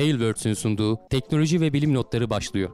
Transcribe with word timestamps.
Tailwords'ün 0.00 0.54
sunduğu 0.54 0.98
teknoloji 1.10 1.60
ve 1.60 1.72
bilim 1.72 1.94
notları 1.94 2.30
başlıyor. 2.30 2.70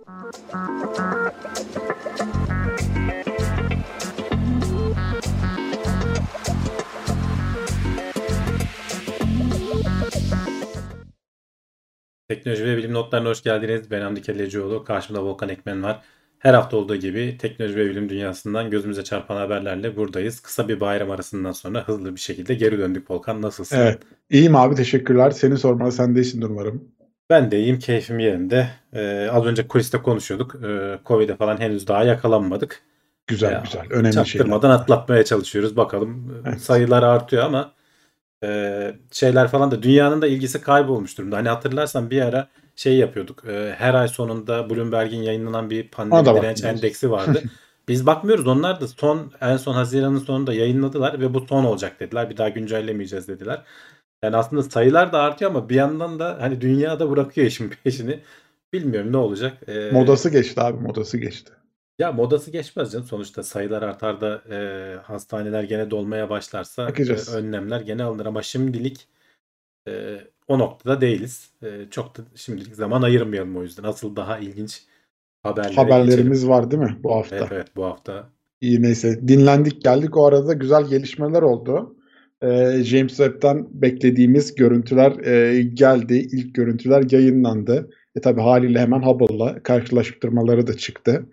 Teknoloji 12.29 12.65
ve 12.65 12.77
bilim 12.77 12.93
notlarına 12.93 13.29
hoş 13.29 13.43
geldiniz. 13.43 13.91
Ben 13.91 14.01
Hamdi 14.01 14.23
Kellecioğlu. 14.23 14.85
Karşımda 14.85 15.25
Volkan 15.25 15.49
Ekmen 15.49 15.83
var. 15.83 16.03
Her 16.39 16.55
hafta 16.55 16.77
olduğu 16.77 16.97
gibi 16.97 17.39
teknoloji 17.39 17.77
ve 17.77 17.91
bilim 17.91 18.09
dünyasından 18.09 18.71
gözümüze 18.71 19.05
çarpan 19.05 19.37
haberlerle 19.37 19.97
buradayız. 19.97 20.41
Kısa 20.41 20.69
bir 20.69 20.81
bayram 20.81 21.11
arasından 21.11 21.53
sonra 21.53 21.89
hızlı 21.89 22.15
bir 22.15 22.21
şekilde 22.21 22.55
geri 22.55 22.79
döndük 22.79 23.11
Volkan. 23.11 23.43
Nasılsın? 23.43 23.77
Evet. 23.77 23.99
İyiyim 24.31 24.57
abi 24.57 24.75
teşekkürler. 24.75 25.31
Seni 25.31 25.59
sormalı 25.59 25.93
sen 25.93 26.15
de 26.15 26.21
iyisin 26.21 26.43
umarım. 26.43 26.96
Ben 27.31 27.51
de 27.51 27.59
iyiyim. 27.61 27.79
Keyfim 27.79 28.19
yerinde. 28.19 28.69
Ee, 28.93 29.29
az 29.33 29.45
önce 29.47 29.69
kuliste 29.69 30.03
konuşuyorduk. 30.03 30.55
Ee, 30.65 30.99
Covid'e 31.07 31.37
falan 31.37 31.61
henüz 31.61 31.87
daha 31.89 32.05
yakalanmadık. 32.05 32.83
Güzel 33.27 33.53
Ya, 33.53 33.61
güzel. 33.65 33.83
Önemli 33.91 34.13
Çaktırmadan 34.15 34.69
şeyler. 34.69 34.83
atlatmaya 34.83 35.25
çalışıyoruz. 35.25 35.77
Bakalım 35.77 36.43
Evet. 36.47 36.61
sayılar 36.61 37.03
artıyor 37.03 37.45
ama 37.45 37.73
e, 38.45 38.95
şeyler 39.13 39.49
falan 39.49 39.71
da 39.71 39.83
dünyanın 39.83 40.23
da 40.23 40.27
ilgisi 40.27 40.61
kaybolmuş 40.61 41.19
durumda. 41.19 41.37
Hani 41.37 41.49
hatırlarsan 41.49 42.11
bir 42.11 42.23
ara 42.23 42.49
şey 42.77 42.97
yapıyorduk. 42.97 43.45
E, 43.45 43.75
her 43.79 43.95
ay 43.95 44.09
sonunda 44.09 44.71
Bloomberg'in 44.71 45.23
yayınlanan 45.23 45.71
bir 45.71 45.89
pandemi 45.89 46.41
direnç 46.41 46.65
endeksi 46.65 47.11
vardı. 47.11 47.43
Biz 47.89 48.07
bakmıyoruz. 48.07 48.47
Onlar 48.47 48.81
da 48.81 48.89
son 48.89 49.33
en 49.41 49.57
son 49.57 49.75
Haziran'ın 49.75 50.19
sonunda 50.19 50.53
yayınladılar 50.55 51.21
ve 51.21 51.35
bu 51.35 51.47
son 51.49 51.65
olacak 51.65 52.01
dediler. 52.01 52.31
Bir 52.31 52.37
daha 52.37 52.49
güncellemeyeceğiz 52.49 53.29
dediler. 53.29 53.63
Yani 54.25 54.37
aslında 54.37 54.63
sayılar 54.63 55.13
da 55.13 55.21
artıyor 55.23 55.51
ama 55.51 55.69
bir 55.69 55.75
yandan 55.75 56.19
da 56.19 56.39
hani 56.41 56.61
dünyada 56.61 57.11
bırakıyor 57.11 57.47
işin 57.47 57.71
peşini. 57.85 58.21
Bilmiyorum 58.73 59.13
ne 59.13 59.17
olacak. 59.17 59.69
E, 59.69 59.91
Modası 59.93 60.31
geçti 60.31 60.61
abi 60.61 60.83
modası 60.83 61.19
geçti. 61.19 61.53
ya 61.99 62.13
modası 62.13 62.51
geçmez 62.51 62.93
canım. 62.93 63.07
Sonuçta 63.07 63.43
sayılar 63.43 63.83
artar 63.83 64.21
da 64.21 64.43
e, 64.51 64.59
hastaneler 65.03 65.63
gene 65.65 65.91
dolmaya 65.91 66.31
başlarsa 66.31 66.87
Bakacağız. 66.89 67.29
e, 67.35 67.37
önlemler 67.37 67.81
gene 67.81 68.03
alınır. 68.05 68.27
Ama 68.27 68.43
şimdilik 68.43 69.09
e, 69.89 70.21
o 70.49 70.59
noktada 70.59 71.01
değiliz. 71.01 71.51
E, 71.63 71.87
çok 71.91 72.17
da 72.19 72.23
şimdilik 72.35 72.75
zaman 72.75 73.03
ayırmayalım 73.03 73.57
o 73.57 73.63
yüzden. 73.63 73.83
Asıl 73.83 74.17
daha 74.17 74.39
ilginç 74.39 74.83
haberlere 75.43 75.69
geçelim. 75.71 75.91
Haberlerimiz 75.91 76.49
var 76.49 76.71
değil 76.71 76.83
mi 76.83 76.97
bu 77.03 77.15
hafta? 77.15 77.37
Evet, 77.37 77.49
evet 77.53 77.77
bu 77.77 77.85
hafta. 77.85 78.29
İyi 78.61 78.83
neyse 78.83 79.29
dinlendik 79.29 79.83
geldik. 79.83 80.17
O 80.17 80.27
arada 80.27 80.53
güzel 80.53 80.85
gelişmeler 80.85 81.43
oldu. 81.43 81.96
Ee, 82.43 82.83
James 82.85 83.17
Webb'den 83.17 83.67
beklediğimiz 83.71 84.55
görüntüler 84.55 85.27
e, 85.27 85.63
geldi. 85.63 86.15
İlk 86.33 86.55
görüntüler 86.55 87.05
yayınlandı. 87.11 87.91
E 88.17 88.21
tabi 88.21 88.41
haliyle 88.41 88.79
hemen 88.81 89.03
Hubble'la 89.03 89.63
karşılaştırmaları 89.63 90.67
da 90.67 90.77
çıktı. 90.77 91.27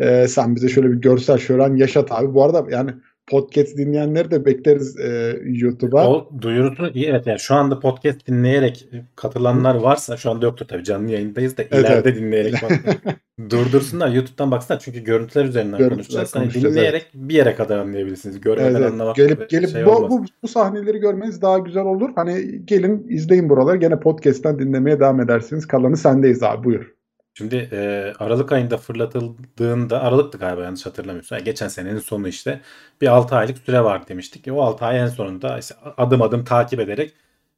Ee, 0.00 0.28
sen 0.28 0.56
bize 0.56 0.68
şöyle 0.68 0.90
bir 0.90 0.96
görsel 0.96 1.38
şölen 1.38 1.76
yaşat 1.76 2.12
abi. 2.12 2.34
Bu 2.34 2.44
arada 2.44 2.66
yani 2.70 2.90
podcast 3.30 3.76
dinleyenleri 3.76 4.30
de 4.30 4.44
bekleriz 4.44 5.00
e, 5.00 5.38
YouTube'a. 5.44 6.08
O 6.08 6.30
duyurusunu 6.40 6.90
evet 6.94 7.26
yani 7.26 7.38
şu 7.38 7.54
anda 7.54 7.80
podcast 7.80 8.26
dinleyerek 8.26 8.88
katılanlar 9.16 9.74
varsa 9.74 10.16
şu 10.16 10.30
anda 10.30 10.46
yoktur 10.46 10.66
tabii 10.66 10.84
canlı 10.84 11.12
yayındayız 11.12 11.56
da 11.56 11.62
Evet, 11.62 11.72
ileride 11.72 12.08
evet. 12.08 12.16
dinleyerek 12.16 12.54
durdursunlar 13.50 14.08
YouTube'dan 14.08 14.50
baksınlar 14.50 14.80
çünkü 14.80 15.04
görüntüler 15.04 15.44
üzerinden 15.44 15.78
Görüntüler 15.78 15.96
konuşacağız. 15.96 16.36
Hani 16.36 16.54
dinleyerek 16.54 17.06
bir 17.14 17.34
yere 17.34 17.54
kadar 17.54 17.78
anlayabilirsiniz. 17.78 18.40
Görmeden 18.40 18.70
Evet, 18.70 18.76
evet. 18.80 18.92
anlamak 18.92 19.16
Gelip 19.16 19.50
gelip 19.50 19.70
şey 19.70 19.86
bu, 19.86 19.90
olmaz. 19.90 20.10
bu, 20.10 20.24
bu 20.42 20.48
sahneleri 20.48 20.98
görmeniz 20.98 21.42
daha 21.42 21.58
güzel 21.58 21.84
olur. 21.84 22.10
Hani 22.16 22.60
gelin 22.64 23.06
izleyin 23.08 23.48
buraları. 23.48 23.76
Gene 23.76 24.00
podcast'ten 24.00 24.58
dinlemeye 24.58 25.00
devam 25.00 25.20
edersiniz. 25.20 25.66
Kalanı 25.66 25.96
sendeyiz 25.96 26.42
abi 26.42 26.64
buyur. 26.64 26.99
Şimdi 27.34 27.68
e, 27.72 28.12
Aralık 28.18 28.52
ayında 28.52 28.76
fırlatıldığında 28.78 30.02
Aralık'tı 30.02 30.38
galiba 30.38 30.62
yanlış 30.64 30.86
hatırlamıyorsam. 30.86 31.38
Yani 31.38 31.44
geçen 31.44 31.68
senenin 31.68 31.98
sonu 31.98 32.28
işte 32.28 32.60
bir 33.00 33.06
6 33.08 33.36
aylık 33.36 33.58
süre 33.58 33.84
var 33.84 34.08
demiştik. 34.08 34.48
E, 34.48 34.52
o 34.52 34.60
6 34.62 34.84
ay 34.84 34.98
en 35.00 35.06
sonunda 35.06 35.58
işte 35.58 35.74
adım 35.96 36.22
adım 36.22 36.44
takip 36.44 36.80
ederek 36.80 37.14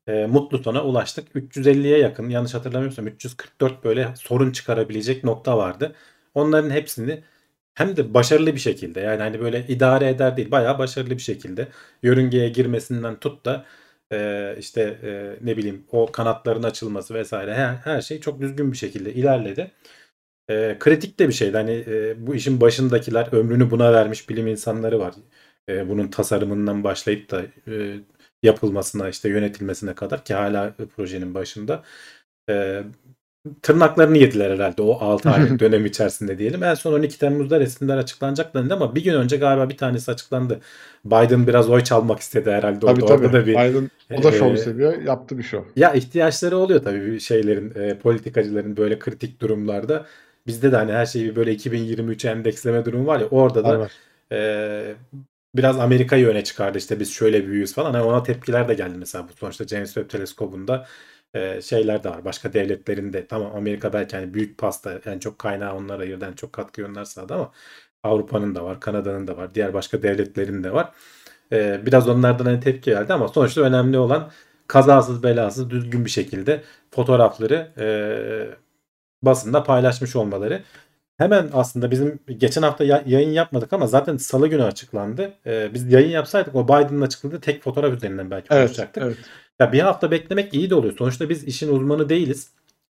e, 0.06 0.26
mutlu 0.26 0.58
sona 0.58 0.84
ulaştık. 0.84 1.28
350'ye 1.36 1.98
yakın 1.98 2.28
yanlış 2.28 2.54
hatırlamıyorsam 2.54 3.06
344 3.06 3.84
böyle 3.84 4.14
sorun 4.16 4.50
çıkarabilecek 4.52 5.24
nokta 5.24 5.58
vardı. 5.58 5.94
Onların 6.34 6.70
hepsini 6.70 7.24
hem 7.74 7.96
de 7.96 8.14
başarılı 8.14 8.54
bir 8.54 8.60
şekilde 8.60 9.00
yani 9.00 9.22
hani 9.22 9.40
böyle 9.40 9.66
idare 9.68 10.08
eder 10.08 10.36
değil 10.36 10.50
bayağı 10.50 10.78
başarılı 10.78 11.10
bir 11.10 11.18
şekilde 11.22 11.68
yörüngeye 12.02 12.48
girmesinden 12.48 13.20
tut 13.20 13.44
da 13.46 13.64
e, 14.12 14.56
işte 14.58 14.98
e, 15.02 15.36
ne 15.46 15.56
bileyim 15.56 15.84
o 15.92 16.12
kanatların 16.12 16.62
açılması 16.62 17.14
vesaire 17.14 17.54
her, 17.54 17.74
her 17.74 18.00
şey 18.02 18.20
çok 18.20 18.40
düzgün 18.40 18.72
bir 18.72 18.76
şekilde 18.76 19.14
ilerledi. 19.14 19.70
E, 20.50 20.76
kritik 20.78 21.18
de 21.18 21.28
bir 21.28 21.32
şeydi. 21.32 21.56
Hani 21.56 21.84
e, 21.86 22.26
bu 22.26 22.34
işin 22.34 22.60
başındakiler 22.60 23.28
ömrünü 23.32 23.70
buna 23.70 23.92
vermiş 23.92 24.28
bilim 24.28 24.46
insanları 24.46 24.98
var. 25.00 25.14
E, 25.68 25.88
bunun 25.88 26.08
tasarımından 26.08 26.84
başlayıp 26.84 27.30
da 27.30 27.42
e, 27.68 28.00
yapılmasına 28.42 29.08
işte 29.08 29.28
yönetilmesine 29.28 29.94
kadar 29.94 30.24
ki 30.24 30.34
hala 30.34 30.74
projenin 30.96 31.34
başında. 31.34 31.84
Tırnaklarını 33.62 34.18
yediler 34.18 34.50
herhalde 34.50 34.82
o 34.82 34.98
6 35.00 35.30
aylık 35.30 35.60
dönem 35.60 35.86
içerisinde 35.86 36.38
diyelim. 36.38 36.62
En 36.62 36.74
son 36.74 36.92
12 36.92 37.18
Temmuz'da 37.18 37.60
resimler 37.60 37.96
açıklanacak 37.96 38.54
dendi 38.54 38.74
ama 38.74 38.94
bir 38.94 39.04
gün 39.04 39.14
önce 39.14 39.36
galiba 39.36 39.68
bir 39.68 39.76
tanesi 39.76 40.10
açıklandı. 40.10 40.60
Biden 41.04 41.46
biraz 41.46 41.70
oy 41.70 41.84
çalmak 41.84 42.20
istedi 42.20 42.50
herhalde. 42.50 42.78
Tabii 42.80 43.04
orada, 43.04 43.06
tabii. 43.06 43.26
orada 43.26 43.32
da 43.32 43.46
bir 43.46 43.52
Biden 43.52 43.90
o 44.18 44.22
da 44.22 44.32
şov 44.32 44.52
e, 44.52 44.56
seviyor. 44.56 45.02
Yaptı 45.02 45.38
bir 45.38 45.42
şov. 45.42 45.62
ya 45.76 45.92
ihtiyaçları 45.92 46.58
oluyor 46.58 46.82
tabii 46.82 47.20
şeylerin, 47.20 47.74
e, 47.74 47.98
politikacıların 47.98 48.76
böyle 48.76 48.98
kritik 48.98 49.40
durumlarda. 49.40 50.06
Bizde 50.46 50.72
de 50.72 50.76
hani 50.76 50.92
her 50.92 51.06
şeyi 51.06 51.36
böyle 51.36 51.52
2023 51.52 52.24
endeksleme 52.24 52.84
durumu 52.84 53.06
var 53.06 53.20
ya 53.20 53.26
orada 53.26 53.64
da 53.64 53.88
e, 54.32 54.94
biraz 55.54 55.78
Amerika'yı 55.78 56.26
öne 56.26 56.44
çıkardı 56.44 56.78
işte 56.78 57.00
biz 57.00 57.12
şöyle 57.12 57.46
büyüyüz 57.46 57.74
falan. 57.74 57.94
Hani 57.94 58.02
ona 58.04 58.22
tepkiler 58.22 58.68
de 58.68 58.74
geldi 58.74 58.94
mesela 58.98 59.28
bu 59.28 59.32
sonuçta 59.32 59.66
James 59.66 59.94
Webb 59.94 60.10
Teleskobu'nda 60.10 60.86
e, 61.34 61.62
şeyler 61.62 62.04
de 62.04 62.10
var. 62.10 62.24
Başka 62.24 62.52
devletlerin 62.52 63.12
de 63.12 63.26
tamam 63.26 63.56
Amerika 63.56 63.92
belki 63.92 64.16
hani 64.16 64.34
büyük 64.34 64.58
pasta 64.58 65.00
en 65.06 65.18
çok 65.18 65.38
kaynağı 65.38 65.74
onlara 65.74 66.02
ayırdı 66.02 66.24
en 66.24 66.32
çok 66.32 66.52
katkı 66.52 66.86
onlar 66.86 67.04
sağladı 67.04 67.34
ama 67.34 67.52
Avrupa'nın 68.02 68.54
da 68.54 68.64
var, 68.64 68.80
Kanada'nın 68.80 69.26
da 69.26 69.36
var, 69.36 69.54
diğer 69.54 69.74
başka 69.74 70.02
devletlerin 70.02 70.64
de 70.64 70.72
var. 70.72 70.92
E, 71.52 71.86
biraz 71.86 72.08
onlardan 72.08 72.44
hani 72.44 72.60
tepki 72.60 72.90
geldi 72.90 73.12
ama 73.12 73.28
sonuçta 73.28 73.60
önemli 73.60 73.98
olan 73.98 74.30
kazasız 74.66 75.22
belasız 75.22 75.70
düzgün 75.70 76.04
bir 76.04 76.10
şekilde 76.10 76.62
fotoğrafları 76.90 77.72
e, 77.78 77.86
basında 79.22 79.62
paylaşmış 79.62 80.16
olmaları. 80.16 80.62
Hemen 81.18 81.50
aslında 81.52 81.90
bizim 81.90 82.18
geçen 82.38 82.62
hafta 82.62 82.84
ya- 82.84 83.02
yayın 83.06 83.30
yapmadık 83.30 83.72
ama 83.72 83.86
zaten 83.86 84.16
salı 84.16 84.48
günü 84.48 84.62
açıklandı. 84.62 85.32
E, 85.46 85.74
biz 85.74 85.92
yayın 85.92 86.10
yapsaydık 86.10 86.54
o 86.54 86.64
Biden'ın 86.64 87.00
açıkladığı 87.00 87.40
tek 87.40 87.62
fotoğraf 87.62 87.92
üzerinden 87.94 88.30
belki 88.30 88.46
Evet, 88.50 88.62
konuşacaktık. 88.66 89.02
evet. 89.02 89.16
Ya 89.60 89.72
bir 89.72 89.80
hafta 89.80 90.10
beklemek 90.10 90.54
iyi 90.54 90.70
de 90.70 90.74
oluyor. 90.74 90.96
Sonuçta 90.96 91.28
biz 91.28 91.44
işin 91.44 91.72
uzmanı 91.74 92.08
değiliz. 92.08 92.52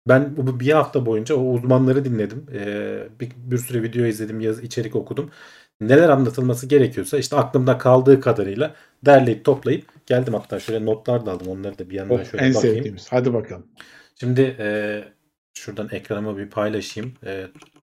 Ben 0.09 0.37
bu 0.37 0.61
bir 0.61 0.73
hafta 0.73 1.07
boyunca 1.07 1.35
o 1.35 1.53
uzmanları 1.53 2.05
dinledim. 2.05 2.47
Ee, 2.55 3.09
bir, 3.21 3.31
bir 3.37 3.59
sürü 3.59 3.83
video 3.83 4.05
izledim, 4.05 4.41
yazı, 4.41 4.63
içerik 4.63 4.97
okudum. 4.97 5.31
Neler 5.81 6.09
anlatılması 6.09 6.67
gerekiyorsa 6.67 7.19
işte 7.19 7.37
aklımda 7.37 7.79
kaldığı 7.79 8.21
kadarıyla 8.21 8.75
derleyip 9.07 9.45
toplayıp 9.45 10.07
geldim. 10.07 10.35
Hatta 10.35 10.61
şöyle 10.61 10.87
notlar 10.87 11.27
da 11.27 11.33
aldım. 11.33 11.49
Onları 11.49 11.79
da 11.79 11.91
bir 11.91 11.95
yandan 11.95 12.15
Oh, 12.15 12.25
şöyle 12.25 12.45
en 12.45 12.55
bakayım. 12.55 12.77
sevdiğimiz. 12.77 13.07
Hadi 13.13 13.35
bakalım. 13.35 13.67
Şimdi 14.21 14.57
e, 14.59 15.05
şuradan 15.55 15.89
ekranıma 15.93 16.39
bir 16.39 16.51
paylaşayım. 16.51 17.15
E, 17.27 17.47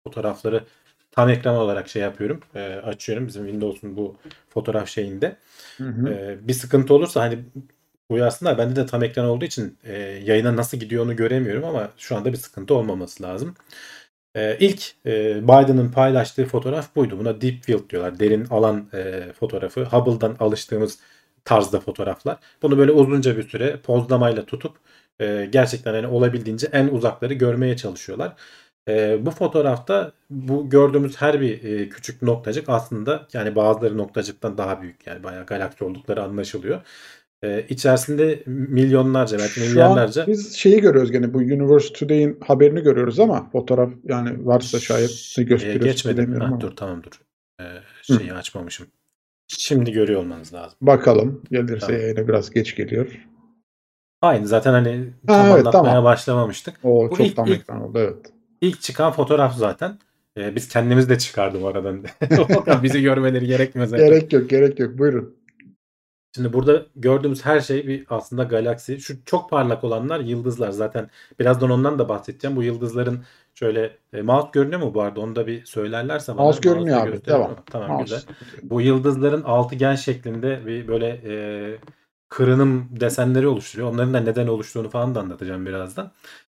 fotoğrafları 0.04 0.64
tam 1.10 1.28
ekran 1.28 1.56
olarak 1.56 1.88
şey 1.88 2.02
yapıyorum. 2.02 2.40
E, 2.54 2.60
açıyorum. 2.62 3.26
Bizim 3.26 3.44
Windows'un 3.46 3.96
bu 3.96 4.16
fotoğraf 4.48 4.88
şeyinde. 4.88 5.36
Hı 5.78 5.84
hı. 5.84 6.08
Ee, 6.08 6.38
bir 6.48 6.52
sıkıntı 6.52 6.94
olursa 6.94 7.20
hani 7.20 7.38
uyarsınlar. 8.10 8.58
Bende 8.58 8.76
de 8.76 8.86
tam 8.86 9.02
ekran 9.02 9.26
olduğu 9.26 9.44
için 9.44 9.78
e, 9.84 9.98
yayına 10.02 10.56
nasıl 10.56 10.78
gidiyor 10.78 11.12
göremiyorum 11.12 11.64
ama 11.64 11.90
şu 11.98 12.16
anda 12.16 12.32
bir 12.32 12.36
sıkıntı 12.38 12.74
olmaması 12.74 13.22
lazım. 13.22 13.54
Ee, 14.34 14.56
ilk 14.60 14.94
e, 15.06 15.42
Biden'ın 15.44 15.92
paylaştığı 15.92 16.46
fotoğraf 16.46 16.96
buydu. 16.96 17.18
Buna 17.18 17.40
deep 17.40 17.64
field 17.64 17.90
diyorlar. 17.90 18.18
Derin 18.20 18.44
alan 18.44 18.88
e, 18.94 19.32
fotoğrafı. 19.32 19.84
Hubble'dan 19.84 20.36
alıştığımız 20.40 20.98
tarzda 21.44 21.80
fotoğraflar. 21.80 22.38
Bunu 22.62 22.78
böyle 22.78 22.92
uzunca 22.92 23.36
bir 23.36 23.48
süre 23.48 23.76
pozlamayla 23.80 24.46
tutup 24.46 24.76
e, 25.20 25.48
gerçekten 25.52 25.94
hani 25.94 26.06
olabildiğince 26.06 26.68
en 26.72 26.88
uzakları 26.88 27.34
görmeye 27.34 27.76
çalışıyorlar. 27.76 28.36
E, 28.88 29.26
bu 29.26 29.30
fotoğrafta 29.30 30.12
bu 30.30 30.70
gördüğümüz 30.70 31.16
her 31.16 31.40
bir 31.40 31.64
e, 31.64 31.88
küçük 31.88 32.22
noktacık 32.22 32.68
aslında 32.68 33.26
yani 33.32 33.56
bazıları 33.56 33.98
noktacıktan 33.98 34.58
daha 34.58 34.82
büyük 34.82 35.06
yani 35.06 35.22
bayağı 35.22 35.46
galaksi 35.46 35.84
oldukları 35.84 36.22
anlaşılıyor. 36.22 36.80
E, 37.44 37.66
içerisinde 37.68 38.42
milyonlarca 38.46 39.38
belki 39.38 39.60
milyarlarca 39.60 40.26
biz 40.26 40.56
şeyi 40.56 40.80
görüyoruz 40.80 41.12
gene 41.12 41.34
bu 41.34 41.38
Universe 41.38 41.92
Today'in 41.92 42.38
haberini 42.46 42.80
görüyoruz 42.82 43.20
ama 43.20 43.50
fotoğraf 43.50 43.90
yani 44.04 44.46
varsa 44.46 44.78
şayet 44.80 45.10
ne 45.10 45.14
Şeye 45.14 45.44
gösteriyoruz 45.44 45.84
geçmedim. 45.86 46.34
Ha, 46.40 46.44
ama. 46.44 46.60
dur 46.60 46.76
tamam 46.76 47.02
dur. 47.02 47.20
E, 47.60 47.64
şeyi 48.02 48.32
açmamışım. 48.32 48.86
Şimdi 49.48 49.92
görüyor 49.92 50.20
olmanız 50.20 50.54
lazım. 50.54 50.78
Bakalım 50.82 51.42
gelirse 51.50 51.86
Tamam. 51.86 52.00
yayına 52.00 52.28
biraz 52.28 52.50
geç 52.50 52.76
geliyor. 52.76 53.26
Aynı 54.22 54.46
zaten 54.46 54.72
hani 54.72 54.90
Ha, 55.26 55.32
tam 55.32 55.46
evet, 55.46 55.52
anlatmaya 55.66 55.72
tamam. 55.84 56.04
başlamamıştık. 56.04 56.74
O 56.82 57.10
Bu 57.10 57.16
çoktan 57.16 57.46
ilk- 57.46 57.54
ilk- 57.54 57.60
ekran 57.62 57.82
oldu 57.82 57.98
evet. 57.98 58.32
İlk 58.60 58.80
çıkan 58.80 59.12
fotoğraf 59.12 59.54
zaten. 59.56 59.98
Ee, 60.38 60.54
biz 60.56 60.68
kendimiz 60.68 61.08
de 61.08 61.18
çıkardık 61.18 61.64
aradan. 61.64 62.04
Bizi 62.82 63.02
görmeleri 63.02 63.46
gerekmez. 63.46 63.92
Gerek 63.92 64.32
yok 64.32 64.50
gerek 64.50 64.78
yok 64.80 64.98
buyurun. 64.98 65.36
Şimdi 66.34 66.52
burada 66.52 66.86
gördüğümüz 66.96 67.44
her 67.44 67.60
şey 67.60 67.86
bir 67.86 68.06
aslında 68.10 68.44
galaksi. 68.44 69.00
Şu 69.00 69.24
çok 69.24 69.50
parlak 69.50 69.84
olanlar 69.84 70.20
yıldızlar. 70.20 70.70
Zaten 70.70 71.10
birazdan 71.38 71.70
ondan 71.70 71.98
da 71.98 72.08
bahsedeceğim. 72.08 72.56
Bu 72.56 72.62
yıldızların 72.62 73.24
şöyle 73.54 73.96
e, 74.12 74.22
mouse 74.22 74.48
görünüyor 74.52 74.80
mu 74.80 74.94
bu 74.94 75.02
arada? 75.02 75.20
Onu 75.20 75.36
da 75.36 75.46
bir 75.46 75.64
söylerlerse 75.64 76.32
bana. 76.32 76.42
Mouse 76.42 76.60
görünüyor 76.60 77.06
abi, 77.06 77.24
devam. 77.24 77.56
Tamam 77.66 77.88
Mouse. 77.88 78.02
güzel. 78.02 78.22
Bu 78.62 78.80
yıldızların 78.80 79.42
altıgen 79.42 79.94
şeklinde 79.94 80.66
bir 80.66 80.88
böyle 80.88 81.20
e, 81.24 81.34
kırınım 82.28 82.88
desenleri 82.90 83.48
oluşturuyor. 83.48 83.90
Onların 83.92 84.14
da 84.14 84.20
neden 84.20 84.46
oluştuğunu 84.46 84.90
falan 84.90 85.14
da 85.14 85.20
anlatacağım 85.20 85.66
birazdan. 85.66 86.12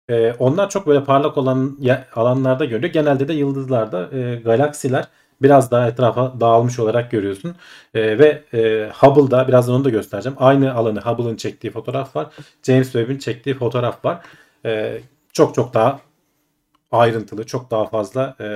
E, 0.09 0.33
onlar 0.33 0.71
çok 0.71 0.87
böyle 0.87 1.05
parlak 1.05 1.39
olan 1.39 1.79
alanlarda 2.15 2.65
görülüyor. 2.65 2.93
Genelde 2.93 3.29
de 3.29 3.33
yıldızlarda 3.33 4.17
e, 4.17 4.37
galaksiler 4.37 5.09
biraz 5.45 5.71
daha 5.71 5.89
etrafa 5.89 6.41
dağılmış 6.41 6.79
olarak 6.79 7.11
görüyorsun. 7.11 7.57
E, 7.95 8.19
ve 8.19 8.43
e, 8.55 8.91
Hubble'da 8.95 9.49
birazdan 9.49 9.75
onu 9.75 9.85
da 9.85 9.91
göstereceğim. 9.91 10.37
Aynı 10.41 10.75
alanı 10.75 11.01
Hubble'ın 11.01 11.37
çektiği 11.37 11.71
fotoğraf 11.71 12.17
var. 12.17 12.27
James 12.63 12.93
Webb'in 12.93 13.19
çektiği 13.19 13.55
fotoğraf 13.55 14.05
var. 14.05 14.25
E, 14.65 15.01
çok 15.33 15.55
çok 15.55 15.75
daha 15.75 16.01
ayrıntılı, 16.93 17.47
çok 17.47 17.71
daha 17.71 17.87
fazla 17.87 18.37
e, 18.41 18.47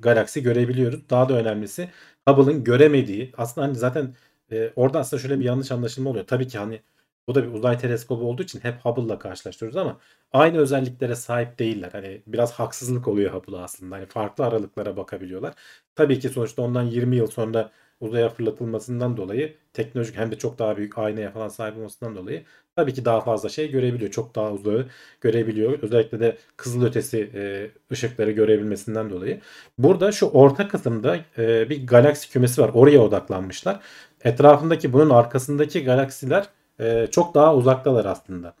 galaksi 0.00 0.42
görebiliyoruz. 0.42 1.10
Daha 1.10 1.28
da 1.28 1.34
önemlisi 1.34 1.88
Hubble'ın 2.28 2.64
göremediği 2.64 3.32
aslında 3.38 3.66
hani 3.66 3.76
zaten 3.76 4.14
e, 4.52 4.70
orada 4.76 4.98
aslında 4.98 5.22
şöyle 5.22 5.40
bir 5.40 5.44
yanlış 5.44 5.72
anlaşılma 5.72 6.10
oluyor. 6.10 6.26
Tabii 6.26 6.48
ki 6.48 6.58
hani 6.58 6.80
bu 7.28 7.34
da 7.34 7.44
bir 7.44 7.52
uzay 7.52 7.78
teleskobu 7.78 8.24
olduğu 8.24 8.42
için 8.42 8.60
hep 8.60 8.74
Hubble'la 8.84 9.18
karşılaştırıyoruz 9.18 9.76
ama 9.76 9.98
aynı 10.32 10.58
özelliklere 10.58 11.14
sahip 11.14 11.58
değiller. 11.58 11.88
Hani 11.92 12.22
biraz 12.26 12.52
haksızlık 12.52 13.08
oluyor 13.08 13.34
Hubble'a 13.34 13.62
aslında. 13.62 13.96
Hani 13.96 14.06
farklı 14.06 14.44
aralıklara 14.44 14.96
bakabiliyorlar. 14.96 15.54
Tabii 15.94 16.18
ki 16.20 16.28
sonuçta 16.28 16.62
ondan 16.62 16.82
20 16.82 17.16
yıl 17.16 17.26
sonra 17.26 17.70
uzaya 18.00 18.28
fırlatılmasından 18.28 19.16
dolayı 19.16 19.54
teknolojik 19.72 20.16
hem 20.16 20.32
de 20.32 20.38
çok 20.38 20.58
daha 20.58 20.76
büyük 20.76 20.98
aynaya 20.98 21.30
falan 21.30 21.48
sahip 21.48 21.76
olmasından 21.76 22.16
dolayı 22.16 22.44
tabii 22.76 22.94
ki 22.94 23.04
daha 23.04 23.20
fazla 23.20 23.48
şey 23.48 23.70
görebiliyor. 23.70 24.10
Çok 24.10 24.34
daha 24.34 24.52
uzağı 24.52 24.86
görebiliyor. 25.20 25.78
Özellikle 25.82 26.20
de 26.20 26.38
kızılötesi 26.56 27.30
e, 27.34 27.70
ışıkları 27.92 28.30
görebilmesinden 28.30 29.10
dolayı. 29.10 29.40
Burada 29.78 30.12
şu 30.12 30.26
orta 30.26 30.68
kısımda 30.68 31.18
e, 31.38 31.70
bir 31.70 31.86
galaksi 31.86 32.30
kümesi 32.30 32.62
var. 32.62 32.70
Oraya 32.74 33.00
odaklanmışlar. 33.00 33.80
Etrafındaki 34.24 34.92
bunun 34.92 35.10
arkasındaki 35.10 35.84
galaksiler 35.84 36.48
e, 36.80 37.08
çok 37.10 37.34
daha 37.34 37.56
uzaktalar 37.56 38.04
aslında. 38.04 38.54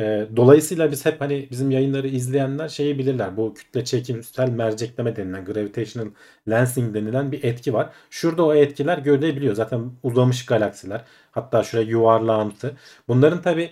E, 0.00 0.28
dolayısıyla 0.36 0.90
biz 0.90 1.06
hep 1.06 1.20
hani 1.20 1.48
bizim 1.50 1.70
yayınları 1.70 2.08
izleyenler 2.08 2.68
şeyi 2.68 2.98
bilirler. 2.98 3.36
Bu 3.36 3.54
kütle 3.54 3.84
çekimsel 3.84 4.50
mercekleme 4.50 5.16
denilen 5.16 5.44
gravitational 5.44 6.06
lensing 6.48 6.94
denilen 6.94 7.32
bir 7.32 7.44
etki 7.44 7.74
var. 7.74 7.90
Şurada 8.10 8.44
o 8.46 8.54
etkiler 8.54 8.98
görülebiliyor. 8.98 9.54
Zaten 9.54 9.90
uzamış 10.02 10.46
galaksiler. 10.46 11.04
Hatta 11.32 11.62
şuraya 11.62 11.88
yuvarlağımsı. 11.88 12.72
Bunların 13.08 13.42
tabi 13.42 13.70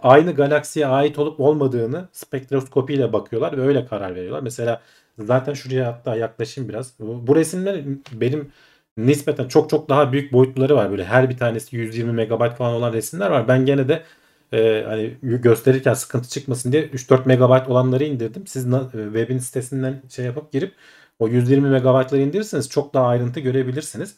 aynı 0.00 0.34
galaksiye 0.34 0.86
ait 0.86 1.18
olup 1.18 1.40
olmadığını 1.40 2.08
spektroskopiyle 2.12 3.12
bakıyorlar 3.12 3.56
ve 3.58 3.62
öyle 3.62 3.86
karar 3.86 4.14
veriyorlar. 4.14 4.42
Mesela 4.42 4.82
zaten 5.18 5.54
şuraya 5.54 5.86
hatta 5.86 6.16
yaklaşayım 6.16 6.68
biraz. 6.68 6.98
Bu, 7.00 7.26
bu 7.26 7.36
resimler 7.36 7.84
benim 8.12 8.52
nispeten 8.96 9.48
çok 9.48 9.70
çok 9.70 9.88
daha 9.88 10.12
büyük 10.12 10.32
boyutları 10.32 10.76
var. 10.76 10.90
Böyle 10.90 11.04
her 11.04 11.30
bir 11.30 11.36
tanesi 11.36 11.76
120 11.76 12.12
megabayt 12.12 12.54
falan 12.56 12.74
olan 12.74 12.92
resimler 12.92 13.30
var. 13.30 13.48
Ben 13.48 13.66
gene 13.66 13.88
de 13.88 14.02
e, 14.52 14.84
hani 14.86 15.16
gösterirken 15.22 15.94
sıkıntı 15.94 16.28
çıkmasın 16.28 16.72
diye 16.72 16.86
3-4 16.88 17.26
megabayt 17.26 17.68
olanları 17.68 18.04
indirdim. 18.04 18.46
Siz 18.46 18.66
na- 18.66 18.90
e, 18.94 19.04
webin 19.04 19.38
sitesinden 19.38 20.02
şey 20.08 20.24
yapıp 20.24 20.52
girip 20.52 20.74
o 21.18 21.28
120 21.28 21.68
megabaytları 21.68 22.22
indirirseniz 22.22 22.68
çok 22.70 22.94
daha 22.94 23.06
ayrıntı 23.06 23.40
görebilirsiniz. 23.40 24.16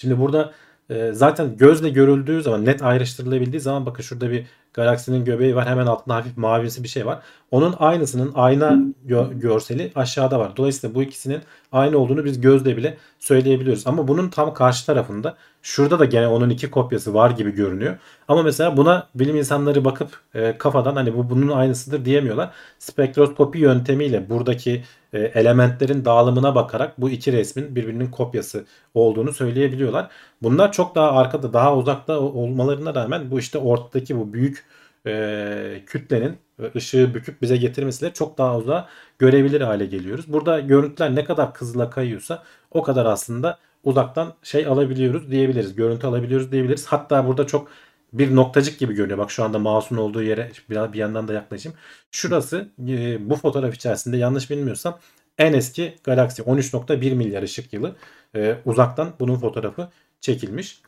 Şimdi 0.00 0.18
burada 0.20 0.52
e, 0.90 1.12
zaten 1.12 1.56
gözle 1.56 1.90
görüldüğü 1.90 2.42
zaman 2.42 2.64
net 2.64 2.82
ayrıştırılabildiği 2.82 3.60
zaman 3.60 3.86
bakın 3.86 4.02
şurada 4.02 4.30
bir 4.30 4.46
galaksinin 4.72 5.24
göbeği 5.24 5.56
var. 5.56 5.68
Hemen 5.68 5.86
altında 5.86 6.14
hafif 6.14 6.36
mavisi 6.36 6.82
bir 6.82 6.88
şey 6.88 7.06
var. 7.06 7.22
Onun 7.50 7.74
aynısının 7.78 8.32
ayna 8.34 8.78
gö- 9.08 9.40
görseli 9.40 9.92
aşağıda 9.94 10.38
var. 10.38 10.56
Dolayısıyla 10.56 10.94
bu 10.94 11.02
ikisinin 11.02 11.40
aynı 11.72 11.98
olduğunu 11.98 12.24
biz 12.24 12.40
gözle 12.40 12.76
bile 12.76 12.96
söyleyebiliyoruz. 13.18 13.86
Ama 13.86 14.08
bunun 14.08 14.28
tam 14.28 14.54
karşı 14.54 14.86
tarafında 14.86 15.36
şurada 15.62 15.98
da 15.98 16.04
gene 16.04 16.26
onun 16.26 16.50
iki 16.50 16.70
kopyası 16.70 17.14
var 17.14 17.30
gibi 17.30 17.50
görünüyor. 17.50 17.98
Ama 18.28 18.42
mesela 18.42 18.76
buna 18.76 19.08
bilim 19.14 19.36
insanları 19.36 19.84
bakıp 19.84 20.20
e, 20.34 20.58
kafadan 20.58 20.96
hani 20.96 21.16
bu 21.16 21.30
bunun 21.30 21.48
aynısıdır 21.48 22.04
diyemiyorlar. 22.04 22.50
Spektroskopi 22.78 23.58
yöntemiyle 23.58 24.30
buradaki 24.30 24.82
e, 25.12 25.18
elementlerin 25.18 26.04
dağılımına 26.04 26.54
bakarak 26.54 27.00
bu 27.00 27.10
iki 27.10 27.32
resmin 27.32 27.76
birbirinin 27.76 28.10
kopyası 28.10 28.64
olduğunu 28.94 29.32
söyleyebiliyorlar. 29.32 30.10
Bunlar 30.42 30.72
çok 30.72 30.94
daha 30.94 31.12
arkada, 31.12 31.52
daha 31.52 31.76
uzakta 31.76 32.20
olmalarına 32.20 32.94
rağmen 32.94 33.30
bu 33.30 33.38
işte 33.38 33.58
ortadaki 33.58 34.18
bu 34.18 34.32
büyük 34.32 34.64
e, 35.08 35.82
kütlenin 35.86 36.36
ışığı 36.76 37.14
büküp 37.14 37.42
bize 37.42 37.56
getirmesiyle 37.56 38.12
çok 38.12 38.38
daha 38.38 38.58
uzağa 38.58 38.88
görebilir 39.18 39.60
hale 39.60 39.86
geliyoruz. 39.86 40.32
Burada 40.32 40.60
görüntüler 40.60 41.14
ne 41.14 41.24
kadar 41.24 41.50
hızla 41.54 41.90
kayıyorsa 41.90 42.42
o 42.70 42.82
kadar 42.82 43.06
aslında 43.06 43.58
uzaktan 43.84 44.34
şey 44.42 44.66
alabiliyoruz 44.66 45.30
diyebiliriz. 45.30 45.74
Görüntü 45.74 46.06
alabiliyoruz 46.06 46.52
diyebiliriz. 46.52 46.86
Hatta 46.86 47.26
burada 47.26 47.46
çok 47.46 47.68
bir 48.12 48.36
noktacık 48.36 48.78
gibi 48.78 48.94
görünüyor. 48.94 49.18
Bak 49.18 49.30
şu 49.30 49.44
anda 49.44 49.58
mouse'un 49.58 49.98
olduğu 49.98 50.22
yere 50.22 50.50
biraz 50.70 50.92
bir 50.92 50.98
yandan 50.98 51.28
da 51.28 51.32
yaklaşayım. 51.32 51.78
Şurası 52.10 52.68
e, 52.88 53.30
bu 53.30 53.36
fotoğraf 53.36 53.74
içerisinde 53.74 54.16
yanlış 54.16 54.50
bilmiyorsam 54.50 54.98
en 55.38 55.52
eski 55.52 55.94
galaksi 56.04 56.42
13.1 56.42 57.14
milyar 57.14 57.42
ışık 57.42 57.72
yılı 57.72 57.96
e, 58.36 58.56
uzaktan 58.64 59.14
bunun 59.20 59.36
fotoğrafı 59.36 59.88
çekilmiş. 60.20 60.82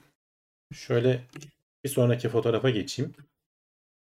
Şöyle 0.75 1.21
bir 1.85 1.89
sonraki 1.89 2.29
fotoğrafa 2.29 2.71
geçeyim. 2.71 3.15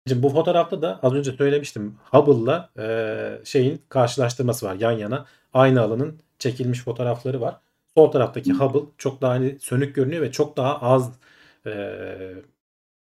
Şimdi 0.08 0.22
bu 0.22 0.28
fotoğrafta 0.28 0.82
da 0.82 1.00
az 1.02 1.12
önce 1.12 1.32
söylemiştim 1.32 1.94
Hubble'la 2.10 2.70
e, 2.78 3.44
şeyin 3.44 3.82
karşılaştırması 3.88 4.66
var 4.66 4.74
yan 4.74 4.92
yana. 4.92 5.26
Aynı 5.54 5.80
alanın 5.80 6.18
çekilmiş 6.38 6.80
fotoğrafları 6.80 7.40
var. 7.40 7.56
Sol 7.94 8.10
taraftaki 8.10 8.52
Hubble 8.52 8.80
çok 8.98 9.22
daha 9.22 9.30
hani 9.32 9.56
sönük 9.60 9.94
görünüyor 9.94 10.22
ve 10.22 10.32
çok 10.32 10.56
daha 10.56 10.80
az 10.80 11.12
e, 11.66 11.72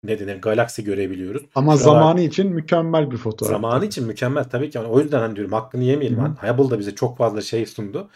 ne 0.05 0.19
denir 0.19 0.41
galaksi 0.43 0.85
görebiliyoruz. 0.85 1.43
Ama 1.55 1.73
Şuralar- 1.73 1.79
zamanı 1.79 2.21
için 2.21 2.53
mükemmel 2.53 3.11
bir 3.11 3.17
fotoğraf. 3.17 3.53
Zamanı 3.53 3.85
için 3.85 4.07
mükemmel 4.07 4.45
tabii 4.45 4.71
ki. 4.71 4.79
Yani 4.79 4.89
o 4.89 5.01
yüzden 5.01 5.21
hani 5.21 5.37
diyorum 5.37 5.53
hakkını 5.53 5.85
yemeyelim. 5.85 6.19
Hubble 6.19 6.71
da 6.71 6.79
bize 6.79 6.95
çok 6.95 7.19
fazla 7.19 7.41
şey 7.41 7.67
sundu. 7.67 8.09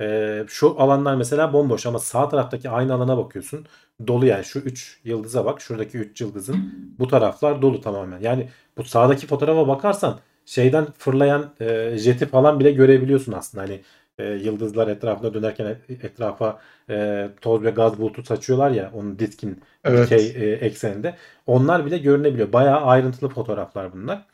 Ee, 0.00 0.44
şu 0.48 0.80
alanlar 0.80 1.14
mesela 1.14 1.52
bomboş 1.52 1.86
ama 1.86 1.98
sağ 1.98 2.28
taraftaki 2.28 2.70
aynı 2.70 2.94
alana 2.94 3.18
bakıyorsun. 3.18 3.66
Dolu 4.06 4.26
yani 4.26 4.44
şu 4.44 4.58
3 4.58 5.00
yıldıza 5.04 5.44
bak. 5.44 5.60
Şuradaki 5.60 5.98
3 5.98 6.20
yıldızın 6.20 6.64
bu 6.98 7.08
taraflar 7.08 7.62
dolu 7.62 7.80
tamamen. 7.80 8.20
Yani 8.20 8.48
bu 8.76 8.84
sağdaki 8.84 9.26
fotoğrafa 9.26 9.68
bakarsan 9.68 10.20
şeyden 10.46 10.86
fırlayan 10.98 11.50
e, 11.60 11.98
jeti 11.98 12.26
falan 12.26 12.60
bile 12.60 12.70
görebiliyorsun 12.72 13.32
aslında. 13.32 13.64
Hani 13.64 13.80
e, 14.18 14.24
yıldızlar 14.24 14.88
etrafında 14.88 15.34
dönerken 15.34 15.66
et- 15.66 16.04
etrafa 16.04 16.60
e, 16.90 17.28
toz 17.40 17.62
ve 17.64 17.70
gaz 17.70 17.98
bulutu 17.98 18.22
saçıyorlar 18.24 18.70
ya 18.70 18.90
onun 18.94 19.18
diskin 19.18 19.62
Evet. 19.84 20.10
dikey 20.10 20.26
e, 20.52 20.52
ekseninde. 20.54 21.14
Onlar 21.46 21.86
bile 21.86 21.98
görünebiliyor. 21.98 22.52
Bayağı 22.52 22.80
ayrıntılı 22.80 23.28
fotoğraflar 23.28 23.92
bunlar. 23.92 24.26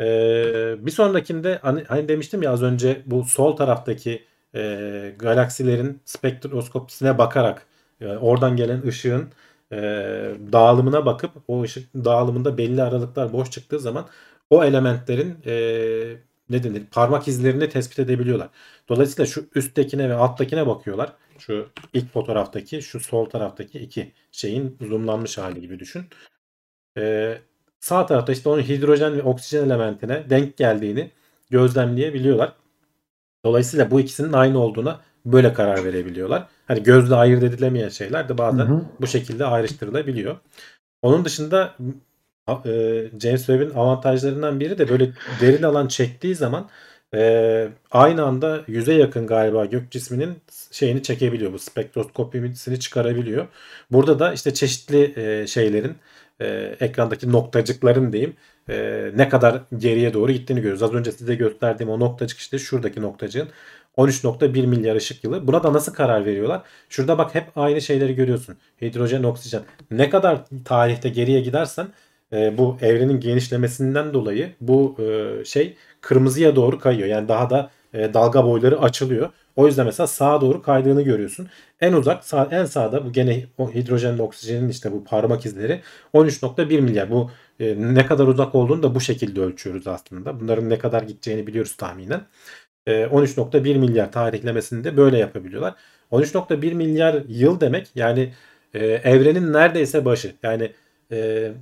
Ee, 0.00 0.76
bir 0.86 0.90
sonrakinde 0.90 1.58
hani, 1.62 1.84
hani 1.84 2.08
demiştim 2.08 2.42
ya 2.42 2.50
az 2.52 2.62
önce 2.62 3.02
bu 3.06 3.24
sol 3.24 3.56
taraftaki 3.56 4.24
e, 4.54 5.14
galaksilerin 5.18 6.00
spektroskopisine 6.04 7.18
bakarak 7.18 7.66
e, 8.00 8.06
oradan 8.06 8.56
gelen 8.56 8.82
ışığın 8.86 9.28
e, 9.72 9.76
dağılımına 10.52 11.06
bakıp 11.06 11.30
o 11.48 11.62
ışık 11.62 11.94
dağılımında 11.94 12.58
belli 12.58 12.82
aralıklar 12.82 13.32
boş 13.32 13.50
çıktığı 13.50 13.80
zaman 13.80 14.08
o 14.50 14.64
elementlerin 14.64 15.38
e, 15.46 15.54
ne 16.50 16.62
denir 16.62 16.82
parmak 16.90 17.28
izlerini 17.28 17.68
tespit 17.68 17.98
edebiliyorlar. 17.98 18.48
Dolayısıyla 18.88 19.26
şu 19.26 19.46
üsttekine 19.54 20.08
ve 20.10 20.14
alttakine 20.14 20.66
bakıyorlar. 20.66 21.12
Şu 21.38 21.68
ilk 21.92 22.12
fotoğraftaki 22.12 22.82
şu 22.82 23.00
sol 23.00 23.24
taraftaki 23.24 23.78
iki 23.78 24.12
şeyin 24.32 24.76
zoomlanmış 24.80 25.38
hali 25.38 25.60
gibi 25.60 25.78
düşün. 25.78 26.04
Ee, 26.98 27.38
sağ 27.80 28.06
tarafta 28.06 28.32
işte 28.32 28.48
onun 28.48 28.62
hidrojen 28.62 29.16
ve 29.16 29.22
oksijen 29.22 29.64
elementine 29.66 30.30
denk 30.30 30.56
geldiğini 30.56 31.10
gözlemleyebiliyorlar. 31.50 32.52
Dolayısıyla 33.44 33.90
bu 33.90 34.00
ikisinin 34.00 34.32
aynı 34.32 34.58
olduğuna 34.58 35.00
böyle 35.26 35.52
karar 35.52 35.84
verebiliyorlar. 35.84 36.46
Hani 36.68 36.82
gözle 36.82 37.14
ayırt 37.14 37.42
edilemeyen 37.42 37.88
şeyler 37.88 38.28
de 38.28 38.38
bazen 38.38 38.66
Hı 38.66 38.74
hı. 38.74 38.82
bu 39.00 39.06
şekilde 39.06 39.44
ayrıştırılabiliyor. 39.44 40.36
Onun 41.02 41.24
dışında 41.24 41.74
e, 42.48 43.04
James 43.20 43.46
Webb'in 43.46 43.70
avantajlarından 43.70 44.60
biri 44.60 44.78
de 44.78 44.88
böyle 44.88 45.10
derin 45.40 45.62
alan 45.62 45.88
çektiği 45.88 46.34
zaman 46.34 46.68
e, 47.14 47.68
aynı 47.90 48.24
anda 48.24 48.60
yüze 48.66 48.94
yakın 48.94 49.26
galiba 49.26 49.64
gök 49.64 49.90
cisminin 49.90 50.38
şeyini 50.70 51.02
çekebiliyor. 51.02 51.52
Bu 51.52 51.58
spektroskopisini 51.58 52.80
çıkarabiliyor. 52.80 53.46
Burada 53.90 54.18
da 54.18 54.32
işte 54.32 54.54
çeşitli 54.54 55.12
e, 55.16 55.46
şeylerin 55.46 55.96
e, 56.40 56.76
ekrandaki 56.80 57.32
noktacıkların 57.32 58.12
diyeyim 58.12 58.36
e, 58.68 59.10
ne 59.16 59.28
kadar 59.28 59.62
geriye 59.78 60.14
doğru 60.14 60.32
gittiğini 60.32 60.60
görüyoruz. 60.60 60.82
Az 60.82 60.94
önce 60.94 61.12
size 61.12 61.34
gösterdiğim 61.34 61.90
o 61.90 62.00
noktacık 62.00 62.38
işte 62.38 62.58
şuradaki 62.58 63.02
noktacığın 63.02 63.48
13.1 63.96 64.66
milyar 64.66 64.96
ışık 64.96 65.24
yılı. 65.24 65.46
Buna 65.46 65.62
da 65.62 65.72
nasıl 65.72 65.92
karar 65.94 66.24
veriyorlar? 66.24 66.62
Şurada 66.88 67.18
bak 67.18 67.34
hep 67.34 67.44
aynı 67.56 67.80
şeyleri 67.80 68.14
görüyorsun. 68.14 68.56
Hidrojen, 68.82 69.22
oksijen. 69.22 69.62
Ne 69.90 70.10
kadar 70.10 70.38
tarihte 70.64 71.08
geriye 71.08 71.40
gidersen 71.40 71.88
e, 72.32 72.58
bu 72.58 72.76
evrenin 72.82 73.20
genişlemesinden 73.20 74.14
dolayı 74.14 74.52
bu 74.60 74.96
e, 74.98 75.44
şey 75.44 75.76
kırmızıya 76.00 76.56
doğru 76.56 76.78
kayıyor. 76.78 77.08
Yani 77.08 77.28
daha 77.28 77.50
da 77.50 77.70
e, 77.94 78.14
dalga 78.14 78.44
boyları 78.44 78.80
açılıyor. 78.80 79.30
O 79.56 79.66
yüzden 79.66 79.86
mesela 79.86 80.06
sağa 80.06 80.40
doğru 80.40 80.62
kaydığını 80.62 81.02
görüyorsun. 81.02 81.48
En 81.80 81.92
uzak 81.92 82.24
sağ, 82.24 82.48
en 82.50 82.64
sağda 82.64 83.04
bu 83.06 83.12
gene 83.12 83.44
o 83.58 83.72
hidrojenle 83.74 84.22
oksijenin 84.22 84.68
işte 84.68 84.92
bu 84.92 85.04
parmak 85.04 85.46
izleri 85.46 85.80
13.1 86.14 86.80
milyar. 86.80 87.10
Bu 87.10 87.30
e, 87.60 87.94
ne 87.94 88.06
kadar 88.06 88.26
uzak 88.26 88.54
olduğunu 88.54 88.82
da 88.82 88.94
bu 88.94 89.00
şekilde 89.00 89.40
ölçüyoruz 89.40 89.86
aslında. 89.86 90.40
Bunların 90.40 90.70
ne 90.70 90.78
kadar 90.78 91.02
gideceğini 91.02 91.46
biliyoruz 91.46 91.76
tahminen. 91.76 92.20
E, 92.86 92.92
13.1 93.06 93.78
milyar 93.78 94.12
tarihlemesini 94.12 94.84
de 94.84 94.96
böyle 94.96 95.18
yapabiliyorlar. 95.18 95.74
13.1 96.12 96.74
milyar 96.74 97.22
yıl 97.28 97.60
demek 97.60 97.88
yani 97.94 98.32
e, 98.74 98.86
evrenin 98.86 99.52
neredeyse 99.52 100.04
başı. 100.04 100.34
Yani 100.42 100.72
e, 101.12 101.52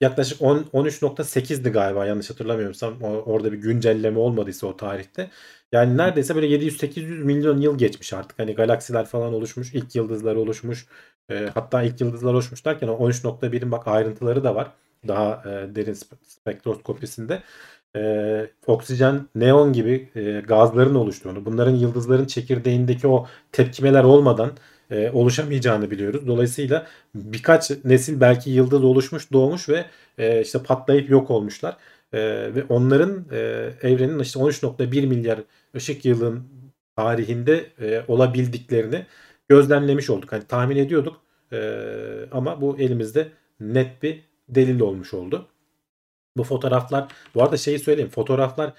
yaklaşık 0.00 0.42
10 0.42 0.58
13.8'di 0.74 1.70
galiba 1.70 2.06
yanlış 2.06 2.30
hatırlamıyorsam. 2.30 3.02
Orada 3.02 3.52
bir 3.52 3.58
güncelleme 3.58 4.18
olmadıysa 4.18 4.66
o 4.66 4.76
tarihte. 4.76 5.30
Yani 5.72 5.96
neredeyse 5.96 6.34
böyle 6.34 6.46
700-800 6.46 7.24
milyon 7.24 7.58
yıl 7.58 7.78
geçmiş 7.78 8.12
artık. 8.12 8.38
Hani 8.38 8.54
galaksiler 8.54 9.06
falan 9.06 9.34
oluşmuş, 9.34 9.74
ilk 9.74 9.94
yıldızlar 9.96 10.36
oluşmuş. 10.36 10.86
E, 11.30 11.50
hatta 11.54 11.82
ilk 11.82 12.00
yıldızlar 12.00 12.34
oluşmuş 12.34 12.64
derken 12.64 12.88
o 12.88 13.08
13.1'in 13.08 13.72
bak 13.72 13.88
ayrıntıları 13.88 14.44
da 14.44 14.54
var. 14.54 14.72
Daha 15.08 15.42
e, 15.46 15.74
derin 15.74 15.96
spektroskopisinde. 16.22 17.42
E, 17.96 18.50
oksijen, 18.66 19.28
neon 19.34 19.72
gibi 19.72 20.08
e, 20.14 20.40
gazların 20.40 20.94
oluştuğunu, 20.94 21.44
bunların 21.44 21.74
yıldızların 21.76 22.26
çekirdeğindeki 22.26 23.08
o 23.08 23.26
tepkimeler 23.52 24.04
olmadan 24.04 24.52
e, 24.90 25.10
oluşamayacağını 25.10 25.90
biliyoruz. 25.90 26.26
Dolayısıyla 26.26 26.86
birkaç 27.14 27.70
nesil 27.84 28.20
belki 28.20 28.50
yıldız 28.50 28.84
oluşmuş, 28.84 29.32
doğmuş 29.32 29.68
ve 29.68 29.84
e, 30.18 30.40
işte 30.42 30.62
patlayıp 30.62 31.10
yok 31.10 31.30
olmuşlar. 31.30 31.76
E, 32.12 32.20
ve 32.54 32.64
onların 32.68 33.24
e, 33.32 33.36
evrenin 33.82 34.18
işte 34.18 34.40
13.1 34.40 35.06
milyar 35.06 35.40
ışık 35.76 36.04
yılın 36.04 36.48
tarihinde 36.96 37.66
e, 37.80 38.02
olabildiklerini 38.08 39.06
gözlemlemiş 39.48 40.10
olduk. 40.10 40.32
Hani 40.32 40.44
tahmin 40.44 40.76
ediyorduk 40.76 41.20
e, 41.52 41.58
ama 42.32 42.60
bu 42.60 42.78
elimizde 42.78 43.28
net 43.60 44.02
bir 44.02 44.27
delil 44.48 44.80
olmuş 44.80 45.14
oldu. 45.14 45.48
Bu 46.36 46.44
fotoğraflar 46.44 47.08
bu 47.34 47.42
arada 47.42 47.56
şeyi 47.56 47.78
söyleyeyim 47.78 48.10
fotoğraflar 48.10 48.72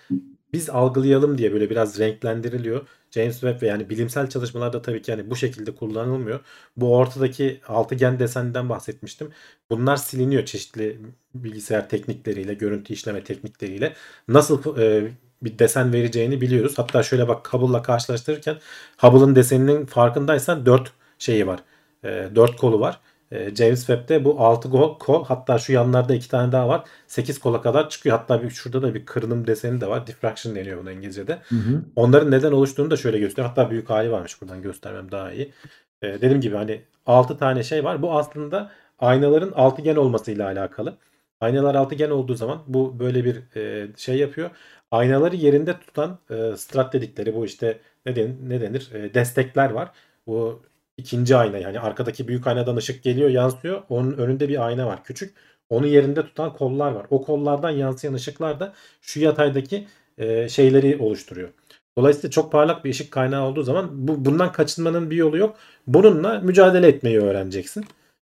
biz 0.54 0.70
algılayalım 0.70 1.38
diye 1.38 1.54
böyle 1.54 1.70
biraz 1.70 2.00
renklendiriliyor. 2.00 2.88
James 3.12 3.40
Webb 3.40 3.62
ve 3.62 3.68
yani 3.68 3.90
bilimsel 3.90 4.30
çalışmalarda 4.30 4.82
tabii 4.82 5.02
ki 5.02 5.12
yani 5.12 5.30
bu 5.30 5.36
şekilde 5.36 5.76
kullanılmıyor. 5.76 6.40
Bu 6.78 6.96
ortadaki 6.96 7.62
altıgen 7.68 8.20
desenden 8.20 8.70
bahsetmiştim. 8.70 9.32
Bunlar 9.70 9.96
siliniyor 9.96 10.46
çeşitli 10.46 11.00
bilgisayar 11.36 11.90
teknikleriyle, 11.90 12.54
görüntü 12.54 12.94
işleme 12.94 13.24
teknikleriyle. 13.24 13.94
Nasıl 14.28 14.78
e, 14.78 15.12
bir 15.42 15.60
desen 15.60 15.94
vereceğini 15.94 16.42
biliyoruz. 16.42 16.74
Hatta 16.78 17.04
şöyle 17.04 17.28
bak 17.28 17.54
Hubble'la 17.54 17.82
karşılaştırırken 17.82 18.58
Hubble'ın 18.98 19.36
deseninin 19.36 19.86
farkındaysan 19.86 20.66
4 20.66 20.92
şeyi 21.20 21.48
var. 21.48 21.60
E, 22.04 22.30
4 22.36 22.58
kolu 22.58 22.80
var. 22.80 23.00
E, 23.32 23.56
James 23.56 23.80
Webb'de 23.80 24.26
bu 24.26 24.40
6 24.40 24.70
kol, 25.00 25.26
hatta 25.26 25.60
şu 25.60 25.74
yanlarda 25.74 26.14
2 26.14 26.30
tane 26.30 26.52
daha 26.52 26.68
var. 26.70 26.84
8 27.08 27.40
kola 27.40 27.62
kadar 27.62 27.90
çıkıyor. 27.90 28.18
Hatta 28.18 28.44
bir, 28.44 28.50
şurada 28.50 28.82
da 28.82 28.94
bir 28.96 29.06
kırınım 29.06 29.48
deseni 29.48 29.82
de 29.82 29.88
var. 29.88 30.08
Diffraction 30.08 30.56
deniyor 30.56 30.82
buna 30.82 30.92
İngilizce'de. 30.92 31.40
Hı 31.50 31.56
hı. 31.56 31.82
Onların 31.96 32.32
neden 32.32 32.52
oluştuğunu 32.52 32.92
da 32.92 32.98
şöyle 32.98 33.20
gösteriyor. 33.20 33.50
Hatta 33.50 33.72
büyük 33.72 33.90
hali 33.90 34.12
varmış 34.12 34.42
buradan 34.42 34.62
göstermem 34.62 35.12
daha 35.12 35.32
iyi. 35.32 35.54
E, 36.02 36.08
dediğim 36.08 36.42
gibi 36.42 36.56
hani 36.56 36.82
6 37.06 37.38
tane 37.38 37.64
şey 37.64 37.84
var. 37.84 38.02
Bu 38.02 38.18
aslında 38.18 38.72
aynaların 39.00 39.52
altıgen 39.52 39.96
olmasıyla 39.96 40.46
alakalı. 40.46 40.98
Aynalar 41.42 41.76
altıgen 41.76 42.10
olduğu 42.10 42.36
zaman 42.36 42.64
bu 42.68 43.00
böyle 43.00 43.26
bir 43.26 43.56
e, 43.56 43.88
şey 43.98 44.18
yapıyor. 44.18 44.50
Aynaları 44.92 45.36
yerinde 45.36 45.80
tutan 45.80 46.20
e, 46.30 46.58
strat 46.58 46.94
dedikleri 46.94 47.36
bu 47.36 47.46
işte 47.46 47.80
ne 48.06 48.16
denir, 48.16 48.36
ne 48.42 48.62
denir? 48.62 48.90
E, 48.94 49.14
destekler 49.14 49.70
var. 49.70 49.92
Bu 50.28 50.62
ikinci 51.00 51.36
ayna 51.36 51.58
yani 51.58 51.80
arkadaki 51.80 52.28
büyük 52.28 52.48
aynadan 52.48 52.76
ışık 52.76 53.04
geliyor 53.04 53.30
yansıyor. 53.30 53.82
Onun 53.90 54.14
önünde 54.14 54.50
bir 54.50 54.66
ayna 54.66 54.88
var 54.88 55.04
küçük. 55.04 55.36
Onu 55.70 55.88
yerinde 55.88 56.22
tutan 56.24 56.54
kollar 56.54 56.92
var. 56.92 57.06
O 57.10 57.24
kollardan 57.24 57.70
yansıyan 57.70 58.14
ışıklar 58.14 58.60
da 58.60 58.74
şu 59.02 59.20
yataydaki 59.20 59.88
e, 60.18 60.50
şeyleri 60.50 60.98
oluşturuyor. 60.98 61.50
Dolayısıyla 61.98 62.30
çok 62.30 62.52
parlak 62.52 62.86
bir 62.86 62.90
ışık 62.90 63.12
kaynağı 63.12 63.48
olduğu 63.48 63.64
zaman 63.64 63.90
bu, 64.08 64.26
bundan 64.26 64.52
kaçınmanın 64.52 65.10
bir 65.12 65.16
yolu 65.16 65.38
yok. 65.38 65.58
Bununla 65.88 66.40
mücadele 66.40 66.88
etmeyi 66.88 67.20
öğreneceksin. 67.20 67.86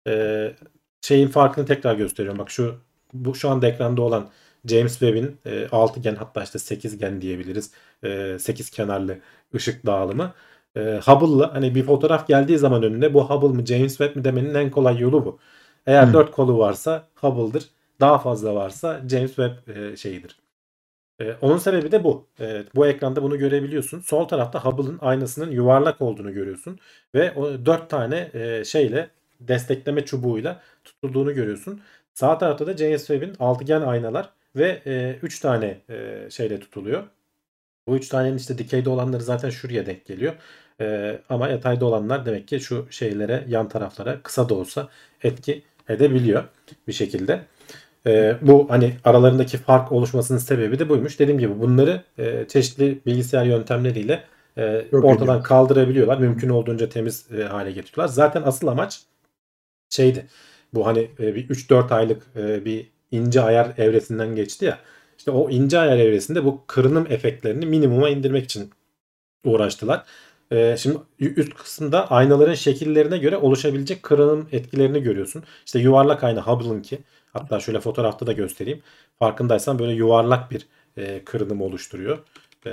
E, 0.09 0.53
şeyin 1.03 1.29
farkını 1.29 1.67
tekrar 1.67 1.95
gösteriyorum. 1.95 2.39
Bak 2.39 2.50
şu 2.50 2.75
bu 3.12 3.35
şu 3.35 3.49
anda 3.50 3.67
ekranda 3.69 4.03
olan 4.03 4.31
James 4.65 4.99
Webb'in 4.99 5.37
e, 5.47 5.69
altıgen 5.73 6.15
hatta 6.15 6.43
işte 6.43 6.59
sekizgen 6.59 7.21
diyebiliriz. 7.21 7.71
E, 8.05 8.37
sekiz 8.41 8.71
kenarlı 8.71 9.19
ışık 9.55 9.87
dağılımı. 9.87 10.35
E, 10.77 11.00
Hubble'la 11.05 11.55
hani 11.55 11.75
bir 11.75 11.83
fotoğraf 11.83 12.29
geldiği 12.29 12.59
zaman 12.59 12.83
önüne 12.83 13.15
bu 13.15 13.31
Hubble 13.31 13.57
mı 13.61 13.67
James 13.67 13.97
Webb 13.97 14.17
mi 14.17 14.25
demenin 14.25 14.55
en 14.55 14.71
kolay 14.71 14.99
yolu 14.99 15.25
bu. 15.25 15.39
Eğer 15.87 16.07
Hı. 16.07 16.12
dört 16.12 16.31
kolu 16.31 16.59
varsa 16.59 17.09
Hubble'dır. 17.15 17.65
Daha 18.00 18.19
fazla 18.19 18.55
varsa 18.55 19.00
James 19.09 19.35
Webb 19.35 19.77
e, 19.77 19.97
şeyidir. 19.97 20.39
E, 21.21 21.35
onun 21.41 21.59
sebebi 21.59 21.93
de 21.93 22.05
bu. 22.05 22.27
E, 22.41 22.65
bu 22.75 22.87
ekranda 22.87 23.23
bunu 23.23 23.39
görebiliyorsun. 23.39 24.00
Sol 24.00 24.25
tarafta 24.29 24.65
Hubble'ın 24.65 24.99
aynasının 25.00 25.50
yuvarlak 25.50 26.00
olduğunu 26.00 26.33
görüyorsun. 26.33 26.79
Ve 27.15 27.33
o 27.33 27.67
dört 27.67 27.91
tane 27.91 28.31
e, 28.35 28.65
şeyle 28.65 29.11
destekleme 29.41 30.05
çubuğuyla 30.05 30.61
tutulduğunu 30.85 31.35
görüyorsun. 31.35 31.81
Sağ 32.15 32.39
tarafta 32.39 32.67
da 32.67 32.77
James 32.77 33.07
Webb'in 33.07 33.35
altıgen 33.41 33.81
aynalar 33.81 34.31
ve 34.57 34.83
3 35.23 35.41
tane 35.41 35.81
e, 35.91 36.27
şeyle 36.31 36.61
tutuluyor. 36.61 37.03
Bu 37.87 37.97
3 37.97 38.09
tanenin 38.09 38.37
işte 38.37 38.59
dikeyde 38.59 38.91
olanları 38.91 39.23
zaten 39.23 39.51
şuraya 39.51 39.87
denk 39.87 40.07
geliyor. 40.07 40.35
E, 40.81 41.19
ama 41.29 41.49
yatayda 41.49 41.85
olanlar 41.87 42.27
demek 42.27 42.49
ki 42.49 42.61
şu 42.61 42.87
şeylere 42.91 43.45
yan 43.49 43.69
taraflara 43.69 44.21
kısa 44.23 44.49
da 44.49 44.55
olsa 44.55 44.89
etki 45.23 45.63
edebiliyor 45.89 46.45
bir 46.89 46.93
şekilde. 46.93 47.41
E, 48.07 48.37
bu 48.43 48.67
hani 48.71 48.97
aralarındaki 49.05 49.59
fark 49.59 49.93
oluşmasının 49.93 50.39
sebebi 50.39 50.79
de 50.79 50.89
buymuş. 50.89 51.21
Dediğim 51.21 51.39
gibi 51.41 51.61
bunları 51.61 52.03
e, 52.19 52.45
çeşitli 52.49 53.01
bilgisayar 53.07 53.45
yöntemleriyle 53.45 54.25
e, 54.57 54.85
ortadan 54.93 55.25
ediyor. 55.25 55.43
kaldırabiliyorlar. 55.45 56.19
Mümkün 56.19 56.49
olduğunca 56.49 56.89
temiz 56.89 57.27
e, 57.33 57.43
hale 57.43 57.73
getiriyorlar. 57.73 58.15
Zaten 58.15 58.43
asıl 58.43 58.67
amaç 58.67 59.03
şeydi. 59.91 60.27
Bu 60.75 60.87
hani 60.87 61.11
e, 61.21 61.35
bir 61.35 61.49
3-4 61.49 61.95
aylık 61.95 62.23
e, 62.37 62.65
bir 62.65 62.91
ince 63.11 63.41
ayar 63.41 63.73
evresinden 63.79 64.37
geçti 64.37 64.65
ya. 64.65 64.79
İşte 65.21 65.31
o 65.31 65.50
ince 65.50 65.79
ayar 65.79 65.99
evresinde 65.99 66.45
bu 66.45 66.61
kırınım 66.67 67.07
efektlerini 67.11 67.67
minimuma 67.67 68.09
indirmek 68.09 68.45
için 68.45 68.71
uğraştılar. 69.45 70.05
E, 70.50 70.77
şimdi 70.77 70.99
üst 71.19 71.55
kısımda 71.55 72.11
aynaların 72.11 72.55
şekillerine 72.55 73.19
göre 73.19 73.37
oluşabilecek 73.37 74.03
kırınım 74.03 74.49
etkilerini 74.53 75.03
görüyorsun. 75.03 75.43
İşte 75.67 75.79
yuvarlak 75.79 76.25
ayna 76.25 76.47
Hubble'ınki. 76.47 76.99
Hatta 77.33 77.61
şöyle 77.61 77.81
fotoğrafta 77.81 78.27
da 78.27 78.33
göstereyim. 78.33 78.83
Farkındaysan 79.19 79.79
böyle 79.79 79.93
yuvarlak 79.93 80.50
bir 80.50 80.67
e, 80.97 81.25
kırınım 81.25 81.61
oluşturuyor. 81.61 82.19
E, 82.67 82.71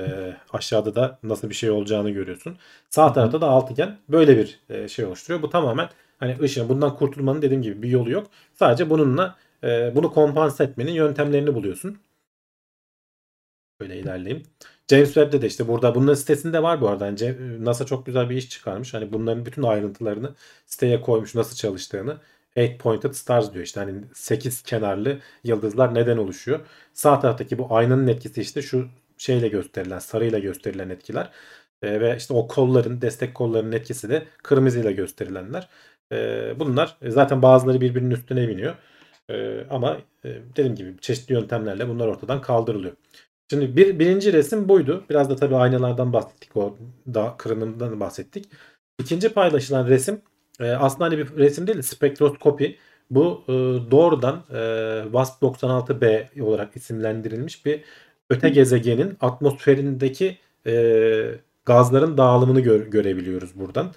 aşağıda 0.54 0.96
da 0.96 1.20
nasıl 1.24 1.50
bir 1.50 1.56
şey 1.56 1.72
olacağını 1.72 2.10
görüyorsun. 2.10 2.58
Sağ 2.90 3.14
tarafta 3.14 3.42
da 3.42 3.48
altıgen 3.48 3.98
böyle 4.10 4.38
bir 4.38 4.60
e, 4.70 4.88
şey 4.88 5.06
oluşturuyor. 5.06 5.42
Bu 5.42 5.50
tamamen 5.50 5.90
hani 6.20 6.38
ışığın 6.42 6.70
bundan 6.70 6.96
kurtulmanın 6.96 7.42
dediğim 7.42 7.62
gibi 7.62 7.84
bir 7.84 7.90
yolu 7.90 8.12
yok. 8.12 8.28
Sadece 8.54 8.90
bununla 8.90 9.36
e, 9.64 9.96
bunu 9.96 10.14
kompanse 10.14 10.64
etmenin 10.64 10.92
yöntemlerini 10.92 11.56
buluyorsun. 11.56 11.98
Böyle 13.80 14.00
ilerleyeyim. 14.00 14.44
James 14.90 15.14
Webb'de 15.14 15.42
de 15.42 15.48
işte 15.48 15.68
burada 15.68 15.96
bunların 15.96 16.14
sitesinde 16.16 16.64
var 16.64 16.82
bu 16.82 16.90
arada. 16.90 17.06
Yani 17.06 17.66
NASA 17.66 17.86
çok 17.86 18.06
güzel 18.06 18.30
bir 18.30 18.36
iş 18.36 18.50
çıkarmış. 18.50 18.94
Hani 18.94 19.14
bunların 19.14 19.46
bütün 19.46 19.64
ayrıntılarını 19.64 20.36
siteye 20.66 21.02
koymuş 21.02 21.36
nasıl 21.36 21.56
çalıştığını. 21.56 22.18
Eight 22.56 22.80
pointed 22.80 23.14
stars 23.14 23.54
diyor 23.54 23.66
işte 23.66 23.80
hani 23.80 24.04
8 24.14 24.64
kenarlı 24.64 25.20
yıldızlar 25.44 25.96
neden 25.96 26.18
oluşuyor. 26.18 26.60
Sağ 26.94 27.20
taraftaki 27.20 27.58
bu 27.58 27.76
aynanın 27.76 28.08
etkisi 28.08 28.42
işte 28.42 28.62
şu 28.62 28.88
şeyle 29.18 29.48
gösterilen 29.48 30.00
sarıyla 30.00 30.40
gösterilen 30.40 30.90
etkiler. 30.90 31.32
E, 31.82 32.02
ve 32.02 32.18
işte 32.18 32.34
o 32.34 32.48
kolların 32.48 33.02
destek 33.02 33.36
kollarının 33.36 33.72
etkisi 33.72 34.10
de 34.10 34.26
kırmızıyla 34.44 34.92
gösterilenler. 34.92 35.70
E, 36.12 36.54
bunlar 36.60 36.98
zaten 37.08 37.42
bazıları 37.42 37.82
birbirinin 37.82 38.12
üstüne 38.12 38.48
biniyor. 38.48 38.76
E, 39.30 39.66
ama 39.70 39.98
e, 40.26 40.30
dediğim 40.56 40.76
gibi 40.76 40.98
çeşitli 41.02 41.34
yöntemlerle 41.34 41.90
bunlar 41.90 42.08
ortadan 42.08 42.42
kaldırılıyor. 42.42 42.94
Şimdi 43.50 43.78
bir, 43.78 44.00
birinci 44.00 44.34
resim 44.34 44.70
buydu. 44.70 45.06
Biraz 45.10 45.30
da 45.30 45.36
tabii 45.36 45.56
aynalardan 45.56 46.14
bahsettik. 46.14 46.58
O 46.58 46.78
da 47.14 47.36
kırınımdan 47.38 48.00
bahsettik. 48.00 48.46
İkinci 49.00 49.30
paylaşılan 49.30 49.88
resim 49.88 50.22
e, 50.60 50.72
aslında 50.72 51.06
hani 51.06 51.18
bir 51.18 51.38
resim 51.38 51.68
değil 51.68 51.78
de 51.78 51.84
spektroskopi. 51.84 52.78
Bu 53.12 53.44
e, 53.48 53.52
doğrudan 53.92 54.44
e, 54.50 54.56
WASP-96b 55.12 56.42
olarak 56.42 56.76
isimlendirilmiş 56.76 57.66
bir 57.66 57.84
öte 58.30 58.50
gezegenin 58.50 59.18
atmosferindeki 59.22 60.38
e, 60.68 61.40
gazların 61.66 62.18
dağılımını 62.18 62.60
gör, 62.60 62.88
görebiliyoruz 62.88 63.60
buradan. 63.60 63.94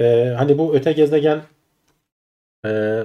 E, 0.00 0.34
hani 0.38 0.58
bu 0.58 0.74
öte 0.76 0.92
gezegen 0.92 1.42
e, 2.66 3.02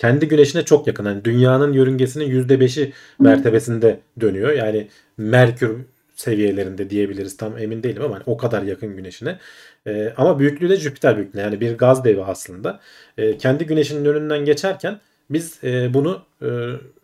kendi 0.00 0.28
güneşine 0.28 0.64
çok 0.64 0.86
yakın. 0.86 1.04
Yani 1.04 1.24
dünyanın 1.24 1.72
yörüngesinin 1.72 2.30
%5'i 2.48 2.92
mertebesinde 3.18 4.00
dönüyor. 4.20 4.52
Yani 4.52 4.88
Merkür 5.16 5.76
seviyelerinde 6.16 6.90
diyebiliriz. 6.90 7.36
Tam 7.36 7.58
emin 7.58 7.82
değilim 7.82 8.02
ama 8.02 8.14
hani 8.14 8.22
o 8.26 8.36
kadar 8.36 8.62
yakın 8.62 8.96
güneşine. 8.96 9.38
E, 9.86 10.12
ama 10.16 10.38
büyüklüğü 10.38 10.68
de 10.68 10.76
Jüpiter 10.76 11.16
büyüklüğü. 11.16 11.40
Yani 11.40 11.60
bir 11.60 11.78
gaz 11.78 12.04
devi 12.04 12.24
aslında. 12.24 12.80
E, 13.18 13.38
kendi 13.38 13.66
güneşinin 13.66 14.04
önünden 14.04 14.44
geçerken 14.44 15.00
biz 15.30 15.58
e, 15.64 15.94
bunu 15.94 16.22
e, 16.42 16.48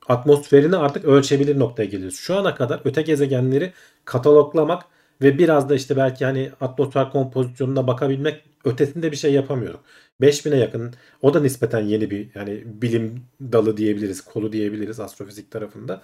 atmosferini 0.09 0.77
artık 0.77 1.05
ölçebilir 1.05 1.59
noktaya 1.59 1.85
geliyoruz. 1.85 2.19
Şu 2.19 2.37
ana 2.37 2.55
kadar 2.55 2.81
öte 2.85 3.03
gezegenleri 3.03 3.73
kataloglamak 4.05 4.83
ve 5.23 5.39
biraz 5.39 5.69
da 5.69 5.75
işte 5.75 5.97
belki 5.97 6.25
hani 6.25 6.51
atmosfer 6.61 7.11
kompozisyonuna 7.11 7.87
bakabilmek 7.87 8.45
ötesinde 8.65 9.13
bir 9.13 9.17
şey 9.17 9.33
yapamıyorum. 9.33 9.81
5000'e 10.21 10.57
yakın 10.59 10.95
o 11.23 11.35
da 11.35 11.41
nispeten 11.41 11.81
yeni 11.81 12.11
bir 12.11 12.29
yani 12.35 12.63
bilim 12.67 13.23
dalı 13.41 13.77
diyebiliriz, 13.77 14.21
kolu 14.21 14.53
diyebiliriz 14.53 15.01
astrofizik 15.01 15.51
tarafında. 15.51 16.03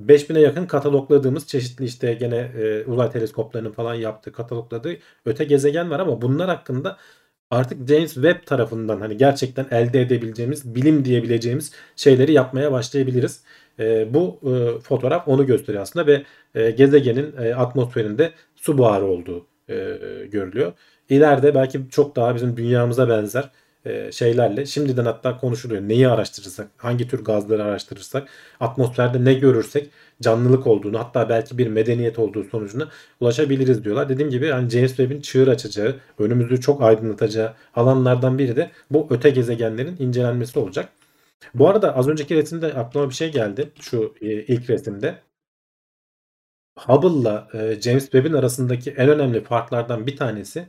5000'e 0.00 0.40
yakın 0.40 0.66
katalogladığımız 0.66 1.46
çeşitli 1.46 1.84
işte 1.84 2.14
gene 2.14 2.36
e, 2.36 2.84
uzay 2.84 3.10
teleskoplarının 3.10 3.72
falan 3.72 3.94
yaptığı 3.94 4.32
katalogladığı 4.32 4.96
öte 5.26 5.44
gezegen 5.44 5.90
var 5.90 6.00
ama 6.00 6.22
bunlar 6.22 6.48
hakkında 6.48 6.98
artık 7.50 7.88
James 7.88 8.14
Webb 8.14 8.46
tarafından 8.46 9.00
hani 9.00 9.16
gerçekten 9.16 9.66
elde 9.70 10.00
edebileceğimiz 10.00 10.74
bilim 10.74 11.04
diyebileceğimiz 11.04 11.72
şeyleri 11.96 12.32
yapmaya 12.32 12.72
başlayabiliriz. 12.72 13.44
E, 13.78 14.14
bu 14.14 14.40
e, 14.42 14.80
fotoğraf 14.80 15.28
onu 15.28 15.46
gösteriyor 15.46 15.82
aslında 15.82 16.06
ve 16.06 16.22
e, 16.54 16.70
gezegenin 16.70 17.34
e, 17.42 17.54
atmosferinde 17.54 18.32
su 18.56 18.78
buharı 18.78 19.04
olduğu 19.04 19.46
e, 19.68 19.74
görülüyor. 20.32 20.72
İleride 21.08 21.54
belki 21.54 21.80
çok 21.90 22.16
daha 22.16 22.34
bizim 22.34 22.56
dünyamıza 22.56 23.08
benzer 23.08 23.50
e, 23.86 24.12
şeylerle 24.12 24.66
şimdiden 24.66 25.04
hatta 25.04 25.38
konuşuluyor. 25.38 25.82
Neyi 25.82 26.08
araştırırsak, 26.08 26.68
hangi 26.76 27.08
tür 27.08 27.24
gazları 27.24 27.64
araştırırsak, 27.64 28.28
atmosferde 28.60 29.24
ne 29.24 29.34
görürsek 29.34 29.90
canlılık 30.22 30.66
olduğunu 30.66 30.98
hatta 30.98 31.28
belki 31.28 31.58
bir 31.58 31.66
medeniyet 31.66 32.18
olduğu 32.18 32.44
sonucuna 32.44 32.88
ulaşabiliriz 33.20 33.84
diyorlar. 33.84 34.08
Dediğim 34.08 34.30
gibi 34.30 34.50
hani 34.50 34.70
James 34.70 34.90
Webb'in 34.96 35.20
çığır 35.20 35.48
açacağı, 35.48 35.96
önümüzü 36.18 36.60
çok 36.60 36.82
aydınlatacağı 36.82 37.54
alanlardan 37.74 38.38
biri 38.38 38.56
de 38.56 38.70
bu 38.90 39.06
öte 39.10 39.30
gezegenlerin 39.30 39.96
incelenmesi 39.98 40.58
olacak. 40.58 40.88
Bu 41.54 41.68
arada 41.68 41.96
az 41.96 42.08
önceki 42.08 42.36
resimde 42.36 42.74
aklıma 42.74 43.08
bir 43.08 43.14
şey 43.14 43.32
geldi. 43.32 43.70
Şu 43.80 44.14
e, 44.20 44.26
ilk 44.26 44.70
resimde. 44.70 45.18
Hubble'la 46.78 47.48
e, 47.54 47.80
James 47.80 48.02
Webb'in 48.02 48.32
arasındaki 48.32 48.90
en 48.90 49.08
önemli 49.08 49.44
farklardan 49.44 50.06
bir 50.06 50.16
tanesi 50.16 50.68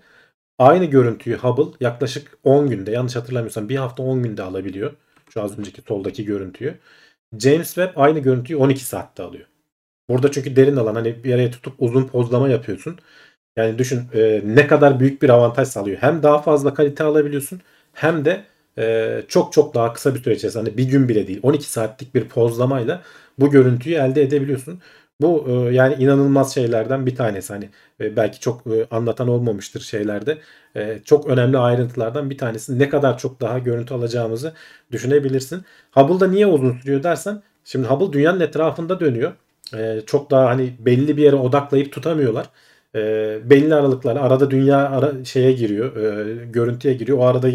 aynı 0.60 0.86
görüntüyü 0.86 1.38
Hubble 1.38 1.78
yaklaşık 1.80 2.38
10 2.44 2.70
günde 2.70 2.92
yanlış 2.92 3.16
hatırlamıyorsam 3.16 3.70
bir 3.70 3.76
hafta 3.76 4.04
10 4.04 4.24
günde 4.24 4.44
alabiliyor. 4.44 4.94
Şu 5.30 5.42
az 5.44 5.60
önceki 5.60 5.82
soldaki 5.82 6.26
görüntüyü. 6.26 6.80
James 7.40 7.68
Webb 7.68 7.98
aynı 7.98 8.20
görüntüyü 8.20 8.60
12 8.60 8.86
saatte 8.86 9.24
alıyor. 9.24 9.48
Burada 10.10 10.32
çünkü 10.32 10.56
derin 10.56 10.76
alan 10.78 10.96
hani 10.96 11.24
bir 11.24 11.34
araya 11.34 11.52
tutup 11.52 11.76
uzun 11.80 12.08
pozlama 12.08 12.50
yapıyorsun. 12.50 13.00
Yani 13.58 13.78
düşün 13.80 14.02
e, 14.14 14.42
ne 14.46 14.68
kadar 14.68 15.00
büyük 15.00 15.22
bir 15.22 15.30
avantaj 15.30 15.68
sağlıyor. 15.68 15.98
Hem 15.98 16.24
daha 16.24 16.42
fazla 16.42 16.74
kalite 16.74 17.04
alabiliyorsun 17.04 17.62
hem 17.94 18.26
de 18.26 18.46
e, 18.78 19.22
çok 19.28 19.54
çok 19.54 19.76
daha 19.76 19.94
kısa 19.94 20.16
bir 20.16 20.24
süre 20.24 20.36
içerisinde 20.36 20.64
hani 20.64 20.78
bir 20.78 20.84
gün 20.84 21.10
bile 21.10 21.28
değil 21.28 21.40
12 21.44 21.72
saatlik 21.72 22.16
bir 22.16 22.28
pozlamayla 22.28 23.02
bu 23.40 23.52
görüntüyü 23.52 23.96
elde 23.96 24.22
edebiliyorsun. 24.22 24.82
Bu 25.22 25.46
e, 25.48 25.74
yani 25.74 25.96
inanılmaz 26.04 26.54
şeylerden 26.54 27.06
bir 27.06 27.16
tanesi. 27.16 27.54
Hani 27.54 27.70
e, 28.02 28.16
belki 28.16 28.40
çok 28.40 28.68
e, 28.68 28.88
anlatan 28.92 29.28
olmamıştır 29.28 29.82
şeylerde. 29.82 30.38
E, 30.76 31.00
çok 31.06 31.28
önemli 31.28 31.58
ayrıntılardan 31.58 32.30
bir 32.30 32.38
tanesi. 32.38 32.80
Ne 32.80 32.90
kadar 32.90 33.18
çok 33.18 33.42
daha 33.42 33.60
görüntü 33.60 33.94
alacağımızı 33.94 34.54
düşünebilirsin. 34.92 35.64
Hubble'da 35.92 36.28
niye 36.28 36.48
uzun 36.48 36.78
sürüyor 36.78 37.04
dersen 37.04 37.42
şimdi 37.66 37.88
Hubble 37.88 38.14
dünyanın 38.14 38.40
etrafında 38.40 39.00
dönüyor. 39.00 39.32
E, 39.74 40.02
çok 40.06 40.32
daha 40.32 40.46
hani 40.50 40.74
belli 40.80 41.18
bir 41.18 41.24
yere 41.24 41.36
odaklayıp 41.36 41.92
tutamıyorlar. 41.92 42.50
E, 42.96 43.00
belli 43.50 43.76
aralıklarla 43.76 44.22
arada 44.22 44.52
dünya 44.52 44.78
ara, 44.78 45.26
şeye 45.26 45.52
giriyor, 45.52 45.96
e, 45.96 46.46
görüntüye 46.46 46.94
giriyor. 46.94 47.18
O 47.18 47.26
arada 47.26 47.50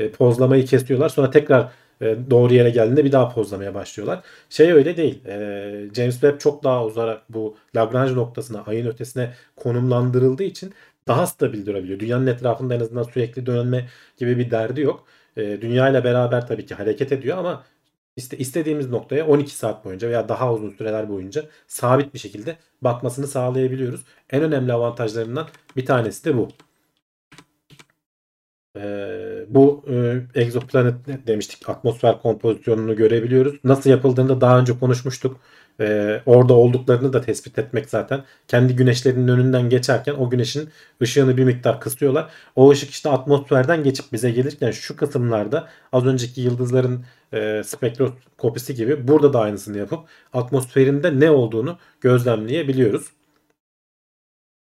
e, 0.00 0.10
pozlamayı 0.10 0.66
kesiyorlar. 0.66 1.08
Sonra 1.08 1.30
tekrar 1.30 1.72
e, 2.00 2.16
doğru 2.30 2.54
yere 2.54 2.70
geldiğinde 2.70 3.04
bir 3.04 3.12
daha 3.12 3.34
pozlamaya 3.34 3.74
başlıyorlar. 3.74 4.20
Şey 4.50 4.72
öyle 4.72 4.96
değil. 4.96 5.24
E, 5.26 5.34
James 5.96 6.20
Webb 6.20 6.38
çok 6.38 6.64
daha 6.64 6.84
uzarak 6.84 7.22
bu 7.28 7.56
Lagrange 7.76 8.14
noktasına, 8.14 8.64
ayın 8.66 8.86
ötesine 8.86 9.32
konumlandırıldığı 9.56 10.42
için 10.42 10.72
daha 11.08 11.26
stabil 11.26 11.66
durabiliyor. 11.66 12.00
Dünyanın 12.00 12.26
etrafında 12.26 12.74
en 12.74 12.80
azından 12.80 13.02
sürekli 13.02 13.46
dönme 13.46 13.88
gibi 14.16 14.38
bir 14.38 14.50
derdi 14.50 14.80
yok. 14.80 15.04
E, 15.36 15.42
dünya 15.62 15.88
ile 15.88 16.04
beraber 16.04 16.46
tabii 16.46 16.66
ki 16.66 16.74
hareket 16.74 17.12
ediyor 17.12 17.38
ama 17.38 17.64
işte 18.16 18.38
istediğimiz 18.38 18.90
noktaya 18.90 19.26
12 19.26 19.54
saat 19.54 19.84
boyunca 19.84 20.08
veya 20.08 20.28
daha 20.28 20.52
uzun 20.54 20.70
süreler 20.70 21.08
boyunca 21.08 21.44
sabit 21.66 22.14
bir 22.14 22.18
şekilde 22.18 22.56
bakmasını 22.82 23.26
sağlayabiliyoruz. 23.26 24.04
En 24.30 24.42
önemli 24.42 24.72
avantajlarından 24.72 25.48
bir 25.76 25.86
tanesi 25.86 26.24
de 26.24 26.36
bu. 26.36 26.48
Ee, 28.76 29.46
bu 29.48 29.84
e, 29.90 30.22
egzoplanet 30.34 30.94
demiştik 31.26 31.68
atmosfer 31.68 32.22
kompozisyonunu 32.22 32.96
görebiliyoruz. 32.96 33.54
Nasıl 33.64 33.90
yapıldığını 33.90 34.28
da 34.28 34.40
daha 34.40 34.58
önce 34.58 34.78
konuşmuştuk. 34.78 35.40
Ee, 35.80 36.22
orada 36.26 36.54
olduklarını 36.54 37.12
da 37.12 37.20
tespit 37.20 37.58
etmek 37.58 37.90
zaten. 37.90 38.24
Kendi 38.48 38.76
güneşlerinin 38.76 39.28
önünden 39.28 39.68
geçerken 39.68 40.14
o 40.14 40.30
güneşin 40.30 40.68
ışığını 41.02 41.36
bir 41.36 41.44
miktar 41.44 41.80
kısıyorlar. 41.80 42.30
O 42.56 42.70
ışık 42.70 42.90
işte 42.90 43.10
atmosferden 43.10 43.84
geçip 43.84 44.12
bize 44.12 44.30
gelirken 44.30 44.70
şu 44.70 44.96
kısımlarda 44.96 45.68
az 45.92 46.06
önceki 46.06 46.40
yıldızların 46.40 47.04
e, 47.32 47.62
spektroskopisi 47.64 48.74
gibi 48.74 49.08
burada 49.08 49.32
da 49.32 49.40
aynısını 49.40 49.78
yapıp 49.78 50.00
atmosferinde 50.32 51.20
ne 51.20 51.30
olduğunu 51.30 51.78
gözlemleyebiliyoruz. 52.00 53.19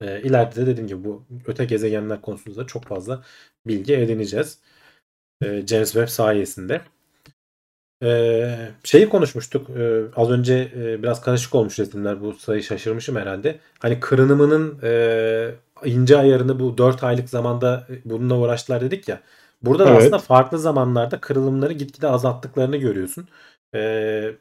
E, 0.01 0.23
ileride 0.23 0.57
de 0.57 0.67
dediğim 0.67 0.89
gibi 0.89 1.05
bu 1.05 1.25
öte 1.47 1.65
gezegenler 1.65 2.21
konusunda 2.21 2.67
çok 2.67 2.85
fazla 2.85 3.23
bilgi 3.67 3.95
edineceğiz. 3.95 4.59
E, 5.43 5.67
James 5.67 5.93
Webb 5.93 6.09
sayesinde. 6.09 6.81
E, 8.03 8.69
şeyi 8.85 9.09
konuşmuştuk. 9.09 9.71
E, 9.71 10.03
az 10.17 10.31
önce 10.31 10.73
e, 10.77 11.03
biraz 11.03 11.21
karışık 11.21 11.55
olmuş 11.55 11.79
resimler. 11.79 12.21
Bu 12.21 12.33
sayı 12.33 12.63
şaşırmışım 12.63 13.17
herhalde. 13.17 13.59
Hani 13.79 14.01
kırınımının 14.01 14.79
e, 14.83 15.55
ince 15.85 16.17
ayarını 16.17 16.61
bu 16.61 16.79
4 16.79 17.05
aylık 17.05 17.29
zamanda 17.29 17.87
bununla 18.05 18.39
uğraştılar 18.39 18.81
dedik 18.81 19.09
ya. 19.09 19.21
Burada 19.63 19.85
da 19.87 19.91
Evet. 19.91 19.99
aslında 19.99 20.19
farklı 20.19 20.59
zamanlarda 20.59 21.21
kırılımları 21.21 21.73
gitgide 21.73 22.09
azalttıklarını 22.09 22.77
görüyorsun. 22.77 23.29
E, 23.75 24.33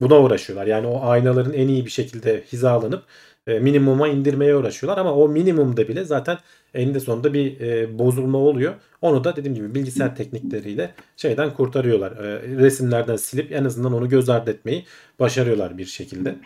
buna 0.00 0.20
uğraşıyorlar. 0.20 0.66
Yani 0.66 0.86
o 0.86 1.06
aynaların 1.06 1.52
en 1.52 1.68
iyi 1.68 1.84
bir 1.86 1.90
şekilde 1.90 2.44
hizalanıp 2.52 3.04
e, 3.46 3.58
minimuma 3.58 4.08
indirmeye 4.08 4.56
uğraşıyorlar 4.56 4.98
ama 4.98 5.14
o 5.14 5.28
minimumda 5.28 5.88
bile 5.88 6.04
zaten 6.04 6.38
eninde 6.74 7.00
sonunda 7.00 7.34
bir 7.34 7.60
e, 7.60 7.98
bozulma 7.98 8.38
oluyor. 8.38 8.74
Onu 9.02 9.24
da 9.24 9.36
dediğim 9.36 9.54
gibi 9.54 9.74
bilgisayar 9.74 10.16
teknikleriyle 10.16 10.94
şeyden 11.16 11.54
kurtarıyorlar. 11.54 12.12
E, 12.12 12.42
resimlerden 12.56 13.16
silip 13.16 13.52
en 13.52 13.64
azından 13.64 13.92
onu 13.92 14.08
göz 14.08 14.28
ardı 14.28 14.50
etmeyi 14.50 14.86
başarıyorlar 15.18 15.78
bir 15.78 15.86
şekilde. 15.86 16.36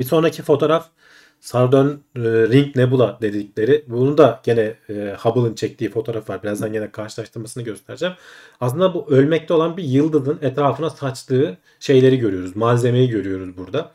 Bir 0.00 0.04
sonraki 0.04 0.42
fotoğraf 0.42 0.90
Southern 1.44 1.88
Ring 2.16 2.76
Nebula 2.76 3.18
dedikleri. 3.22 3.84
Bunu 3.88 4.18
da 4.18 4.40
gene 4.44 4.76
e, 4.88 5.16
Hubble'ın 5.18 5.54
çektiği 5.54 5.90
fotoğraf 5.90 6.30
var. 6.30 6.42
Birazdan 6.42 6.72
gene 6.72 6.90
karşılaştırmasını 6.90 7.62
göstereceğim. 7.62 8.14
Aslında 8.60 8.94
bu 8.94 9.06
ölmekte 9.10 9.54
olan 9.54 9.76
bir 9.76 9.84
yıldızın 9.84 10.38
etrafına 10.42 10.90
saçtığı 10.90 11.58
şeyleri 11.80 12.18
görüyoruz. 12.18 12.56
Malzemeyi 12.56 13.08
görüyoruz 13.10 13.56
burada. 13.56 13.92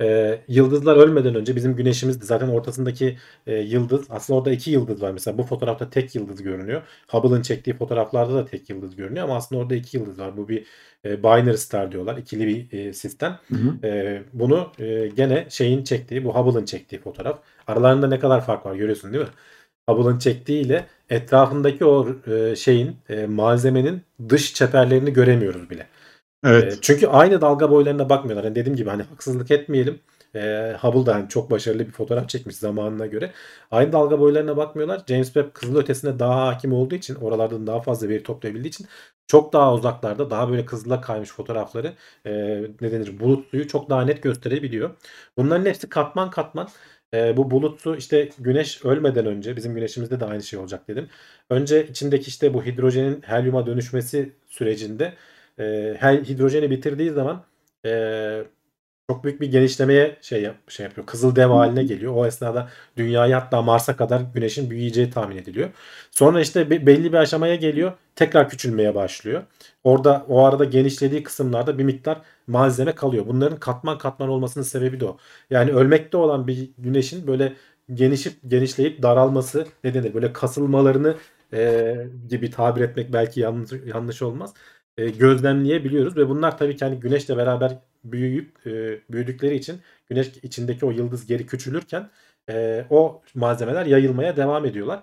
Ee, 0.00 0.40
yıldızlar 0.48 0.96
ölmeden 0.96 1.34
önce 1.34 1.56
bizim 1.56 1.76
güneşimizdi. 1.76 2.24
Zaten 2.24 2.48
ortasındaki 2.48 3.18
e, 3.46 3.54
yıldız 3.54 4.06
aslında 4.10 4.38
orada 4.38 4.50
iki 4.50 4.70
yıldız 4.70 5.02
var. 5.02 5.10
Mesela 5.10 5.38
bu 5.38 5.42
fotoğrafta 5.42 5.90
tek 5.90 6.14
yıldız 6.14 6.42
görünüyor. 6.42 6.82
Hubble'ın 7.08 7.42
çektiği 7.42 7.74
fotoğraflarda 7.74 8.34
da 8.34 8.44
tek 8.44 8.70
yıldız 8.70 8.96
görünüyor 8.96 9.24
ama 9.24 9.36
aslında 9.36 9.62
orada 9.62 9.74
iki 9.74 9.96
yıldız 9.96 10.18
var. 10.18 10.36
Bu 10.36 10.48
bir 10.48 10.66
e, 11.04 11.22
binary 11.22 11.56
star 11.56 11.92
diyorlar. 11.92 12.16
İkili 12.16 12.46
bir 12.46 12.78
e, 12.78 12.92
sistem. 12.92 13.38
Hı 13.48 13.54
hı. 13.54 13.86
E, 13.86 14.22
bunu 14.32 14.72
e, 14.78 15.08
gene 15.16 15.46
şeyin 15.50 15.84
çektiği 15.84 16.24
bu 16.24 16.34
Hubble'ın 16.34 16.64
çektiği 16.64 16.98
fotoğraf. 16.98 17.38
Aralarında 17.66 18.08
ne 18.08 18.18
kadar 18.18 18.44
fark 18.46 18.66
var 18.66 18.74
görüyorsun 18.74 19.12
değil 19.12 19.24
mi? 19.24 19.30
Hubble'ın 19.88 20.18
çektiği 20.18 20.62
ile 20.62 20.86
etrafındaki 21.10 21.84
o 21.84 22.08
e, 22.26 22.56
şeyin 22.56 22.96
e, 23.08 23.26
malzemenin 23.26 24.02
dış 24.28 24.54
çeperlerini 24.54 25.12
göremiyoruz 25.12 25.70
bile. 25.70 25.86
Evet. 26.44 26.72
E, 26.72 26.80
çünkü 26.80 27.06
aynı 27.06 27.40
dalga 27.40 27.70
boylarına 27.70 28.08
bakmıyorlar. 28.08 28.44
Yani 28.44 28.54
dediğim 28.54 28.76
gibi 28.76 28.90
hani 28.90 29.02
haksızlık 29.02 29.50
etmeyelim. 29.50 30.00
E, 30.34 30.72
Hubble 30.80 31.06
da 31.06 31.14
hani 31.14 31.28
çok 31.28 31.50
başarılı 31.50 31.86
bir 31.86 31.92
fotoğraf 31.92 32.28
çekmiş 32.28 32.56
zamanına 32.56 33.06
göre. 33.06 33.32
Aynı 33.70 33.92
dalga 33.92 34.20
boylarına 34.20 34.56
bakmıyorlar. 34.56 35.02
James 35.08 35.26
Webb 35.26 35.52
kızıl 35.54 35.76
ötesine 35.76 36.18
daha 36.18 36.46
hakim 36.46 36.72
olduğu 36.72 36.94
için 36.94 37.14
oralardan 37.14 37.66
daha 37.66 37.80
fazla 37.80 38.08
veri 38.08 38.22
toplayabildiği 38.22 38.68
için 38.68 38.86
çok 39.26 39.52
daha 39.52 39.74
uzaklarda 39.74 40.30
daha 40.30 40.50
böyle 40.50 40.64
kızıla 40.64 41.00
kaymış 41.00 41.30
fotoğrafları 41.30 41.92
e, 42.26 42.32
ne 42.80 42.92
denir 42.92 43.20
bulut 43.20 43.50
suyu 43.50 43.68
çok 43.68 43.90
daha 43.90 44.02
net 44.04 44.22
gösterebiliyor. 44.22 44.90
Bunların 45.36 45.66
hepsi 45.66 45.88
katman 45.88 46.30
katman. 46.30 46.68
E, 47.14 47.36
bu 47.36 47.50
bulut 47.50 47.80
su 47.80 47.96
işte 47.96 48.30
güneş 48.38 48.84
ölmeden 48.84 49.26
önce 49.26 49.56
bizim 49.56 49.74
güneşimizde 49.74 50.20
de 50.20 50.24
aynı 50.24 50.42
şey 50.42 50.58
olacak 50.58 50.88
dedim. 50.88 51.08
Önce 51.50 51.86
içindeki 51.86 52.28
işte 52.28 52.54
bu 52.54 52.64
hidrojenin 52.64 53.22
helyuma 53.22 53.66
dönüşmesi 53.66 54.32
sürecinde 54.48 55.14
e, 55.60 55.96
hidrojeni 56.28 56.70
bitirdiği 56.70 57.10
zaman 57.10 57.44
e, 57.86 58.42
çok 59.10 59.24
büyük 59.24 59.40
bir 59.40 59.50
genişlemeye 59.50 60.16
şey 60.20 60.42
yap, 60.42 60.56
şey 60.68 60.84
yapıyor. 60.84 61.06
Kızıl 61.06 61.36
dev 61.36 61.48
haline 61.48 61.84
geliyor. 61.84 62.12
O 62.16 62.26
esnada 62.26 62.68
dünyayı 62.96 63.34
hatta 63.34 63.62
Mars'a 63.62 63.96
kadar 63.96 64.22
güneşin 64.34 64.70
büyüyeceği 64.70 65.10
tahmin 65.10 65.36
ediliyor. 65.36 65.70
Sonra 66.10 66.40
işte 66.40 66.70
be, 66.70 66.86
belli 66.86 67.12
bir 67.12 67.18
aşamaya 67.18 67.54
geliyor. 67.54 67.92
Tekrar 68.16 68.48
küçülmeye 68.48 68.94
başlıyor. 68.94 69.42
Orada 69.84 70.26
o 70.28 70.44
arada 70.44 70.64
genişlediği 70.64 71.22
kısımlarda 71.22 71.78
bir 71.78 71.84
miktar 71.84 72.20
malzeme 72.46 72.94
kalıyor. 72.94 73.26
Bunların 73.26 73.58
katman 73.60 73.98
katman 73.98 74.28
olmasının 74.28 74.64
sebebi 74.64 75.00
de 75.00 75.04
o. 75.06 75.16
Yani 75.50 75.72
ölmekte 75.72 76.16
olan 76.16 76.46
bir 76.46 76.70
güneşin 76.78 77.26
böyle 77.26 77.52
genişip 77.94 78.34
genişleyip 78.48 79.02
daralması 79.02 79.66
ne 79.84 79.94
denir? 79.94 80.14
Böyle 80.14 80.32
kasılmalarını 80.32 81.16
e, 81.52 81.96
gibi 82.28 82.50
tabir 82.50 82.80
etmek 82.80 83.12
belki 83.12 83.40
yanlış 83.40 83.72
yanlış 83.94 84.22
olmaz. 84.22 84.54
E, 85.00 85.10
gözlemleyebiliyoruz 85.10 86.16
ve 86.16 86.28
bunlar 86.28 86.58
tabii 86.58 86.76
ki 86.76 86.84
hani 86.84 87.00
güneşle 87.00 87.36
beraber 87.36 87.78
büyüyüp 88.04 88.66
e, 88.66 89.00
büyüdükleri 89.10 89.56
için 89.56 89.80
güneş 90.08 90.28
içindeki 90.42 90.86
o 90.86 90.90
yıldız 90.90 91.26
geri 91.26 91.46
küçülürken 91.46 92.10
e, 92.50 92.84
o 92.90 93.22
malzemeler 93.34 93.86
yayılmaya 93.86 94.36
devam 94.36 94.66
ediyorlar. 94.66 95.02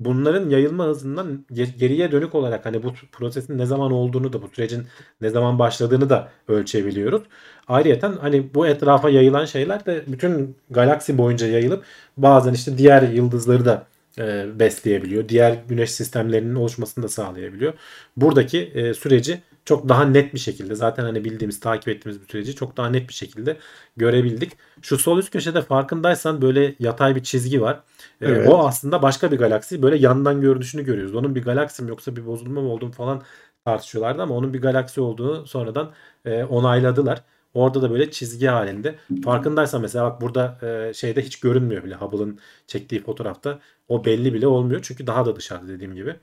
Bunların 0.00 0.50
yayılma 0.50 0.84
hızından 0.86 1.44
geriye 1.78 2.12
dönük 2.12 2.34
olarak 2.34 2.66
hani 2.66 2.82
bu 2.82 2.92
prosesin 3.12 3.58
ne 3.58 3.66
zaman 3.66 3.92
olduğunu 3.92 4.32
da 4.32 4.42
bu 4.42 4.48
sürecin 4.48 4.86
ne 5.20 5.30
zaman 5.30 5.58
başladığını 5.58 6.10
da 6.10 6.28
ölçebiliyoruz. 6.48 7.22
Ayrıca 7.68 8.12
hani 8.22 8.54
bu 8.54 8.66
etrafa 8.66 9.10
yayılan 9.10 9.44
şeyler 9.44 9.86
de 9.86 10.04
bütün 10.06 10.56
galaksi 10.70 11.18
boyunca 11.18 11.46
yayılıp 11.46 11.84
bazen 12.16 12.52
işte 12.52 12.78
diğer 12.78 13.02
yıldızları 13.02 13.64
da 13.64 13.86
e, 14.18 14.58
besleyebiliyor. 14.58 15.28
Diğer 15.28 15.58
güneş 15.68 15.90
sistemlerinin 15.90 16.54
oluşmasını 16.54 17.04
da 17.04 17.08
sağlayabiliyor. 17.08 17.72
Buradaki 18.16 18.58
e, 18.58 18.94
süreci 18.94 19.40
çok 19.64 19.88
daha 19.88 20.04
net 20.04 20.34
bir 20.34 20.38
şekilde 20.38 20.74
zaten 20.74 21.04
hani 21.04 21.24
bildiğimiz 21.24 21.60
takip 21.60 21.88
ettiğimiz 21.88 22.22
bir 22.22 22.26
süreci 22.26 22.54
çok 22.54 22.76
daha 22.76 22.88
net 22.90 23.08
bir 23.08 23.14
şekilde 23.14 23.56
görebildik. 23.96 24.52
Şu 24.82 24.98
sol 24.98 25.18
üst 25.18 25.30
köşede 25.30 25.62
farkındaysan 25.62 26.42
böyle 26.42 26.74
yatay 26.78 27.16
bir 27.16 27.22
çizgi 27.22 27.62
var. 27.62 27.74
E, 28.20 28.26
evet. 28.26 28.48
o 28.48 28.66
aslında 28.66 29.02
başka 29.02 29.32
bir 29.32 29.38
galaksi. 29.38 29.82
Böyle 29.82 29.96
yandan 29.96 30.40
görünüşünü 30.40 30.84
görüyoruz. 30.84 31.14
Onun 31.14 31.34
bir 31.34 31.42
galaksi 31.42 31.82
mi 31.82 31.88
yoksa 31.90 32.16
bir 32.16 32.26
bozulma 32.26 32.60
mı 32.60 32.68
olduğunu 32.68 32.92
falan 32.92 33.22
tartışıyorlardı 33.64 34.22
ama 34.22 34.34
onun 34.34 34.54
bir 34.54 34.62
galaksi 34.62 35.00
olduğunu 35.00 35.46
sonradan 35.46 35.92
e, 36.24 36.44
onayladılar. 36.44 37.24
Orada 37.54 37.82
da 37.82 37.90
böyle 37.90 38.10
çizgi 38.10 38.46
halinde. 38.46 38.94
Farkındaysan 39.24 39.80
mesela 39.80 40.04
bak 40.04 40.20
burada 40.20 40.58
e, 40.62 40.94
şeyde 40.94 41.22
hiç 41.22 41.40
görünmüyor 41.40 41.84
bile 41.84 41.94
Hubble'ın 41.94 42.38
çektiği 42.66 43.02
fotoğrafta. 43.02 43.58
O 43.88 44.04
belli 44.04 44.34
bile 44.34 44.46
olmuyor 44.46 44.80
çünkü 44.84 45.06
daha 45.06 45.26
da 45.26 45.36
dışarıda 45.36 45.68
dediğim 45.68 45.94
gibi. 45.94 46.16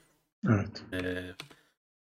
Evet. 0.50 0.84
E, 0.94 1.00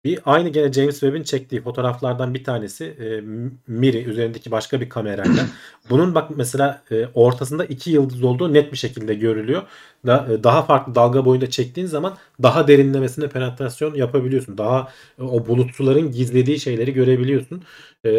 bir 0.04 0.20
aynı 0.24 0.48
gene 0.48 0.72
James 0.72 1.00
Webb'in 1.00 1.22
çektiği 1.22 1.60
fotoğraflardan 1.62 2.34
bir 2.34 2.44
tanesi 2.44 2.84
e, 2.84 3.20
Miri 3.66 4.04
üzerindeki 4.04 4.50
başka 4.50 4.80
bir 4.80 4.88
kamerayla. 4.88 5.46
Bunun 5.90 6.14
bak 6.14 6.30
mesela 6.36 6.82
e, 6.90 7.06
ortasında 7.14 7.64
iki 7.64 7.90
yıldız 7.90 8.22
olduğu 8.22 8.54
net 8.54 8.72
bir 8.72 8.76
şekilde 8.76 9.14
görülüyor. 9.14 9.62
Da, 10.06 10.26
e, 10.30 10.44
daha 10.44 10.62
farklı 10.62 10.94
dalga 10.94 11.24
boyunda 11.24 11.50
çektiğin 11.50 11.86
zaman 11.86 12.16
daha 12.42 12.68
derinlemesine 12.68 13.28
penetrasyon 13.28 13.94
yapabiliyorsun. 13.94 14.58
Daha 14.58 14.92
e, 15.18 15.22
o 15.22 15.46
bulutsuların 15.46 16.12
gizlediği 16.12 16.60
şeyleri 16.60 16.92
görebiliyorsun. 16.92 17.62
E, 18.04 18.10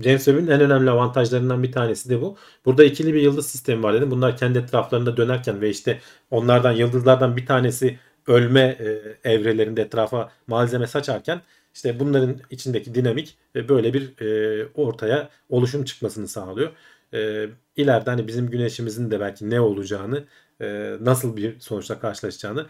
James 0.00 0.24
Webb'in 0.24 0.46
en 0.46 0.60
önemli 0.60 0.90
avantajlarından 0.90 1.62
bir 1.62 1.72
tanesi 1.72 2.10
de 2.10 2.20
bu. 2.20 2.36
Burada 2.64 2.84
ikili 2.84 3.14
bir 3.14 3.22
yıldız 3.22 3.46
sistemi 3.46 3.82
var 3.82 3.94
dedim. 3.94 4.10
Bunlar 4.10 4.36
kendi 4.36 4.58
etraflarında 4.58 5.16
dönerken 5.16 5.60
ve 5.60 5.70
işte 5.70 6.00
onlardan 6.30 6.72
yıldızlardan 6.72 7.36
bir 7.36 7.46
tanesi 7.46 7.98
ölme 8.30 8.60
e, 8.80 9.16
evrelerinde 9.30 9.82
etrafa 9.82 10.32
malzeme 10.46 10.86
saçarken 10.86 11.40
işte 11.74 12.00
bunların 12.00 12.36
içindeki 12.50 12.94
dinamik 12.94 13.38
e, 13.56 13.68
böyle 13.68 13.94
bir 13.94 14.20
e, 14.20 14.66
ortaya 14.74 15.28
oluşum 15.48 15.84
çıkmasını 15.84 16.28
sağlıyor. 16.28 16.70
E, 17.14 17.46
ileride 17.76 18.10
hani 18.10 18.28
bizim 18.28 18.50
güneşimizin 18.50 19.10
de 19.10 19.20
belki 19.20 19.50
ne 19.50 19.60
olacağını, 19.60 20.24
e, 20.60 20.96
nasıl 21.00 21.36
bir 21.36 21.60
sonuçla 21.60 22.00
karşılaşacağını 22.00 22.66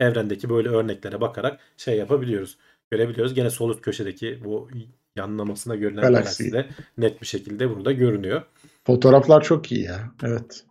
evrendeki 0.00 0.50
böyle 0.50 0.68
örneklere 0.68 1.20
bakarak 1.20 1.60
şey 1.76 1.96
yapabiliyoruz. 1.96 2.58
Görebiliyoruz. 2.90 3.34
Gene 3.34 3.50
sol 3.50 3.70
üst 3.70 3.82
köşedeki 3.82 4.40
bu 4.44 4.68
yanlamasına 5.16 5.76
görünen 5.76 6.02
galaksi 6.02 6.52
de 6.52 6.68
net 6.98 7.22
bir 7.22 7.26
şekilde 7.26 7.70
burada 7.70 7.92
görünüyor. 7.92 8.42
Fotoğraflar 8.86 9.42
çok 9.42 9.72
iyi 9.72 9.84
ya. 9.84 10.12
Evet. 10.22 10.64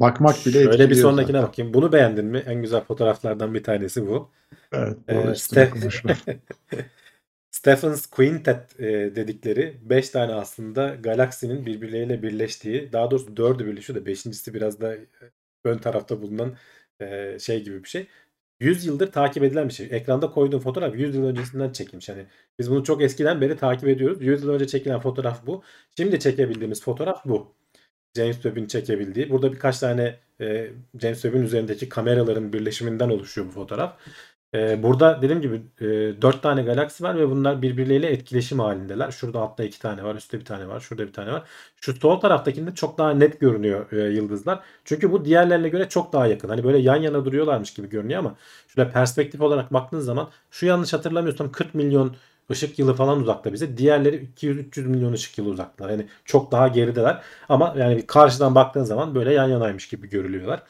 Bakmak 0.00 0.46
bile 0.46 0.58
Öyle 0.68 0.90
bir 0.90 0.94
sonrakine 0.94 1.32
zaten. 1.38 1.48
bakayım. 1.48 1.74
Bunu 1.74 1.92
beğendin 1.92 2.24
mi? 2.24 2.42
En 2.46 2.62
güzel 2.62 2.80
fotoğraflardan 2.84 3.54
bir 3.54 3.62
tanesi 3.62 4.06
bu. 4.06 4.30
Evet. 4.72 4.96
Ee, 5.08 5.34
Ste 5.34 5.70
Stephens 7.50 8.06
Quintet 8.06 8.80
e, 8.80 9.16
dedikleri 9.16 9.76
5 9.82 10.10
tane 10.10 10.34
aslında 10.34 10.94
galaksinin 10.94 11.66
birbirleriyle 11.66 12.22
birleştiği 12.22 12.92
daha 12.92 13.10
doğrusu 13.10 13.36
dördü 13.36 13.66
birleşiyor 13.66 14.00
da 14.00 14.06
beşincisi 14.06 14.54
biraz 14.54 14.80
da 14.80 14.96
ön 15.64 15.78
tarafta 15.78 16.22
bulunan 16.22 16.56
e, 17.00 17.38
şey 17.40 17.64
gibi 17.64 17.84
bir 17.84 17.88
şey. 17.88 18.06
100 18.60 18.86
yıldır 18.86 19.12
takip 19.12 19.42
edilen 19.44 19.68
bir 19.68 19.74
şey. 19.74 19.88
Ekranda 19.90 20.30
koyduğum 20.30 20.60
fotoğraf 20.60 20.94
100 20.96 21.14
yıl 21.14 21.24
öncesinden 21.26 21.72
çekilmiş. 21.72 22.08
Hani 22.08 22.26
biz 22.58 22.70
bunu 22.70 22.84
çok 22.84 23.02
eskiden 23.02 23.40
beri 23.40 23.56
takip 23.56 23.88
ediyoruz. 23.88 24.22
100 24.22 24.42
yıl 24.42 24.50
önce 24.50 24.66
çekilen 24.66 25.00
fotoğraf 25.00 25.46
bu. 25.46 25.62
Şimdi 25.96 26.20
çekebildiğimiz 26.20 26.82
fotoğraf 26.82 27.24
bu. 27.24 27.54
James 28.16 28.34
Webb'in 28.34 28.66
çekebildiği. 28.66 29.30
Burada 29.30 29.52
birkaç 29.52 29.78
tane 29.78 30.16
e, 30.40 30.70
James 31.00 31.22
Webb'in 31.22 31.42
üzerindeki 31.42 31.88
kameraların 31.88 32.52
birleşiminden 32.52 33.08
oluşuyor 33.08 33.46
bu 33.46 33.50
fotoğraf. 33.50 33.98
E, 34.54 34.82
burada 34.82 35.22
dediğim 35.22 35.42
gibi 35.42 35.62
e, 35.80 35.84
4 36.22 36.42
tane 36.42 36.62
galaksi 36.62 37.04
var 37.04 37.18
ve 37.18 37.30
bunlar 37.30 37.62
birbirleriyle 37.62 38.06
etkileşim 38.06 38.58
halindeler. 38.58 39.10
Şurada 39.10 39.40
altta 39.40 39.64
2 39.64 39.78
tane 39.80 40.04
var, 40.04 40.14
üstte 40.14 40.40
bir 40.40 40.44
tane 40.44 40.68
var, 40.68 40.80
şurada 40.80 41.06
bir 41.06 41.12
tane 41.12 41.32
var. 41.32 41.48
Şu 41.80 41.92
sol 41.96 42.20
taraftakinde 42.20 42.74
çok 42.74 42.98
daha 42.98 43.10
net 43.10 43.40
görünüyor 43.40 43.92
e, 43.92 43.96
yıldızlar. 43.96 44.60
Çünkü 44.84 45.12
bu 45.12 45.24
diğerlerine 45.24 45.68
göre 45.68 45.88
çok 45.88 46.12
daha 46.12 46.26
yakın. 46.26 46.48
Hani 46.48 46.64
böyle 46.64 46.78
yan 46.78 46.96
yana 46.96 47.24
duruyorlarmış 47.24 47.74
gibi 47.74 47.88
görünüyor 47.88 48.18
ama 48.20 48.36
şöyle 48.68 48.90
perspektif 48.92 49.40
olarak 49.40 49.72
baktığınız 49.72 50.04
zaman 50.04 50.30
şu 50.50 50.66
yanlış 50.66 50.92
hatırlamıyorsam 50.92 51.52
40 51.52 51.74
milyon 51.74 52.16
ışık 52.50 52.78
yılı 52.78 52.94
falan 52.94 53.20
uzakta 53.20 53.52
bize. 53.52 53.76
Diğerleri 53.76 54.28
200-300 54.36 54.86
milyon 54.86 55.12
ışık 55.12 55.38
yılı 55.38 55.48
uzaklar. 55.48 55.90
Yani 55.90 56.06
çok 56.24 56.52
daha 56.52 56.68
gerideler. 56.68 57.22
Ama 57.48 57.74
yani 57.78 58.06
karşıdan 58.06 58.54
baktığın 58.54 58.84
zaman 58.84 59.14
böyle 59.14 59.32
yan 59.32 59.48
yanaymış 59.48 59.88
gibi 59.88 60.08
görülüyorlar. 60.08 60.62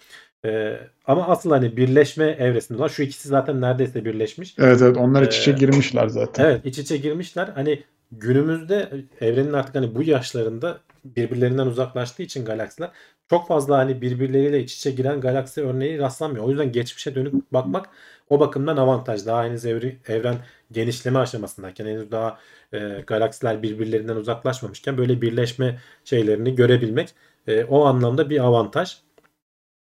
Ee, 0.45 0.77
ama 1.07 1.29
asıl 1.29 1.51
hani 1.51 1.77
birleşme 1.77 2.25
evresinde 2.25 2.79
olan 2.79 2.89
şu 2.89 3.03
ikisi 3.03 3.29
zaten 3.29 3.61
neredeyse 3.61 4.05
birleşmiş. 4.05 4.55
Evet 4.59 4.83
evet 4.83 4.97
onlar 4.97 5.23
iç 5.23 5.39
içe 5.39 5.51
ee, 5.51 5.55
girmişler 5.55 6.09
zaten. 6.09 6.45
Evet 6.45 6.67
iç 6.67 6.79
içe 6.79 6.97
girmişler. 6.97 7.49
Hani 7.55 7.83
günümüzde 8.13 8.91
evrenin 9.21 9.53
artık 9.53 9.75
hani 9.75 9.95
bu 9.95 10.03
yaşlarında 10.03 10.79
birbirlerinden 11.05 11.67
uzaklaştığı 11.67 12.23
için 12.23 12.45
galaksiler 12.45 12.91
çok 13.31 13.49
fazla 13.49 13.79
hani 13.79 14.03
birbirleriyle 14.03 14.61
iç 14.61 14.77
içe 14.77 14.91
giren 14.91 15.21
galaksi 15.21 15.63
örneği 15.63 15.99
rastlanmıyor. 15.99 16.45
O 16.45 16.51
yüzden 16.51 16.73
geçmişe 16.73 17.15
dönüp 17.15 17.35
bakmak 17.53 17.89
o 18.31 18.41
bakımdan 18.41 18.77
avantaj. 18.77 19.27
Daha 19.27 19.45
henüz 19.45 19.67
evri, 19.67 19.99
evren 20.09 20.37
genişleme 20.73 21.19
aşamasındayken 21.19 21.87
henüz 21.87 22.11
daha 22.11 22.39
e, 22.73 22.79
galaksiler 23.07 23.63
birbirlerinden 23.63 24.17
uzaklaşmamışken 24.17 24.99
böyle 24.99 25.23
birleşme 25.23 25.81
şeylerini 26.05 26.55
görebilmek 26.55 27.15
e, 27.47 27.65
o 27.65 27.85
anlamda 27.85 28.31
bir 28.31 28.45
avantaj. 28.45 28.97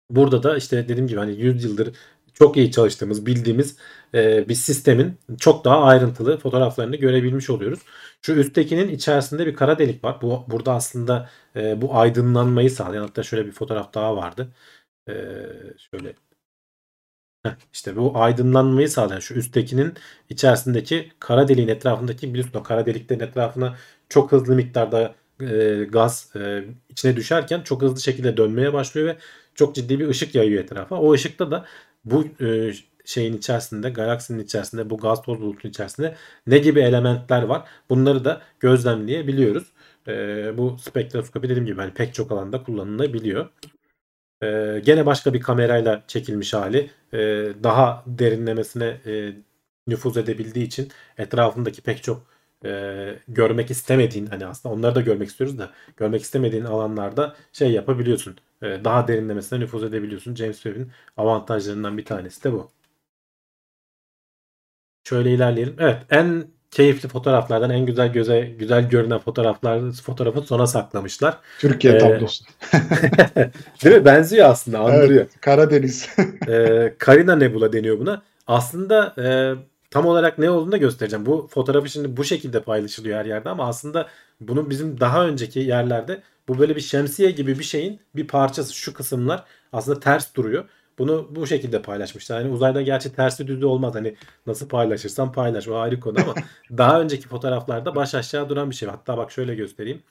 Burada 0.09 0.43
da 0.43 0.57
işte 0.57 0.77
dediğim 0.89 1.07
gibi 1.07 1.19
hani 1.19 1.31
100 1.41 1.63
yıldır 1.63 1.93
çok 2.33 2.57
iyi 2.57 2.71
çalıştığımız, 2.71 3.25
bildiğimiz 3.25 3.77
e, 4.13 4.49
bir 4.49 4.55
sistemin 4.55 5.17
çok 5.39 5.65
daha 5.65 5.83
ayrıntılı 5.83 6.37
fotoğraflarını 6.37 6.95
görebilmiş 6.95 7.49
oluyoruz. 7.49 7.79
Şu 8.21 8.33
üsttekinin 8.33 8.87
içerisinde 8.89 9.45
bir 9.45 9.55
kara 9.55 9.79
delik 9.79 10.03
var. 10.03 10.21
Bu 10.21 10.45
burada 10.47 10.73
aslında 10.73 11.29
e, 11.55 11.81
bu 11.81 11.95
aydınlanmayı 11.95 12.71
sağlayan 12.71 13.01
hatta 13.01 13.23
şöyle 13.23 13.45
bir 13.45 13.51
fotoğraf 13.51 13.93
daha 13.93 14.15
vardı. 14.15 14.47
E, 15.09 15.13
şöyle 15.77 16.13
Heh, 17.43 17.51
işte 17.73 17.95
bu 17.95 18.11
aydınlanmayı 18.17 18.89
sağlayan 18.89 19.19
şu 19.19 19.33
üsttekinin 19.33 19.93
içerisindeki 20.29 21.11
kara 21.19 21.47
deliğin 21.47 21.67
etrafındaki 21.67 22.29
biliyorsun 22.33 22.59
o 22.59 22.63
kara 22.63 22.85
deliklerin 22.85 23.19
etrafına 23.19 23.77
çok 24.09 24.31
hızlı 24.31 24.55
miktarda 24.55 25.15
e, 25.41 25.83
gaz 25.89 26.35
e, 26.35 26.63
içine 26.89 27.15
düşerken 27.15 27.61
çok 27.61 27.81
hızlı 27.81 28.01
şekilde 28.01 28.37
dönmeye 28.37 28.73
başlıyor 28.73 29.07
ve 29.07 29.17
çok 29.55 29.75
ciddi 29.75 29.99
bir 29.99 30.07
ışık 30.07 30.35
yayıyor 30.35 30.63
etrafa. 30.63 30.95
O 30.95 31.13
ışıkta 31.13 31.51
da 31.51 31.65
bu 32.05 32.25
e, 32.41 32.71
şeyin 33.05 33.37
içerisinde, 33.37 33.89
galaksinin 33.89 34.43
içerisinde, 34.43 34.89
bu 34.89 34.97
gaz 34.97 35.21
toz 35.21 35.41
bulutun 35.41 35.69
içerisinde 35.69 36.15
ne 36.47 36.57
gibi 36.57 36.79
elementler 36.81 37.43
var? 37.43 37.69
Bunları 37.89 38.25
da 38.25 38.41
gözlemleyebiliyoruz. 38.59 39.71
Ee, 40.07 40.57
bu 40.57 40.77
spektroskopi 40.79 41.49
dediğim 41.49 41.65
gibi 41.65 41.81
hani 41.81 41.93
pek 41.93 42.13
çok 42.13 42.31
alanda 42.31 42.63
kullanılabiliyor. 42.63 43.49
Ee, 44.43 44.81
gene 44.85 45.05
başka 45.05 45.33
bir 45.33 45.41
kamerayla 45.41 46.03
çekilmiş 46.07 46.53
hali. 46.53 46.91
Ee, 47.13 47.17
daha 47.63 48.03
derinlemesine 48.07 48.85
e, 49.05 49.33
nüfuz 49.87 50.17
edebildiği 50.17 50.65
için 50.65 50.89
etrafındaki 51.17 51.81
pek 51.81 52.03
çok 52.03 52.23
e, 52.65 53.19
görmek 53.27 53.71
istemediğin 53.71 54.25
hani 54.25 54.45
aslında 54.45 54.75
onları 54.75 54.95
da 54.95 55.01
görmek 55.01 55.29
istiyoruz 55.29 55.59
da 55.59 55.71
görmek 55.97 56.21
istemediğin 56.21 56.65
alanlarda 56.65 57.35
şey 57.53 57.71
yapabiliyorsun. 57.71 58.37
E, 58.61 58.65
daha 58.83 59.07
derinlemesine 59.07 59.59
nüfuz 59.59 59.83
edebiliyorsun. 59.83 60.35
James 60.35 60.55
Webb'in 60.63 60.91
avantajlarından 61.17 61.97
bir 61.97 62.05
tanesi 62.05 62.43
de 62.43 62.53
bu. 62.53 62.71
Şöyle 65.03 65.33
ilerleyelim. 65.33 65.75
Evet 65.79 66.03
en 66.09 66.47
keyifli 66.71 67.09
fotoğraflardan 67.09 67.69
en 67.69 67.85
güzel 67.85 68.13
göze 68.13 68.41
güzel 68.59 68.89
görünen 68.89 69.19
fotoğraflar 69.19 69.91
fotoğrafı 69.91 70.41
sona 70.41 70.67
saklamışlar. 70.67 71.37
Türkiye 71.59 71.93
Ee, 71.93 71.97
tablosu. 71.97 72.45
Değil 73.83 73.95
mi? 73.95 74.05
Benziyor 74.05 74.49
aslında. 74.49 74.79
Andırıyor. 74.79 75.21
Evet, 75.21 75.41
Karadeniz. 75.41 76.09
e, 76.47 76.93
Carina 77.05 77.35
Nebula 77.35 77.73
deniyor 77.73 77.99
buna. 77.99 78.21
Aslında 78.47 79.13
e, 79.17 79.25
tam 79.91 80.05
olarak 80.05 80.37
ne 80.37 80.49
olduğunu 80.49 80.71
da 80.71 80.77
göstereceğim. 80.77 81.25
Bu 81.25 81.47
fotoğrafı 81.51 81.89
şimdi 81.89 82.17
bu 82.17 82.23
şekilde 82.23 82.59
paylaşılıyor 82.61 83.19
her 83.19 83.25
yerde 83.25 83.49
ama 83.49 83.67
aslında 83.67 84.07
bunun 84.41 84.69
bizim 84.69 84.99
daha 84.99 85.25
önceki 85.27 85.59
yerlerde 85.59 86.21
bu 86.47 86.59
böyle 86.59 86.75
bir 86.75 86.81
şemsiye 86.81 87.31
gibi 87.31 87.59
bir 87.59 87.63
şeyin 87.63 87.99
bir 88.15 88.27
parçası. 88.27 88.73
Şu 88.73 88.93
kısımlar 88.93 89.43
aslında 89.73 89.99
ters 89.99 90.35
duruyor. 90.35 90.65
Bunu 91.01 91.27
bu 91.35 91.47
şekilde 91.47 91.81
paylaşmışlar. 91.81 92.41
Hani 92.43 92.53
uzayda 92.53 92.81
gerçi 92.81 93.13
tersi 93.15 93.47
düzü 93.47 93.65
olmaz. 93.65 93.95
Hani 93.95 94.15
nasıl 94.47 94.69
paylaşırsan 94.69 95.31
paylaş. 95.31 95.67
O 95.67 95.77
ayrı 95.79 95.99
konu 95.99 96.17
ama 96.21 96.35
daha 96.77 97.01
önceki 97.01 97.27
fotoğraflarda 97.27 97.95
baş 97.95 98.15
aşağı 98.15 98.49
duran 98.49 98.69
bir 98.69 98.75
şey. 98.75 98.89
Hatta 98.89 99.17
bak 99.17 99.31
şöyle 99.31 99.55
göstereyim. 99.55 100.03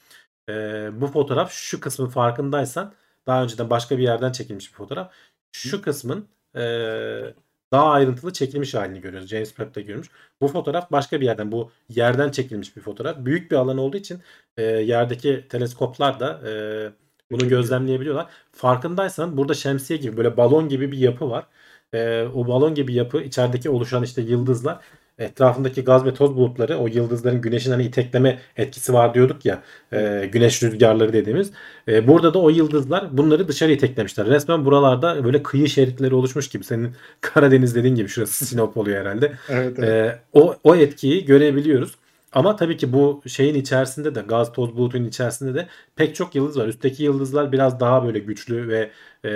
Ee, 0.51 0.91
bu 1.01 1.07
fotoğraf 1.07 1.53
şu 1.53 1.81
kısmın 1.81 2.09
farkındaysan 2.09 2.95
daha 3.27 3.43
önceden 3.43 3.71
başka 3.71 3.99
bir 3.99 4.03
yerden 4.03 4.33
çekilmiş 4.33 4.73
bir 4.73 4.77
fotoğraf. 4.77 5.13
Şu 5.53 5.83
kısmın 5.83 6.29
eee, 6.57 7.35
daha 7.73 7.91
ayrıntılı 7.91 8.33
çekilmiş 8.33 8.75
halini 8.75 9.01
görüyoruz. 9.01 9.29
James 9.29 9.49
Webb'de 9.49 9.83
görmüş. 9.83 10.09
Bu 10.41 10.49
fotoğraf 10.49 10.93
başka 10.93 11.21
bir 11.21 11.27
yerden, 11.27 11.53
bu 11.53 11.71
yerden 11.89 12.31
çekilmiş 12.31 12.77
bir 12.77 12.81
fotoğraf. 12.83 13.17
Büyük 13.25 13.51
bir 13.51 13.57
alan 13.57 13.79
olduğu 13.79 13.97
için 13.97 14.21
eee, 14.59 14.65
yerdeki 14.65 15.47
teleskoplar 15.49 16.21
da 16.21 16.41
eee, 16.47 16.93
bunu 17.31 17.49
gözlemleyebiliyorlar. 17.49 18.27
Farkındaysan 18.53 19.37
burada 19.37 19.55
şemsiye 19.55 19.99
gibi 19.99 20.17
böyle 20.17 20.37
balon 20.37 20.69
gibi 20.69 20.93
bir 20.93 20.99
yapı 20.99 21.31
var. 21.31 21.47
Eee, 21.95 22.29
o 22.35 22.49
balon 22.49 22.75
gibi 22.75 22.95
yapı 22.95 23.21
içerideki 23.23 23.71
oluşan 23.71 24.03
işte 24.03 24.23
yıldızlar 24.23 24.79
etrafındaki 25.19 25.85
gaz 25.85 26.05
ve 26.05 26.15
toz 26.15 26.37
bulutları 26.37 26.77
o 26.79 26.87
yıldızların 26.87 27.41
güneşin 27.41 27.71
hani 27.71 27.85
itekleme 27.85 28.39
etkisi 28.57 28.93
var 28.93 29.15
diyorduk 29.15 29.45
ya 29.45 29.63
eee, 29.93 30.27
güneş 30.33 30.63
rüzgarları 30.63 31.13
dediğimiz. 31.13 31.51
E, 31.89 32.09
burada 32.09 32.35
da 32.35 32.39
o 32.39 32.51
yıldızlar 32.51 33.19
bunları 33.19 33.49
dışarı 33.49 33.73
iteklemişler. 33.73 34.27
Resmen 34.27 34.65
buralarda 34.65 35.25
böyle 35.25 35.43
kıyı 35.43 35.69
şeritleri 35.69 36.15
oluşmuş 36.15 36.49
gibi. 36.49 36.65
Senin 36.65 36.95
Karadeniz 37.21 37.75
dediğin 37.75 37.95
gibi 37.95 38.09
şurası 38.09 38.47
Sinop 38.47 38.77
oluyor 38.77 39.01
herhalde. 39.01 39.33
evet, 39.49 39.79
evet. 39.79 39.97
E, 40.07 40.23
o, 40.33 40.57
o 40.65 40.77
etkiyi 40.77 41.25
görebiliyoruz. 41.25 41.95
Ama 42.33 42.57
tabii 42.57 42.77
ki 42.77 42.93
bu 42.93 43.23
şeyin 43.27 43.55
içerisinde 43.55 44.15
de 44.15 44.21
gaz 44.21 44.53
toz 44.53 44.77
bulutunun 44.77 45.05
içerisinde 45.05 45.55
de 45.55 45.69
pek 45.97 46.15
çok 46.15 46.35
yıldız 46.35 46.59
var. 46.59 46.67
Üstteki 46.69 47.03
yıldızlar 47.03 47.53
biraz 47.53 47.81
daha 47.81 48.05
böyle 48.05 48.19
güçlü 48.19 48.69
ve 48.69 48.91
e, 49.25 49.31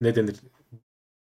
ne 0.00 0.14
denir 0.16 0.36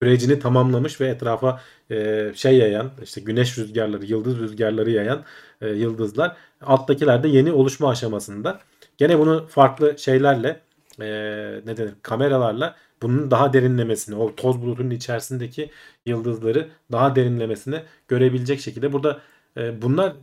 sürecini 0.01 0.39
tamamlamış 0.39 1.01
ve 1.01 1.07
etrafa 1.07 1.61
e, 1.91 2.31
şey 2.35 2.57
yayan 2.57 2.91
işte 3.03 3.21
güneş 3.21 3.57
rüzgarları, 3.57 4.05
yıldız 4.05 4.39
rüzgarları 4.39 4.91
yayan 4.91 5.23
e, 5.61 5.69
yıldızlar. 5.69 6.37
Alttakiler 6.61 7.23
de 7.23 7.27
yeni 7.27 7.51
oluşma 7.51 7.89
aşamasında. 7.89 8.59
Gene 8.97 9.19
bunu 9.19 9.47
farklı 9.47 9.99
şeylerle 9.99 10.61
e, 11.01 11.05
ne 11.65 11.77
denir 11.77 11.93
kameralarla 12.01 12.75
bunun 13.01 13.31
daha 13.31 13.53
derinlemesini 13.53 14.15
o 14.15 14.35
toz 14.35 14.61
bulutunun 14.61 14.89
içerisindeki 14.89 15.71
yıldızları 16.05 16.67
daha 16.91 17.15
derinlemesine 17.15 17.83
görebilecek 18.07 18.59
şekilde 18.59 18.93
burada 18.93 19.19
e, 19.57 19.81
bunlar 19.81 20.13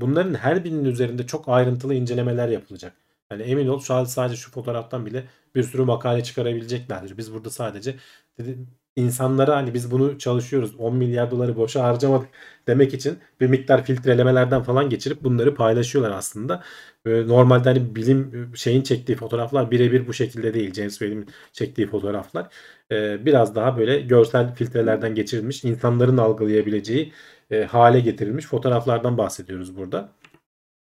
bunların 0.00 0.34
her 0.34 0.64
birinin 0.64 0.84
üzerinde 0.84 1.26
çok 1.26 1.48
ayrıntılı 1.48 1.94
incelemeler 1.94 2.48
yapılacak. 2.48 2.92
Yani 3.30 3.42
emin 3.42 3.66
ol 3.68 3.80
şu 3.80 3.94
an 3.94 4.04
sadece 4.04 4.36
şu 4.36 4.50
fotoğraftan 4.50 5.06
bile 5.06 5.24
bir 5.54 5.62
sürü 5.62 5.82
makale 5.84 6.22
çıkarabileceklerdir. 6.22 7.16
Biz 7.18 7.32
burada 7.34 7.50
sadece 7.50 7.96
dedi, 8.38 8.58
insanlara 8.96 9.56
hani 9.56 9.74
biz 9.74 9.90
bunu 9.90 10.18
çalışıyoruz 10.18 10.74
10 10.78 10.96
milyar 10.96 11.30
doları 11.30 11.56
boşa 11.56 11.84
harcamadık 11.84 12.28
demek 12.68 12.94
için 12.94 13.18
bir 13.40 13.46
miktar 13.46 13.84
filtrelemelerden 13.84 14.62
falan 14.62 14.90
geçirip 14.90 15.22
bunları 15.24 15.54
paylaşıyorlar 15.54 16.10
aslında. 16.16 16.62
Normalde 17.06 17.68
hani 17.68 17.96
bilim 17.96 18.50
şeyin 18.56 18.82
çektiği 18.82 19.16
fotoğraflar 19.16 19.70
birebir 19.70 20.06
bu 20.06 20.12
şekilde 20.12 20.54
değil. 20.54 20.74
James 20.74 20.98
Webb'in 20.98 21.28
çektiği 21.52 21.86
fotoğraflar. 21.86 22.48
Ee, 22.92 23.26
Biraz 23.26 23.54
daha 23.54 23.78
böyle 23.78 24.00
görsel 24.00 24.54
filtrelerden 24.54 25.14
geçirilmiş 25.14 25.64
insanların 25.64 26.16
algılayabileceği 26.16 27.12
e, 27.50 27.64
hale 27.64 28.00
getirilmiş 28.00 28.46
fotoğraflardan 28.46 29.18
bahsediyoruz 29.18 29.76
burada. 29.76 30.08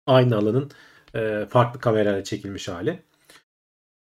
Aynı 0.08 0.38
alanın 0.38 0.72
e, 1.16 1.46
farklı 1.50 1.80
kamerayla 1.80 2.24
çekilmiş 2.24 2.68
hali. 2.68 3.00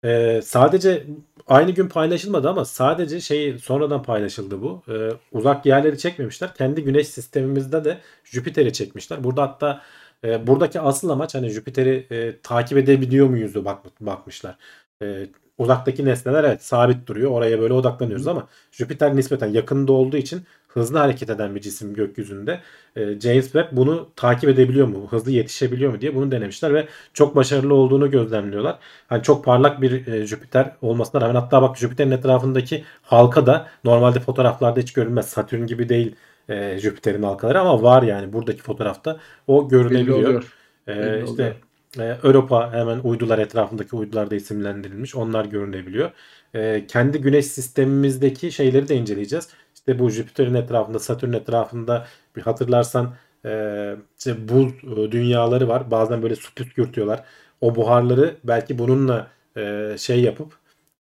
Ee, 0.05 0.41
sadece 0.43 1.07
aynı 1.47 1.71
gün 1.71 1.87
paylaşılmadı 1.87 2.49
ama 2.49 2.65
sadece 2.65 3.21
şey 3.21 3.57
sonradan 3.57 4.03
paylaşıldı 4.03 4.61
bu. 4.61 4.83
Ee, 4.89 5.09
uzak 5.31 5.65
yerleri 5.65 5.97
çekmemişler. 5.97 6.53
Kendi 6.53 6.83
güneş 6.83 7.07
sistemimizde 7.07 7.85
de 7.85 7.97
Jüpiter'i 8.23 8.73
çekmişler. 8.73 9.23
Burada 9.23 9.41
hatta 9.41 9.81
e, 10.23 10.47
buradaki 10.47 10.79
asıl 10.79 11.09
amaç 11.09 11.35
hani 11.35 11.49
Jüpiter'i 11.49 12.07
e, 12.11 12.41
takip 12.41 12.77
edebiliyor 12.77 13.27
muyuz 13.27 13.53
diye 13.53 13.65
bak, 13.65 13.79
bakmışlar. 14.01 14.57
E, 15.01 15.27
uzaktaki 15.57 16.05
nesneler 16.05 16.43
evet 16.43 16.63
sabit 16.63 17.07
duruyor. 17.07 17.31
Oraya 17.31 17.59
böyle 17.59 17.73
odaklanıyoruz 17.73 18.27
ama 18.27 18.47
Jüpiter 18.71 19.15
nispeten 19.15 19.47
yakında 19.47 19.93
olduğu 19.93 20.17
için 20.17 20.41
hızlı 20.73 20.97
hareket 20.97 21.29
eden 21.29 21.55
bir 21.55 21.61
cisim 21.61 21.93
gökyüzünde. 21.93 22.59
E, 22.95 23.19
James 23.19 23.43
Webb 23.43 23.67
bunu 23.77 24.09
takip 24.15 24.49
edebiliyor 24.49 24.87
mu? 24.87 25.07
Hızlı 25.09 25.31
yetişebiliyor 25.31 25.91
mu 25.91 26.01
diye 26.01 26.15
bunu 26.15 26.31
denemişler 26.31 26.73
ve 26.73 26.87
çok 27.13 27.35
başarılı 27.35 27.73
olduğunu 27.73 28.11
gözlemliyorlar. 28.11 28.79
Hani 29.07 29.23
çok 29.23 29.45
parlak 29.45 29.81
bir 29.81 30.07
e, 30.07 30.25
Jüpiter 30.25 30.71
olmasına 30.81 31.21
rağmen 31.21 31.35
hatta 31.35 31.61
bak 31.61 31.77
Jüpiter'in 31.77 32.11
etrafındaki 32.11 32.83
halka 33.01 33.45
da 33.45 33.67
normalde 33.83 34.19
fotoğraflarda 34.19 34.79
hiç 34.79 34.93
görünmez. 34.93 35.29
Satürn 35.29 35.67
gibi 35.67 35.89
değil 35.89 36.15
e, 36.49 36.79
Jüpiter'in 36.79 37.23
halkaları 37.23 37.59
ama 37.59 37.83
var 37.83 38.03
yani 38.03 38.33
buradaki 38.33 38.61
fotoğrafta 38.61 39.19
o 39.47 39.69
görünebiliyor. 39.69 40.53
Ee, 40.87 40.95
Belli 40.97 41.23
işte 41.23 41.57
e, 41.99 42.17
Europa 42.23 42.73
hemen 42.73 42.99
uydular 42.99 43.39
etrafındaki 43.39 43.95
uydular 43.95 44.31
da 44.31 44.35
isimlendirilmiş. 44.35 45.15
Onlar 45.15 45.45
görünebiliyor. 45.45 46.11
Ee, 46.55 46.85
kendi 46.87 47.21
güneş 47.21 47.45
sistemimizdeki 47.45 48.51
şeyleri 48.51 48.87
de 48.87 48.95
inceleyeceğiz. 48.95 49.49
İşte 49.87 49.99
bu 49.99 50.09
Jüpiter'in 50.09 50.53
etrafında, 50.53 50.99
Satürn 50.99 51.33
etrafında 51.33 52.07
bir 52.35 52.41
hatırlarsan 52.41 53.15
e, 53.45 53.95
işte 54.17 54.47
buz 54.49 54.73
e, 54.83 55.11
dünyaları 55.11 55.67
var. 55.67 55.91
Bazen 55.91 56.23
böyle 56.23 56.35
su 56.35 56.53
püskürtüyorlar. 56.55 57.23
O 57.61 57.75
buharları 57.75 58.37
belki 58.43 58.77
bununla 58.79 59.31
e, 59.57 59.95
şey 59.99 60.21
yapıp 60.21 60.53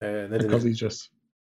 e, 0.01 0.07
ne 0.31 0.43
denir? 0.43 0.67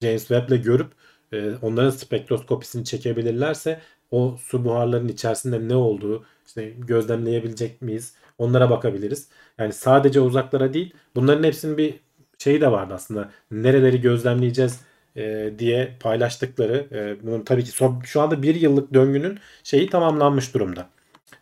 James 0.02 0.28
Webb'le 0.28 0.63
görüp 0.63 0.92
e, 1.32 1.52
onların 1.62 1.90
spektroskopisini 1.90 2.86
çekebilirlerse 2.86 3.82
o 4.12 4.38
su 4.40 4.66
buharlarının 4.66 5.08
içerisinde 5.10 5.68
ne 5.68 5.76
olduğu 5.76 6.26
işte 6.48 6.70
gözlemleyebilecek 6.70 7.82
miyiz? 7.82 8.13
Onlara 8.38 8.70
bakabiliriz. 8.70 9.30
Yani 9.58 9.74
sadece 9.74 10.20
uzaklara 10.22 10.74
değil 10.74 10.94
bunların 11.16 11.44
hepsinin 11.44 11.78
bir 11.78 12.00
şeyi 12.38 12.62
de 12.62 12.72
vardı 12.72 12.94
aslında. 12.94 13.32
Nereleri 13.52 14.02
gözlemleyeceğiz 14.02 14.82
e, 15.17 15.53
diye 15.60 15.97
paylaştıkları. 15.99 16.88
E, 16.91 17.27
bunun 17.27 17.43
tabii 17.43 17.63
ki 17.63 17.71
son, 17.71 18.01
şu 18.06 18.21
anda 18.21 18.43
bir 18.43 18.56
yıllık 18.56 18.93
döngünün 18.93 19.39
şeyi 19.63 19.89
tamamlanmış 19.89 20.53
durumda. 20.53 20.89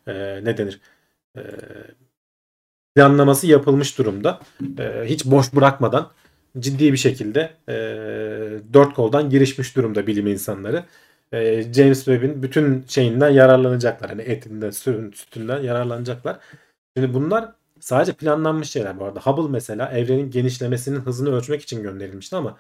E, 0.08 0.14
ne 0.44 0.58
denir? 0.58 0.80
Planlaması 2.96 3.48
yapılmış 3.48 3.98
durumda. 3.98 4.40
Hiç 5.06 5.26
boş 5.26 5.54
bırakmadan 5.54 6.12
ciddi 6.60 6.94
bir 6.94 6.98
şekilde 6.98 7.54
dört 8.74 8.94
koldan 8.94 9.30
girişmiş 9.30 9.76
durumda 9.76 10.08
bilim 10.08 10.28
insanları. 10.28 10.84
James 11.74 12.06
Webb'in 12.06 12.44
bütün 12.44 12.86
şeyinden 12.88 13.30
yararlanacaklar. 13.30 14.10
Hani 14.10 14.22
etinden, 14.22 14.70
sürün, 14.70 15.12
sütünden 15.12 15.62
yararlanacaklar. 15.64 16.40
Şimdi 16.98 17.14
bunlar 17.14 17.52
sadece 17.80 18.14
planlanmış 18.14 18.70
şeyler 18.70 19.00
bu 19.00 19.06
arada. 19.06 19.20
Hubble 19.20 19.52
mesela 19.52 19.92
evrenin 19.92 20.32
genişlemesinin 20.32 21.00
hızını 21.00 21.36
ölçmek 21.36 21.62
için 21.62 21.84
gönderilmişti 21.84 22.36
ama 22.36 22.58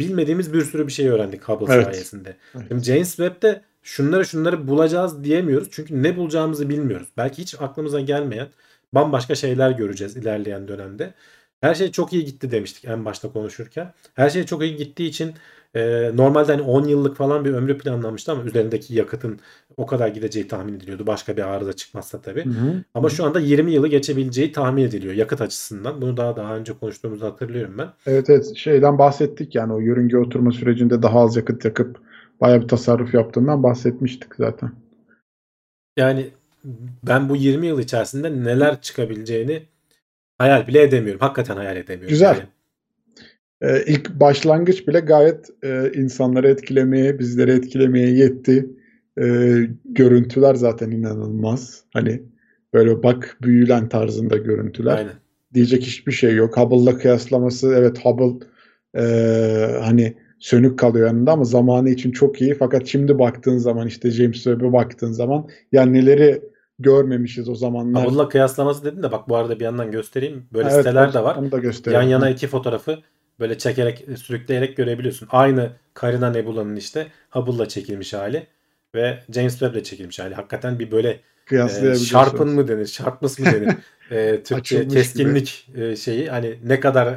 bilmediğimiz 0.00 0.52
bir 0.52 0.64
sürü 0.64 0.86
bir 0.86 0.92
şey 0.92 1.08
öğrendik 1.08 1.42
Hubble 1.44 1.74
Evet. 1.74 1.84
sayesinde. 1.84 2.36
Evet. 2.54 2.64
Şimdi 2.68 2.84
James 2.84 3.08
Webb'de 3.16 3.62
şunları 3.82 4.24
şunları 4.26 4.68
bulacağız 4.68 5.24
diyemiyoruz. 5.24 5.68
Çünkü 5.70 6.02
ne 6.02 6.16
bulacağımızı 6.16 6.68
bilmiyoruz. 6.68 7.08
Belki 7.16 7.42
hiç 7.42 7.54
aklımıza 7.60 8.00
gelmeyen 8.00 8.48
bambaşka 8.92 9.34
şeyler 9.34 9.70
göreceğiz 9.70 10.16
ilerleyen 10.16 10.68
dönemde. 10.68 11.14
Her 11.60 11.74
şey 11.74 11.90
çok 11.92 12.12
iyi 12.12 12.24
gitti 12.24 12.50
demiştik 12.50 12.84
en 12.84 13.04
başta 13.04 13.32
konuşurken. 13.32 13.92
Her 14.14 14.30
şey 14.30 14.44
çok 14.46 14.62
iyi 14.62 14.76
gittiği 14.76 15.08
için 15.08 15.34
e, 15.74 16.10
normalde 16.14 16.52
hani 16.52 16.62
10 16.62 16.84
yıllık 16.84 17.16
falan 17.16 17.44
bir 17.44 17.52
ömrü 17.52 17.78
planlanmıştı 17.78 18.32
ama 18.32 18.42
üzerindeki 18.42 18.94
yakıtın 18.94 19.40
o 19.76 19.86
kadar 19.86 20.08
gideceği 20.08 20.48
tahmin 20.48 20.74
ediliyordu. 20.74 21.06
Başka 21.06 21.36
bir 21.36 21.42
arıza 21.42 21.72
çıkmazsa 21.72 22.20
tabii. 22.20 22.44
Hı 22.44 22.50
hı. 22.50 22.84
Ama 22.94 23.08
şu 23.08 23.24
anda 23.24 23.40
20 23.40 23.72
yılı 23.72 23.88
geçebileceği 23.88 24.52
tahmin 24.52 24.82
ediliyor 24.82 25.14
yakıt 25.14 25.40
açısından. 25.40 26.02
Bunu 26.02 26.16
daha 26.16 26.36
daha 26.36 26.56
önce 26.56 26.72
konuştuğumuzu 26.72 27.26
hatırlıyorum 27.26 27.74
ben. 27.78 27.88
Evet 28.06 28.30
evet 28.30 28.56
şeyden 28.56 28.98
bahsettik 28.98 29.54
yani 29.54 29.72
o 29.72 29.78
yörünge 29.78 30.18
oturma 30.18 30.52
sürecinde 30.52 31.02
daha 31.02 31.20
az 31.20 31.36
yakıt 31.36 31.64
yakıp 31.64 32.00
bayağı 32.40 32.62
bir 32.62 32.68
tasarruf 32.68 33.14
yaptığından 33.14 33.62
bahsetmiştik 33.62 34.34
zaten. 34.34 34.72
Yani 35.96 36.30
ben 37.06 37.28
bu 37.28 37.36
20 37.36 37.66
yıl 37.66 37.80
içerisinde 37.80 38.44
neler 38.44 38.80
çıkabileceğini 38.80 39.62
hayal 40.40 40.66
bile 40.66 40.82
edemiyorum. 40.82 41.20
Hakikaten 41.20 41.56
hayal 41.56 41.76
edemiyorum. 41.76 42.08
Güzel. 42.08 42.36
Yani. 42.36 42.48
Ee, 43.62 43.84
ilk 43.86 44.10
başlangıç 44.10 44.88
bile 44.88 45.00
gayet 45.00 45.50
e, 45.62 45.92
insanları 45.94 46.48
etkilemeye, 46.48 47.18
bizleri 47.18 47.50
etkilemeye 47.50 48.10
yetti. 48.10 48.66
Ee, 49.20 49.56
görüntüler 49.84 50.54
zaten 50.54 50.90
inanılmaz. 50.90 51.84
Hani 51.92 52.22
böyle 52.74 53.02
bak 53.02 53.36
büyülen 53.42 53.88
tarzında 53.88 54.36
görüntüler. 54.36 54.96
Aynen. 54.96 55.12
Diyecek 55.54 55.82
hiçbir 55.82 56.12
şey 56.12 56.34
yok. 56.34 56.56
Hubble'la 56.56 56.98
kıyaslaması 56.98 57.74
evet 57.78 57.98
Hubble 58.04 58.46
e, 58.94 59.04
hani 59.80 60.14
sönük 60.38 60.78
kalıyor 60.78 61.06
yanında 61.06 61.32
ama 61.32 61.44
zamanı 61.44 61.90
için 61.90 62.10
çok 62.10 62.40
iyi. 62.40 62.54
Fakat 62.54 62.86
şimdi 62.86 63.18
baktığın 63.18 63.58
zaman 63.58 63.86
işte 63.86 64.10
James 64.10 64.34
Webb'e 64.34 64.72
baktığın 64.72 65.12
zaman 65.12 65.48
ya 65.72 65.82
neleri 65.82 66.42
görmemişiz 66.80 67.48
o 67.48 67.54
zamanlar. 67.54 68.06
Hubble'la 68.06 68.28
kıyaslaması 68.28 68.84
dedin 68.84 69.02
de 69.02 69.12
bak 69.12 69.28
bu 69.28 69.36
arada 69.36 69.60
bir 69.60 69.64
yandan 69.64 69.90
göstereyim. 69.90 70.46
Böyle 70.52 70.68
Evet, 70.68 70.76
siteler 70.76 71.14
de 71.14 71.22
var. 71.22 71.36
Onu 71.36 71.52
da 71.52 71.58
gösterelim. 71.58 72.00
Yan 72.00 72.08
yana 72.08 72.30
iki 72.30 72.46
fotoğrafı 72.46 72.98
böyle 73.40 73.58
çekerek 73.58 74.06
sürükleyerek 74.16 74.76
görebiliyorsun. 74.76 75.28
Aynı 75.30 75.70
Carina 76.00 76.30
Nebula'nın 76.30 76.76
işte 76.76 77.06
Hubble'la 77.30 77.68
çekilmiş 77.68 78.14
hali 78.14 78.46
ve 78.94 79.18
James 79.34 79.58
Webb'le 79.58 79.84
çekilmiş 79.84 80.18
hali. 80.18 80.34
Hakikaten 80.34 80.78
bir 80.78 80.90
böyle 80.90 81.20
e. 81.52 81.94
Sharpen 81.94 82.48
mı 82.48 82.68
denir, 82.68 82.86
Sharpness 82.86 83.38
mı 83.38 83.46
denir? 83.46 83.74
E, 84.10 84.42
Türkçe 84.42 84.78
Açılmış 84.78 84.94
keskinlik 84.94 85.68
e, 85.74 85.96
şeyi 85.96 86.30
hani 86.30 86.58
ne 86.64 86.80
kadar 86.80 87.16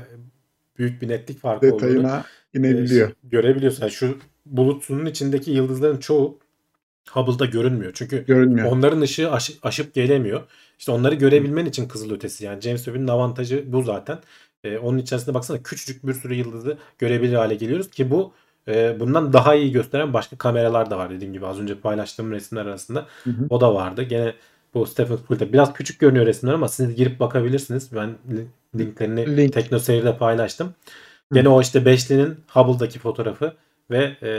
büyük 0.78 1.02
bir 1.02 1.10
netlik 1.10 1.40
farkı 1.40 1.68
olduğunu 1.68 1.82
detayına 1.82 2.24
inebiliyor. 2.54 3.10
e, 3.10 3.14
görebiliyorsun. 3.24 3.82
Yani 3.82 3.92
şu 3.92 4.18
bulutsunun 4.46 5.06
içindeki 5.06 5.52
yıldızların 5.52 5.98
çoğu 5.98 6.40
Hubble'da 7.12 7.46
görünmüyor. 7.46 7.92
Çünkü 7.96 8.26
Görünmüyor. 8.26 8.72
onların 8.72 9.02
ışığı 9.02 9.32
aşı- 9.32 9.54
aşıp 9.64 9.94
gelemiyor. 9.94 10.42
İşte 10.80 10.92
onları 10.92 11.16
görebilmen 11.16 11.66
için 11.66 11.88
kızılötesi 11.88 12.46
yani 12.46 12.62
James 12.62 12.84
Webb'in 12.86 13.08
avantajı 13.08 13.64
bu 13.68 13.82
zaten. 13.84 14.20
Ee, 14.64 14.78
onun 14.78 14.98
içerisinde 14.98 15.34
baksana 15.36 15.64
küçücük 15.64 16.08
bir 16.08 16.14
sürü 16.14 16.34
yıldızı 16.34 16.78
görebilir 17.00 17.34
hale 17.36 17.56
geliyoruz 17.56 17.90
ki 17.90 18.12
bu 18.12 18.34
e, 18.68 19.00
bundan 19.00 19.34
daha 19.34 19.56
iyi 19.56 19.72
gösteren 19.72 20.14
başka 20.14 20.38
kameralar 20.38 20.90
da 20.90 20.98
var 20.98 21.10
dediğim 21.10 21.34
gibi 21.34 21.46
az 21.48 21.60
önce 21.60 21.76
paylaştığım 21.80 22.32
resimler 22.32 22.66
arasında 22.66 23.06
Hı 23.24 23.30
hı. 23.30 23.46
o 23.50 23.62
da 23.62 23.74
vardı. 23.76 24.04
Gene 24.04 24.34
bu 24.74 24.86
Stephen 24.86 25.18
Furt'ta 25.18 25.54
biraz 25.54 25.74
küçük 25.74 26.00
görünüyor 26.00 26.26
resimler 26.26 26.54
ama 26.54 26.68
siz 26.68 26.96
girip 26.96 27.20
bakabilirsiniz. 27.20 27.90
Ben 27.96 28.10
li- 28.32 28.48
linklerini 28.80 29.38
Link. 29.38 29.54
TeknoSeyir'de 29.54 30.18
paylaştım. 30.18 30.74
Gene 31.34 31.50
o 31.50 31.62
işte 31.62 31.86
beşlinin 31.86 32.36
Hubble'daki 32.48 33.00
fotoğrafı 33.00 33.54
ve 33.92 34.18
e, 34.24 34.30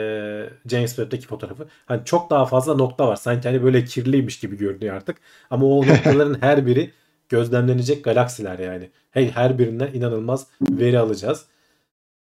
James 0.68 0.90
Webb'deki 0.96 1.26
fotoğrafı. 1.26 1.66
Hani 1.87 2.04
çok 2.04 2.30
daha 2.30 2.46
fazla 2.46 2.74
nokta 2.74 3.09
var. 3.09 3.16
Sanki 3.16 3.48
hani 3.48 3.62
böyle 3.62 3.85
kirliymiş 3.85 4.40
gibi 4.40 4.57
görünüyor 4.57 4.96
artık. 4.96 5.16
Ama 5.50 5.66
o 5.66 5.87
noktaların 5.87 6.37
her 6.40 6.66
biri 6.66 6.90
gözlemlenecek 7.28 8.04
galaksiler 8.04 8.59
yani. 8.59 8.90
Hey, 9.11 9.30
her 9.30 9.59
birinden 9.59 9.92
inanılmaz 9.94 10.46
veri 10.61 10.98
alacağız. 10.98 11.46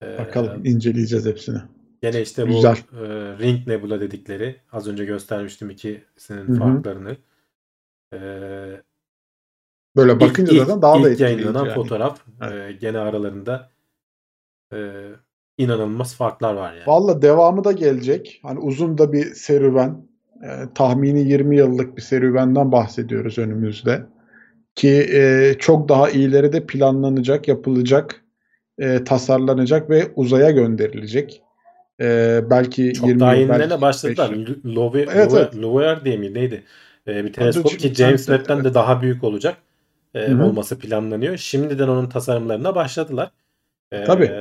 Ee, 0.03 0.17
Bakalım 0.17 0.65
inceleyeceğiz 0.65 1.25
hepsini. 1.25 1.57
Gene 2.01 2.21
işte 2.21 2.43
bu 2.49 2.51
Güzel. 2.55 2.75
e, 2.75 3.05
Ring 3.39 3.67
Nebula 3.67 4.01
dedikleri 4.01 4.55
az 4.71 4.87
önce 4.87 5.05
göstermiştim 5.05 5.69
ikisinin 5.69 6.47
Hı 6.47 6.51
hı. 6.51 6.57
farklarını. 6.59 7.17
Ee, 8.13 8.81
Böyle 9.95 10.19
bakınca 10.19 10.53
ilk- 10.53 10.59
zaten 10.61 10.81
daha 10.81 10.93
da 10.95 10.99
ilk 10.99 11.05
etkileyici. 11.07 11.23
yayınlanan 11.43 11.65
yani. 11.65 11.75
fotoğraf 11.75 12.21
Evet. 12.41 12.69
e, 12.69 12.71
gene 12.71 12.99
aralarında 12.99 13.69
e, 14.73 14.77
inanılmaz 15.63 16.15
farklar 16.15 16.53
var 16.53 16.73
yani. 16.73 16.87
Valla 16.87 17.21
devamı 17.21 17.63
da 17.63 17.71
gelecek. 17.71 18.39
Hani 18.43 18.59
uzun 18.59 18.97
da 18.97 19.13
bir 19.13 19.25
serüven. 19.33 20.11
e, 20.43 20.49
tahmini 20.75 21.21
20 21.29 21.57
yıllık 21.57 21.97
bir 21.97 22.01
serüvenden 22.01 22.71
bahsediyoruz 22.71 23.37
önümüzde. 23.37 24.01
Ki 24.75 24.89
e, 25.13 25.53
çok 25.59 25.89
daha 25.89 26.09
iyileri 26.09 26.53
de 26.53 26.65
planlanacak, 26.65 27.47
yapılacak, 27.47 28.21
e, 28.79 29.03
tasarlanacak 29.03 29.89
ve 29.89 30.11
uzaya 30.15 30.51
gönderilecek. 30.51 31.41
E, 32.01 32.39
belki 32.49 32.93
Çok 32.93 33.07
20 33.07 33.19
daha 33.19 33.33
yenilerine 33.35 33.81
başladılar. 33.81 34.29
45 34.29 34.49
yıl. 34.49 34.63
L- 34.65 34.75
Love, 34.75 35.01
Evet, 35.01 35.31
evet. 35.35 35.55
Lover 35.55 36.05
diye 36.05 36.17
mi 36.17 36.33
neydi? 36.33 36.63
Ee, 37.07 37.25
bir 37.25 37.33
teleskop 37.33 37.79
ki 37.79 37.93
James 37.93 38.29
evet. 38.29 38.39
Webb'den 38.39 38.63
de 38.63 38.73
daha 38.73 39.01
büyük 39.01 39.23
olacak 39.23 39.57
e, 40.15 40.27
Hı 40.27 40.31
hı. 40.31 40.43
olması 40.45 40.79
planlanıyor. 40.79 41.37
Şimdiden 41.37 41.87
onun 41.87 42.09
tasarımlarına 42.09 42.75
başladılar. 42.75 43.31
Ee, 43.91 44.03
Tabii. 44.03 44.31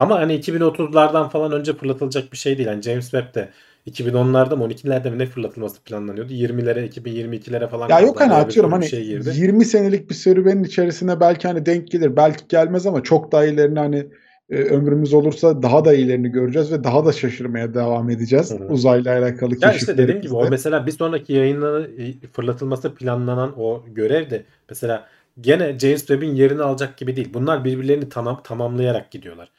Ama 0.00 0.18
hani 0.18 0.34
2030'lardan 0.40 1.28
falan 1.28 1.52
önce 1.52 1.72
fırlatılacak 1.72 2.32
bir 2.32 2.36
şey 2.36 2.58
değil. 2.58 2.68
Yani 2.68 2.82
James 2.82 3.10
Webb 3.10 3.34
de 3.34 3.48
2010'larda 3.86 4.56
mı 4.56 4.64
12'lerde 4.64 5.10
mi 5.10 5.18
ne 5.18 5.26
fırlatılması 5.26 5.82
planlanıyordu? 5.82 6.32
20'lere 6.32 6.88
2022'lere 6.88 7.68
falan. 7.68 7.88
Ya 7.88 8.00
yok 8.00 8.20
hani 8.20 8.32
atıyorum 8.32 8.72
hani 8.72 8.88
şey 8.88 9.04
girdi. 9.04 9.30
20 9.34 9.64
senelik 9.64 10.10
bir 10.10 10.14
serüvenin 10.14 10.64
içerisine 10.64 11.20
belki 11.20 11.48
hani 11.48 11.66
denk 11.66 11.90
gelir, 11.90 12.16
belki 12.16 12.44
gelmez 12.48 12.86
ama 12.86 13.02
çok 13.02 13.32
daha 13.32 13.44
iyilerini 13.44 13.78
hani 13.78 14.06
e, 14.50 14.56
ömrümüz 14.56 15.14
olursa 15.14 15.62
daha 15.62 15.84
da 15.84 15.94
iyilerini 15.94 16.28
göreceğiz 16.28 16.72
ve 16.72 16.84
daha 16.84 17.04
da 17.04 17.12
şaşırmaya 17.12 17.74
devam 17.74 18.10
edeceğiz. 18.10 18.50
Hı 18.50 18.54
hı. 18.54 18.68
Uzayla 18.68 19.18
alakalı 19.18 19.54
Ya 19.60 19.72
işte 19.72 19.98
dediğim 19.98 20.20
gibi 20.20 20.34
o 20.34 20.38
keşiflerimizde. 20.38 20.50
mesela 20.50 20.86
bir 20.86 20.92
sonraki 20.92 21.32
yayınlanı 21.32 21.88
fırlatılması 22.32 22.94
planlanan 22.94 23.60
o 23.60 23.84
görev 23.88 24.30
de 24.30 24.44
mesela 24.68 25.06
gene 25.40 25.78
James 25.78 26.00
Webb'in 26.00 26.34
yerini 26.34 26.62
alacak 26.62 26.96
gibi 26.96 27.16
değil. 27.16 27.30
Bunlar 27.34 27.64
birbirlerini 27.64 28.08
tamam 28.08 28.40
tamamlayarak 28.44 29.10
gidiyorlar. 29.10 29.50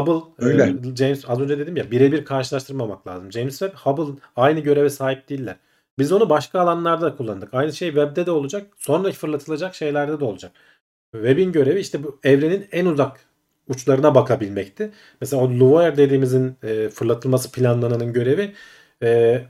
Hubble 0.00 0.32
Öyle. 0.38 0.62
e, 0.62 0.96
James 0.96 1.24
az 1.28 1.40
önce 1.40 1.58
dedim 1.58 1.76
ya 1.76 1.90
birebir 1.90 2.24
karşılaştırmamak 2.24 3.06
lazım. 3.06 3.32
James 3.32 3.58
Webb 3.58 3.76
Hubble 3.76 4.20
aynı 4.36 4.60
göreve 4.60 4.90
sahip 4.90 5.28
değiller. 5.28 5.56
Biz 5.98 6.12
onu 6.12 6.30
başka 6.30 6.60
alanlarda 6.60 7.06
da 7.06 7.16
kullandık. 7.16 7.54
Aynı 7.54 7.72
şey 7.72 7.88
Webb'de 7.88 8.26
de 8.26 8.30
olacak. 8.30 8.66
Sonra 8.78 9.12
fırlatılacak 9.12 9.74
şeylerde 9.74 10.20
de 10.20 10.24
olacak. 10.24 10.52
Webb'in 11.12 11.52
görevi 11.52 11.80
işte 11.80 12.04
bu 12.04 12.18
evrenin 12.24 12.66
en 12.72 12.86
uzak 12.86 13.20
uçlarına 13.68 14.14
bakabilmekti. 14.14 14.90
Mesela 15.20 15.42
o 15.42 15.50
Lumiere 15.50 15.96
dediğimizin 15.96 16.56
e, 16.62 16.88
fırlatılması 16.88 17.52
planlananın 17.52 18.12
görevi 18.12 18.52
e, 19.02 19.42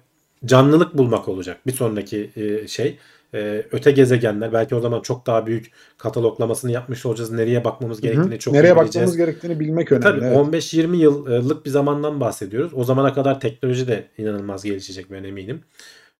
canlılık 0.44 0.98
bulmak 0.98 1.28
olacak. 1.28 1.60
Bir 1.66 1.72
sonraki 1.72 2.30
e, 2.36 2.68
şey. 2.68 2.98
E, 3.36 3.66
öte 3.72 3.90
gezegenler 3.90 4.52
belki 4.52 4.74
o 4.74 4.80
zaman 4.80 5.00
çok 5.00 5.26
daha 5.26 5.46
büyük 5.46 5.70
kataloglamasını 5.98 6.72
yapmış 6.72 7.06
olacağız. 7.06 7.30
Nereye 7.30 7.64
bakmamız 7.64 8.00
gerektiğini 8.00 8.38
çok 8.38 8.54
Nereye 8.54 8.76
bakmamız 8.76 9.16
gerektiğini 9.16 9.60
bilmek 9.60 9.92
önemli. 9.92 10.02
Tabii 10.04 10.24
evet. 10.24 10.36
15-20 10.36 10.96
yıllık 10.96 11.66
bir 11.66 11.70
zamandan 11.70 12.20
bahsediyoruz. 12.20 12.72
O 12.74 12.84
zamana 12.84 13.14
kadar 13.14 13.40
teknoloji 13.40 13.88
de 13.88 14.06
inanılmaz 14.18 14.64
gelişecek 14.64 15.10
ben 15.10 15.24
eminim. 15.24 15.60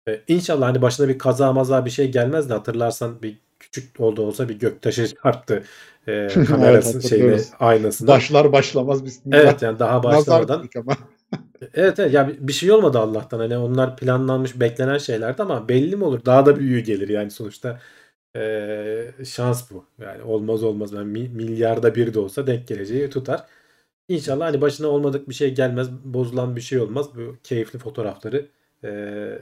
Ee, 0.09 0.21
İnşallah 0.29 0.67
hani 0.67 0.83
başına 0.83 1.09
bir 1.09 1.19
kaza 1.19 1.53
maza 1.53 1.85
bir 1.85 1.91
şey 1.91 2.11
gelmez 2.11 2.51
de 2.51 2.55
hatırlarsan 2.55 3.23
bir 3.23 3.39
küçük 3.61 4.01
oldu 4.01 4.23
olsa 4.23 4.49
bir 4.49 4.59
göktaşı 4.59 5.15
çarptı 5.23 5.63
e, 6.09 6.29
kamerası 6.49 6.93
Evet, 6.99 7.09
şeyine 7.09 7.37
aynasına. 7.61 8.09
Başlar 8.09 8.53
başlamaz 8.53 9.05
bismillah. 9.05 9.39
Evet 9.39 9.63
yani 9.63 9.79
daha 9.79 10.03
başlamadan. 10.03 10.69
ama. 10.77 10.97
Evet 11.75 11.99
evet 11.99 12.13
ya 12.15 12.29
bir- 12.41 12.53
şey 12.53 12.73
olmadı 12.73 12.99
Allah'tan. 12.99 13.39
Hani 13.39 13.57
onlar 13.59 13.97
planlanmış 13.97 14.61
beklenen 14.61 14.99
şeylerdi 14.99 15.43
ama 15.43 15.69
belli 15.69 15.97
mi 15.97 16.05
olur? 16.05 16.25
Daha 16.25 16.47
da 16.47 16.59
büyüğü 16.59 16.81
gelir 16.81 17.09
yani 17.09 17.31
sonuçta. 17.31 17.81
Ee, 18.37 19.13
şans 19.25 19.71
bu. 19.71 19.85
Yani 20.01 20.23
olmaz 20.23 20.63
olmaz. 20.65 20.93
Yani 20.93 21.07
mi- 21.13 21.29
milyarda 21.29 21.95
bir 21.95 22.15
de 22.15 22.19
olsa 22.19 22.47
denk 22.47 22.69
geleceği 22.69 23.11
tutar. 23.11 23.45
İnşallah 24.09 24.47
hani 24.47 24.61
başına 24.61 24.89
olmadık 24.89 25.29
bir 25.29 25.35
şey 25.35 25.55
gelmez. 25.55 25.89
Bozulan 26.05 26.57
bir 26.57 26.61
şey 26.61 26.81
olmaz. 26.81 27.07
Bu 27.17 27.37
keyifli 27.45 27.79
fotoğrafları 27.79 28.47
ee, 28.85 29.39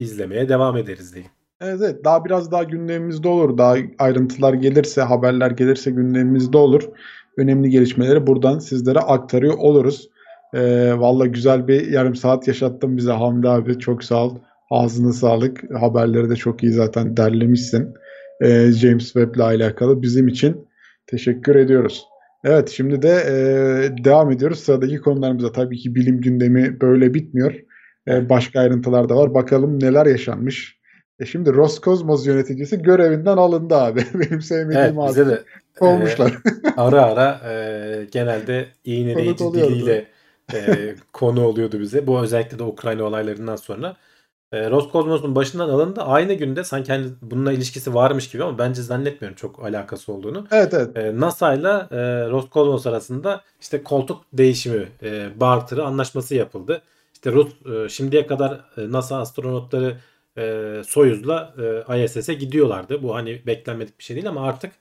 izlemeye 0.00 0.48
devam 0.48 0.76
ederiz 0.76 1.14
diyeyim. 1.14 1.32
Evet, 1.60 1.80
evet 1.84 2.04
daha 2.04 2.24
biraz 2.24 2.50
daha 2.52 2.62
gündemimizde 2.64 3.28
olur. 3.28 3.58
Daha 3.58 3.76
ayrıntılar 3.98 4.54
gelirse, 4.54 5.02
haberler 5.02 5.50
gelirse 5.50 5.90
gündemimizde 5.90 6.58
olur. 6.58 6.82
Önemli 7.36 7.70
gelişmeleri 7.70 8.26
buradan 8.26 8.58
sizlere 8.58 8.98
aktarıyor 8.98 9.54
oluruz. 9.58 10.10
Ee, 10.56 10.98
Valla 10.98 11.26
güzel 11.26 11.68
bir 11.68 11.86
yarım 11.88 12.14
saat 12.14 12.48
yaşattın 12.48 12.96
bize 12.96 13.12
Hamdi 13.12 13.48
abi. 13.48 13.78
Çok 13.78 14.04
sağ 14.04 14.24
ol. 14.24 14.38
Ağzına 14.70 15.12
sağlık. 15.12 15.62
Haberleri 15.80 16.30
de 16.30 16.36
çok 16.36 16.62
iyi 16.62 16.72
zaten 16.72 17.16
derlemişsin. 17.16 17.94
Ee, 18.40 18.72
James 18.72 19.04
Webb 19.04 19.34
ile 19.34 19.42
alakalı 19.42 20.02
bizim 20.02 20.28
için 20.28 20.68
teşekkür 21.06 21.54
ediyoruz. 21.56 22.04
Evet 22.44 22.68
şimdi 22.68 23.02
de 23.02 23.08
e, 23.08 24.04
devam 24.04 24.30
ediyoruz 24.30 24.58
sıradaki 24.58 24.96
konularımıza. 24.96 25.52
Tabii 25.52 25.76
ki 25.78 25.94
bilim 25.94 26.20
gündemi 26.20 26.80
böyle 26.80 27.14
bitmiyor. 27.14 27.54
Ee, 28.08 28.28
başka 28.28 28.60
ayrıntılar 28.60 29.08
da 29.08 29.16
var. 29.16 29.34
Bakalım 29.34 29.82
neler 29.82 30.06
yaşanmış. 30.06 30.76
E 31.20 31.26
şimdi 31.26 31.52
Roskosmos 31.52 32.26
yöneticisi 32.26 32.82
görevinden 32.82 33.36
alındı 33.36 33.74
abi. 33.76 34.00
Benim 34.14 34.28
Evet 34.32 34.44
sevmediğim 34.44 34.98
abi. 34.98 35.08
bize 35.10 35.26
de 35.26 35.42
e, 35.80 35.84
Olmuşlar. 35.84 36.38
ara 36.76 37.02
ara 37.02 37.40
e, 37.52 38.04
genelde 38.12 38.66
iğneleyici 38.84 39.44
diliyle 39.54 40.06
e, 40.54 40.94
konu 41.12 41.46
oluyordu 41.46 41.80
bize. 41.80 42.06
Bu 42.06 42.20
özellikle 42.20 42.58
de 42.58 42.62
Ukrayna 42.62 43.04
olaylarından 43.04 43.56
sonra. 43.56 43.96
E, 44.52 44.70
Roskosmos'un 44.70 45.34
başından 45.34 45.68
alındı. 45.68 46.00
Aynı 46.02 46.34
günde 46.34 46.64
sanki 46.64 46.92
hani 46.92 47.06
bununla 47.22 47.52
ilişkisi 47.52 47.94
varmış 47.94 48.30
gibi 48.30 48.44
ama 48.44 48.58
bence 48.58 48.82
zannetmiyorum 48.82 49.36
çok 49.36 49.64
alakası 49.64 50.12
olduğunu. 50.12 50.46
Evet 50.50 50.74
evet. 50.74 50.96
E, 50.96 51.20
NASA 51.20 51.54
ile 51.54 51.68
e, 51.68 52.30
Roskosmos 52.30 52.86
arasında 52.86 53.42
işte 53.60 53.82
koltuk 53.82 54.24
değişimi, 54.32 54.88
e, 55.02 55.40
barter'ı 55.40 55.84
anlaşması 55.84 56.34
yapıldı. 56.34 56.82
İşte 57.12 57.32
Rus 57.32 57.48
e, 57.66 57.88
şimdiye 57.88 58.26
kadar 58.26 58.52
e, 58.76 58.92
NASA 58.92 59.18
astronotları 59.18 59.96
e, 60.38 60.82
Soyuz'la 60.86 61.54
e, 61.88 62.04
ISS'e 62.04 62.34
gidiyorlardı. 62.34 63.02
Bu 63.02 63.14
hani 63.14 63.42
beklenmedik 63.46 63.98
bir 63.98 64.04
şey 64.04 64.16
değil 64.16 64.28
ama 64.28 64.42
artık 64.48 64.72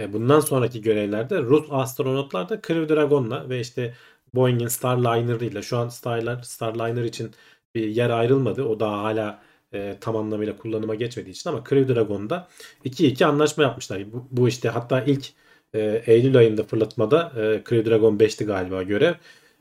e, 0.00 0.12
bundan 0.12 0.40
sonraki 0.40 0.82
görevlerde 0.82 1.38
Rus 1.38 1.66
astronotlar 1.70 2.48
da 2.48 2.60
Crew 2.60 2.94
Dragon'la 2.94 3.48
ve 3.48 3.60
işte 3.60 3.94
Boeing'in 4.34 4.68
Starliner 4.68 5.40
ile 5.40 5.62
şu 5.62 5.78
an 5.78 5.88
Starliner, 5.88 6.42
Starliner 6.42 7.04
için 7.04 7.30
bir 7.74 7.88
yer 7.88 8.10
ayrılmadı. 8.10 8.64
O 8.64 8.80
daha 8.80 9.02
hala 9.02 9.42
e, 9.74 9.96
tam 10.00 10.16
anlamıyla 10.16 10.56
kullanıma 10.56 10.94
geçmediği 10.94 11.34
için 11.34 11.50
ama 11.50 11.64
Crew 11.68 11.94
Dragon'da 11.94 12.48
2-2 12.84 13.24
anlaşma 13.24 13.62
yapmışlar. 13.62 14.12
Bu, 14.12 14.28
bu 14.30 14.48
işte 14.48 14.68
hatta 14.68 15.02
ilk 15.02 15.26
e, 15.74 16.02
Eylül 16.06 16.36
ayında 16.36 16.62
fırlatmada 16.62 17.32
e, 17.36 17.62
Crew 17.68 17.90
Dragon 17.90 18.18
5'ti 18.18 18.44
galiba 18.44 18.82
görev. 18.82 19.14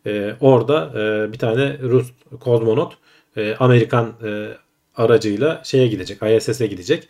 E, 0.06 0.36
orada 0.42 0.92
e, 0.96 1.34
bir 1.34 1.38
tane 1.38 1.80
Rus 1.80 2.12
kozmonot 2.40 2.98
e, 3.38 3.56
Amerikan 3.56 4.14
e, 4.24 4.48
aracıyla 4.96 5.62
şeye 5.64 5.88
gidecek, 5.88 6.24
ISS'e 6.24 6.68
gidecek. 6.68 7.08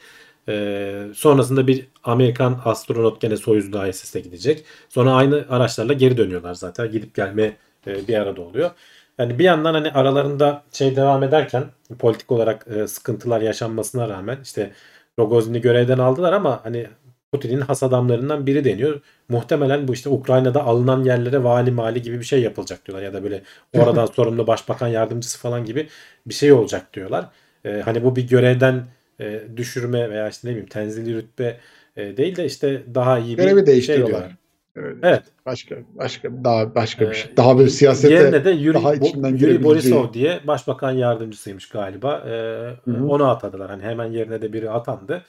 E, 0.50 1.08
sonrasında 1.16 1.68
bir 1.68 1.88
Amerikan 2.04 2.62
astronot 2.66 3.22
gene 3.22 3.38
Soyuz'da 3.38 3.88
ISS'e 3.88 4.20
gidecek. 4.20 4.66
Sonra 4.90 5.14
aynı 5.14 5.46
araçlarla 5.50 5.94
geri 5.94 6.18
dönüyorlar 6.18 6.54
zaten. 6.54 6.92
Gidip 6.92 7.16
gelme 7.16 7.58
e, 7.88 8.08
bir 8.08 8.16
arada 8.18 8.42
oluyor. 8.42 8.72
Yani 9.18 9.40
bir 9.40 9.44
yandan 9.44 9.74
hani 9.74 9.92
aralarında 9.92 10.64
şey 10.72 10.96
devam 10.96 11.24
ederken 11.24 11.64
politik 12.00 12.32
olarak 12.32 12.68
e, 12.68 12.88
sıkıntılar 12.88 13.42
yaşanmasına 13.42 14.10
rağmen 14.10 14.38
işte 14.44 14.72
Rogozin'i 15.20 15.62
görevden 15.62 15.98
aldılar 15.98 16.34
ama 16.34 16.60
hani 16.64 16.88
Putin'in 17.32 17.62
has 17.62 17.84
adamlarından 17.84 18.48
biri 18.48 18.66
deniyor. 18.66 19.02
Muhtemelen 19.30 19.88
bu 19.88 19.94
işte 19.94 20.10
Ukrayna'da 20.10 20.64
alınan 20.64 21.04
yerlere 21.04 21.44
vali 21.44 21.72
mali 21.72 22.02
gibi 22.02 22.20
bir 22.20 22.26
şey 22.26 22.42
yapılacak 22.42 22.86
diyorlar 22.86 23.06
ya 23.06 23.14
da 23.14 23.24
böyle 23.24 23.44
oradan 23.78 24.06
sorumlu 24.06 24.48
başbakan 24.48 24.88
yardımcısı 24.88 25.40
falan 25.40 25.66
gibi 25.66 25.88
bir 26.26 26.34
şey 26.34 26.52
olacak 26.54 26.94
diyorlar. 26.94 27.26
E, 27.66 27.82
hani 27.86 28.04
bu 28.04 28.16
bir 28.16 28.28
görevden 28.28 28.84
e, 29.20 29.42
düşürme 29.56 30.10
veya 30.10 30.30
işte 30.30 30.48
ne 30.48 30.52
bileyim 30.52 30.70
tenzili 30.70 31.16
rütbe 31.16 31.58
e, 31.96 32.18
değil 32.18 32.36
de 32.36 32.46
işte 32.46 32.84
daha 32.96 33.20
iyi 33.20 33.38
bir 33.38 33.44
Görevi 33.44 33.58
şey 33.60 33.66
değiştiriyorlar. 33.66 34.10
diyorlar. 34.20 34.38
Evet. 34.76 34.98
Evet. 35.04 35.24
Başka 35.46 35.76
başka 35.96 36.30
daha 36.44 36.76
başka 36.76 37.06
bir 37.06 37.12
Ee, 37.12 37.14
şey. 37.14 37.38
Daha 37.38 37.58
böyle 37.58 37.70
siyasete 37.70 38.14
Yerine 38.14 38.46
de 38.46 38.52
Yuri, 38.52 38.74
daha 38.74 38.96
içinden 38.96 39.36
Yuri 39.36 39.64
Borisov 39.64 40.14
diye 40.14 40.40
başbakan 40.48 40.92
yardımcısıymış 40.92 41.70
galiba. 41.70 42.24
Ee, 42.28 42.92
onu 42.92 43.30
atadılar. 43.30 43.70
Hani 43.70 43.84
hemen 43.84 44.06
yerine 44.12 44.42
de 44.42 44.54
biri 44.54 44.70
atandı. 44.70 45.22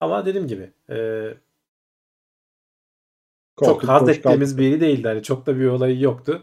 Ama 0.00 0.26
dediğim 0.26 0.46
gibi 0.46 0.70
e, 0.90 1.28
çok 3.58 3.68
koltuk 3.68 3.88
haz 3.88 4.08
ettiğimiz 4.08 4.58
biri 4.58 4.80
değildi. 4.80 5.08
Hani 5.08 5.22
çok 5.22 5.46
da 5.46 5.58
bir 5.60 5.66
olayı 5.66 6.00
yoktu. 6.00 6.42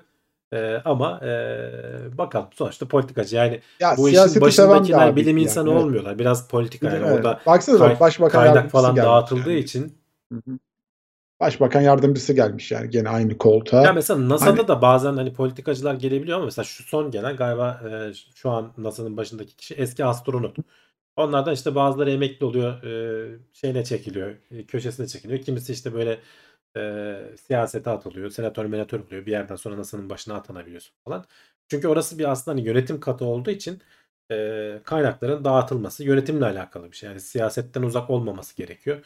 Ee, 0.54 0.82
ama 0.86 1.20
e, 1.24 1.28
bakalım 2.18 2.48
sonuçta 2.54 2.88
politikacı. 2.88 3.36
Yani 3.36 3.60
Ya 3.80 3.94
bu 3.98 4.10
işin 4.10 4.42
başındakiler 4.42 5.16
bilim 5.16 5.38
yani, 5.38 5.44
insanı 5.44 5.72
evet. 5.72 5.82
olmuyorlar. 5.84 6.20
Biraz 6.20 6.48
politika 6.48 6.88
yani 6.88 6.98
Evet. 7.06 7.18
orada 7.18 7.40
Baksana 7.46 7.78
kay- 7.78 8.00
başbakan 8.00 8.44
kaynak 8.44 8.72
falan 8.72 8.96
dağıtıldığı 8.96 9.50
yani. 9.52 9.60
için. 9.60 9.98
Hı 10.32 10.36
hı. 10.48 10.58
Başbakan 11.40 11.82
yardımcısı 11.82 12.34
gelmiş 12.34 12.72
yani 12.72 12.90
gene 12.90 13.10
aynı 13.10 13.38
koltuğa. 13.38 13.82
Ya 13.84 13.94
mesela 13.94 14.30
NASA'da 14.30 14.50
Hani- 14.60 14.68
da 14.68 14.82
bazen 14.82 15.14
hani 15.14 15.34
politikacılar 15.34 15.94
gelebiliyor 15.96 16.38
ama 16.38 16.46
mesela 16.46 16.66
şu 16.66 16.84
son 16.84 17.12
gelen 17.12 17.36
galiba 17.36 17.82
e, 17.90 18.14
şu 18.36 18.50
an 18.50 18.72
NASA'nın 18.78 19.18
başındaki 19.18 19.56
kişi 19.56 19.74
eski 19.74 20.06
astronot. 20.06 20.56
Onlardan 21.16 21.54
işte 21.54 21.76
bazıları 21.76 22.12
emekli 22.12 22.46
oluyor, 22.46 22.84
e, 22.84 23.40
şeyine 23.54 23.84
çekiliyor, 23.84 24.36
e, 24.52 24.66
köşesine 24.66 25.08
çekiliyor. 25.08 25.42
Kimisi 25.42 25.74
işte 25.74 25.94
böyle 25.94 26.20
e, 26.78 27.16
siyasete 27.48 27.90
atılıyor, 27.90 28.30
senatör 28.30 28.66
menatör 28.66 29.00
oluyor. 29.00 29.26
Bir 29.26 29.32
yerden 29.32 29.56
sonra 29.56 29.78
NASA'nın 29.78 30.10
başına 30.10 30.36
atanabiliyorsun 30.36 30.94
falan. 31.06 31.26
Çünkü 31.68 31.88
orası 31.88 32.20
bir 32.20 32.32
aslında 32.32 32.58
hani 32.58 32.68
yönetim 32.68 33.00
katı 33.00 33.26
olduğu 33.26 33.52
için 33.52 33.82
e, 34.32 34.80
kaynakların 34.84 35.46
dağıtılması 35.46 36.04
yönetimle 36.04 36.46
alakalı 36.46 36.92
bir 36.92 36.98
şey. 36.98 37.10
Yani 37.10 37.20
siyasetten 37.22 37.82
uzak 37.84 38.10
olmaması 38.10 38.56
gerekiyor. 38.56 38.98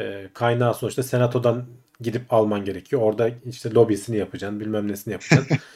E, 0.00 0.30
kaynağı 0.34 0.74
sonuçta 0.74 1.02
senatodan 1.02 1.66
gidip 2.00 2.32
alman 2.32 2.64
gerekiyor. 2.64 3.02
Orada 3.02 3.30
işte 3.46 3.74
lobisini 3.74 4.16
yapacaksın, 4.16 4.60
bilmem 4.60 4.88
nesini 4.88 5.12
yapacaksın. 5.12 5.56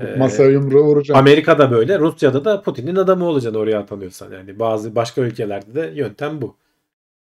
E, 0.00 0.16
Masaya 0.16 0.50
yumruğu 0.50 0.84
vuracak. 0.84 1.16
Amerika'da 1.16 1.70
böyle, 1.70 1.98
Rusya'da 1.98 2.44
da 2.44 2.62
Putin'in 2.62 2.96
adamı 2.96 3.24
olacaksın 3.24 3.60
oraya 3.60 3.78
atanıyorsan. 3.78 4.32
Yani 4.32 4.58
bazı 4.58 4.94
başka 4.94 5.20
ülkelerde 5.20 5.74
de 5.74 5.92
yöntem 5.94 6.42
bu. 6.42 6.56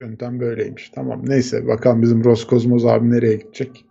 Yöntem 0.03 0.41
böyleymiş. 0.41 0.91
Tamam. 0.91 1.23
Neyse 1.27 1.67
bakalım 1.67 2.03
bizim 2.03 2.25
Roskosmos 2.25 2.85
abi 2.85 3.11
nereye 3.11 3.37
gidecek? 3.37 3.85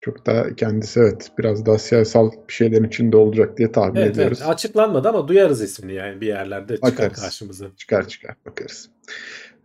Çok 0.00 0.26
da 0.26 0.54
kendisi 0.56 1.00
evet 1.00 1.30
biraz 1.38 1.66
daha 1.66 1.78
siyasal 1.78 2.30
bir 2.48 2.52
şeylerin 2.52 2.84
içinde 2.84 3.16
olacak 3.16 3.58
diye 3.58 3.72
tahmin 3.72 4.00
Evet, 4.00 4.10
ediyoruz. 4.10 4.38
evet. 4.42 4.50
Açıklanmadı 4.50 5.08
ama 5.08 5.28
duyarız 5.28 5.62
ismini 5.62 5.94
yani 5.94 6.20
bir 6.20 6.26
yerlerde 6.26 6.74
çıkar 6.76 6.92
Bakarız. 6.92 7.20
karşımıza. 7.22 7.66
Çıkar 7.76 8.08
çıkar 8.08 8.34
bakarız. 8.46 8.88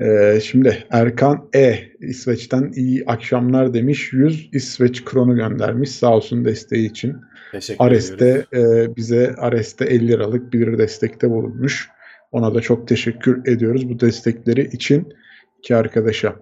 Ee, 0.02 0.40
şimdi 0.44 0.84
Erkan 0.92 1.50
E. 1.56 1.80
İsveç'ten 2.00 2.72
iyi 2.76 3.04
akşamlar 3.08 3.74
demiş. 3.74 4.14
100 4.14 4.50
İsveç 4.54 5.06
kronu 5.06 5.36
göndermiş 5.36 5.90
sağ 5.92 6.16
olsun 6.16 6.46
desteği 6.46 6.90
için. 6.90 7.16
Teşekkür 7.52 7.86
ediyoruz. 7.86 8.10
Ares'te 8.12 8.46
e, 8.54 8.96
bize 8.96 9.36
Ares'te 9.38 9.86
50 9.86 10.08
liralık 10.08 10.54
bir 10.54 10.78
destekte 10.78 11.30
bulunmuş. 11.30 11.90
Ona 12.32 12.56
da 12.56 12.62
çok 12.62 12.88
teşekkür 12.88 13.48
ediyoruz 13.52 13.90
bu 13.90 14.00
destekleri 14.00 14.62
için 14.76 15.14
iki 15.60 15.76
arkadaşa. 15.76 16.36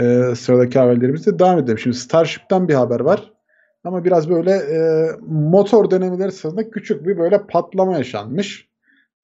Ee, 0.00 0.22
sıradaki 0.36 0.78
haberlerimizde 0.78 1.38
devam 1.38 1.58
edelim. 1.58 1.78
Şimdi 1.78 1.96
Starship'ten 1.96 2.68
bir 2.68 2.74
haber 2.74 3.00
var. 3.00 3.32
Ama 3.84 4.04
biraz 4.04 4.30
böyle 4.30 4.50
e, 4.50 5.08
motor 5.28 5.90
denemeleri 5.90 6.32
sırasında 6.32 6.70
küçük 6.70 7.06
bir 7.06 7.18
böyle 7.18 7.46
patlama 7.46 7.96
yaşanmış. 7.98 8.68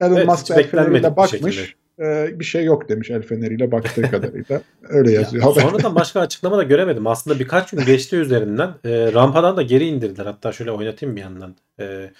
Elon 0.01 0.15
Evet, 0.15 0.27
Musk 0.27 0.51
el 0.51 0.67
feneriyle 0.67 1.11
bir 1.11 1.15
bakmış. 1.15 1.55
şekilde. 1.55 1.77
E, 1.99 2.39
bir 2.39 2.45
şey 2.45 2.65
yok 2.65 2.89
demiş 2.89 3.09
el 3.09 3.21
feneriyle 3.21 3.71
baktığı 3.71 4.01
kadarıyla. 4.11 4.61
Öyle 4.89 5.11
yazıyor. 5.11 5.43
Ya, 5.43 5.61
sonradan 5.61 5.95
başka 5.95 6.19
açıklama 6.19 6.57
da 6.57 6.63
göremedim. 6.63 7.07
Aslında 7.07 7.39
birkaç 7.39 7.71
gün 7.71 7.85
geçti 7.85 8.15
üzerinden. 8.15 8.69
E, 8.85 9.13
rampadan 9.13 9.57
da 9.57 9.61
geri 9.61 9.85
indirdiler. 9.85 10.25
Hatta 10.25 10.51
şöyle 10.51 10.71
oynatayım 10.71 11.15
bir 11.15 11.21
yandan. 11.21 11.55
E, 11.79 12.11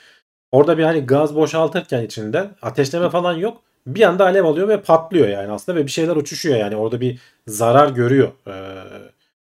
orada 0.52 0.78
bir 0.78 0.84
hani 0.84 1.06
gaz 1.06 1.36
boşaltırken 1.36 2.04
içinden 2.04 2.50
ateşleme 2.62 3.10
falan 3.10 3.34
yok. 3.34 3.58
Bir 3.88 4.02
anda 4.02 4.26
alev 4.26 4.46
alıyor 4.46 4.68
ve 4.68 4.82
patlıyor 4.82 5.28
yani 5.28 5.52
aslında 5.52 5.80
ve 5.80 5.86
bir 5.86 5.92
şeyler 5.92 6.16
uçuşuyor 6.16 6.58
yani. 6.58 6.76
Orada 6.76 7.02
bir 7.02 7.20
zarar 7.48 7.90
görüyor 7.90 8.32
e, 8.48 8.54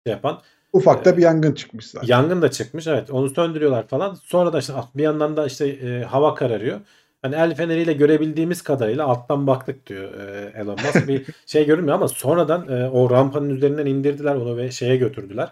şey 0.06 0.12
yapan. 0.12 0.40
Ufakta 0.72 1.16
bir 1.16 1.22
yangın 1.22 1.52
çıkmış 1.52 1.86
zaten. 1.86 2.08
Yangın 2.08 2.42
da 2.42 2.50
çıkmış 2.50 2.86
evet 2.86 3.10
onu 3.10 3.30
söndürüyorlar 3.30 3.88
falan. 3.88 4.14
Sonra 4.14 4.52
da 4.52 4.58
işte 4.58 4.72
bir 4.94 5.02
yandan 5.02 5.36
da 5.36 5.46
işte 5.46 5.66
e, 5.66 6.02
hava 6.02 6.34
kararıyor. 6.34 6.80
Hani 7.22 7.34
el 7.34 7.54
feneriyle 7.54 7.92
görebildiğimiz 7.92 8.62
kadarıyla 8.62 9.04
alttan 9.04 9.46
baktık 9.46 9.86
diyor 9.86 10.14
e, 10.14 10.52
Elon 10.60 10.78
Musk. 10.86 11.08
Bir 11.08 11.26
şey 11.46 11.66
görünmüyor 11.66 11.96
ama 11.96 12.08
sonradan 12.08 12.68
e, 12.68 12.88
o 12.88 13.10
rampanın 13.10 13.50
üzerinden 13.50 13.86
indirdiler 13.86 14.34
onu 14.34 14.56
ve 14.56 14.70
şeye 14.70 14.96
götürdüler. 14.96 15.48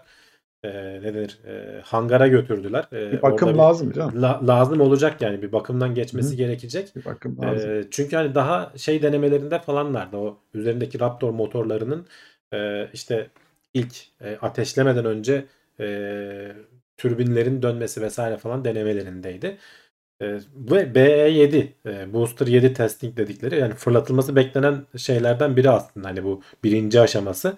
E, 0.63 0.69
ne 1.01 1.13
denir? 1.13 1.39
E, 1.47 1.81
hangara 1.81 2.27
götürdüler. 2.27 2.87
E, 2.93 3.11
Bir 3.11 3.21
bakım 3.21 3.49
orada 3.49 3.63
lazım 3.63 3.91
canım. 3.91 4.21
la- 4.21 4.47
lazım 4.47 4.81
olacak 4.81 5.21
yani 5.21 5.41
bir 5.41 5.51
bakımdan 5.51 5.95
geçmesi 5.95 6.31
Hı. 6.31 6.35
gerekecek. 6.35 6.95
Bir 6.95 7.05
bakım 7.05 7.41
lazım. 7.41 7.71
E, 7.71 7.83
çünkü 7.91 8.15
hani 8.15 8.35
daha 8.35 8.73
şey 8.77 9.01
denemelerinde 9.01 9.59
falanlardı 9.59 10.17
o 10.17 10.37
üzerindeki 10.53 10.99
Raptor 10.99 11.29
motorlarının 11.31 12.07
e, 12.53 12.87
işte 12.93 13.27
ilk 13.73 13.95
e, 14.21 14.37
ateşlemeden 14.41 15.05
önce 15.05 15.45
e, 15.79 15.85
türbinlerin 16.97 17.61
dönmesi 17.61 18.01
vesaire 18.01 18.37
falan 18.37 18.65
denemelerindeydi. 18.65 19.57
E, 20.21 20.25
ve 20.55 20.95
BE7 20.95 21.73
e, 21.85 22.13
Booster 22.13 22.47
7 22.47 22.73
testing 22.73 23.17
dedikleri 23.17 23.59
yani 23.59 23.73
fırlatılması 23.73 24.35
beklenen 24.35 24.85
şeylerden 24.97 25.55
biri 25.57 25.69
aslında 25.69 26.07
hani 26.07 26.23
bu 26.23 26.41
birinci 26.63 27.01
aşaması. 27.01 27.57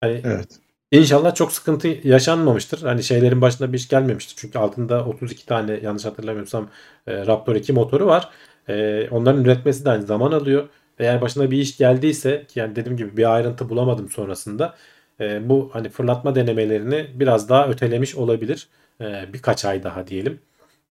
Hani 0.00 0.20
evet. 0.24 0.60
İnşallah 0.92 1.34
çok 1.34 1.52
sıkıntı 1.52 1.88
yaşanmamıştır. 2.04 2.82
Hani 2.82 3.02
şeylerin 3.02 3.40
başına 3.40 3.72
bir 3.72 3.78
iş 3.78 3.88
gelmemiştir. 3.88 4.34
Çünkü 4.38 4.58
altında 4.58 5.04
32 5.06 5.46
tane 5.46 5.80
yanlış 5.82 6.04
hatırlamıyorsam 6.04 6.70
e, 7.06 7.26
Raptor 7.26 7.56
2 7.56 7.72
motoru 7.72 8.06
var. 8.06 8.30
E, 8.68 9.08
onların 9.10 9.44
üretmesi 9.44 9.84
de 9.84 9.90
aynı 9.90 10.02
zaman 10.06 10.32
alıyor. 10.32 10.68
Eğer 10.98 11.20
başına 11.20 11.50
bir 11.50 11.58
iş 11.58 11.76
geldiyse 11.78 12.46
ki 12.48 12.58
yani 12.60 12.76
dediğim 12.76 12.96
gibi 12.96 13.16
bir 13.16 13.34
ayrıntı 13.34 13.68
bulamadım 13.68 14.08
sonrasında. 14.10 14.74
e, 15.20 15.48
bu 15.48 15.70
hani 15.72 15.88
fırlatma 15.88 16.34
denemelerini 16.34 17.06
biraz 17.14 17.48
daha 17.48 17.68
ötelemiş 17.68 18.14
olabilir. 18.16 18.68
E, 19.00 19.32
birkaç 19.32 19.64
ay 19.64 19.82
daha 19.82 20.06
diyelim. 20.06 20.40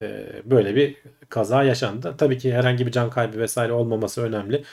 E, 0.02 0.28
böyle 0.46 0.76
bir 0.76 0.98
kaza 1.30 1.64
yaşandı. 1.64 2.16
Tabii 2.18 2.38
ki 2.38 2.54
herhangi 2.54 2.88
bir 2.88 2.92
can 2.92 3.10
kaybı 3.10 3.40
vesaire 3.40 3.74
olmaması 3.74 4.22
önemli. 4.22 4.64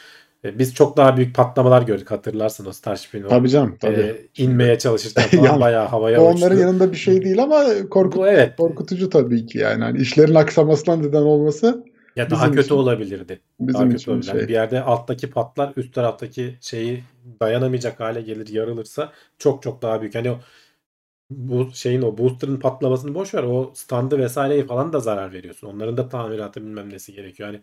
E, 0.45 0.59
biz 0.59 0.75
çok 0.75 0.97
daha 0.97 1.17
büyük 1.17 1.35
patlamalar 1.37 1.83
gördük 1.83 2.11
hatırlarsın 2.11 2.67
o 2.67 2.73
Starship'in 2.73 3.29
Tabii 3.29 3.49
canım 3.49 3.77
tabii. 3.81 4.01
e, 4.01 4.29
inmeye 4.43 4.79
çalışırken 4.79 5.23
falan 5.31 5.45
Yani, 5.45 5.61
bayağı 5.61 5.87
havaya 5.87 6.21
uçtu. 6.23 6.37
onların 6.37 6.59
yanında 6.59 6.93
bir 6.93 6.97
şey 6.97 7.23
değil 7.25 7.43
ama 7.43 7.65
korkut, 7.91 8.17
Bu 8.17 8.29
evet. 8.29 8.57
korkutucu 8.57 9.11
tabii 9.11 9.47
ki 9.47 9.59
yani. 9.59 9.85
Hani 9.85 9.99
işlerin 9.99 10.35
aksamasına 10.35 10.97
neden 10.97 11.23
olması 11.23 11.85
Ya 12.17 12.31
daha 12.31 12.51
kötü 12.51 12.61
için- 12.65 12.75
olabilirdi. 12.75 13.41
Daha 13.61 13.69
bizim 13.69 13.85
kötü 13.91 13.97
için 14.03 14.11
olabilir. 14.13 14.29
Yani 14.29 14.39
şey. 14.39 14.49
bir 14.49 14.53
yerde 14.53 14.81
alttaki 14.83 15.31
patlar 15.31 15.73
üst 15.77 15.95
taraftaki 15.95 16.55
şeyi 16.61 17.05
dayanamayacak 17.43 18.01
hale 18.01 18.21
gelir 18.21 18.49
yarılırsa 18.49 19.13
çok 19.39 19.63
çok 19.63 19.83
daha 19.83 20.01
büyük. 20.01 20.15
Hani 20.15 20.31
o 20.31 20.39
bu 21.31 21.69
şeyin 21.75 22.03
o 22.03 22.19
booster'ın 22.19 22.57
patlamasını 22.57 23.15
boş 23.15 23.35
ver. 23.35 23.43
O 23.43 23.71
standı 23.75 24.19
vesaireyi 24.19 24.67
falan 24.67 24.93
da 24.93 25.01
zarar 25.01 25.33
veriyorsun. 25.33 25.67
Onların 25.67 25.97
da 25.97 26.09
tamiratı 26.09 26.61
bilmem 26.63 26.91
nesi 26.91 27.13
gerekiyor. 27.13 27.49
Yani 27.49 27.61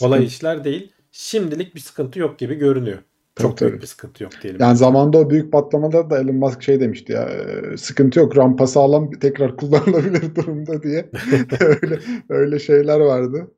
kolay 0.00 0.24
işler 0.24 0.64
değil. 0.64 0.92
Şimdilik 1.12 1.74
bir 1.74 1.80
sıkıntı 1.80 2.18
yok 2.18 2.38
gibi 2.38 2.54
görünüyor. 2.54 2.98
Tabii, 3.34 3.48
Çok 3.48 3.60
büyük 3.60 3.72
tabii. 3.72 3.82
bir 3.82 3.86
sıkıntı 3.86 4.22
yok 4.22 4.32
diyelim. 4.42 4.60
Yani 4.60 4.76
zamanda 4.76 5.18
o 5.18 5.30
büyük 5.30 5.52
patlamalarda 5.52 6.10
da 6.10 6.18
Elon 6.20 6.34
Musk 6.36 6.62
şey 6.62 6.80
demişti 6.80 7.12
ya 7.12 7.22
e, 7.28 7.76
sıkıntı 7.76 8.18
yok 8.18 8.36
rampa 8.36 8.66
sağlam 8.66 9.10
tekrar 9.10 9.56
kullanılabilir 9.56 10.34
durumda 10.34 10.82
diye 10.82 11.10
öyle 11.60 11.98
öyle 12.28 12.58
şeyler 12.58 13.00
vardı. 13.00 13.50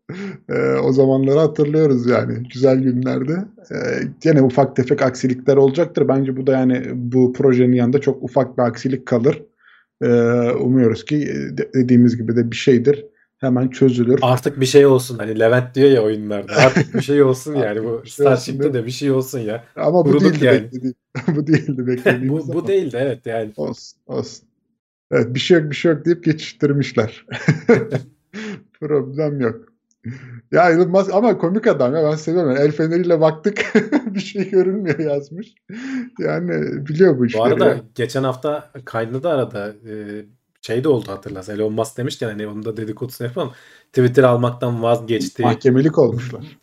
E, 0.48 0.54
o 0.74 0.92
zamanları 0.92 1.38
hatırlıyoruz 1.38 2.06
yani 2.06 2.42
güzel 2.54 2.78
günlerde. 2.78 3.32
E, 3.72 3.76
gene 4.20 4.42
ufak 4.42 4.76
tefek 4.76 5.02
aksilikler 5.02 5.56
olacaktır. 5.56 6.08
Bence 6.08 6.36
bu 6.36 6.46
da 6.46 6.52
yani 6.52 6.82
bu 6.94 7.32
projenin 7.32 7.72
yanında 7.72 8.00
çok 8.00 8.22
ufak 8.22 8.58
bir 8.58 8.62
aksilik 8.62 9.06
kalır. 9.06 9.42
E, 10.02 10.08
umuyoruz 10.50 11.04
ki 11.04 11.16
e, 11.16 11.58
de- 11.58 11.70
dediğimiz 11.74 12.16
gibi 12.16 12.36
de 12.36 12.50
bir 12.50 12.56
şeydir. 12.56 13.06
Hemen 13.40 13.68
çözülür. 13.68 14.18
Artık 14.22 14.60
bir 14.60 14.66
şey 14.66 14.86
olsun. 14.86 15.18
Hani 15.18 15.38
Levent 15.38 15.74
diyor 15.74 15.90
ya 15.90 16.02
oyunlarda. 16.02 16.52
Artık 16.56 16.94
bir 16.94 17.00
şey 17.00 17.22
olsun 17.22 17.54
yani. 17.64 17.84
Bu 17.84 18.02
şey 18.06 18.26
Starship'te 18.26 18.74
de 18.74 18.86
bir 18.86 18.90
şey 18.90 19.10
olsun 19.10 19.38
ya. 19.38 19.64
Ama 19.76 20.04
bu 20.04 20.10
kuruduk 20.10 20.32
değildi 20.32 20.44
yani. 20.44 20.62
beklediğim. 20.64 20.94
bu 21.36 21.46
değildi 21.46 21.86
beklediğimiz 21.86 22.48
bu, 22.48 22.52
bu 22.54 22.58
ama. 22.58 22.68
değil 22.68 22.92
de 22.92 22.98
evet 22.98 23.26
yani. 23.26 23.52
Olsun, 23.56 23.98
olsun. 24.06 24.44
Evet, 25.12 25.34
bir 25.34 25.40
şey 25.40 25.60
yok, 25.60 25.70
bir 25.70 25.76
şey 25.76 25.92
yok 25.92 26.04
deyip 26.04 26.24
geçiştirmişler. 26.24 27.26
Problem 28.80 29.40
yok. 29.40 29.60
Ya 30.52 30.70
Elon 30.70 30.88
Musk 30.90 31.14
ama 31.14 31.38
komik 31.38 31.66
adam 31.66 31.94
ya 31.94 32.04
ben 32.04 32.16
seviyorum. 32.16 32.56
El 32.56 32.72
feneriyle 32.72 33.20
baktık 33.20 33.72
bir 34.14 34.20
şey 34.20 34.50
görünmüyor 34.50 34.98
yazmış. 34.98 35.54
Yani 36.18 36.50
biliyor 36.88 37.14
bu 37.18 37.18
Bu 37.20 37.26
işleri. 37.26 37.42
arada 37.44 37.68
ya. 37.68 37.80
geçen 37.94 38.22
hafta 38.22 38.70
kaydında 38.84 39.22
da 39.22 39.30
arada 39.30 39.68
e, 39.88 40.24
şey 40.62 40.84
de 40.84 40.88
oldu 40.88 41.08
hatırlarsan. 41.12 41.54
Elon 41.54 41.72
Musk 41.72 41.96
demişken 41.96 42.28
hani 42.28 42.46
onun 42.46 42.64
da 42.64 42.76
dedikodusunu 42.76 43.26
yapalım. 43.28 43.52
Twitter 43.92 44.22
almaktan 44.22 44.82
vazgeçti. 44.82 45.42
Mahkemelik 45.42 45.98
olmuşlar. 45.98 46.58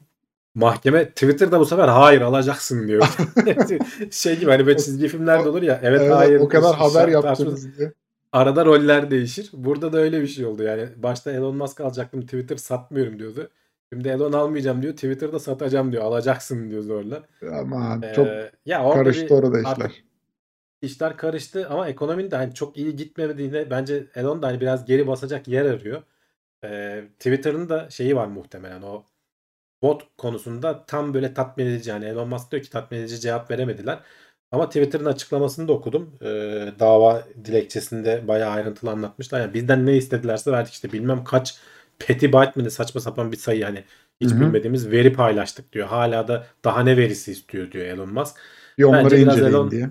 Mahkeme 0.56 1.10
Twitter'da 1.10 1.60
bu 1.60 1.66
sefer 1.66 1.88
hayır 1.88 2.22
alacaksın 2.22 2.88
diyor. 2.88 3.08
şey 4.12 4.40
gibi 4.40 4.52
hani 4.52 4.66
böyle 4.68 4.78
çizgi 4.78 5.08
filmlerde 5.08 5.50
olur 5.50 5.62
ya. 5.62 5.80
Evet, 5.84 6.02
Evet, 6.02 6.14
hayır. 6.16 6.40
o 6.40 6.48
kadar 6.48 6.76
haber 6.76 7.08
yaptınız 7.08 7.78
diye. 7.78 7.94
Arada 8.32 8.66
roller 8.66 9.12
değişir. 9.12 9.50
Burada 9.54 9.94
da 9.94 9.98
öyle 9.98 10.22
bir 10.22 10.28
şey 10.28 10.46
oldu. 10.46 10.64
Yani 10.64 10.90
başta 10.98 11.32
Elon 11.32 11.56
Musk 11.58 11.82
alacaktım 11.82 12.22
Twitter 12.22 12.56
satmıyorum 12.58 13.20
diyordu. 13.20 13.50
Şimdi 13.94 14.08
Elon 14.08 14.34
almayacağım 14.34 14.82
diyor. 14.82 14.94
Twitter'da 14.94 15.40
satacağım 15.40 15.92
diyor. 15.92 16.04
Alacaksın 16.04 16.70
diyor 16.70 16.84
zorla. 16.84 17.24
Aman 17.62 18.02
Ee, 18.02 18.14
çok 18.14 18.28
ya 18.66 18.84
orada 18.84 19.04
karıştı 19.04 19.26
bir- 19.26 19.32
orada 19.32 19.70
artık 19.70 19.92
işler. 20.82 21.18
karıştı 21.18 21.70
ama 21.70 21.88
ekonominin 21.90 22.32
de 22.32 22.36
hani 22.36 22.54
çok 22.54 22.78
iyi 22.78 22.96
gitmediğine 22.96 23.70
bence 23.70 24.08
Elon 24.16 24.42
da 24.42 24.48
hani 24.48 24.62
biraz 24.62 24.86
geri 24.86 25.08
basacak 25.08 25.48
yer 25.48 25.66
arıyor. 25.66 26.04
Ee, 26.64 27.04
Twitter'ın 27.20 27.70
da 27.70 27.90
şeyi 27.90 28.16
var 28.16 28.28
muhtemelen 28.28 28.82
o 28.82 29.06
bot 29.82 30.04
konusunda 30.18 30.86
tam 30.86 31.14
böyle 31.14 31.34
tatmin 31.34 31.66
edici 31.66 31.90
yani 31.90 32.06
Elon 32.06 32.30
Musk 32.30 32.52
diyor 32.52 32.64
ki 32.64 32.70
tatmin 32.70 32.98
edici 33.00 33.20
cevap 33.20 33.52
veremediler. 33.52 34.00
Ama 34.52 34.68
Twitter'ın 34.70 35.06
açıklamasını 35.06 35.68
da 35.68 35.74
okudum. 35.74 36.16
Ee, 36.22 36.74
dava 36.80 37.24
dilekçesinde 37.46 38.28
bayağı 38.28 38.52
ayrıntılı 38.52 38.92
anlatmışlar. 38.92 39.42
Yani 39.42 39.54
bizden 39.54 39.86
ne 39.86 39.98
istedilerse 39.98 40.52
verdik 40.52 40.74
işte 40.74 40.92
bilmem 40.92 41.24
kaç 41.24 41.60
petabyte 42.00 42.52
mi 42.56 42.64
ne 42.64 42.70
saçma 42.70 43.02
sapan 43.02 43.32
bir 43.32 43.38
sayı 43.38 43.64
hani 43.66 43.84
hiç 44.22 44.30
Hı 44.30 44.36
hı. 44.36 44.42
bilmediğimiz 44.42 44.92
veri 44.92 45.14
paylaştık 45.14 45.74
diyor. 45.74 45.88
Hala 45.88 46.28
da 46.28 46.48
daha 46.66 46.84
ne 46.84 46.98
verisi 46.98 47.32
istiyor 47.32 47.72
diyor 47.72 47.86
Elon 47.86 48.14
Musk. 48.14 48.36
Bir 48.78 48.84
onları 48.84 49.16
Bence 49.16 49.22
biraz 49.22 49.42
Elon- 49.42 49.72
diye. 49.72 49.90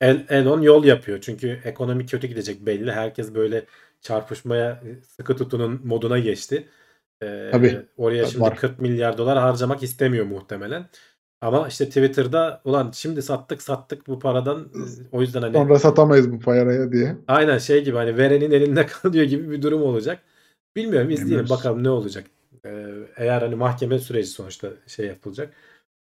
El, 0.00 0.26
Elon 0.28 0.60
yol 0.60 0.84
yapıyor. 0.84 1.18
Çünkü 1.20 1.60
ekonomi 1.64 2.06
kötü 2.06 2.26
gidecek 2.26 2.66
belli. 2.66 2.92
Herkes 2.92 3.34
böyle 3.34 3.64
çarpışmaya 4.00 4.82
sıkı 5.16 5.36
tutunun 5.36 5.80
moduna 5.84 6.18
geçti. 6.18 6.68
Ee, 7.22 7.48
Tabii. 7.52 7.82
Oraya 7.96 8.26
şimdi 8.26 8.44
var. 8.44 8.56
40 8.56 8.80
milyar 8.80 9.18
dolar 9.18 9.38
harcamak 9.38 9.82
istemiyor 9.82 10.26
muhtemelen. 10.26 10.86
Ama 11.40 11.68
işte 11.68 11.86
Twitter'da 11.86 12.60
ulan 12.64 12.90
şimdi 12.94 13.22
sattık 13.22 13.62
sattık 13.62 14.06
bu 14.06 14.18
paradan 14.18 14.60
e, 14.60 14.80
o 15.12 15.20
yüzden 15.20 15.42
hani 15.42 15.52
Sonra 15.52 15.78
satamayız 15.78 16.32
bu 16.32 16.40
paraya 16.40 16.92
diye. 16.92 17.16
aynen 17.28 17.58
şey 17.58 17.84
gibi 17.84 17.96
hani 17.96 18.16
verenin 18.18 18.50
elinde 18.50 18.86
kalıyor 19.02 19.24
gibi 19.24 19.50
bir 19.50 19.62
durum 19.62 19.82
olacak. 19.82 20.22
Bilmiyorum 20.76 21.10
izleyelim 21.10 21.26
Bilmiyoruz. 21.28 21.50
bakalım 21.50 21.84
ne 21.84 21.90
olacak. 21.90 22.24
Ee, 22.66 22.92
eğer 23.16 23.42
hani 23.42 23.54
mahkeme 23.54 23.98
süreci 23.98 24.28
sonuçta 24.28 24.68
şey 24.86 25.06
yapılacak. 25.06 25.54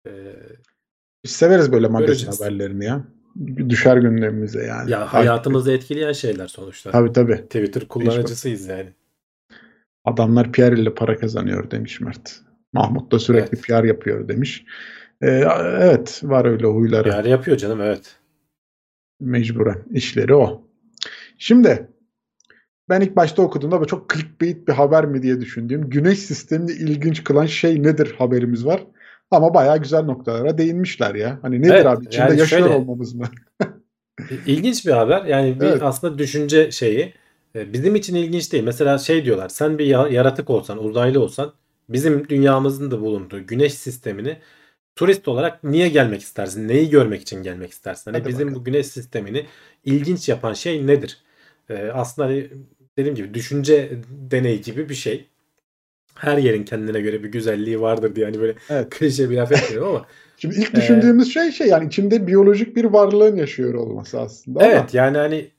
Ee, 0.08 0.36
Biz 1.24 1.32
severiz 1.32 1.72
böyle 1.72 1.88
magazin 1.88 2.08
Göreceğiz. 2.08 2.42
haberlerini 2.42 2.86
ya. 2.86 3.04
Düşer 3.70 3.98
gündemimize 3.98 4.64
yani. 4.66 4.92
ya 4.92 5.14
hayatımızı 5.14 5.72
etkileyen 5.72 6.12
şeyler 6.12 6.48
sonuçta. 6.48 6.92
Tabii 6.92 7.14
tabii. 7.14 7.36
Twitter 7.36 7.88
kullanıcısıyız 7.88 8.68
yani. 8.68 8.90
Adamlar 10.06 10.52
PR 10.52 10.72
ile 10.72 10.94
para 10.94 11.18
kazanıyor 11.18 11.72
demiş 11.72 12.02
Mert. 12.02 12.42
Mahmut 12.74 13.12
da 13.12 13.20
sürekli 13.20 13.58
Evet. 13.58 13.68
PR 13.68 13.84
yapıyor 13.84 14.28
demiş. 14.28 14.66
Ee, 15.22 15.28
evet 15.80 16.22
var 16.24 16.46
öyle 16.46 16.68
huyları. 16.68 17.10
Yani 17.10 17.30
yapıyor 17.30 17.58
canım 17.58 17.82
evet. 17.82 18.16
Mecburen. 19.20 19.84
işleri 19.92 20.36
o. 20.36 20.62
Şimdi 21.38 21.88
ben 22.90 23.02
ilk 23.02 23.16
başta 23.16 23.42
okuduğumda 23.42 23.86
çok 23.86 24.10
clickbait 24.10 24.68
bir 24.68 24.74
haber 24.74 25.06
mi 25.06 25.22
diye 25.22 25.42
düşündüğüm 25.42 25.90
güneş 25.90 26.20
sistemini 26.20 26.72
ilginç 26.72 27.24
kılan 27.24 27.46
şey 27.46 27.84
nedir 27.84 28.16
haberimiz 28.18 28.66
var. 28.66 28.84
Ama 29.32 29.54
bayağı 29.54 29.78
güzel 29.82 30.04
noktalara 30.04 30.58
değinmişler 30.58 31.16
ya. 31.16 31.40
Hani 31.42 31.62
nedir 31.62 31.74
Evet, 31.74 31.86
abi? 31.86 32.06
İçinde 32.06 32.22
yani 32.22 32.40
yaşıyor 32.40 32.62
şöyle- 32.62 32.76
olmamız 32.76 33.14
mı? 33.14 33.26
İlginç 34.46 34.86
bir 34.86 34.92
haber. 34.92 35.26
Yani 35.26 35.60
bir 35.60 35.66
Evet. 35.66 35.84
aslında 35.84 36.18
düşünce 36.18 36.72
şeyi. 36.72 37.14
E, 37.56 37.74
Bizim 37.74 37.96
için 37.96 38.16
ilginç 38.16 38.54
değil. 38.54 38.64
Mesela 38.64 38.98
şey 38.98 39.26
diyorlar. 39.26 39.50
Sen 39.50 39.78
bir 39.80 39.86
ya- 39.86 40.08
yaratık 40.08 40.50
olsan, 40.50 40.84
uzaylı 40.84 41.24
olsan 41.24 41.54
bizim 41.90 42.30
dünyamızın 42.30 42.92
da 42.92 43.02
bulunduğu 43.02 43.48
güneş 43.48 43.74
sistemini 43.74 44.38
turist 44.96 45.28
olarak 45.28 45.64
niye 45.64 45.90
gelmek 45.90 46.22
istersin? 46.22 46.68
Neyi 46.68 46.90
görmek 46.90 47.22
için 47.22 47.44
gelmek 47.44 47.72
istersin? 47.72 48.12
Hani 48.12 48.18
Hadi 48.22 48.30
bizim 48.30 48.48
bakalım. 48.48 48.62
bu 48.62 48.66
güneş 48.66 48.88
sistemini 48.88 49.46
ilginç 49.86 50.30
yapan 50.30 50.54
şey 50.54 50.88
nedir? 50.88 51.18
E, 51.70 51.88
aslında 51.94 52.28
hani 52.28 52.50
dediğim 52.98 53.16
gibi 53.16 53.34
düşünce 53.34 53.92
deneyi 54.32 54.62
gibi 54.62 54.90
bir 54.90 54.96
şey. 54.96 55.28
Her 56.20 56.38
yerin 56.38 56.64
kendine 56.64 57.02
göre 57.02 57.24
bir 57.24 57.30
güzelliği 57.32 57.82
vardır 57.82 58.16
diye 58.16 58.26
hani 58.26 58.40
böyle 58.40 58.54
Evet. 58.70 58.90
klişe 58.90 59.30
bir 59.30 59.38
laf 59.38 59.52
etmiyorum 59.52 59.90
ama 59.90 60.06
Şimdi 60.38 60.56
ilk 60.56 60.74
Ee, 60.74 60.76
düşündüğümüz 60.76 61.34
şey 61.34 61.52
şey 61.52 61.68
yani 61.68 61.88
içinde 61.88 62.28
biyolojik 62.28 62.76
bir 62.76 62.86
varlığın 62.86 63.36
yaşıyor 63.36 63.74
olması 63.74 64.20
aslında. 64.20 64.60
ama- 64.60 64.68
Evet 64.70 64.94
yani 64.94 65.18
hani 65.18 65.52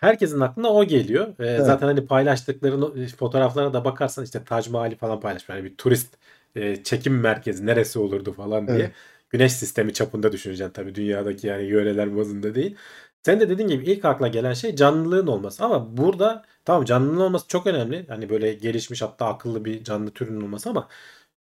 herkesin 0.00 0.40
aklına 0.40 0.68
o 0.68 0.84
geliyor. 0.84 1.26
Ee, 1.28 1.32
Evet. 1.38 1.66
Zaten 1.66 1.86
hani 1.86 2.06
paylaştıkları 2.06 3.08
fotoğraflara 3.16 3.72
da 3.72 3.84
bakarsan 3.84 4.24
işte 4.24 4.44
Tac 4.44 4.70
Mahal'i 4.70 4.96
falan 4.96 5.20
paylaşmış. 5.20 5.56
Yani 5.56 5.64
bir 5.64 5.76
turist 5.76 6.14
e, 6.56 6.82
çekim 6.82 7.20
merkezi 7.20 7.66
neresi 7.66 7.98
olurdu 7.98 8.32
falan 8.32 8.66
diye. 8.68 8.78
Evet. 8.78 8.90
Güneş 9.30 9.52
sistemi 9.52 9.92
çapında 9.92 10.32
düşüneceksin 10.32 10.72
tabii 10.72 10.94
dünyadaki 10.94 11.46
yani 11.46 11.64
yöreler 11.64 12.16
bazında 12.16 12.54
değil. 12.54 12.76
Sen 13.22 13.40
de 13.40 13.48
dediğin 13.48 13.68
gibi 13.68 13.84
ilk 13.84 14.04
akla 14.04 14.28
gelen 14.28 14.52
şey 14.52 14.76
canlılığın 14.76 15.26
olması 15.26 15.64
ama 15.64 15.96
burada 15.96 16.42
tamam 16.64 16.84
canlılığın 16.84 17.20
olması 17.20 17.48
çok 17.48 17.66
önemli. 17.66 18.04
Hani 18.08 18.30
böyle 18.30 18.54
gelişmiş 18.54 19.02
hatta 19.02 19.26
akıllı 19.26 19.64
bir 19.64 19.84
canlı 19.84 20.10
türünün 20.10 20.40
olması 20.40 20.70
ama 20.70 20.88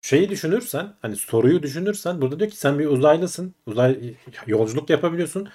şeyi 0.03 0.29
düşünürsen 0.29 0.95
hani 1.03 1.17
soruyu 1.17 1.63
düşünürsen 1.63 2.21
burada 2.21 2.39
diyor 2.41 2.51
ki 2.51 2.57
sen 2.57 2.79
bir 2.79 2.87
uzaylısın. 2.87 3.55
Uzay 3.67 4.15
yolculuk 4.47 4.91
yapabiliyorsun. 4.91 5.49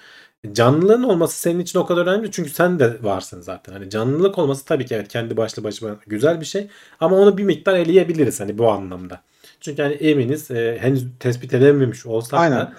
Canlılığın 0.52 1.02
olması 1.02 1.40
senin 1.40 1.60
için 1.60 1.78
o 1.78 1.86
kadar 1.86 2.06
önemli 2.06 2.30
çünkü 2.30 2.50
sen 2.50 2.78
de 2.78 2.96
varsın 3.02 3.40
zaten. 3.40 3.72
Hani 3.72 3.90
canlılık 3.90 4.38
olması 4.38 4.64
tabii 4.64 4.86
ki 4.86 4.94
evet 4.94 5.08
kendi 5.08 5.36
başlı 5.36 5.64
başına 5.64 5.96
güzel 6.06 6.40
bir 6.40 6.46
şey 6.46 6.68
ama 7.00 7.16
onu 7.16 7.38
bir 7.38 7.44
miktar 7.44 7.74
eleyebiliriz 7.74 8.40
hani 8.40 8.58
bu 8.58 8.70
anlamda. 8.70 9.22
Çünkü 9.60 9.82
hani 9.82 9.94
eminiz 9.94 10.50
e, 10.50 10.78
henüz 10.80 11.06
tespit 11.20 11.54
edememiş 11.54 12.06
olsak 12.06 12.40
Aynen. 12.40 12.58
da 12.58 12.72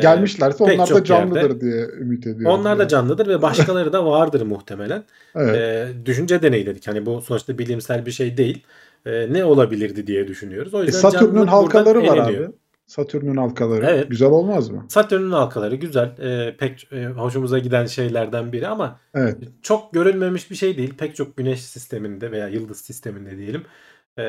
Gelmişlerse 0.00 0.64
pek 0.64 0.80
onlar 0.80 0.90
da 0.94 1.04
canlıdır 1.04 1.40
yerde- 1.42 1.60
diye 1.60 1.86
ümit 2.00 2.26
ediyorum. 2.26 2.58
onlar 2.60 2.78
da 2.78 2.88
canlıdır 2.88 3.26
ve 3.26 3.42
başkaları 3.42 3.92
da 3.92 4.06
vardır 4.06 4.42
muhtemelen. 4.42 5.04
Evet. 5.34 5.56
E, 5.56 5.88
düşünce 6.06 6.42
deneyi 6.42 6.66
dedik. 6.66 6.88
Hani 6.88 7.06
bu 7.06 7.20
sonuçta 7.22 7.58
bilimsel 7.58 8.06
bir 8.06 8.10
şey 8.10 8.36
değil. 8.36 8.62
E, 9.06 9.32
ne 9.32 9.44
olabilirdi 9.44 10.06
diye 10.06 10.28
düşünüyoruz. 10.28 10.74
O 10.74 10.82
E, 10.82 10.86
yüzden 10.86 10.98
Satürn'ün 11.00 11.26
canlılık 11.34 11.52
halkaları 11.52 11.98
var 12.06 12.16
eleniyor. 12.16 12.44
abi. 12.44 12.52
Satürn'ün 12.86 13.36
halkaları. 13.36 13.86
Evet. 13.86 14.10
Güzel 14.10 14.28
olmaz 14.28 14.68
mı? 14.70 14.84
Satürn'ün 14.88 15.30
halkaları 15.32 15.74
güzel. 15.74 16.08
E, 16.18 16.56
pek 16.56 16.88
e, 16.92 17.06
hoşumuza 17.06 17.58
giden 17.58 17.86
şeylerden 17.86 18.52
biri 18.52 18.68
ama 18.68 19.00
Evet. 19.14 19.36
çok 19.62 19.92
görülmemiş 19.92 20.50
bir 20.50 20.56
şey 20.56 20.76
değil. 20.76 20.94
Pek 20.98 21.16
çok 21.16 21.36
güneş 21.36 21.60
sisteminde 21.62 22.30
veya 22.32 22.48
yıldız 22.48 22.80
sisteminde 22.80 23.38
diyelim. 23.38 23.62
e, 24.18 24.24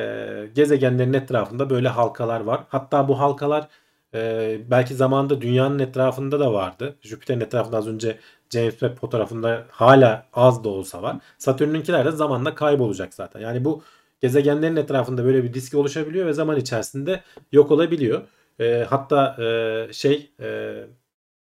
gezegenlerin 0.54 1.12
etrafında 1.12 1.70
böyle 1.70 1.88
halkalar 1.88 2.40
var. 2.40 2.60
Hatta 2.68 3.08
bu 3.08 3.18
halkalar 3.20 3.68
Ee, 4.14 4.60
belki 4.70 4.94
zamanında 4.94 5.40
dünyanın 5.40 5.78
etrafında 5.78 6.40
da 6.40 6.52
vardı. 6.52 6.96
Jüpiter'in 7.02 7.40
etrafında 7.40 7.76
az 7.76 7.88
önce 7.88 8.18
James 8.50 8.70
Webb 8.70 8.96
fotoğrafında 8.98 9.66
hala 9.70 10.26
az 10.32 10.64
da 10.64 10.68
olsa 10.68 11.02
var. 11.02 11.16
Satürn'ünkiler 11.38 12.04
de 12.06 12.10
zamanla 12.10 12.54
kaybolacak 12.54 13.14
zaten. 13.14 13.40
Yani 13.40 13.64
bu 13.64 13.82
gezegenlerin 14.20 14.76
etrafında 14.76 15.24
böyle 15.24 15.44
bir 15.44 15.54
disk 15.54 15.74
oluşabiliyor 15.74 16.26
ve 16.26 16.32
zaman 16.32 16.56
içerisinde 16.56 17.22
yok 17.52 17.70
olabiliyor. 17.70 18.22
Ee, 18.60 18.86
hatta 18.90 19.36
e, 19.44 19.92
şey 19.92 20.30
e, 20.40 20.74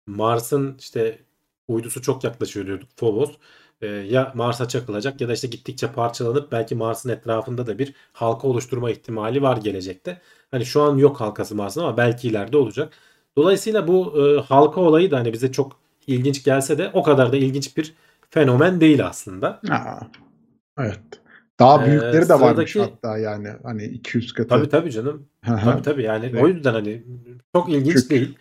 Mars'ın 0.06 0.76
işte 0.78 1.18
uydusu 1.68 2.02
çok 2.02 2.24
yaklaşıyor 2.24 2.66
diyorduk 2.66 2.88
Phobos. 2.96 3.30
Ee, 3.82 3.86
ya 3.86 4.32
Mars'a 4.34 4.68
çakılacak 4.68 5.20
ya 5.20 5.28
da 5.28 5.32
işte 5.32 5.48
gittikçe 5.48 5.86
parçalanıp 5.92 6.52
belki 6.52 6.74
Mars'ın 6.74 7.08
etrafında 7.08 7.66
da 7.66 7.78
bir 7.78 7.94
halka 8.12 8.48
oluşturma 8.48 8.90
ihtimali 8.90 9.42
var 9.42 9.56
gelecekte. 9.56 10.20
Hani 10.50 10.66
şu 10.66 10.82
an 10.82 10.96
yok 10.96 11.20
halkası 11.20 11.54
Mars'ın 11.54 11.80
ama 11.80 11.96
belki 11.96 12.28
ileride 12.28 12.56
olacak. 12.56 12.92
Dolayısıyla 13.36 13.88
bu 13.88 14.14
e, 14.26 14.40
halka 14.40 14.80
olayı 14.80 15.10
da 15.10 15.18
hani 15.18 15.32
bize 15.32 15.52
çok 15.52 15.76
ilginç 16.06 16.44
gelse 16.44 16.78
de 16.78 16.90
o 16.92 17.02
kadar 17.02 17.32
da 17.32 17.36
ilginç 17.36 17.76
bir 17.76 17.94
fenomen 18.30 18.80
değil 18.80 19.06
aslında. 19.06 19.60
Aa, 19.70 20.00
evet. 20.78 21.00
Daha 21.60 21.82
Ee, 21.84 21.86
büyükleri 21.86 22.28
de 22.28 22.34
varmış 22.40 22.72
sıradaki- 22.72 22.80
hatta 22.80 23.18
yani. 23.18 23.48
Hani 23.62 23.84
200 23.84 24.32
katı. 24.32 24.48
Tabii 24.48 24.68
tabii 24.68 24.90
canım. 24.92 25.26
Tabii 25.64 25.82
tabii 25.82 26.02
yani 26.02 26.26
Evet. 26.26 26.42
o 26.42 26.48
yüzden 26.48 26.72
hani 26.72 27.02
çok 27.54 27.68
ilginç 27.68 27.94
Küçük. 27.94 28.10
değil. 28.10 28.36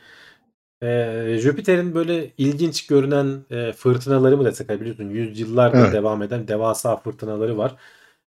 Ee, 0.84 1.38
Jüpiter'in 1.42 1.96
böyle 1.96 2.32
ilginç 2.38 2.88
görünen 2.88 3.46
e, 3.52 3.72
fırtınaları 3.72 4.38
mı 4.38 4.46
desek 4.46 4.70
hani 4.70 4.82
biliyorsun 4.82 5.10
yüzyıllardır 5.10 5.78
Evet. 5.80 5.94
devam 5.94 6.22
eden 6.22 6.48
devasa 6.48 6.98
fırtınaları 6.98 7.58
var. 7.58 7.76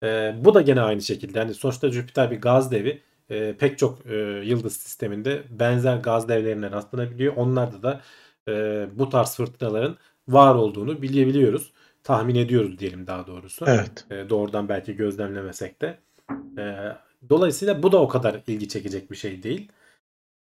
Ee, 0.04 0.36
bu 0.40 0.54
da 0.54 0.62
gene 0.62 0.82
aynı 0.82 1.02
şekilde. 1.02 1.40
Yani 1.40 1.54
sonuçta 1.54 1.90
Jüpiter 1.92 2.32
bir 2.32 2.42
gaz 2.42 2.72
devi. 2.72 3.02
Ee, 3.30 3.56
pek 3.60 3.78
çok 3.78 4.06
e, 4.06 4.16
yıldız 4.46 4.78
sisteminde 4.78 5.44
benzer 5.50 5.98
gaz 5.98 6.30
devlerine 6.30 6.72
rastlanabiliyor. 6.72 7.36
Onlarda 7.36 7.84
da 7.84 8.02
e, 8.48 8.88
bu 8.96 9.10
tarz 9.10 9.36
fırtınaların 9.36 9.98
var 10.28 10.56
olduğunu 10.56 11.02
bilebiliyoruz. 11.02 11.72
Tahmin 12.04 12.36
ediyoruz 12.36 12.80
diyelim 12.80 13.08
daha 13.08 13.28
doğrusu. 13.28 13.66
Evet. 13.68 14.06
E, 14.12 14.30
doğrudan 14.30 14.70
belki 14.70 14.96
gözlemlemesek 14.96 15.82
de. 15.82 15.98
E, 16.58 16.76
dolayısıyla 17.30 17.84
bu 17.84 17.92
da 17.92 18.02
o 18.02 18.08
kadar 18.08 18.42
ilgi 18.48 18.68
çekecek 18.68 19.12
bir 19.12 19.16
şey 19.16 19.44
değil. 19.44 19.72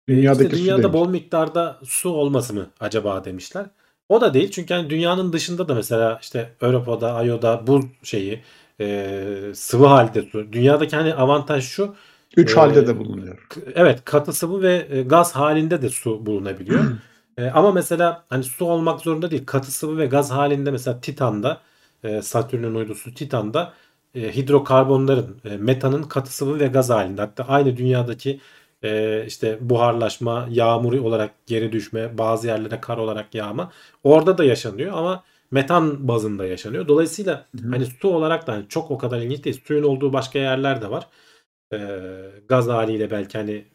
E, 0.07 0.15
Dünyadaki 0.15 0.43
işte 0.43 0.57
dünyada 0.57 0.93
bol 0.93 1.09
miktarda 1.09 1.79
su 1.83 2.09
olması 2.09 2.53
mı 2.53 2.67
acaba 2.79 3.25
demişler. 3.25 3.65
O 4.09 4.21
da 4.21 4.33
değil 4.33 4.51
çünkü 4.51 4.73
hani 4.73 4.89
dünyanın 4.89 5.33
dışında 5.33 5.67
da 5.69 5.75
mesela 5.75 6.19
işte 6.21 6.53
Avrupa'da, 6.61 7.13
Ayo'da 7.13 7.67
buz 7.67 7.85
şeyi 8.03 8.43
e, 8.79 9.51
sıvı 9.55 9.85
halde 9.85 10.21
su. 10.21 10.53
Dünyadaki 10.53 10.95
hani 10.95 11.13
avantaj 11.15 11.63
şu. 11.65 11.95
Üç 12.37 12.51
Ee, 12.51 12.55
halde 12.55 12.87
de 12.87 12.99
bulunuyor. 12.99 13.47
Evet 13.75 14.01
katı 14.05 14.33
sıvı 14.33 14.61
ve 14.61 14.87
e, 14.91 15.01
gaz 15.03 15.35
halinde 15.35 15.81
de 15.81 15.89
su 15.89 16.25
bulunabiliyor. 16.25 16.83
E, 17.37 17.49
ama 17.49 17.71
mesela 17.71 18.25
hani 18.29 18.43
su 18.43 18.65
olmak 18.65 18.99
zorunda 19.01 19.31
değil. 19.31 19.45
Katı 19.45 19.71
sıvı 19.71 19.97
ve 19.97 20.05
gaz 20.05 20.31
halinde 20.31 20.71
mesela 20.71 21.01
Titan'da 21.01 21.61
e, 22.03 22.21
Satürn'ün 22.21 22.75
uydusu 22.75 23.13
Titan'da 23.13 23.73
e, 24.15 24.35
hidrokarbonların, 24.35 25.41
e, 25.45 25.57
metanın 25.57 26.03
katı 26.03 26.35
sıvı 26.35 26.59
ve 26.59 26.67
gaz 26.67 26.89
halinde. 26.89 27.21
Hatta 27.21 27.43
aynı 27.43 27.77
dünyadaki 27.77 28.39
e, 28.83 29.23
işte 29.27 29.57
buharlaşma, 29.61 30.47
yağmur 30.51 30.93
olarak 30.93 31.31
geri 31.47 31.71
düşme, 31.71 32.17
bazı 32.17 32.47
yerlere 32.47 32.81
kar 32.81 32.97
olarak 32.97 33.35
yağma 33.35 33.71
orada 34.03 34.37
da 34.37 34.43
yaşanıyor 34.43 34.93
ama 34.97 35.23
metan 35.51 36.07
bazında 36.07 36.45
yaşanıyor. 36.45 36.87
Dolayısıyla 36.87 37.47
Hı 37.61 37.67
hı. 37.67 37.71
hani 37.71 37.85
su 37.85 38.09
olarak 38.09 38.47
da 38.47 38.53
hani 38.53 38.67
çok 38.69 38.91
o 38.91 38.97
kadar 38.97 39.21
ilginç 39.21 39.43
değil. 39.43 39.61
Suyun 39.65 39.83
olduğu 39.83 40.13
başka 40.13 40.39
yerler 40.39 40.81
de 40.81 40.91
var. 40.91 41.07
E, 41.73 41.77
gaz 42.47 42.67
haliyle 42.67 43.11
belki 43.11 43.37
hani 43.37 43.65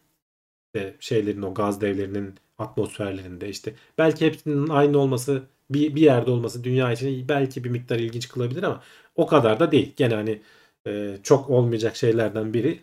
işte 0.74 0.96
şeylerin 1.00 1.42
o 1.42 1.54
gaz 1.54 1.80
devlerinin 1.80 2.34
atmosferlerinde 2.59 3.48
işte 3.48 3.74
belki 3.98 4.26
hepsinin 4.26 4.68
aynı 4.68 4.98
olması 4.98 5.42
bir, 5.70 5.94
bir 5.94 6.00
yerde 6.00 6.30
olması 6.30 6.64
dünya 6.64 6.92
için 6.92 7.28
belki 7.28 7.64
bir 7.64 7.70
miktar 7.70 7.96
ilginç 7.98 8.28
kılabilir 8.28 8.62
ama 8.62 8.82
o 9.14 9.26
kadar 9.26 9.61
da 9.61 9.72
değil. 9.72 9.92
Gene 9.96 10.14
hani 10.14 10.42
e, 10.86 11.16
çok 11.22 11.50
olmayacak 11.50 11.96
şeylerden 11.96 12.54
biri 12.54 12.80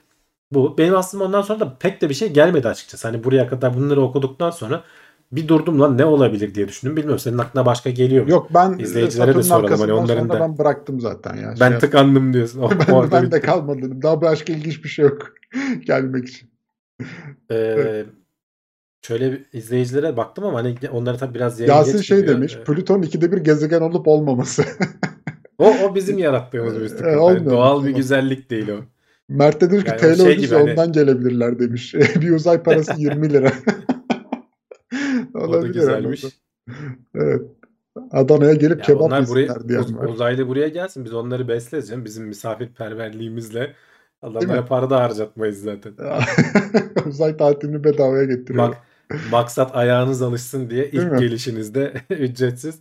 bu. 0.53 0.77
Benim 0.77 0.95
aslında 0.95 1.23
ondan 1.23 1.41
sonra 1.41 1.59
da 1.59 1.77
pek 1.79 2.01
de 2.01 2.09
bir 2.09 2.13
şey 2.13 2.33
gelmedi 2.33 2.67
açıkçası. 2.67 3.07
Hani 3.07 3.23
buraya 3.23 3.47
kadar 3.47 3.77
bunları 3.77 4.01
okuduktan 4.01 4.49
sonra 4.51 4.83
bir 5.31 5.47
durdum 5.47 5.79
lan 5.79 5.97
ne 5.97 6.05
olabilir 6.05 6.55
diye 6.55 6.67
düşündüm. 6.67 6.95
Bilmiyorum 6.97 7.19
senin 7.19 7.37
aklına 7.37 7.65
başka 7.65 7.89
geliyor 7.89 8.23
mu? 8.25 8.31
Yok 8.31 8.47
ben 8.53 8.77
İzleyicilere 8.79 9.35
de 9.35 9.43
soralım, 9.43 9.79
hani 9.79 9.93
onların 9.93 10.29
da- 10.29 10.39
ben 10.39 10.57
bıraktım 10.57 10.99
zaten 10.99 11.35
ya. 11.35 11.53
ben 11.59 11.69
Şey- 11.69 11.79
tıkandım 11.79 12.33
diyorsun. 12.33 12.61
O- 12.61 12.69
ben, 12.87 13.11
ben 13.11 13.21
de 13.21 13.25
bitti. 13.27 13.41
kalmadım. 13.41 14.01
Daha 14.01 14.21
başka 14.21 14.53
ilginç 14.53 14.83
bir 14.83 14.89
şey 14.89 15.05
yok 15.05 15.33
gelmek 15.85 16.27
için. 16.29 16.49
Ee, 17.51 18.05
şöyle 19.01 19.31
bir 19.31 19.45
izleyicilere 19.53 20.17
baktım 20.17 20.45
ama 20.45 20.59
hani 20.59 20.75
onlara 20.91 21.17
tabii 21.17 21.35
biraz 21.35 21.59
yayın 21.59 21.73
Yasin 21.73 22.01
şey 22.01 22.17
gidiyor. 22.19 22.35
demiş. 22.37 22.55
Ee, 22.55 22.63
Plüton 22.63 23.01
ikide 23.01 23.31
bir 23.31 23.37
gezegen 23.37 23.81
olup 23.81 24.07
olmaması. 24.07 24.63
O, 25.57 25.65
o 25.83 25.95
bizim 25.95 26.17
yarattığımız 26.27 26.75
bir 26.75 26.85
Ee, 26.85 26.89
sıkıntı. 26.89 27.19
olmuyor, 27.19 27.37
Yani 27.41 27.49
doğal 27.49 27.85
bir 27.85 27.91
güzellik 27.91 28.49
değil 28.49 28.69
o. 28.69 28.79
Mert 29.33 29.61
de 29.61 29.71
demiş 29.71 29.83
ki 29.83 29.89
Yani 29.89 29.99
TL 30.15 30.21
şey 30.23 30.37
gibi 30.37 30.55
hani- 30.55 30.71
ondan 30.71 30.91
gelebilirler 30.91 31.59
demiş. 31.59 31.93
bir 32.21 32.31
uzay 32.31 32.63
parası 32.63 32.93
20 32.97 33.33
lira. 33.33 33.51
O 35.33 35.53
da 35.53 35.67
güzelmiş. 35.67 36.25
Evet. 37.15 37.41
Adana'ya 38.11 38.53
gelip 38.53 38.77
Ya 38.79 38.85
kebap 38.85 39.01
onlar 39.01 39.27
buraya, 39.27 39.41
yesinler 39.41 39.69
diyen 39.69 39.79
uz- 39.79 39.95
var. 39.97 40.05
uzaylı 40.07 40.47
buraya 40.47 40.67
gelsin. 40.67 41.05
Biz 41.05 41.13
onları 41.13 41.47
besleriz 41.47 41.87
canım. 41.89 42.05
Bizim 42.05 42.25
misafirperverliğimizle 42.25 43.73
adamlara 44.21 44.65
para 44.65 44.89
da 44.89 44.99
harcatmayız 45.03 45.61
zaten. 45.61 45.93
uzay 47.05 47.37
tatilini 47.37 47.83
bedavaya 47.83 48.23
getiriyor. 48.23 48.57
Bak 48.69 48.77
maksat 49.31 49.75
ayağınız 49.75 50.21
alışsın 50.21 50.69
diye 50.69 50.89
ilk 50.91 51.19
gelişinizde 51.19 51.93
ücretsiz. 52.09 52.79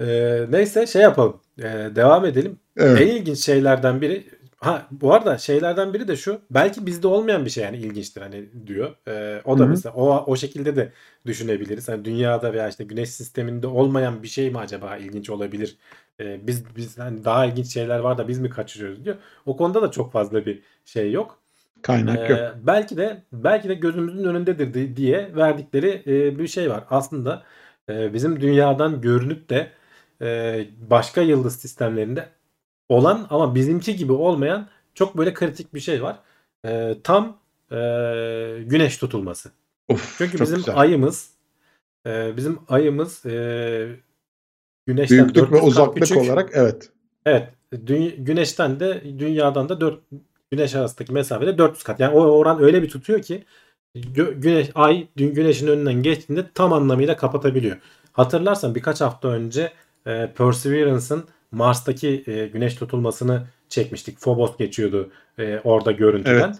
Ee, 0.00 0.46
neyse 0.50 0.86
şey 0.86 1.02
yapalım. 1.02 1.40
Ee, 1.58 1.62
devam 1.96 2.24
edelim. 2.24 2.58
evet. 2.76 3.00
En 3.00 3.06
ilginç 3.06 3.38
şeylerden 3.38 4.00
biri 4.00 4.24
ha 4.60 4.88
bu 4.90 5.14
arada 5.14 5.38
şeylerden 5.38 5.94
biri 5.94 6.08
de 6.08 6.16
şu 6.16 6.42
belki 6.50 6.86
bizde 6.86 7.06
olmayan 7.06 7.44
bir 7.44 7.50
şey 7.50 7.64
yani 7.64 7.76
ilginçtir 7.76 8.20
hani 8.22 8.66
diyor. 8.66 8.96
Ee, 9.08 9.42
o 9.44 9.58
da 9.58 9.66
Hı 9.66 9.70
hı. 9.72 9.82
mesela 9.82 9.94
o 9.94 10.24
o 10.32 10.36
şekilde 10.36 10.76
de 10.76 10.92
düşünebiliriz. 11.26 11.88
Hani 11.88 12.04
dünyada 12.04 12.52
veya 12.52 12.68
işte 12.68 12.84
güneş 12.84 13.10
sisteminde 13.10 13.66
olmayan 13.66 14.22
bir 14.22 14.28
şey 14.28 14.50
mi 14.50 14.58
acaba 14.58 14.96
ilginç 14.96 15.30
olabilir? 15.30 15.78
Ee, 16.20 16.46
biz 16.46 16.76
biz 16.76 16.98
hani 16.98 17.24
daha 17.24 17.46
ilginç 17.46 17.72
şeyler 17.74 17.98
var 17.98 18.18
da 18.18 18.28
biz 18.28 18.38
mi 18.40 18.50
kaçırıyoruz 18.50 19.04
diyor. 19.04 19.16
O 19.46 19.56
konuda 19.56 19.82
da 19.82 19.90
çok 19.90 20.12
fazla 20.12 20.46
bir 20.46 20.62
şey 20.84 21.12
yok. 21.12 21.40
Kaynak 21.82 22.28
yok. 22.28 22.40
Ee, 22.40 22.50
belki 22.66 22.96
de 22.96 23.22
belki 23.32 23.68
de 23.68 23.74
gözümüzün 23.74 24.24
önündedir 24.24 24.74
di- 24.74 24.96
diye 24.96 25.36
verdikleri 25.36 26.02
e, 26.06 26.38
bir 26.38 26.48
şey 26.48 26.70
var. 26.70 26.84
Aslında 26.90 27.42
e, 27.88 28.14
bizim 28.14 28.40
dünyadan 28.40 29.00
görünüp 29.00 29.50
de 29.50 29.72
e, 30.22 30.66
başka 30.90 31.20
yıldız 31.22 31.56
sistemlerinde 31.60 32.28
olan 32.90 33.26
ama 33.30 33.54
bizimki 33.54 33.96
gibi 33.96 34.12
olmayan 34.12 34.68
çok 34.94 35.16
böyle 35.18 35.34
kritik 35.34 35.74
bir 35.74 35.80
şey 35.80 36.02
var. 36.02 36.18
E, 36.66 36.96
tam 37.04 37.38
e, 37.70 37.76
güneş 38.66 38.96
tutulması. 38.98 39.50
Of, 39.88 40.14
Çünkü 40.18 40.40
bizim 40.40 40.56
güzel. 40.56 40.78
ayımız 40.78 41.30
e, 42.06 42.36
bizim 42.36 42.58
ayımız 42.68 43.26
e, 43.26 43.96
güneşten 44.86 45.18
Büyüklük 45.18 45.36
400 45.36 45.62
ve 45.62 45.66
uzaklık 45.66 46.02
küçük. 46.02 46.16
olarak 46.18 46.50
evet. 46.52 46.90
Evet. 47.26 47.48
dü- 47.72 48.16
güneşten 48.24 48.80
de 48.80 49.02
dünyadan 49.18 49.68
da 49.68 49.80
4 49.80 50.00
güneş 50.50 50.74
arasındaki 50.74 51.12
mesafede 51.12 51.58
400 51.58 51.82
kat. 51.82 52.00
Yani 52.00 52.14
o 52.14 52.20
oran 52.20 52.62
öyle 52.62 52.82
bir 52.82 52.88
tutuyor 52.88 53.22
ki 53.22 53.44
gö- 53.96 54.40
güneş 54.40 54.70
ay 54.74 55.06
dün 55.16 55.34
güneşin 55.34 55.66
önünden 55.66 56.02
geçtiğinde 56.02 56.46
tam 56.54 56.72
anlamıyla 56.72 57.16
kapatabiliyor. 57.16 57.76
Hatırlarsan 58.12 58.74
birkaç 58.74 59.00
hafta 59.00 59.28
önce 59.28 59.72
e, 60.06 60.32
Perseverance'ın 60.36 61.24
Mars'taki 61.52 62.24
e, 62.26 62.46
güneş 62.46 62.74
tutulmasını 62.74 63.46
çekmiştik. 63.68 64.18
Phobos 64.20 64.56
geçiyordu 64.56 65.10
e, 65.38 65.60
orada 65.64 65.92
görüntüden. 65.92 66.48
Evet. 66.48 66.56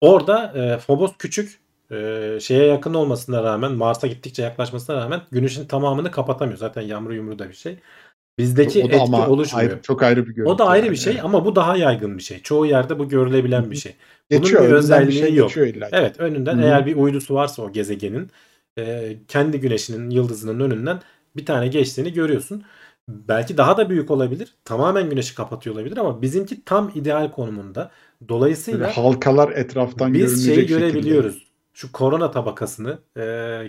Orada 0.00 0.52
e, 0.56 0.78
Phobos 0.78 1.12
küçük 1.18 1.60
e, 1.90 2.38
şeye 2.40 2.66
yakın 2.66 2.94
olmasına 2.94 3.42
rağmen 3.42 3.72
Mars'a 3.72 4.06
gittikçe 4.06 4.42
yaklaşmasına 4.42 4.96
rağmen 4.96 5.20
güneşin 5.30 5.66
tamamını 5.66 6.10
kapatamıyor. 6.10 6.58
Zaten 6.58 6.82
yamru 6.82 7.14
yumru 7.14 7.38
da 7.38 7.48
bir 7.48 7.54
şey. 7.54 7.78
Bizdeki 8.38 8.82
o 8.82 8.86
etki 8.86 9.00
ama 9.00 9.28
oluşmuyor. 9.28 9.70
ayrı, 9.70 9.82
çok 9.82 10.02
ayrı 10.02 10.26
bir 10.26 10.34
görüntü. 10.34 10.50
O 10.50 10.58
da 10.58 10.66
ayrı 10.66 10.86
yani. 10.86 10.92
bir 10.92 10.98
şey 10.98 11.20
ama 11.20 11.44
bu 11.44 11.56
daha 11.56 11.76
yaygın 11.76 12.18
bir 12.18 12.22
şey. 12.22 12.42
Çoğu 12.42 12.66
yerde 12.66 12.98
bu 12.98 13.08
görülebilen 13.08 13.70
bir 13.70 13.76
şey. 13.76 13.94
Bunun 14.30 14.42
Geçiyor. 14.42 14.64
bir 14.64 14.72
özelliği 14.72 15.22
bir 15.22 15.26
şey 15.26 15.34
yok. 15.34 15.56
illa. 15.56 15.88
Evet 15.92 16.20
önünden 16.20 16.54
Hı 16.58 16.62
hı. 16.62 16.64
eğer 16.64 16.86
bir 16.86 16.96
uydusu 16.96 17.34
varsa 17.34 17.62
o 17.62 17.72
gezegenin 17.72 18.30
e, 18.78 19.16
kendi 19.28 19.60
güneşinin 19.60 20.10
yıldızının 20.10 20.60
önünden 20.60 21.00
bir 21.36 21.46
tane 21.46 21.68
geçtiğini 21.68 22.12
görüyorsun. 22.12 22.64
Belki 23.08 23.56
daha 23.56 23.76
da 23.76 23.90
büyük 23.90 24.10
olabilir. 24.10 24.54
Tamamen 24.64 25.10
güneşi 25.10 25.34
kapatıyor 25.34 25.76
olabilir 25.76 25.96
ama 25.96 26.22
bizimki 26.22 26.64
tam 26.64 26.92
ideal 26.94 27.30
konumunda. 27.30 27.90
Böyle 28.20 28.28
Dolayısıyla 28.28 28.96
halkalar 28.96 29.50
etraftan 29.52 30.14
biz 30.14 30.44
şeyi 30.46 30.56
şekilde. 30.56 30.78
görebiliyoruz. 30.78 31.52
Şu 31.74 31.92
korona 31.92 32.30
tabakasını, 32.30 32.98
e, 33.16 33.22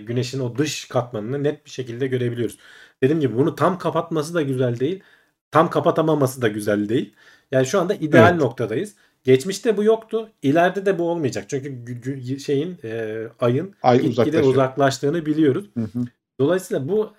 güneşin 0.06 0.40
o 0.40 0.58
dış 0.58 0.84
katmanını 0.88 1.42
net 1.42 1.64
bir 1.64 1.70
şekilde 1.70 2.06
görebiliyoruz. 2.06 2.58
Dediğim 3.02 3.20
gibi 3.20 3.36
bunu 3.36 3.54
tam 3.54 3.78
kapatması 3.78 4.34
da 4.34 4.42
güzel 4.42 4.80
değil. 4.80 5.02
Tam 5.50 5.70
kapatamaması 5.70 6.42
da 6.42 6.48
güzel 6.48 6.88
değil. 6.88 7.14
Yani 7.52 7.66
şu 7.66 7.80
anda 7.80 7.94
ideal 7.94 8.30
Evet. 8.30 8.40
noktadayız. 8.40 8.94
geçmişte 9.24 9.76
bu 9.76 9.84
yoktu. 9.84 10.30
İleride 10.42 10.86
de 10.86 10.98
bu 10.98 11.10
olmayacak. 11.10 11.44
Çünkü 11.48 12.38
şeyin 12.38 12.78
e, 12.84 13.22
ayın 13.40 13.74
Ay 13.82 14.00
gitgide 14.00 14.42
uzaklaştığını 14.42 15.26
biliyoruz. 15.26 15.64
Hı 15.74 15.80
hı. 15.80 16.04
Dolayısıyla 16.40 16.88
bu 16.88 17.12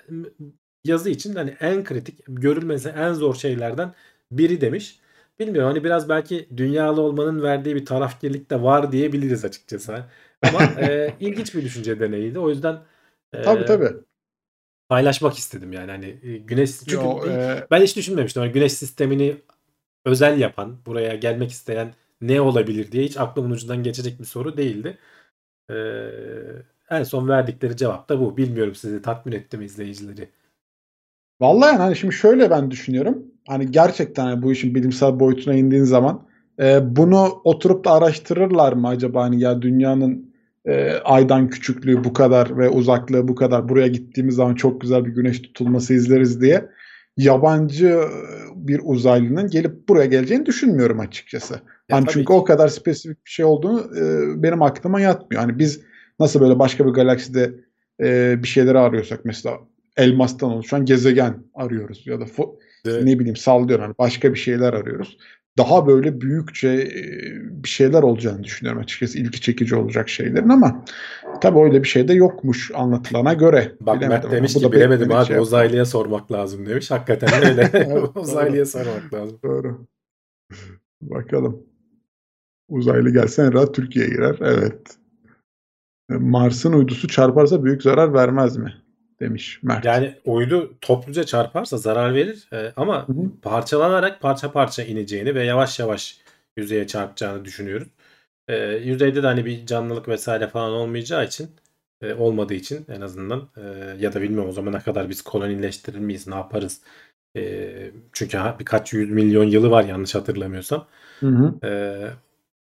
yazı 0.85 1.09
için 1.09 1.35
hani 1.35 1.57
en 1.59 1.83
kritik, 1.83 2.19
görülmesi 2.27 2.89
en 2.89 3.13
zor 3.13 3.35
şeylerden 3.35 3.93
biri 4.31 4.61
demiş. 4.61 4.99
Bilmiyorum 5.39 5.71
hani 5.71 5.83
biraz 5.83 6.09
belki 6.09 6.49
dünyalı 6.57 7.01
olmanın 7.01 7.43
verdiği 7.43 7.75
bir 7.75 7.85
tarafkirlik 7.85 8.49
de 8.49 8.61
var 8.61 8.91
diyebiliriz 8.91 9.45
açıkçası. 9.45 10.05
Ama 10.41 10.63
e, 10.81 11.13
ilginç 11.19 11.55
bir 11.55 11.63
düşünce 11.63 11.99
deneyiydi. 11.99 12.39
O 12.39 12.49
yüzden 12.49 12.79
e, 13.33 13.43
Tabii 13.43 13.65
tabii. 13.65 13.89
paylaşmak 14.89 15.37
istedim 15.37 15.73
yani 15.73 15.91
hani 15.91 16.19
e, 16.23 16.37
güneş 16.37 16.71
çünkü 16.79 16.93
Yo, 16.95 17.27
e, 17.27 17.67
ben 17.71 17.81
hiç 17.81 17.95
düşünmemiştim. 17.95 18.41
Hani 18.41 18.51
güneş 18.51 18.73
sistemini 18.73 19.37
özel 20.05 20.39
yapan, 20.39 20.77
buraya 20.85 21.15
gelmek 21.15 21.51
isteyen 21.51 21.93
ne 22.21 22.41
olabilir 22.41 22.91
diye 22.91 23.03
hiç 23.05 23.17
aklımın 23.17 23.51
ucundan 23.51 23.83
geçecek 23.83 24.19
bir 24.19 24.25
soru 24.25 24.57
değildi. 24.57 24.97
Ee, 25.71 25.75
en 26.89 27.03
son 27.03 27.27
verdikleri 27.29 27.77
cevap 27.77 28.09
da 28.09 28.19
bu. 28.19 28.37
Bilmiyorum 28.37 28.75
sizi 28.75 29.01
tatmin 29.01 29.33
etti 29.33 29.57
mi 29.57 29.65
izleyicileri? 29.65 30.29
Vallahi 31.41 31.67
yani 31.67 31.77
hani 31.77 31.95
şimdi 31.95 32.13
şöyle 32.13 32.49
ben 32.49 32.71
düşünüyorum. 32.71 33.23
Hani 33.47 33.71
gerçekten 33.71 34.25
hani 34.25 34.41
bu 34.41 34.51
işin 34.51 34.75
bilimsel 34.75 35.19
boyutuna 35.19 35.53
indiğin 35.55 35.83
zaman 35.83 36.27
e, 36.59 36.95
bunu 36.95 37.41
oturup 37.43 37.85
da 37.85 37.91
araştırırlar 37.91 38.73
mı 38.73 38.87
acaba 38.87 39.23
hani 39.23 39.39
ya 39.39 39.61
dünyanın 39.61 40.35
e, 40.65 40.91
aydan 40.91 41.49
küçüklüğü 41.49 42.03
bu 42.03 42.13
kadar 42.13 42.57
ve 42.57 42.69
uzaklığı 42.69 43.27
bu 43.27 43.35
kadar 43.35 43.69
buraya 43.69 43.87
gittiğimiz 43.87 44.35
zaman 44.35 44.55
çok 44.55 44.81
güzel 44.81 45.05
bir 45.05 45.11
güneş 45.11 45.41
tutulması 45.41 45.93
izleriz 45.93 46.41
diye 46.41 46.69
yabancı 47.17 47.87
e, 47.87 48.07
bir 48.55 48.81
uzaylının 48.83 49.49
gelip 49.49 49.89
buraya 49.89 50.05
geleceğini 50.05 50.45
düşünmüyorum 50.45 50.99
açıkçası. 50.99 51.53
Ya 51.89 51.97
Hani 51.97 52.05
çünkü 52.09 52.25
ki. 52.25 52.33
o 52.33 52.43
kadar 52.43 52.67
spesifik 52.67 53.25
bir 53.25 53.31
şey 53.31 53.45
olduğunu 53.45 53.79
e, 53.97 54.03
benim 54.43 54.61
aklıma 54.61 55.01
yatmıyor. 55.01 55.41
Hani 55.43 55.59
biz 55.59 55.81
nasıl 56.19 56.39
böyle 56.41 56.59
başka 56.59 56.85
bir 56.85 56.91
galakside 56.91 57.53
e, 58.03 58.35
bir 58.43 58.47
şeyleri 58.47 58.79
arıyorsak 58.79 59.25
mesela 59.25 59.57
elmastan 59.97 60.51
oluşan 60.51 60.85
gezegen 60.85 61.43
arıyoruz 61.53 62.07
ya 62.07 62.19
da 62.19 62.25
Evet. 62.85 63.03
ne 63.03 63.19
bileyim 63.19 63.35
sallıyorum 63.35 63.85
hani 63.85 63.95
başka 63.99 64.33
bir 64.33 64.39
şeyler 64.39 64.73
arıyoruz. 64.73 65.17
Daha 65.57 65.87
böyle 65.87 66.21
büyükçe 66.21 66.69
e, 66.69 67.03
bir 67.63 67.69
şeyler 67.69 68.03
olacağını 68.03 68.43
düşünüyorum 68.43 68.81
açıkçası 68.81 69.19
ilgi 69.19 69.41
çekici 69.41 69.75
olacak 69.75 70.09
şeylerin 70.09 70.49
ama 70.49 70.85
tabii 71.41 71.59
öyle 71.59 71.83
bir 71.83 71.87
şey 71.87 72.07
de 72.07 72.13
yokmuş 72.13 72.71
anlatılana 72.73 73.33
göre. 73.33 73.75
Bak 73.81 73.95
Bilemedim 73.95 74.23
Mert 74.23 74.31
demiş 74.31 74.53
ki 74.53 74.63
da 74.63 74.71
bilemedim 74.71 75.11
abi 75.11 75.25
şey 75.25 75.37
uzaylıya 75.37 75.85
sormak 75.85 76.31
lazım 76.31 76.65
demiş. 76.65 76.91
Hakikaten 76.91 77.45
öyle. 77.49 77.89
Uzaylıya 78.15 78.65
sormak 78.65 79.13
lazım. 79.13 79.39
Doğru. 79.43 79.85
Bakalım. 81.01 81.63
Uzaylı 82.69 83.09
gelse 83.09 83.41
en 83.41 83.53
rahat 83.53 83.75
Türkiye'ye 83.75 84.11
girer. 84.11 84.37
Evet. 84.41 84.97
Mars'ın 86.09 86.73
uydusu 86.73 87.07
çarparsa 87.07 87.63
büyük 87.63 87.83
zarar 87.83 88.13
vermez 88.13 88.57
mi? 88.57 88.73
Demiş 89.19 89.59
Mert. 89.63 89.85
Yani 89.85 90.13
uydu 90.25 90.73
topluca 90.81 91.23
çarparsa 91.23 91.77
zarar 91.77 92.13
verir 92.13 92.47
Ee, 92.53 92.73
ama 92.75 93.07
Hı 93.07 93.13
hı. 93.13 93.31
parçalanarak 93.41 94.21
parça 94.21 94.51
parça 94.51 94.83
ineceğini 94.83 95.35
ve 95.35 95.43
yavaş 95.43 95.79
yavaş 95.79 96.19
yüzeye 96.57 96.87
çarpacağını 96.87 97.45
düşünüyoruz. 97.45 97.87
Ee, 98.47 98.57
yüzeyde 98.67 99.23
de 99.23 99.27
hani 99.27 99.45
bir 99.45 99.65
canlılık 99.65 100.07
vesaire 100.07 100.47
falan 100.47 100.71
olmayacağı 100.71 101.25
için 101.25 101.49
e, 102.01 102.13
olmadığı 102.13 102.53
için 102.53 102.85
en 102.89 103.01
azından 103.01 103.49
e, 103.57 103.61
ya 103.99 104.13
da 104.13 104.21
bilmiyorum 104.21 104.49
o 104.49 104.53
zamana 104.53 104.79
kadar 104.79 105.09
biz 105.09 105.21
kolonileştirir 105.21 105.99
miyiz 105.99 106.27
ne 106.27 106.35
yaparız? 106.35 106.81
E, 107.37 107.91
çünkü 108.13 108.37
ha, 108.37 108.57
birkaç 108.59 108.93
yüz 108.93 109.09
milyon 109.09 109.43
yılı 109.43 109.71
var 109.71 109.83
yanlış 109.83 110.15
hatırlamıyorsam. 110.15 110.87
Hı 111.19 111.27
hı. 111.27 111.67
E, 111.67 111.69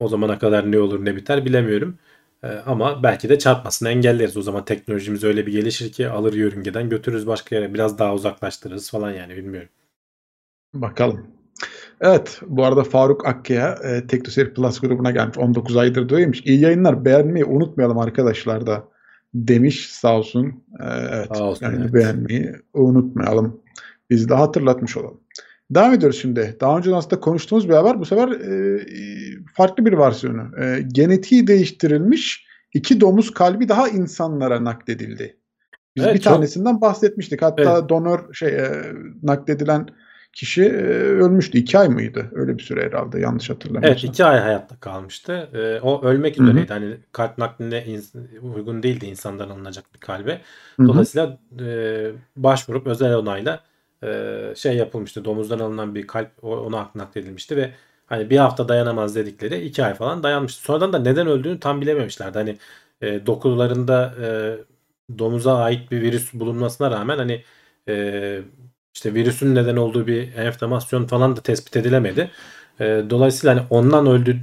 o 0.00 0.08
zamana 0.08 0.38
kadar 0.38 0.72
ne 0.72 0.78
olur 0.78 1.04
ne 1.04 1.16
biter 1.16 1.44
bilemiyorum. 1.44 1.98
E, 2.42 2.48
ama 2.48 3.02
belki 3.02 3.28
de 3.28 3.38
çarpmasını 3.38 3.88
engelleriz. 3.88 4.36
O 4.36 4.42
zaman 4.42 4.64
teknolojimiz 4.64 5.24
öyle 5.24 5.46
bir 5.46 5.52
gelişir 5.52 5.92
ki 5.92 6.08
alır 6.08 6.32
yörüngeden 6.32 6.88
götürürüz 6.88 7.26
başka 7.26 7.56
yere. 7.56 7.74
Biraz 7.74 7.98
daha 7.98 8.14
uzaklaştırırız 8.14 8.90
falan 8.90 9.10
yani 9.10 9.36
bilmiyorum. 9.36 9.68
Bakalım. 10.74 11.26
Evet, 12.00 12.40
bu 12.46 12.64
arada 12.64 12.84
Faruk 12.84 13.26
Akkaya 13.26 13.78
e, 13.84 14.06
Teknoseyir 14.06 14.54
Plus 14.54 14.80
grubuna 14.80 15.10
gelmiş. 15.10 15.38
19 15.38 15.76
aydır 15.76 16.08
duymuş. 16.08 16.40
İyi 16.44 16.60
yayınlar. 16.60 17.04
Beğenmeyi 17.04 17.44
unutmayalım 17.44 17.98
arkadaşlar 17.98 18.66
da 18.66 18.88
demiş 19.34 19.90
sağ 19.90 20.18
olsun. 20.18 20.64
E, 20.80 20.84
evet, 21.10 21.36
Sağ 21.36 21.44
olsun, 21.44 21.66
yani 21.66 21.78
evet. 21.80 21.94
beğenmeyi 21.94 22.52
unutmayalım. 22.74 23.60
Biz 24.10 24.28
de 24.28 24.34
hatırlatmış 24.34 24.96
olalım. 24.96 25.20
Devam 25.70 25.94
ediyoruz 25.94 26.18
şimdi. 26.22 26.56
Daha 26.60 26.78
önce 26.78 26.94
aslında 26.94 27.20
konuştuğumuz 27.20 27.68
bir 27.68 27.74
haber. 27.74 28.00
Bu 28.00 28.04
sefer 28.04 28.28
e, 28.28 28.80
farklı 29.54 29.86
bir 29.86 29.92
versiyonu. 29.98 30.62
E, 30.64 30.80
genetiği 30.92 31.46
değiştirilmiş 31.46 32.46
iki 32.74 33.00
domuz 33.00 33.30
kalbi 33.34 33.68
daha 33.68 33.88
insanlara 33.88 34.64
nakledildi. 34.64 35.36
Biz 35.96 36.04
Evet, 36.04 36.14
bir 36.14 36.20
çok- 36.20 36.32
tanesinden 36.32 36.80
bahsetmiştik. 36.80 37.42
Hatta 37.42 37.78
Evet. 37.78 37.88
donör 37.88 38.34
şey 38.34 38.48
e, 38.48 38.70
nakledilen 39.22 39.86
kişi 40.32 40.62
e, 40.64 40.82
ölmüştü. 40.96 41.58
İki 41.58 41.78
ay 41.78 41.88
mıydı? 41.88 42.30
Öyle 42.34 42.58
bir 42.58 42.62
süre 42.62 42.84
herhalde 42.86 43.20
yanlış 43.20 43.50
Evet 43.50 43.56
hatırlamıyorsam. 43.64 44.10
iki 44.10 44.24
ay 44.24 44.40
hayatta 44.40 44.76
kalmıştı. 44.80 45.48
E, 45.54 45.80
o 45.80 46.04
ölmek 46.04 46.40
üzereydi. 46.40 46.72
Hani 46.72 46.96
kalp 47.12 47.38
nakline 47.38 47.78
ins- 47.84 48.38
uygun 48.54 48.82
değildi 48.82 49.06
insandan 49.06 49.48
alınacak 49.48 49.84
bir 49.94 50.00
kalbe. 50.00 50.40
Dolayısıyla 50.80 51.38
e, 51.60 51.66
başvurup 52.36 52.86
özel 52.86 53.14
onayla 53.14 53.60
e, 54.02 54.52
şey 54.56 54.76
yapılmıştı. 54.76 55.24
Domuzdan 55.24 55.58
alınan 55.58 55.94
bir 55.94 56.06
kalp 56.06 56.44
ona 56.44 56.90
nakledilmişti 56.94 57.56
ve 57.56 57.70
hani 58.06 58.30
bir 58.30 58.38
hafta 58.38 58.68
dayanamaz 58.68 59.16
dedikleri 59.16 59.60
iki 59.64 59.84
ay 59.84 59.94
falan 59.94 60.22
dayanmıştı. 60.22 60.62
Sonradan 60.62 60.92
da 60.92 60.98
neden 60.98 61.26
öldüğünü 61.26 61.60
tam 61.60 61.80
bilememişlerdi. 61.80 62.38
Hani 62.38 62.58
e, 63.00 63.26
dokularında 63.26 64.14
e, 64.22 64.28
domuza 65.18 65.56
ait 65.58 65.90
bir 65.90 66.02
virüs 66.02 66.34
bulunmasına 66.34 66.90
rağmen 66.90 67.18
hani 67.18 67.42
e, 67.88 68.40
işte 68.94 69.14
virüsün 69.14 69.54
neden 69.54 69.76
olduğu 69.76 70.06
bir 70.06 70.34
enflamasyon 70.34 71.06
falan 71.06 71.36
da 71.36 71.40
tespit 71.40 71.76
edilemedi. 71.76 72.30
E, 72.80 72.84
dolayısıyla 73.10 73.56
hani 73.56 73.66
ondan 73.70 74.06
öldü 74.06 74.36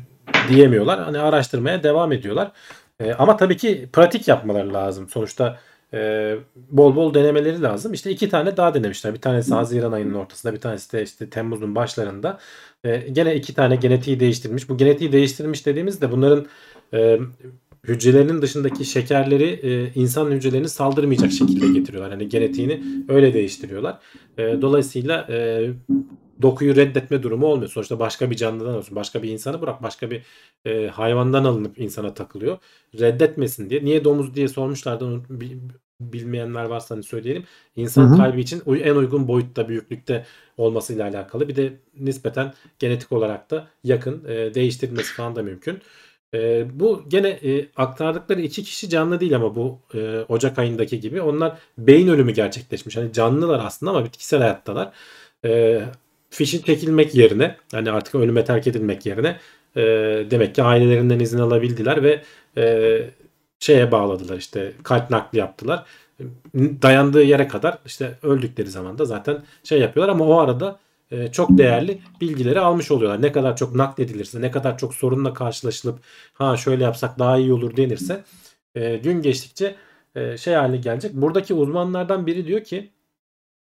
diyemiyorlar. 0.50 1.04
Hani 1.04 1.20
araştırmaya 1.20 1.84
devam 1.84 2.12
ediyorlar. 2.12 2.52
E, 3.00 3.14
ama 3.14 3.38
tabii 3.38 3.58
ki 3.58 3.90
pratik 3.94 4.28
yapmaları 4.28 4.74
lazım. 4.74 5.10
Sonuçta 5.10 5.60
e, 5.94 6.36
bol 6.56 6.96
bol 6.96 7.14
denemeleri 7.14 7.62
lazım. 7.62 7.94
İşte 7.94 8.12
iki 8.12 8.30
tane 8.30 8.58
daha 8.58 8.74
denemişler. 8.74 9.14
Bir 9.14 9.22
tanesi 9.22 9.54
Haziran 9.54 9.92
ayının 9.92 10.14
ortasında, 10.14 10.54
bir 10.54 10.60
tanesi 10.60 10.94
de 10.94 11.04
işte 11.04 11.30
Temmuz'un 11.30 11.76
başlarında. 11.76 12.40
E, 12.84 12.98
gene 12.98 13.36
iki 13.36 13.54
tane 13.54 13.76
genetiği 13.76 14.20
değiştirmiş. 14.20 14.70
Bu 14.70 14.78
genetiği 14.78 15.12
değiştirmiş 15.12 15.66
dediğimizde 15.66 16.12
bunların 16.12 16.46
e, 16.94 17.20
hücrelerinin 17.88 18.42
dışındaki 18.42 18.86
şekerleri 18.86 19.44
e, 19.44 19.92
insan 19.96 20.32
hücrelerine 20.32 20.68
saldırmayacak 20.68 21.32
şekilde 21.32 21.68
getiriyorlar. 21.80 22.12
Hani 22.12 22.30
genetiğini 22.30 22.84
öyle 23.10 23.34
değiştiriyorlar. 23.34 24.00
E, 24.38 24.62
dolayısıyla 24.62 25.28
e, 25.30 25.70
dokuyu 26.42 26.76
reddetme 26.76 27.24
durumu 27.24 27.46
olmuyor. 27.46 27.70
Sonuçta 27.72 28.00
başka 28.00 28.32
bir 28.32 28.36
canlıdan 28.36 28.76
olsun. 28.76 28.96
Başka 28.96 29.24
bir 29.24 29.30
insanı 29.30 29.62
bırak. 29.62 29.84
Başka 29.84 30.12
bir 30.12 30.24
e, 30.66 30.88
hayvandan 30.88 31.44
alınıp 31.44 31.80
insana 31.80 32.14
takılıyor. 32.14 32.58
Reddetmesin 33.00 33.70
diye. 33.70 33.86
Niye 33.86 34.04
domuz 34.04 34.36
diye 34.36 34.48
sormuşlardı. 34.48 35.24
Bilmeyenler 36.00 36.64
varsa 36.64 36.96
hani 36.96 37.04
söyleyelim. 37.04 37.44
İnsan 37.76 38.10
Hı 38.10 38.14
hı. 38.14 38.18
kalbi 38.18 38.42
için 38.42 38.64
en 38.84 38.96
uygun 38.96 39.28
boyutta, 39.28 39.70
büyüklükte 39.70 40.26
olmasıyla 40.58 41.08
alakalı. 41.08 41.48
Bir 41.48 41.56
de 41.56 41.74
nispeten 42.00 42.54
genetik 42.80 43.12
olarak 43.12 43.52
da 43.52 43.68
yakın. 43.84 44.26
E, 44.28 44.54
değiştirilmesi 44.54 45.14
falan 45.14 45.36
da 45.36 45.44
mümkün. 45.44 45.80
E, 46.34 46.66
bu 46.80 47.04
gene 47.08 47.28
e, 47.28 47.68
aktardıkları 47.76 48.42
iki 48.42 48.64
kişi 48.64 48.90
canlı 48.90 49.20
değil 49.20 49.36
ama 49.36 49.56
bu 49.56 49.80
e, 49.94 50.26
Ocak 50.30 50.60
ayındaki 50.60 51.00
gibi. 51.00 51.22
Onlar 51.22 51.58
beyin 51.78 52.08
ölümü 52.08 52.32
gerçekleşmiş. 52.32 52.98
Hani 52.98 53.14
canlılar 53.14 53.62
aslında 53.66 53.92
ama 53.92 54.06
bitkisel 54.06 54.40
hayattalar. 54.40 54.92
E, 55.46 55.82
fişin 56.30 56.62
çekilmek 56.62 57.16
yerine 57.16 57.58
hani 57.72 57.92
artık 57.92 58.16
ölüme 58.16 58.46
terk 58.46 58.68
edilmek 58.68 59.06
yerine 59.06 59.40
e, 59.76 59.82
demek 60.32 60.56
ki 60.56 60.64
ailelerinden 60.64 61.20
izin 61.20 61.40
alabildiler 61.40 62.04
ve 62.04 62.22
e, 62.58 63.10
şeye 63.64 63.92
bağladılar 63.92 64.38
işte 64.38 64.74
kalp 64.84 65.10
nakli 65.10 65.40
yaptılar. 65.40 65.86
Dayandığı 66.56 67.24
yere 67.24 67.48
kadar 67.48 67.78
işte 67.86 68.18
öldükleri 68.24 68.70
zaman 68.70 68.98
da 68.98 69.06
zaten 69.06 69.44
şey 69.64 69.80
yapıyorlar 69.80 70.14
ama 70.14 70.26
o 70.26 70.40
arada 70.40 70.80
e, 71.12 71.32
çok 71.32 71.58
değerli 71.58 72.02
bilgileri 72.22 72.60
almış 72.60 72.92
oluyorlar. 72.92 73.22
Ne 73.22 73.32
kadar 73.32 73.58
çok 73.58 73.76
nakledilirse, 73.76 74.42
ne 74.42 74.52
kadar 74.52 74.78
çok 74.78 74.94
sorunla 74.94 75.34
karşılaşılıp 75.34 76.00
ha 76.34 76.58
şöyle 76.58 76.84
yapsak 76.84 77.20
daha 77.20 77.38
iyi 77.38 77.54
olur 77.54 77.78
denirse 77.78 78.24
e, 78.76 78.98
gün 78.98 79.22
geçtikçe 79.22 79.76
e, 80.16 80.38
şey 80.38 80.54
haline 80.54 80.78
gelecek. 80.78 81.14
Buradaki 81.14 81.54
uzmanlardan 81.54 82.28
biri 82.28 82.48
diyor 82.48 82.64
ki 82.64 82.90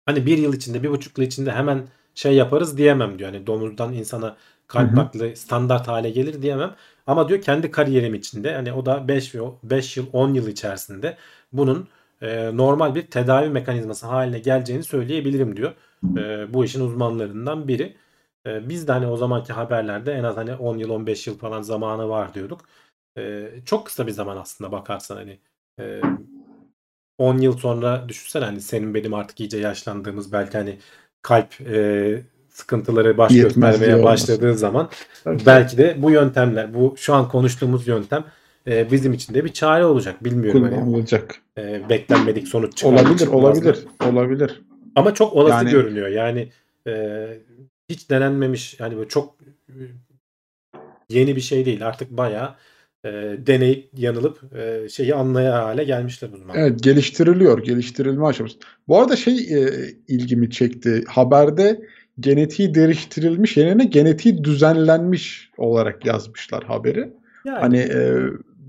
hani 0.06 0.26
bir 0.26 0.38
yıl 0.38 0.54
içinde, 0.54 0.82
bir 0.82 0.90
buçuk 0.90 1.18
yıl 1.18 1.26
içinde 1.26 1.52
hemen 1.52 1.86
şey 2.14 2.34
yaparız 2.34 2.78
diyemem 2.78 3.18
diyor. 3.18 3.32
Hani 3.32 3.46
domuzdan 3.46 3.92
insana 3.92 4.36
kalp 4.66 4.92
nakli 4.92 5.36
standart 5.36 5.88
hale 5.88 6.10
gelir 6.10 6.42
diyemem. 6.42 6.74
Ama 7.06 7.28
diyor 7.28 7.42
kendi 7.42 7.70
kariyerim 7.70 8.14
içinde 8.14 8.54
hani 8.54 8.72
o 8.72 8.86
da 8.86 9.08
5 9.08 9.34
5 9.62 9.96
yıl 9.96 10.06
10 10.12 10.34
yıl 10.34 10.48
içerisinde 10.48 11.16
bunun 11.52 11.88
e, 12.22 12.56
normal 12.56 12.94
bir 12.94 13.06
tedavi 13.06 13.48
mekanizması 13.48 14.06
haline 14.06 14.38
geleceğini 14.38 14.84
söyleyebilirim 14.84 15.56
diyor. 15.56 15.72
E, 16.16 16.54
bu 16.54 16.64
işin 16.64 16.80
uzmanlarından 16.80 17.68
biri. 17.68 17.96
E, 18.46 18.68
biz 18.68 18.88
de 18.88 18.92
hani 18.92 19.06
o 19.06 19.16
zamanki 19.16 19.52
haberlerde 19.52 20.12
en 20.12 20.24
az 20.24 20.36
hani 20.36 20.54
10 20.54 20.78
yıl 20.78 20.90
15 20.90 21.26
yıl 21.26 21.38
falan 21.38 21.62
zamanı 21.62 22.08
var 22.08 22.34
diyorduk. 22.34 22.60
E, 23.18 23.50
çok 23.66 23.86
kısa 23.86 24.06
bir 24.06 24.12
zaman 24.12 24.36
aslında 24.36 24.72
bakarsan 24.72 25.16
hani 25.16 25.38
e, 25.80 26.00
10 27.18 27.38
yıl 27.38 27.56
sonra 27.58 28.08
düşünsene 28.08 28.44
hani 28.44 28.60
senin 28.60 28.94
benim 28.94 29.14
artık 29.14 29.40
iyice 29.40 29.58
yaşlandığımız 29.58 30.32
belki 30.32 30.58
hani 30.58 30.78
kalp 31.22 31.60
e, 31.60 32.22
sıkıntıları 32.52 33.18
baş 33.18 33.34
göstermeye 33.34 34.04
başladığı 34.04 34.54
zaman 34.54 34.90
Tabii. 35.24 35.42
belki 35.46 35.78
de 35.78 35.96
bu 35.98 36.10
yöntemler 36.10 36.74
bu 36.74 36.94
şu 36.98 37.14
an 37.14 37.28
konuştuğumuz 37.28 37.88
yöntem 37.88 38.24
e, 38.66 38.90
bizim 38.90 39.12
için 39.12 39.34
de 39.34 39.44
bir 39.44 39.52
çare 39.52 39.84
olacak. 39.84 40.24
Bilmiyorum 40.24 40.62
hani 40.62 40.74
kullanılacak. 40.74 41.34
e, 41.58 41.82
beklenmedik 41.88 42.48
sonuç 42.48 42.76
çıkar. 42.76 42.92
Olabilir, 42.92 43.26
olabilir, 43.26 43.78
olabilir. 44.08 44.62
Ama 44.96 45.14
çok 45.14 45.32
olası 45.32 45.54
Yani- 45.54 45.70
görünüyor. 45.70 46.08
Yani 46.08 46.48
e, 46.86 47.26
hiç 47.88 48.10
denenmemiş 48.10 48.80
yani 48.80 48.96
böyle 48.96 49.08
çok 49.08 49.34
yeni 51.10 51.36
bir 51.36 51.40
şey 51.40 51.64
değil. 51.66 51.86
Artık 51.86 52.10
bayağı 52.10 52.54
e, 53.04 53.10
deneyip 53.46 53.88
yanılıp 53.96 54.40
e, 54.56 54.88
şeyi 54.88 55.14
anlaya 55.14 55.64
hale 55.64 55.84
gelmişler 55.84 56.30
o 56.34 56.38
zaman. 56.38 56.56
Evet, 56.56 56.82
geliştiriliyor, 56.82 57.64
geliştirilme 57.64 58.26
aşaması. 58.26 58.56
Bu 58.88 59.00
arada 59.00 59.16
şey 59.16 59.34
e, 59.34 59.70
ilgimi 60.08 60.50
çekti. 60.50 61.04
Haberde 61.08 61.80
genetiği 62.20 62.74
değiştirilmiş 62.74 63.56
yerine 63.56 63.84
genetiği 63.84 64.44
düzenlenmiş 64.44 65.50
olarak 65.56 66.06
yazmışlar 66.06 66.64
haberi. 66.64 67.12
Yani, 67.44 67.58
Hani 67.58 67.78
e, 67.78 68.16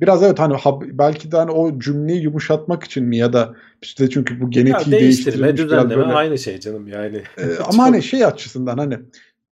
biraz 0.01 0.23
evet 0.23 0.39
hani 0.39 0.55
belki 0.85 1.31
de 1.31 1.37
hani 1.37 1.51
o 1.51 1.79
cümleyi 1.79 2.21
yumuşatmak 2.21 2.83
için 2.83 3.05
mi 3.05 3.17
ya 3.17 3.33
da 3.33 3.55
işte 3.81 4.09
çünkü 4.09 4.41
bu 4.41 4.43
ya 4.43 4.49
genetiği 4.49 4.99
değiştirme, 4.99 5.01
değiştirilmiş 5.01 5.59
biraz 5.59 5.67
düzenleme 5.67 6.01
böyle 6.01 6.13
aynı 6.13 6.37
şey 6.37 6.59
canım 6.59 6.87
yani. 6.87 7.23
e, 7.37 7.43
ama 7.67 7.83
hani 7.83 8.03
şey 8.03 8.25
açısından 8.25 8.77
hani 8.77 8.99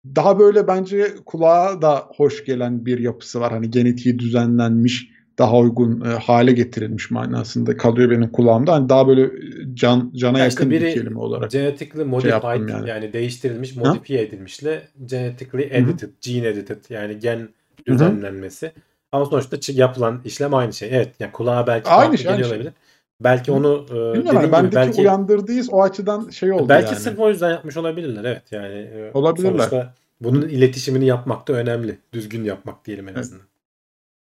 daha 0.06 0.38
böyle 0.38 0.66
bence 0.68 1.06
kulağa 1.26 1.82
da 1.82 2.06
hoş 2.16 2.44
gelen 2.44 2.86
bir 2.86 2.98
yapısı 2.98 3.40
var. 3.40 3.52
Hani 3.52 3.70
genetiği 3.70 4.18
düzenlenmiş, 4.18 5.08
daha 5.38 5.58
uygun 5.58 6.00
e, 6.00 6.08
hale 6.08 6.52
getirilmiş 6.52 7.10
manasında 7.10 7.76
kalıyor 7.76 8.10
benim 8.10 8.28
kulağımda. 8.32 8.72
Hani 8.72 8.88
daha 8.88 9.08
böyle 9.08 9.22
e, 9.22 9.30
can 9.74 10.12
cana 10.16 10.38
Ya 10.38 10.44
yakın 10.44 10.56
işte 10.56 10.70
bir 10.70 10.80
biri 10.80 10.94
kelime 10.94 11.18
olarak. 11.18 11.50
genetically 11.50 12.04
modified 12.04 12.30
yaptım 12.32 12.68
yani. 12.68 12.88
yani. 12.88 13.12
değiştirilmiş, 13.12 13.76
Ha? 13.76 13.80
modifiye 13.80 14.22
edilmişle 14.22 14.88
genetically 15.06 15.68
edited, 15.70 16.10
gene 16.20 16.46
edited 16.48 16.84
yani 16.90 17.18
gen 17.18 17.48
düzenlenmesi. 17.86 18.72
Ama 19.12 19.24
sonuçta 19.26 19.56
yapılan 19.72 20.20
işlem 20.24 20.54
aynı 20.54 20.72
şey. 20.72 20.88
Evet 20.92 21.08
yani 21.20 21.32
kulağa 21.32 21.66
belki 21.66 21.88
Aynı 21.90 22.18
şey, 22.18 22.26
aynı 22.26 22.36
geliyor 22.36 22.48
şey. 22.48 22.56
olabilir. 22.58 22.72
Belki 23.20 23.52
onu 23.52 23.86
e, 23.90 23.92
Bilmiyorum 23.94 24.26
dediğin 24.26 24.52
hani 24.52 24.66
gibi 24.66 24.76
belki 24.76 25.00
uyandırdığıyız 25.00 25.68
o 25.72 25.82
açıdan 25.82 26.28
şey 26.30 26.52
oldu 26.52 26.68
belki 26.68 26.86
yani. 26.94 26.96
sırf 27.02 27.18
o 27.18 27.28
yüzden 27.30 27.50
yapmış 27.50 27.76
olabilirler. 27.76 28.24
Evet 28.24 28.42
yani 28.50 28.74
e, 28.74 29.10
Olabilirler. 29.14 29.50
sonuçta 29.58 29.94
bunun 30.20 30.42
iletişimini 30.48 31.06
yapmak 31.06 31.48
da 31.48 31.52
önemli. 31.52 31.98
Düzgün 32.12 32.44
yapmak 32.44 32.84
diyelim 32.86 33.08
en 33.08 33.14
Evet. 33.14 33.26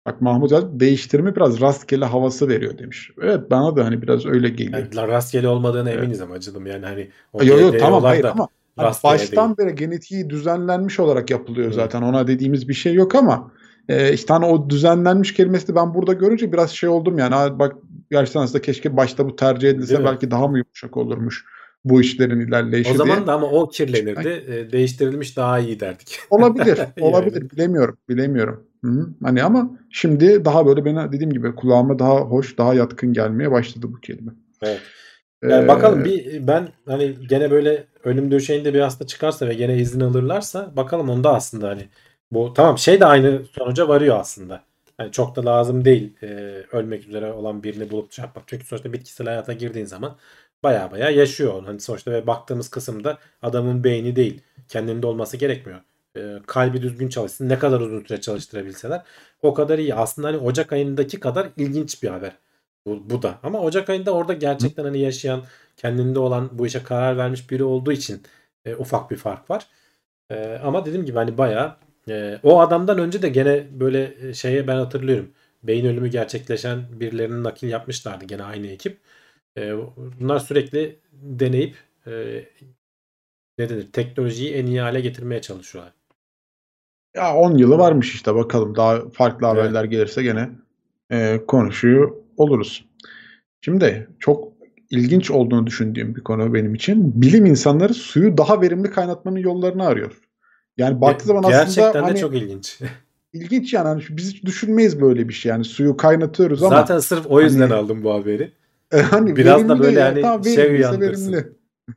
Bak 0.07 0.21
Mahmut 0.21 0.53
Yaz 0.53 0.81
değiştirme 0.81 1.37
biraz 1.37 1.61
rastgele 1.61 2.05
havası 2.05 2.49
veriyor 2.49 2.79
demiş. 2.79 3.11
Evet 3.23 3.51
bana 3.51 3.77
da 3.77 3.85
hani 3.85 4.03
biraz 4.03 4.27
öyle 4.27 4.49
geliyor. 4.49 4.79
Yani 4.97 5.09
rastgele 5.09 5.49
olmadığına 5.49 5.91
Evet. 5.91 6.03
eminiz 6.03 6.21
ama 6.21 6.35
acıdım 6.35 6.67
yani 6.67 6.87
hani 6.87 7.11
o 7.33 7.45
Yo 7.45 7.59
yo 7.59 7.69
GDO'lar 7.71 7.79
tamam 7.79 8.03
hayır 8.03 8.23
da 8.23 8.33
ama 8.33 8.49
hani 8.77 8.95
baştan 9.05 9.59
beri 9.59 9.75
genetiği 9.75 10.31
düzenlenmiş 10.31 11.01
olarak 11.01 11.31
yapılıyor 11.31 11.71
Hı. 11.71 11.75
zaten. 11.75 12.03
Ona 12.03 12.27
dediğimiz 12.27 12.69
bir 12.69 12.75
şey 12.75 12.95
yok 12.95 13.15
ama 13.15 13.53
e, 13.89 14.13
işte 14.13 14.35
hani 14.35 14.47
o 14.47 14.71
düzenlenmiş 14.71 15.35
kelimesini 15.35 15.77
ben 15.77 15.95
burada 15.95 16.13
görünce 16.13 16.53
biraz 16.53 16.71
şey 16.71 16.89
oldum 16.89 17.19
yani. 17.19 17.35
Ha, 17.35 17.59
bak 17.59 17.77
gerçekten 18.11 18.41
aslında 18.41 18.63
keşke 18.63 18.97
başta 18.97 19.27
bu 19.29 19.37
tercih 19.37 19.71
edilse 19.71 19.89
Değil 19.89 20.01
mi? 20.01 20.07
belki 20.07 20.31
daha 20.31 20.49
mı 20.49 20.59
yumuşak 20.59 20.97
olurmuş 20.97 21.45
bu 21.85 22.01
işlerin 22.01 22.41
ilerleyişi 22.41 22.91
O 22.91 22.95
zaman 22.95 23.17
diye. 23.17 23.27
da 23.27 23.33
ama 23.33 23.47
o 23.47 23.69
kirlenirdi. 23.69 24.29
E, 24.29 24.73
değiştirilmiş 24.73 25.37
daha 25.37 25.59
iyi 25.59 25.81
derdik. 25.81 26.19
Olabilir, 26.31 26.77
Yani. 26.79 26.93
olabilir. 27.01 27.51
Bilemiyorum, 27.51 27.99
bilemiyorum. 28.09 28.65
Hı. 28.85 29.09
Hani 29.23 29.43
ama 29.43 29.71
şimdi 29.91 30.45
daha 30.45 30.67
böyle 30.67 30.85
bana 30.85 31.13
dediğim 31.13 31.33
gibi 31.33 31.55
kulağıma 31.55 31.99
daha 31.99 32.21
hoş, 32.21 32.59
daha 32.59 32.75
yatkın 32.75 33.13
gelmeye 33.13 33.51
başladı 33.51 33.87
bu 33.93 34.01
kelime. 34.01 34.33
Evet. 34.63 34.81
Yani 35.43 35.65
Ee, 35.65 35.69
bakalım 35.69 36.05
bir 36.05 36.47
ben 36.47 36.69
hani 36.87 37.17
gene 37.29 37.51
böyle 37.51 37.87
ölüm 38.05 38.31
döşeğinde 38.31 38.75
bir 38.75 38.81
hasta 38.81 39.07
çıkarsa 39.07 39.49
ve 39.49 39.55
gene 39.55 39.79
izin 39.79 40.01
alırlarsa 40.01 40.77
bakalım 40.77 41.11
onda 41.11 41.35
aslında 41.35 41.69
hani 41.69 41.89
bu 42.31 42.53
tamam 42.55 42.79
şey 42.79 43.01
de 43.01 43.07
aynı 43.07 43.45
sonuca 43.45 43.89
varıyor 43.89 44.21
aslında. 44.21 44.65
Hani 44.97 45.13
çok 45.13 45.37
da 45.37 45.47
lazım 45.47 45.85
değil 45.85 46.17
e, 46.23 46.27
ölmek 46.73 47.09
üzere 47.09 47.33
olan 47.33 47.63
birini 47.63 47.91
bulup 47.91 48.13
şey 48.13 48.25
yapmak. 48.25 48.45
Çünkü 48.49 48.67
sonuçta 48.67 48.93
bitkisel 48.93 49.27
hayata 49.27 49.53
girdiğin 49.53 49.87
zaman 49.87 50.17
baya 50.63 50.91
baya 50.91 51.11
yaşıyor. 51.11 51.63
Hani 51.67 51.81
sonuçta 51.81 52.11
ve 52.13 52.27
baktığımız 52.27 52.69
kısımda 52.71 53.19
adamın 53.43 53.85
beyni 53.85 54.17
değil. 54.17 54.43
Kendinde 54.69 55.07
olması 55.07 55.37
gerekmiyor. 55.37 55.81
E, 56.17 56.39
kalbi 56.47 56.83
düzgün 56.83 57.09
çalışsın. 57.09 57.49
Ne 57.49 57.59
kadar 57.59 57.81
uzun 57.81 58.05
süre 58.05 58.21
çalıştırabilseler 58.21 59.03
o 59.43 59.55
kadar 59.55 59.79
iyi. 59.79 59.95
Aslında 59.95 60.29
hani 60.29 60.37
Ocak 60.37 60.73
ayındaki 60.73 61.21
kadar 61.21 61.49
ilginç 61.57 62.03
bir 62.03 62.09
haber. 62.09 62.33
Bu, 62.87 63.11
bu 63.11 63.23
da. 63.23 63.39
Ama 63.43 63.61
Ocak 63.61 63.91
ayında 63.91 64.13
orada 64.15 64.33
gerçekten 64.33 64.85
hani 64.85 64.99
yaşayan, 65.01 65.45
kendinde 65.77 66.19
olan, 66.19 66.51
bu 66.53 66.67
işe 66.67 66.83
karar 66.83 67.17
vermiş 67.17 67.51
biri 67.51 67.65
olduğu 67.65 67.93
için 67.93 68.23
e, 68.65 68.75
ufak 68.75 69.11
bir 69.11 69.17
fark 69.17 69.51
var. 69.51 69.67
E, 70.31 70.59
ama 70.65 70.87
dediğim 70.87 71.05
gibi 71.07 71.17
hani 71.19 71.39
bayağı 71.39 71.77
e, 72.09 72.41
o 72.43 72.61
adamdan 72.61 72.99
önce 72.99 73.23
de 73.23 73.29
gene 73.29 73.67
böyle 73.81 74.15
e, 74.29 74.35
şeye 74.35 74.67
ben 74.67 74.77
hatırlıyorum. 74.77 75.31
Beyin 75.63 75.87
ölümü 75.87 76.09
gerçekleşen 76.09 77.01
birilerinin 77.01 77.45
nakil 77.45 77.69
yapmışlardı 77.69 78.25
gene 78.25 78.43
aynı 78.45 78.67
ekip. 78.67 78.99
E, 79.59 79.75
bunlar 80.21 80.39
sürekli 80.39 80.99
deneyip 81.13 81.77
e, 82.07 82.45
ne 83.59 83.69
denir 83.69 83.93
teknolojiyi 83.93 84.55
en 84.55 84.67
iyi 84.67 84.81
hale 84.81 85.01
getirmeye 85.01 85.41
çalışıyorlar. 85.43 85.95
Ya 87.17 87.35
10 87.37 87.57
yılı 87.57 87.79
varmış 87.79 88.15
işte 88.15 88.35
bakalım 88.35 88.77
daha 88.77 89.11
farklı 89.11 89.47
Evet. 89.47 89.57
haberler 89.59 89.85
gelirse 89.85 90.23
gene 90.23 90.51
e, 91.11 91.41
konuşuyor 91.49 92.13
oluruz. 92.37 92.85
Şimdi 93.61 94.09
çok 94.19 94.53
ilginç 94.91 95.31
olduğunu 95.31 95.67
düşündüğüm 95.67 96.17
bir 96.17 96.21
konu 96.21 96.55
benim 96.55 96.75
için. 96.75 97.23
Bilim 97.23 97.47
insanları 97.47 97.95
suyu 97.95 98.39
daha 98.39 98.61
verimli 98.61 98.91
kaynatmanın 98.91 99.37
yollarını 99.39 99.87
arıyor. 99.87 100.21
Yani 100.77 101.01
baktığı 101.01 101.27
zaman 101.27 101.43
Gerçekten 101.51 101.83
aslında 101.83 101.95
de 101.95 102.09
hani 102.09 102.19
çok 102.19 102.35
ilginç. 102.35 102.79
ilginç 103.33 103.75
yani 103.75 103.89
Hani 103.89 104.03
biz 104.11 104.33
hiç 104.33 104.45
düşünmeyiz 104.45 105.01
böyle 105.01 105.29
bir 105.29 105.35
şey 105.35 105.51
yani 105.51 105.65
suyu 105.65 105.97
kaynatıyoruz 105.97 106.63
ama 106.63 106.77
Zaten 106.77 106.99
sırf 106.99 107.27
o 107.27 107.41
yüzden 107.41 107.61
hani- 107.61 107.75
aldım 107.75 108.05
bu 108.05 108.15
haberi. 108.15 108.53
hani 109.11 109.37
biraz 109.37 109.69
da 109.69 109.81
böyle 109.81 110.01
ya, 110.01 110.07
hani 110.25 110.55
şey 110.55 110.71
uyandırsın. 110.75 111.33
verimli. 111.33 111.49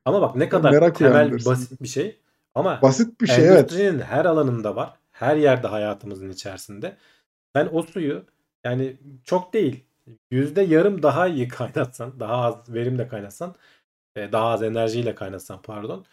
Ama 0.05 0.22
bak 0.22 0.36
ne 0.36 0.49
kadar 0.49 0.72
Merak 0.72 0.95
temel 0.95 1.16
uyandırsın. 1.16 1.51
basit 1.51 1.82
bir 1.82 1.88
şey. 1.88 2.20
Ama 2.55 2.80
Basit 2.82 3.22
bir 3.22 3.28
şey 3.28 3.47
evet. 3.47 3.74
her 4.09 4.26
alanında 4.26 4.76
var. 4.76 4.93
Her 5.16 5.36
yerde 5.36 5.68
hayatımızın 5.68 6.30
içerisinde. 6.30 6.97
Sen 7.55 7.70
o 7.72 7.82
suyu 7.84 8.26
yani 8.63 8.97
çok 9.24 9.53
değil. 9.53 9.84
Yüzde 10.32 10.61
yarım 10.61 11.03
daha 11.03 11.28
iyi 11.28 11.47
kaynatsan, 11.47 12.20
daha 12.20 12.36
az 12.36 12.74
verimle 12.74 13.07
kaynatsan, 13.07 13.55
e, 14.16 14.32
daha 14.32 14.47
az 14.49 14.63
enerjiyle 14.63 15.16
kaynatsan 15.16 15.61
pardon. 15.61 16.05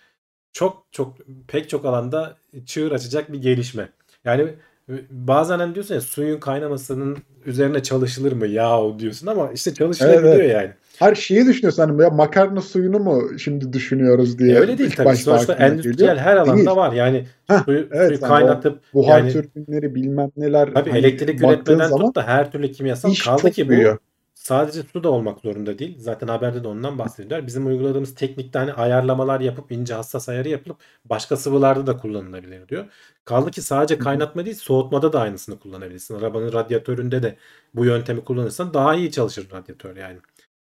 Çok 0.53 0.86
çok 0.92 1.16
pek 1.48 1.68
çok 1.68 1.84
alanda 1.84 2.36
çığır 2.66 2.92
açacak 2.92 3.32
bir 3.32 3.42
gelişme. 3.42 3.88
Yani 4.24 4.42
e, 4.88 4.94
bazen 5.11 5.59
hani 5.59 5.74
diyorsun 5.74 5.94
ya 5.94 6.00
suyun 6.00 6.40
kaynamasının 6.40 7.18
üzerine 7.46 7.82
çalışılır 7.82 8.32
mı 8.32 8.46
ya 8.46 8.98
diyorsun 8.98 9.26
ama 9.26 9.53
işte 9.53 9.74
çalışılabiliyor 9.74 10.34
Evet, 10.34 10.55
yani. 10.55 10.74
Her 10.99 11.14
şeyi 11.14 11.47
düşünüyorsun 11.47 11.82
hani 11.82 12.03
ya 12.03 12.11
makarna 12.11 12.61
suyunu 12.61 12.99
mu 12.99 13.38
şimdi 13.38 13.72
düşünüyoruz 13.72 14.38
diye. 14.38 14.55
E, 14.55 14.59
öyle 14.59 14.78
değil 14.78 14.90
tabii. 14.97 15.16
Sonuçta 15.16 15.55
endüstriyel 15.55 15.97
geliyor. 15.97 16.16
her 16.16 16.36
alanda 16.36 16.57
Değil. 16.57 16.76
var. 16.76 16.93
Yani 16.93 17.26
Heh, 17.47 17.64
suyu, 17.64 17.88
evet, 17.93 18.12
suyu 18.12 18.18
yani 18.22 18.28
kaynatıp 18.28 18.82
Buhar 18.95 19.18
yani 19.18 19.32
türbinleri 19.32 19.95
bilmem 19.95 20.30
neler 20.36 20.74
tabii 20.74 20.90
hani 20.90 20.99
elektrik 20.99 21.43
üretmeden 21.43 21.88
zaman 21.88 21.99
tut 21.99 22.14
da 22.14 22.22
her 22.26 22.53
türlü 22.53 22.72
kimyasal 22.72 23.14
kaldı 23.24 23.51
ki 23.51 23.68
bu 23.68 23.68
büyüyor. 23.68 23.99
sadece 24.34 24.82
su 24.82 25.05
da 25.05 25.11
olmak 25.11 25.40
zorunda 25.40 25.78
değil. 25.78 25.97
Zaten 25.99 26.28
haberde 26.28 26.64
de 26.64 26.68
ondan 26.68 26.99
bahsediyorlar. 26.99 27.47
Bizim 27.47 27.66
uyguladığımız 27.66 28.14
teknikte 28.14 28.59
hani 28.59 28.72
ayarlamalar 28.72 29.40
yapıp 29.40 29.72
ince 29.72 29.95
hassas 29.95 30.28
ayarı 30.28 30.49
yapılıp 30.49 30.76
başka 31.05 31.36
sıvılarda 31.36 31.86
da 31.86 31.97
kullanılabilir 31.97 32.68
diyor. 32.68 32.86
Kaldı 33.24 33.51
ki 33.51 33.62
sadece 33.62 33.99
kaynatma 33.99 34.45
değil 34.45 34.57
soğutmada 34.57 35.12
da 35.12 35.20
aynısını 35.20 35.59
kullanabilirsin. 35.59 36.14
Arabanın 36.14 36.53
radyatöründe 36.53 37.22
de 37.22 37.36
bu 37.74 37.84
yöntemi 37.84 38.24
kullanırsan 38.24 38.74
daha 38.74 38.95
iyi 38.95 39.11
çalışır 39.11 39.49
radyatör 39.53 39.97
yani. 39.97 40.18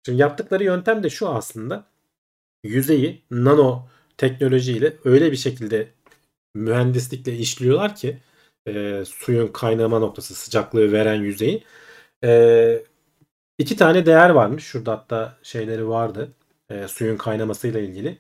Şimdi 0.07 0.21
yaptıkları 0.21 0.63
yöntem 0.63 1.03
de 1.03 1.09
şu 1.09 1.29
aslında. 1.29 1.85
Yüzeyi 2.63 3.23
nano 3.31 3.89
teknolojiyle 4.17 4.97
öyle 5.05 5.31
bir 5.31 5.37
şekilde 5.37 5.93
mühendislikle 6.55 7.37
işliyorlar 7.37 7.95
ki 7.95 8.19
e, 8.67 9.03
suyun 9.05 9.47
kaynama 9.47 9.99
noktası 9.99 10.35
sıcaklığı 10.35 10.91
veren 10.91 11.21
yüzeyi. 11.21 11.63
E, 12.23 12.83
iki 13.57 13.77
tane 13.77 14.05
değer 14.05 14.29
varmış. 14.29 14.63
Şurada 14.63 14.91
hatta 14.91 15.37
şeyleri 15.43 15.89
vardı. 15.89 16.33
E, 16.69 16.87
suyun 16.87 17.17
kaynamasıyla 17.17 17.79
ilgili. 17.79 18.19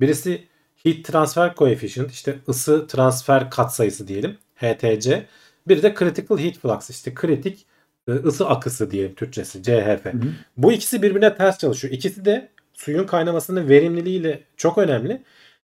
Birisi 0.00 0.48
heat 0.84 1.04
transfer 1.04 1.54
coefficient 1.54 2.12
işte 2.12 2.38
ısı 2.48 2.86
transfer 2.86 3.50
katsayısı 3.50 4.08
diyelim. 4.08 4.38
HTC. 4.56 5.26
Biri 5.68 5.82
de 5.82 5.94
critical 5.98 6.38
heat 6.38 6.54
flux 6.58 6.90
işte 6.90 7.14
kritik 7.14 7.66
ısı 8.12 8.48
akısı 8.48 8.90
diyelim 8.90 9.14
Türkçesi 9.14 9.62
CHF. 9.62 10.04
Hı 10.04 10.08
hı. 10.08 10.32
Bu 10.56 10.72
ikisi 10.72 11.02
birbirine 11.02 11.36
ters 11.36 11.58
çalışıyor. 11.58 11.94
İkisi 11.94 12.24
de 12.24 12.48
suyun 12.72 13.06
kaynamasının 13.06 13.68
verimliliğiyle 13.68 14.42
çok 14.56 14.78
önemli. 14.78 15.22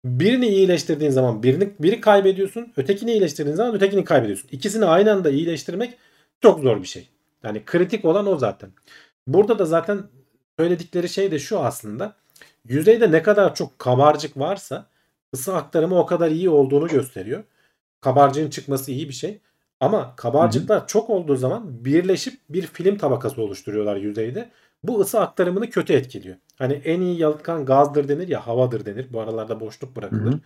Birini 0.06 0.48
iyileştirdiğin 0.48 1.12
zaman 1.12 1.44
birini 1.44 1.70
biri 1.80 2.02
kaybediyorsun. 2.02 2.74
Ötekini 2.78 3.12
iyileştirdiğin 3.12 3.56
zaman 3.56 3.76
ötekini 3.76 4.04
kaybediyorsun. 4.04 4.50
İkisini 4.52 4.86
aynı 4.86 5.12
anda 5.12 5.30
iyileştirmek 5.30 5.98
çok 6.42 6.60
zor 6.60 6.82
bir 6.82 6.88
şey. 6.88 7.10
Yani 7.44 7.66
kritik 7.66 8.06
olan 8.06 8.28
o 8.28 8.38
zaten. 8.38 8.70
Burada 9.28 9.60
da 9.60 9.66
zaten 9.66 10.04
söyledikleri 10.60 11.10
şey 11.10 11.32
de 11.32 11.40
şu 11.40 11.60
aslında. 11.60 12.16
Yüzeyde 12.66 13.12
ne 13.12 13.24
kadar 13.24 13.56
çok 13.56 13.80
kabarcık 13.80 14.38
varsa 14.38 14.86
ısı 15.34 15.56
aktarımı 15.56 16.00
o 16.00 16.06
kadar 16.06 16.32
iyi 16.32 16.50
olduğunu 16.50 16.88
gösteriyor. 16.88 17.44
Kabarcığın 18.02 18.50
çıkması 18.50 18.92
iyi 18.92 19.10
bir 19.10 19.14
şey. 19.14 19.40
Ama 19.80 20.16
kabarcıklar 20.16 20.80
hı 20.80 20.84
hı. 20.84 20.88
çok 20.88 21.10
olduğu 21.10 21.36
zaman 21.36 21.86
birleşip 21.86 22.40
bir 22.50 22.62
film 22.62 22.98
tabakası 22.98 23.42
oluşturuyorlar 23.42 23.96
yüzeyde. 23.96 24.52
Bu 24.84 25.00
ısı 25.00 25.20
aktarımını 25.20 25.70
kötü 25.70 25.94
etkiliyor. 25.94 26.36
Hani 26.56 26.74
en 26.74 27.02
iyi 27.02 27.20
yalıtkan 27.20 27.66
gazdır 27.66 28.08
denir 28.08 28.28
ya 28.28 28.48
havadır 28.48 28.86
denir. 28.86 29.08
Bu 29.14 29.22
aralarda 29.22 29.60
boşluk 29.60 29.96
bırakılır. 29.96 30.32
Hı 30.32 30.36
hı. 30.36 30.40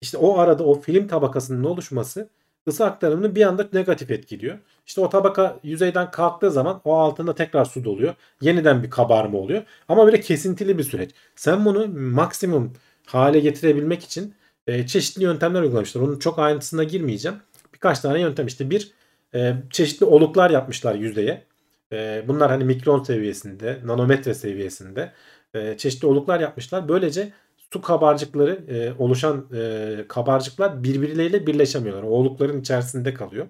İşte 0.00 0.18
o 0.18 0.38
arada 0.38 0.64
o 0.64 0.80
film 0.80 1.08
tabakasının 1.08 1.64
oluşması 1.64 2.28
ısı 2.68 2.84
aktarımını 2.84 3.34
bir 3.34 3.46
anda 3.46 3.68
negatif 3.72 4.10
etkiliyor. 4.10 4.58
İşte 4.86 5.00
o 5.00 5.08
tabaka 5.08 5.60
yüzeyden 5.62 6.10
kalktığı 6.10 6.50
zaman 6.50 6.80
o 6.84 6.94
altında 6.94 7.34
tekrar 7.34 7.64
su 7.64 7.84
doluyor. 7.84 8.14
Yeniden 8.40 8.82
bir 8.82 8.90
kabarma 8.90 9.38
oluyor. 9.38 9.62
Ama 9.88 10.06
böyle 10.06 10.20
kesintili 10.20 10.78
bir 10.78 10.84
süreç. 10.84 11.10
Sen 11.36 11.64
bunu 11.64 11.88
maksimum 11.88 12.72
hale 13.06 13.40
getirebilmek 13.40 14.04
için 14.04 14.34
e, 14.66 14.86
çeşitli 14.86 15.22
yöntemler 15.22 15.62
uygulamışlar. 15.62 16.02
Onun 16.02 16.18
çok 16.18 16.38
ayrıntısına 16.38 16.84
girmeyeceğim. 16.84 17.38
Birkaç 17.82 18.00
tane 18.00 18.20
yöntem 18.20 18.46
işte 18.46 18.70
bir 18.70 18.92
e, 19.34 19.54
çeşitli 19.70 20.06
oluklar 20.06 20.50
yapmışlar 20.50 20.94
yüzeye. 20.94 21.44
E, 21.92 22.24
bunlar 22.28 22.50
hani 22.50 22.64
mikron 22.64 23.02
seviyesinde, 23.02 23.80
nanometre 23.84 24.34
seviyesinde 24.34 25.12
e, 25.54 25.76
çeşitli 25.76 26.06
oluklar 26.06 26.40
yapmışlar. 26.40 26.88
Böylece 26.88 27.32
su 27.72 27.80
kabarcıkları 27.80 28.64
e, 28.68 28.92
oluşan 29.02 29.46
e, 29.54 30.04
kabarcıklar 30.08 30.84
birbirleriyle 30.84 31.46
birleşemiyorlar. 31.46 32.02
O 32.02 32.06
olukların 32.06 32.60
içerisinde 32.60 33.14
kalıyor. 33.14 33.46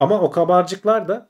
Ama 0.00 0.20
o 0.20 0.30
kabarcıklar 0.30 1.08
da 1.08 1.28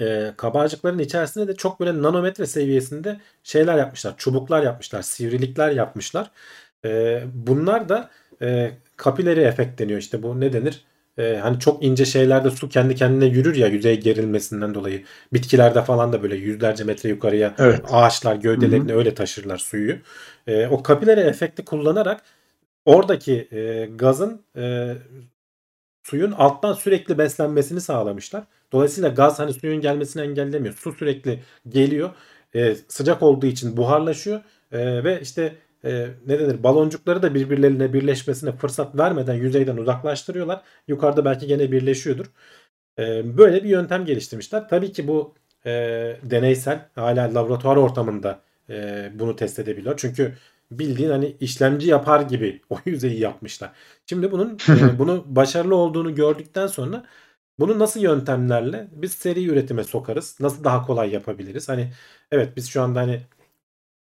e, 0.00 0.32
kabarcıkların 0.36 0.98
içerisinde 0.98 1.48
de 1.48 1.56
çok 1.56 1.80
böyle 1.80 2.02
nanometre 2.02 2.46
seviyesinde 2.46 3.20
şeyler 3.42 3.78
yapmışlar. 3.78 4.14
Çubuklar 4.16 4.62
yapmışlar. 4.62 5.02
Sivrilikler 5.02 5.70
yapmışlar. 5.70 6.30
E, 6.84 7.22
bunlar 7.34 7.88
da 7.88 8.10
e, 8.42 8.72
kapileri 8.96 9.40
efekt 9.40 9.80
deniyor. 9.80 9.98
İşte 9.98 10.22
bu 10.22 10.40
ne 10.40 10.52
denir? 10.52 10.84
E, 11.18 11.36
hani 11.36 11.60
çok 11.60 11.84
ince 11.84 12.04
şeylerde 12.04 12.50
su 12.50 12.68
kendi 12.68 12.94
kendine 12.94 13.26
yürür 13.26 13.56
ya 13.56 13.66
yüzey 13.66 14.00
gerilmesinden 14.00 14.74
dolayı. 14.74 15.04
Bitkilerde 15.32 15.82
falan 15.82 16.12
da 16.12 16.22
böyle 16.22 16.36
yüzlerce 16.36 16.84
metre 16.84 17.08
yukarıya 17.08 17.54
evet. 17.58 17.80
ağaçlar 17.90 18.36
gövdelerini 18.36 18.90
Hı-hı. 18.90 18.98
öyle 18.98 19.14
taşırlar 19.14 19.58
suyu. 19.58 19.96
E, 20.46 20.66
o 20.66 20.82
kapilere 20.82 21.20
efekti 21.20 21.64
kullanarak 21.64 22.22
oradaki 22.84 23.48
e, 23.52 23.88
gazın 23.96 24.42
e, 24.56 24.94
suyun 26.02 26.32
alttan 26.32 26.72
sürekli 26.72 27.18
beslenmesini 27.18 27.80
sağlamışlar. 27.80 28.44
Dolayısıyla 28.72 29.08
gaz 29.08 29.38
hani 29.38 29.52
suyun 29.52 29.80
gelmesini 29.80 30.22
engellemiyor. 30.22 30.74
Su 30.74 30.92
sürekli 30.92 31.40
geliyor. 31.68 32.10
E, 32.54 32.76
sıcak 32.88 33.22
olduğu 33.22 33.46
için 33.46 33.76
buharlaşıyor. 33.76 34.40
E, 34.72 35.04
ve 35.04 35.20
işte 35.20 35.54
e, 35.86 36.08
ne 36.26 36.38
denir 36.40 36.62
baloncukları 36.62 37.22
da 37.22 37.34
birbirlerine 37.34 37.92
birleşmesine 37.92 38.52
fırsat 38.52 38.98
vermeden 38.98 39.34
yüzeyden 39.34 39.76
uzaklaştırıyorlar. 39.76 40.62
Yukarıda 40.88 41.24
belki 41.24 41.46
gene 41.46 41.72
birleşiyordur. 41.72 42.26
E, 42.98 43.36
böyle 43.38 43.64
bir 43.64 43.68
yöntem 43.68 44.04
geliştirmişler. 44.04 44.68
Tabii 44.68 44.92
ki 44.92 45.08
bu 45.08 45.34
e, 45.66 45.70
deneysel 46.22 46.88
hala 46.94 47.34
laboratuvar 47.34 47.76
ortamında 47.76 48.40
e, 48.70 49.10
bunu 49.14 49.36
test 49.36 49.58
edebiliyor. 49.58 49.94
Çünkü 49.96 50.36
bildiğin 50.70 51.10
hani 51.10 51.36
işlemci 51.40 51.88
yapar 51.88 52.20
gibi 52.20 52.60
o 52.70 52.78
yüzeyi 52.84 53.20
yapmışlar. 53.20 53.72
Şimdi 54.06 54.32
bunun 54.32 54.58
e, 54.68 54.98
bunu 54.98 55.24
başarılı 55.26 55.76
olduğunu 55.76 56.14
gördükten 56.14 56.66
sonra 56.66 57.04
bunu 57.58 57.78
nasıl 57.78 58.00
yöntemlerle 58.00 58.88
biz 58.92 59.12
seri 59.14 59.46
üretime 59.46 59.84
sokarız? 59.84 60.36
Nasıl 60.40 60.64
daha 60.64 60.86
kolay 60.86 61.12
yapabiliriz? 61.12 61.68
Hani 61.68 61.92
evet 62.30 62.56
biz 62.56 62.68
şu 62.68 62.82
anda 62.82 63.00
hani 63.00 63.20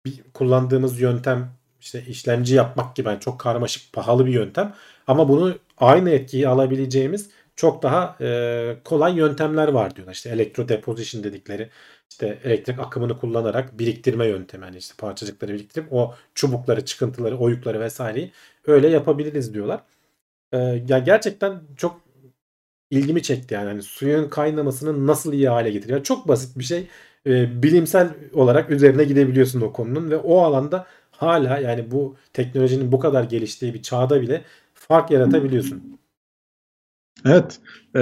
bir 0.06 0.24
kullandığımız 0.34 1.02
yöntem 1.02 1.59
işte 1.82 2.04
işlemci 2.08 2.56
yapmak 2.56 2.96
gibi 2.96 3.08
yani 3.08 3.20
çok 3.20 3.40
karmaşık 3.40 3.94
pahalı 3.94 4.26
bir 4.26 4.32
yöntem. 4.32 4.74
Ama 5.08 5.30
bunu 5.30 5.56
aynı 5.78 6.10
etkiyi 6.10 6.48
alabileceğimiz 6.48 7.30
çok 7.56 7.84
daha 7.84 8.18
e, 8.22 8.78
kolay 8.84 9.18
yöntemler 9.18 9.68
var 9.68 9.96
diyorlar. 9.96 10.14
İşte 10.14 10.30
elektro 10.30 10.70
deposition 10.70 11.24
dedikleri 11.24 11.70
işte 12.10 12.40
elektrik 12.44 12.80
akımını 12.80 13.18
kullanarak 13.18 13.80
biriktirme 13.80 14.28
yöntemi. 14.28 14.66
Yani 14.66 14.78
işte 14.78 14.94
parçacıkları 14.98 15.54
biriktirip 15.54 15.94
o 15.94 16.16
çubukları, 16.36 16.86
çıkıntıları, 16.86 17.38
oyukları 17.38 17.80
vesaireyi 17.80 18.32
öyle 18.68 18.90
yapabiliriz 18.90 19.54
diyorlar. 19.54 19.82
E, 20.54 20.58
ya 20.88 21.00
gerçekten 21.00 21.62
çok 21.78 22.02
ilgimi 22.92 23.24
çekti 23.24 23.54
yani. 23.54 23.68
yani 23.68 23.82
suyun 23.82 24.30
kaynamasını 24.30 25.08
nasıl 25.08 25.34
iyi 25.34 25.50
hale 25.50 25.72
getiriyor. 25.72 26.04
Çok 26.04 26.28
basit 26.28 26.60
bir 26.60 26.64
şey. 26.64 26.88
E, 27.26 27.64
bilimsel 27.64 28.10
olarak 28.34 28.70
üzerine 28.72 29.04
gidebiliyorsun 29.04 29.62
o 29.62 29.74
konunun 29.74 30.12
ve 30.12 30.18
o 30.18 30.40
alanda 30.42 30.88
hala 31.20 31.58
yani 31.58 31.92
bu 31.92 32.16
teknolojinin 32.34 32.92
bu 32.92 33.00
kadar 33.00 33.24
geliştiği 33.24 33.74
bir 33.74 33.82
çağda 33.82 34.22
bile 34.22 34.42
fark 34.74 35.12
yaratabiliyorsun. 35.12 36.00
Evet. 37.26 37.60
E, 37.96 38.02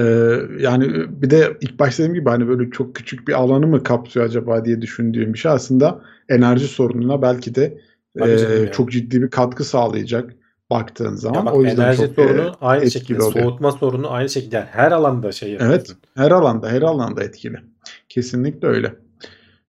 yani 0.59 0.93
bir 1.21 1.29
de 1.29 1.57
ilk 1.61 1.79
başta 1.79 2.03
dediğim 2.03 2.13
gibi 2.13 2.29
hani 2.29 2.47
böyle 2.47 2.71
çok 2.71 2.95
küçük 2.95 3.27
bir 3.27 3.33
alanı 3.33 3.67
mı 3.67 3.83
kapsıyor 3.83 4.25
acaba 4.25 4.65
diye 4.65 4.81
düşündüğüm 4.81 5.33
bir 5.33 5.39
şey 5.39 5.51
aslında 5.51 6.01
enerji 6.29 6.67
sorununa 6.67 7.21
belki 7.21 7.55
de 7.55 7.81
e, 8.21 8.71
çok 8.71 8.91
ciddi 8.91 9.21
bir 9.21 9.29
katkı 9.29 9.63
sağlayacak 9.63 10.33
baktığın 10.69 11.15
zaman. 11.15 11.45
bak, 11.45 11.55
o 11.55 11.63
yüzden 11.63 11.83
enerji 11.83 11.97
çok 11.97 12.15
sorunu 12.15 12.41
e, 12.41 12.51
aynı 12.61 12.91
şekilde, 12.91 13.23
oluyor. 13.23 13.43
soğutma 13.45 13.71
sorunu 13.71 14.11
aynı 14.11 14.29
şekilde 14.29 14.55
yani 14.55 14.67
her 14.71 14.91
alanda 14.91 15.31
şey 15.31 15.51
yapıyorsun. 15.51 15.75
Evet, 15.75 15.95
her 16.15 16.31
alanda, 16.31 16.69
her 16.69 16.81
alanda 16.81 17.23
etkili. 17.23 17.57
Kesinlikle 18.09 18.67
öyle. 18.67 18.95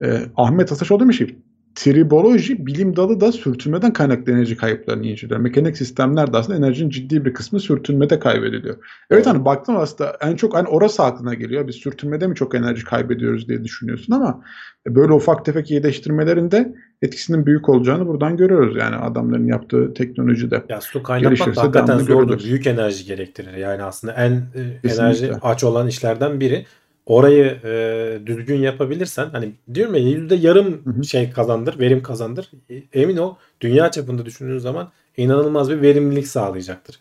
E, 0.05 0.23
Ahmet 0.37 0.73
Ataşoğlu 0.73 1.01
demiş 1.01 1.19
ki 1.19 1.39
Triboloji 1.79 2.67
bilim 2.67 2.97
dalı 2.97 3.21
da 3.21 3.33
sürtünmeden 3.33 3.93
kaynaklı 3.93 4.33
enerji 4.33 4.57
kayıplarını 4.57 5.07
inceliyor. 5.07 5.41
Mekanik 5.41 5.77
sistemlerde 5.77 6.37
aslında 6.37 6.59
enerjinin 6.59 6.91
ciddi 6.91 7.25
bir 7.25 7.35
kısmı 7.35 7.61
sürtünmede 7.61 8.19
kaybediliyor. 8.19 8.75
Evet, 8.75 8.85
evet. 9.11 9.27
hani 9.27 9.45
baktım 9.45 9.77
aslında 9.77 10.17
en 10.21 10.37
çok 10.37 10.55
hani 10.55 10.69
orası 10.69 11.03
aklına 11.03 11.35
geliyor. 11.35 11.69
Biz 11.69 11.77
sürtünmede 11.77 12.27
mi 12.27 12.35
çok 12.35 12.55
enerji 12.55 12.85
kaybediyoruz 12.85 13.49
diye 13.49 13.65
düşünüyorsun 13.65 14.13
ama 14.13 14.45
böyle 14.87 15.13
ufak 15.13 15.45
tefek 15.45 15.71
iyileştirmelerinde 15.71 16.75
etkisinin 17.03 17.47
büyük 17.47 17.69
olacağını 17.69 18.07
buradan 18.07 18.37
görüyoruz. 18.37 18.77
Yani 18.77 18.97
adamların 18.97 19.47
yaptığı 19.47 19.95
teknolojide. 19.95 20.63
Ya 20.69 20.81
su 20.81 21.03
kaynatmak 21.03 21.57
da 21.57 21.63
hakikaten 21.63 21.99
zordur. 21.99 22.45
Büyük 22.45 22.67
enerji 22.67 23.05
gerektirir. 23.05 23.55
Yani 23.55 23.83
aslında 23.83 24.13
en 24.13 24.31
e, 24.31 24.81
Kesinlikle. 24.83 25.03
enerji 25.03 25.33
aç 25.43 25.65
olan 25.65 25.89
işlerden 25.89 26.41
biri 26.41 26.67
orayı 27.09 27.45
e, 27.65 28.27
düzgün 28.27 28.57
yapabilirsen 28.57 29.29
hani 29.33 29.53
diyorum 29.75 29.95
ya 29.95 30.01
yüzde 30.01 30.35
yarım 30.35 30.85
hı 30.85 30.91
hı. 30.91 31.05
şey 31.05 31.31
kazandır, 31.31 31.79
verim 31.79 32.03
kazandır. 32.03 32.51
E, 32.71 32.83
emin 32.93 33.17
ol 33.17 33.35
dünya 33.61 33.91
çapında 33.91 34.27
düşündüğün 34.27 34.59
zaman 34.59 34.91
inanılmaz 35.17 35.71
bir 35.71 35.83
verimlilik 35.83 36.27
sağlayacaktır. 36.27 37.01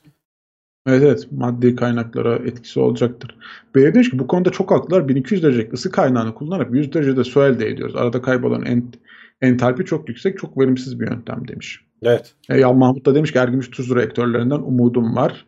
Evet 0.87 1.03
evet 1.03 1.27
maddi 1.31 1.75
kaynaklara 1.75 2.35
etkisi 2.35 2.79
olacaktır. 2.79 3.37
Bey 3.75 3.93
demiş 3.93 4.09
ki 4.11 4.19
bu 4.19 4.27
konuda 4.27 4.49
çok 4.49 4.71
haklılar. 4.71 5.07
1200 5.07 5.43
derecelik 5.43 5.73
ısı 5.73 5.91
kaynağını 5.91 6.33
kullanarak 6.33 6.73
100 6.73 6.93
derecede 6.93 7.23
su 7.23 7.43
elde 7.43 7.67
ediyoruz. 7.67 7.95
Arada 7.95 8.21
kaybolan 8.21 8.65
ent 8.65 8.95
entalpi 9.41 9.85
çok 9.85 10.09
yüksek, 10.09 10.39
çok 10.39 10.57
verimsiz 10.59 10.99
bir 10.99 11.07
yöntem 11.07 11.47
demiş. 11.47 11.81
Evet. 12.03 12.33
E, 12.49 12.59
ya 12.59 12.73
Mahmut 12.73 13.05
da 13.05 13.15
demiş 13.15 13.31
ki 13.31 13.37
Ergümüş 13.37 13.69
tuz 13.69 13.95
reaktörlerinden 13.95 14.59
umudum 14.59 15.15
var. 15.15 15.45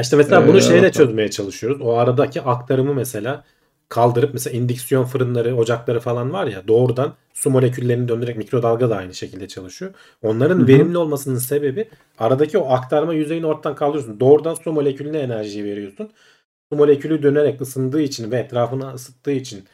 İşte 0.00 0.16
mesela 0.16 0.48
bunu 0.48 0.56
ee, 0.56 0.60
şeyle 0.60 0.92
çözmeye 0.92 1.30
çalışıyoruz. 1.30 1.80
O 1.80 1.92
aradaki 1.92 2.42
aktarımı 2.42 2.94
mesela 2.94 3.44
kaldırıp 3.88 4.34
mesela 4.34 4.56
indüksiyon 4.56 5.04
fırınları, 5.04 5.56
ocakları 5.56 6.00
falan 6.00 6.32
var 6.32 6.46
ya 6.46 6.68
doğrudan 6.68 7.14
su 7.34 7.50
moleküllerini 7.50 8.08
döndürerek 8.08 8.36
mikrodalga 8.36 8.90
da 8.90 8.96
aynı 8.96 9.14
şekilde 9.14 9.48
çalışıyor. 9.48 9.94
Onların 10.22 10.58
Hı-hı. 10.58 10.68
verimli 10.68 10.98
olmasının 10.98 11.38
sebebi 11.38 11.88
aradaki 12.18 12.58
o 12.58 12.70
aktarma 12.70 13.14
yüzeyini 13.14 13.46
ortadan 13.46 13.76
kaldırıyorsun. 13.76 14.20
Doğrudan 14.20 14.54
su 14.54 14.72
molekülüne 14.72 15.18
enerji 15.18 15.64
veriyorsun. 15.64 16.10
Su 16.72 16.78
molekülü 16.78 17.22
dönerek 17.22 17.60
ısındığı 17.60 18.00
için 18.02 18.30
ve 18.30 18.38
etrafını 18.38 18.92
ısıttığı 18.94 19.32
için 19.32 19.64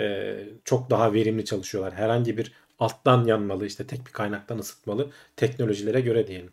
e, 0.00 0.36
çok 0.64 0.90
daha 0.90 1.12
verimli 1.12 1.44
çalışıyorlar. 1.44 1.94
Herhangi 1.94 2.36
bir 2.38 2.52
alttan 2.78 3.24
yanmalı 3.24 3.66
işte 3.66 3.86
tek 3.86 4.06
bir 4.06 4.12
kaynaktan 4.12 4.58
ısıtmalı 4.58 5.10
teknolojilere 5.36 6.00
göre 6.00 6.26
diyelim. 6.26 6.52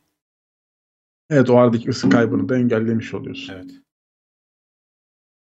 Evet 1.30 1.50
o 1.50 1.58
aradaki 1.58 1.90
ısı 1.90 2.10
kaybını 2.10 2.50
da 2.50 2.58
engellemiş 2.58 3.14
oluyorsun. 3.14 3.54
Evet. 3.54 3.87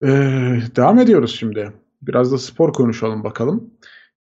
Ee, 0.05 0.09
devam 0.77 0.99
ediyoruz 0.99 1.37
şimdi. 1.39 1.73
Biraz 2.03 2.33
da 2.33 2.39
spor 2.39 2.73
konuşalım 2.73 3.25
bakalım. 3.25 3.71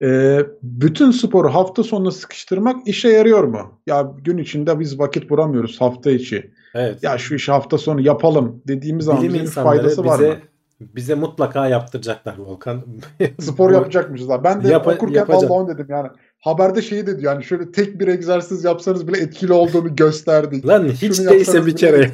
Ee, 0.02 0.38
bütün 0.62 1.10
sporu 1.10 1.48
hafta 1.48 1.82
sonuna 1.82 2.10
sıkıştırmak 2.10 2.88
işe 2.88 3.08
yarıyor 3.08 3.44
mu? 3.44 3.80
Ya 3.86 4.12
gün 4.24 4.38
içinde 4.38 4.80
biz 4.80 4.98
vakit 4.98 5.30
bulamıyoruz 5.30 5.80
hafta 5.80 6.10
içi. 6.10 6.50
Evet. 6.74 7.02
Ya 7.02 7.18
şu 7.18 7.34
işi 7.34 7.52
hafta 7.52 7.78
sonu 7.78 8.00
yapalım 8.00 8.62
dediğimiz 8.68 9.04
zaman 9.04 9.22
bize 9.22 9.40
bir 9.40 9.46
faydası 9.46 10.04
var 10.04 10.18
mı? 10.18 10.34
Bize 10.80 11.14
mutlaka 11.14 11.68
yaptıracaklar 11.68 12.38
Volkan. 12.38 12.82
Spor 13.40 13.70
yapacakmışız. 13.70 14.28
Ben 14.44 14.64
de 14.64 14.68
Yap- 14.68 14.86
okurken 14.86 15.14
yapacağım. 15.14 15.68
dedim 15.68 15.86
yani. 15.88 16.08
haberde 16.40 16.82
şeyi 16.82 17.06
de 17.06 17.20
diyor 17.20 17.32
yani 17.32 17.44
şöyle 17.44 17.72
tek 17.72 18.00
bir 18.00 18.08
egzersiz 18.08 18.64
yapsanız 18.64 19.08
bile 19.08 19.18
etkili 19.18 19.52
olduğunu 19.52 19.96
gösterdik. 19.96 20.66
Lan 20.66 20.88
hiç 20.88 21.16
Şunu 21.16 21.30
değilse 21.30 21.66
bir 21.66 21.76
kere. 21.76 22.10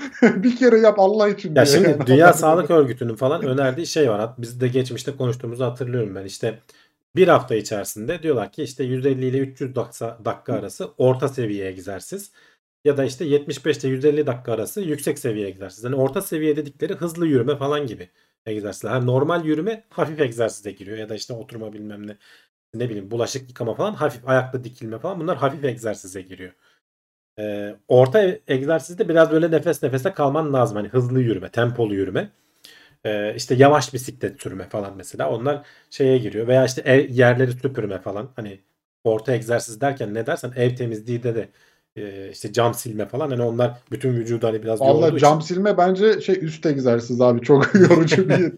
bir 0.22 0.56
kere 0.56 0.78
yap 0.78 0.98
Allah 0.98 1.28
için. 1.28 1.54
Ya 1.54 1.66
şimdi 1.66 1.88
yani. 1.88 2.06
Dünya 2.06 2.32
Sağlık. 2.32 2.70
Örgütü'nün 2.70 3.16
falan 3.16 3.42
önerdiği 3.42 3.86
şey 3.86 4.10
var. 4.10 4.30
Biz 4.38 4.60
de 4.60 4.68
geçmişte 4.68 5.16
konuştuğumuzu 5.16 5.64
hatırlıyorum 5.64 6.14
ben. 6.14 6.24
İşte 6.24 6.58
bir 7.16 7.28
hafta 7.28 7.54
içerisinde 7.54 8.22
diyorlar 8.22 8.52
ki 8.52 8.62
işte 8.62 8.84
150 8.84 9.26
ile 9.26 9.38
300 9.38 9.74
dakika, 9.76 10.18
dakika 10.24 10.54
arası 10.54 10.90
orta 10.98 11.28
seviye 11.28 11.66
egzersiz. 11.66 12.32
Ya 12.84 12.96
da 12.96 13.04
işte 13.04 13.24
75 13.24 13.78
ile 13.78 13.88
150 13.88 14.26
dakika 14.26 14.52
arası 14.52 14.80
yüksek 14.80 15.18
seviye 15.18 15.48
egzersiz. 15.48 15.84
Yani 15.84 15.96
orta 15.96 16.22
seviye 16.22 16.56
dedikleri 16.56 16.94
hızlı 16.94 17.26
yürüme 17.26 17.56
falan 17.56 17.86
gibi 17.86 18.10
egzersizler. 18.46 18.90
Ha, 18.90 19.00
normal 19.00 19.44
yürüme 19.44 19.84
hafif 19.90 20.20
egzersize 20.20 20.72
giriyor. 20.72 20.98
Ya 20.98 21.08
da 21.08 21.14
işte 21.14 21.32
oturma 21.34 21.72
bilmem 21.72 22.06
ne 22.06 22.16
ne 22.74 22.88
bileyim 22.88 23.10
bulaşık 23.10 23.48
yıkama 23.48 23.74
falan 23.74 23.94
hafif 23.94 24.28
ayakta 24.28 24.64
dikilme 24.64 24.98
falan 24.98 25.20
bunlar 25.20 25.36
hafif 25.36 25.64
egzersize 25.64 26.22
giriyor. 26.22 26.52
Ee, 27.40 27.76
orta 27.88 28.22
e- 28.22 28.40
egzersizde 28.48 29.08
biraz 29.08 29.30
böyle 29.30 29.50
nefes 29.50 29.82
nefese 29.82 30.14
kalman 30.14 30.52
lazım. 30.52 30.76
Hani 30.76 30.88
hızlı 30.88 31.20
yürüme, 31.22 31.48
tempolu 31.50 31.94
yürüme. 31.94 32.30
Ee, 33.04 33.34
işte 33.36 33.54
yavaş 33.54 33.94
bisiklet 33.94 34.42
sürme 34.42 34.64
falan 34.68 34.92
mesela. 34.96 35.30
Onlar 35.30 35.66
şeye 35.90 36.18
giriyor. 36.18 36.46
Veya 36.46 36.64
işte 36.64 36.80
ev, 36.84 37.08
yerleri 37.10 37.52
süpürme 37.52 37.98
falan. 38.00 38.28
Hani 38.36 38.60
orta 39.04 39.32
egzersiz 39.32 39.80
derken 39.80 40.14
ne 40.14 40.26
dersen 40.26 40.52
ev 40.56 40.76
temizliği 40.76 41.22
de 41.22 41.34
de 41.34 41.48
e, 41.96 42.30
işte 42.30 42.52
cam 42.52 42.74
silme 42.74 43.06
falan. 43.06 43.30
Hani 43.30 43.42
onlar 43.42 43.78
bütün 43.90 44.12
vücudu 44.12 44.46
hani 44.46 44.62
biraz 44.62 44.80
Vallahi 44.80 45.08
için- 45.08 45.18
cam 45.18 45.42
silme 45.42 45.78
bence 45.78 46.20
şey 46.20 46.44
üst 46.44 46.66
egzersiz 46.66 47.20
abi 47.20 47.40
çok 47.40 47.74
yorucu 47.90 48.28
bir. 48.28 48.52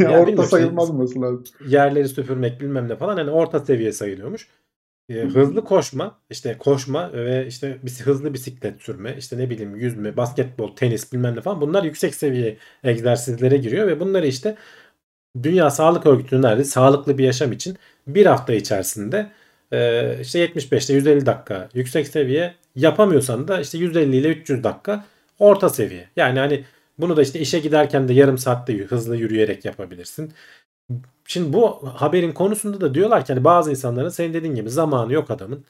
Ya 0.00 0.10
ya 0.10 0.20
orta 0.20 0.42
sayılmaz 0.44 0.90
olması 0.90 1.20
lazım. 1.22 1.44
yerleri 1.68 2.08
süpürmek 2.08 2.60
bilmem 2.60 2.88
ne 2.88 2.96
falan 2.96 3.16
hani 3.16 3.30
orta 3.30 3.60
seviye 3.60 3.92
sayılıyormuş. 3.92 4.48
Ee, 5.10 5.14
hızlı 5.14 5.64
koşma, 5.64 6.18
işte 6.30 6.56
koşma 6.58 7.12
ve 7.12 7.46
işte 7.46 7.78
hızlı 8.04 8.34
bisiklet 8.34 8.82
sürme, 8.82 9.14
işte 9.18 9.38
ne 9.38 9.50
bileyim 9.50 9.76
yüzme, 9.76 10.16
basketbol, 10.16 10.76
tenis 10.76 11.12
bilmem 11.12 11.36
ne 11.36 11.40
falan 11.40 11.60
bunlar 11.60 11.82
yüksek 11.84 12.14
seviye 12.14 12.56
egzersizlere 12.84 13.56
giriyor 13.56 13.86
ve 13.86 14.00
bunları 14.00 14.26
işte 14.26 14.56
Dünya 15.42 15.70
Sağlık 15.70 16.06
Örgütü'nün 16.06 16.42
önerdiği 16.42 16.64
sağlıklı 16.64 17.18
bir 17.18 17.24
yaşam 17.24 17.52
için 17.52 17.76
bir 18.06 18.26
hafta 18.26 18.54
içerisinde 18.54 19.30
e, 19.72 20.20
işte 20.20 20.38
75 20.38 20.90
ile 20.90 20.96
150 20.96 21.26
dakika 21.26 21.68
yüksek 21.74 22.08
seviye 22.08 22.54
yapamıyorsan 22.76 23.48
da 23.48 23.60
işte 23.60 23.78
150 23.78 24.16
ile 24.16 24.28
300 24.28 24.64
dakika 24.64 25.04
orta 25.38 25.68
seviye. 25.68 26.08
Yani 26.16 26.38
hani 26.38 26.64
bunu 26.98 27.16
da 27.16 27.22
işte 27.22 27.40
işe 27.40 27.58
giderken 27.58 28.08
de 28.08 28.12
yarım 28.12 28.38
saatte 28.38 28.78
hızlı 28.78 29.16
yürüyerek 29.16 29.64
yapabilirsin. 29.64 30.32
Şimdi 31.26 31.52
bu 31.52 31.88
haberin 31.94 32.32
konusunda 32.32 32.80
da 32.80 32.94
diyorlar 32.94 33.24
ki 33.24 33.32
hani 33.32 33.44
bazı 33.44 33.70
insanların 33.70 34.08
senin 34.08 34.34
dediğin 34.34 34.54
gibi 34.54 34.70
zamanı 34.70 35.12
yok 35.12 35.30
adamın. 35.30 35.64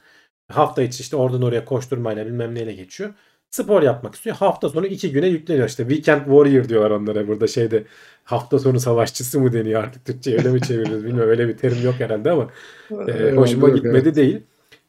Hafta 0.51 0.81
içi 0.81 1.01
işte 1.01 1.15
oradan 1.15 1.41
oraya 1.41 1.65
koşturmayla 1.65 2.25
bilmem 2.25 2.55
neyle 2.55 2.73
geçiyor. 2.73 3.13
Spor 3.51 3.81
yapmak 3.81 4.15
istiyor. 4.15 4.35
Hafta 4.35 4.69
sonu 4.69 4.85
iki 4.85 5.11
güne 5.11 5.27
yükleniyor. 5.27 5.67
İşte 5.67 5.83
Weekend 5.89 6.21
Warrior 6.25 6.69
diyorlar 6.69 6.91
onlara 6.91 7.27
burada 7.27 7.47
şeyde. 7.47 7.83
Hafta 8.23 8.59
sonu 8.59 8.79
savaşçısı 8.79 9.39
mı 9.39 9.53
deniyor 9.53 9.83
artık 9.83 10.05
Türkçe 10.05 10.37
öyle 10.37 10.49
mi 10.49 10.61
çeviriyoruz 10.61 11.05
bilmiyorum. 11.05 11.29
Öyle 11.29 11.47
bir 11.47 11.57
terim 11.57 11.85
yok 11.85 11.95
herhalde 11.97 12.31
ama 12.31 12.47
e, 13.07 13.31
hoşuma 13.31 13.69
gitmedi 13.69 13.97
evet. 13.97 14.15
değil. 14.15 14.41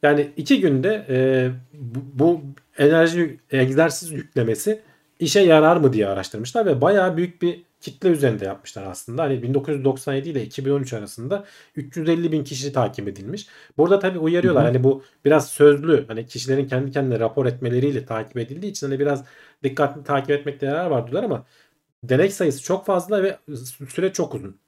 Yani 0.02 0.30
iki 0.36 0.60
günde 0.60 1.06
e, 1.08 1.50
bu, 1.74 2.00
bu 2.14 2.40
enerji 2.78 3.38
egzersiz 3.50 4.10
yüklemesi 4.10 4.80
işe 5.18 5.40
yarar 5.40 5.76
mı 5.76 5.92
diye 5.92 6.06
araştırmışlar 6.06 6.66
ve 6.66 6.80
bayağı 6.80 7.16
büyük 7.16 7.42
bir 7.42 7.62
kitle 7.82 8.08
üzerinde 8.08 8.44
yapmışlar 8.44 8.82
aslında. 8.82 9.22
Hani 9.22 9.42
1997 9.42 10.28
ile 10.28 10.42
2013 10.44 10.92
arasında 10.92 11.44
350 11.76 12.32
bin 12.32 12.44
kişi 12.44 12.72
takip 12.72 13.08
edilmiş. 13.08 13.48
Burada 13.78 13.98
tabii 13.98 14.18
uyarıyorlar. 14.18 14.64
Hı 14.64 14.68
hı. 14.68 14.72
Hani 14.72 14.84
bu 14.84 15.04
biraz 15.24 15.48
sözlü. 15.48 16.06
Hani 16.08 16.26
kişilerin 16.26 16.66
kendi 16.66 16.90
kendine 16.90 17.20
rapor 17.20 17.46
etmeleriyle 17.46 18.06
takip 18.06 18.36
edildiği 18.36 18.72
için 18.72 18.86
hani 18.88 19.00
biraz 19.00 19.24
dikkatli 19.64 20.04
takip 20.04 20.30
etmekte 20.30 20.66
yarar 20.66 20.86
var 20.90 21.06
diyorlar 21.06 21.24
ama 21.24 21.46
denek 22.04 22.32
sayısı 22.32 22.62
çok 22.62 22.86
fazla 22.86 23.22
ve 23.22 23.38
süre 23.88 24.12
çok 24.12 24.34
uzun. 24.34 24.60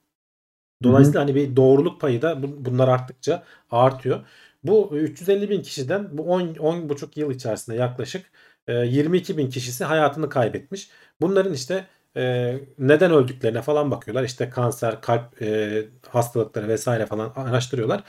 Dolayısıyla 0.82 1.20
hani 1.20 1.34
bir 1.34 1.56
doğruluk 1.56 2.00
payı 2.00 2.22
da 2.22 2.42
bu- 2.42 2.64
bunlar 2.64 2.88
arttıkça 2.88 3.44
artıyor. 3.70 4.26
Bu 4.64 4.90
350 4.92 5.50
bin 5.50 5.62
kişiden 5.62 6.18
bu 6.18 6.22
10 6.22 6.54
10 6.54 6.88
buçuk 6.88 7.16
yıl 7.16 7.30
içerisinde 7.30 7.76
yaklaşık 7.76 8.26
e, 8.68 8.72
22 8.74 9.36
bin 9.38 9.50
kişisi 9.50 9.84
hayatını 9.84 10.28
kaybetmiş. 10.28 10.90
Bunların 11.20 11.52
işte 11.52 11.86
e, 12.16 12.54
neden 12.78 13.10
öldüklerine 13.10 13.62
falan 13.62 13.90
bakıyorlar. 13.90 14.24
İşte 14.24 14.50
kanser, 14.50 15.00
kalp 15.00 15.42
e, 15.42 15.82
hastalıkları 16.08 16.68
vesaire 16.68 17.06
falan 17.06 17.32
araştırıyorlar. 17.36 18.04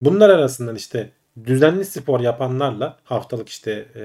Bunlar 0.00 0.30
arasından 0.30 0.76
işte 0.76 1.10
düzenli 1.44 1.84
spor 1.84 2.20
yapanlarla 2.20 2.98
haftalık 3.04 3.48
işte 3.48 3.88
e, 3.96 4.04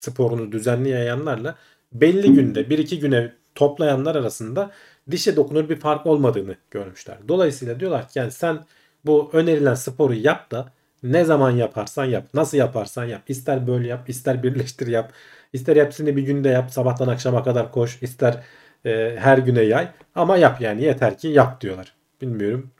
sporunu 0.00 0.52
düzenli 0.52 0.88
yayanlarla 0.88 1.54
belli 1.92 2.34
günde 2.34 2.70
1-2 2.70 3.00
güne 3.00 3.32
toplayanlar 3.54 4.16
arasında 4.16 4.70
dişe 5.10 5.36
dokunur 5.36 5.68
bir 5.68 5.76
fark 5.76 6.06
olmadığını 6.06 6.56
görmüşler. 6.70 7.18
Dolayısıyla 7.28 7.80
diyorlar 7.80 8.08
ki 8.08 8.18
yani 8.18 8.30
sen 8.30 8.64
bu 9.06 9.30
önerilen 9.32 9.74
sporu 9.74 10.14
yap 10.14 10.50
da 10.50 10.72
ne 11.02 11.24
zaman 11.24 11.50
yaparsan 11.50 12.04
yap, 12.04 12.26
nasıl 12.34 12.56
yaparsan 12.58 13.04
yap. 13.04 13.22
İster 13.28 13.66
böyle 13.66 13.88
yap, 13.88 14.08
ister 14.08 14.42
birleştir 14.42 14.86
yap. 14.86 15.12
İster 15.52 15.76
hepsini 15.76 16.16
bir 16.16 16.22
günde 16.22 16.48
yap, 16.48 16.70
sabahtan 16.70 17.08
akşama 17.08 17.42
kadar 17.42 17.72
koş, 17.72 18.02
ister 18.02 18.42
e, 18.84 19.16
her 19.18 19.38
güne 19.38 19.62
yay. 19.62 19.88
Ama 20.14 20.36
yap 20.36 20.60
yani 20.60 20.82
yeter 20.82 21.18
ki 21.18 21.28
yap 21.28 21.60
diyorlar. 21.60 21.94
Bilmiyorum 22.20 22.70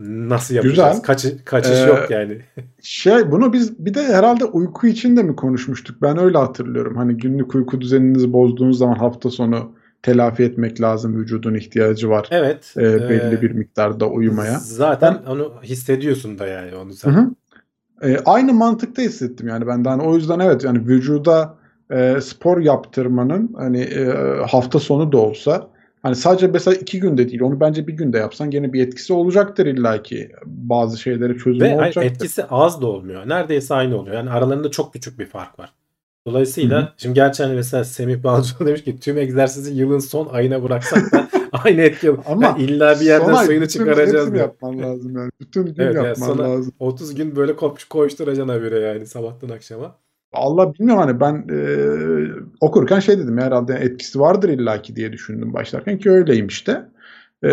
nasıl 0.00 0.54
yapacağız. 0.54 0.90
Güzel. 0.90 1.02
Kaçı, 1.02 1.44
kaçış 1.44 1.78
Ee, 1.78 1.84
yok 1.84 2.10
yani. 2.10 2.38
Şey 2.82 3.30
bunu 3.30 3.52
biz 3.52 3.84
bir 3.84 3.94
de 3.94 4.02
herhalde 4.02 4.44
uyku 4.44 4.86
için 4.86 5.16
de 5.16 5.22
mi 5.22 5.36
konuşmuştuk? 5.36 6.02
Ben 6.02 6.18
öyle 6.18 6.38
hatırlıyorum. 6.38 6.96
Hani 6.96 7.16
günlük 7.16 7.54
uyku 7.54 7.80
düzeninizi 7.80 8.32
bozduğunuz 8.32 8.78
zaman 8.78 8.94
hafta 8.94 9.30
sonu 9.30 9.72
telafi 10.02 10.42
etmek 10.42 10.80
lazım. 10.80 11.16
Vücudun 11.16 11.54
ihtiyacı 11.54 12.10
var. 12.10 12.28
Evet. 12.30 12.74
e, 12.76 13.08
belli 13.08 13.34
e, 13.34 13.42
bir 13.42 13.50
miktarda 13.50 14.08
uyumaya. 14.08 14.58
Zaten 14.58 15.22
onu 15.28 15.52
hissediyorsun 15.62 16.38
da 16.38 16.46
yani 16.46 16.74
onu 16.74 16.92
sen. 16.92 17.10
Hı 17.10 17.20
hı. 17.20 17.30
E, 18.10 18.18
aynı 18.24 18.52
mantıkta 18.52 19.02
hissettim 19.02 19.48
yani 19.48 19.66
ben 19.66 19.84
de 19.84 19.88
hani 19.88 20.02
o 20.02 20.16
yüzden 20.16 20.38
evet 20.38 20.64
yani 20.64 20.86
vücuda 20.86 21.59
e, 21.90 22.20
spor 22.20 22.58
yaptırmanın 22.60 23.54
hani 23.56 23.80
e, 23.80 24.04
hafta 24.50 24.78
sonu 24.78 25.12
da 25.12 25.18
olsa 25.18 25.70
hani 26.02 26.16
sadece 26.16 26.46
mesela 26.46 26.74
iki 26.74 27.00
günde 27.00 27.28
değil 27.28 27.40
onu 27.42 27.60
bence 27.60 27.86
bir 27.86 27.92
günde 27.92 28.18
yapsan 28.18 28.50
gene 28.50 28.72
bir 28.72 28.86
etkisi 28.86 29.12
olacaktır 29.12 29.66
illaki 29.66 30.32
bazı 30.46 30.98
şeylere 30.98 31.38
çözüm 31.38 31.60
Ve 31.60 31.74
olacaktır. 31.76 32.02
etkisi 32.02 32.44
az 32.44 32.82
da 32.82 32.86
olmuyor. 32.86 33.28
Neredeyse 33.28 33.74
aynı 33.74 33.96
oluyor. 33.96 34.16
Yani 34.16 34.30
aralarında 34.30 34.70
çok 34.70 34.92
küçük 34.92 35.18
bir 35.18 35.26
fark 35.26 35.58
var. 35.58 35.72
Dolayısıyla 36.26 36.78
Hı 36.80 36.84
hı. 36.84 36.88
şimdi 36.96 37.14
gerçi 37.14 37.42
hani 37.42 37.54
mesela 37.54 37.84
Semih 37.84 38.22
Balcı 38.22 38.54
demiş 38.66 38.84
ki 38.84 39.00
tüm 39.00 39.18
egzersizi 39.18 39.74
yılın 39.74 39.98
son 39.98 40.26
ayına 40.26 40.62
bıraksak 40.62 41.12
da 41.12 41.28
aynı 41.64 41.80
etki 41.80 42.10
olur. 42.10 42.18
Ama 42.26 42.44
Yani 42.46 42.62
illa 42.62 43.00
bir 43.00 43.04
yerden 43.06 43.34
suyunu 43.34 43.64
bütün 43.64 43.78
çıkaracağız 43.78 44.32
diyor. 44.34 44.44
yapman 44.44 44.78
lazım 44.82 45.16
yani. 45.16 45.30
Bütün 45.40 45.66
gün 45.66 45.74
Evet, 45.78 45.94
yani 45.94 46.06
yapman 46.06 46.26
sana- 46.26 46.42
lazım. 46.42 46.72
30 46.78 47.14
gün 47.14 47.36
böyle 47.36 47.56
koş, 47.56 47.84
koşturacaksın 47.84 48.48
habire 48.52 48.78
yani 48.80 49.06
sabahtan 49.06 49.48
akşama. 49.48 49.94
Allah 50.32 50.74
bilmiyorum 50.74 51.02
hani 51.02 51.20
ben 51.20 51.46
e, 51.50 51.60
okurken 52.60 53.00
şey 53.00 53.18
dedim 53.18 53.38
herhalde 53.38 53.74
etkisi 53.74 54.20
vardır 54.20 54.48
illaki 54.48 54.96
diye 54.96 55.12
düşündüm 55.12 55.52
başlarken 55.52 55.98
ki 55.98 56.10
öyleymiş 56.10 56.66
de. 56.66 56.88
E, 57.44 57.52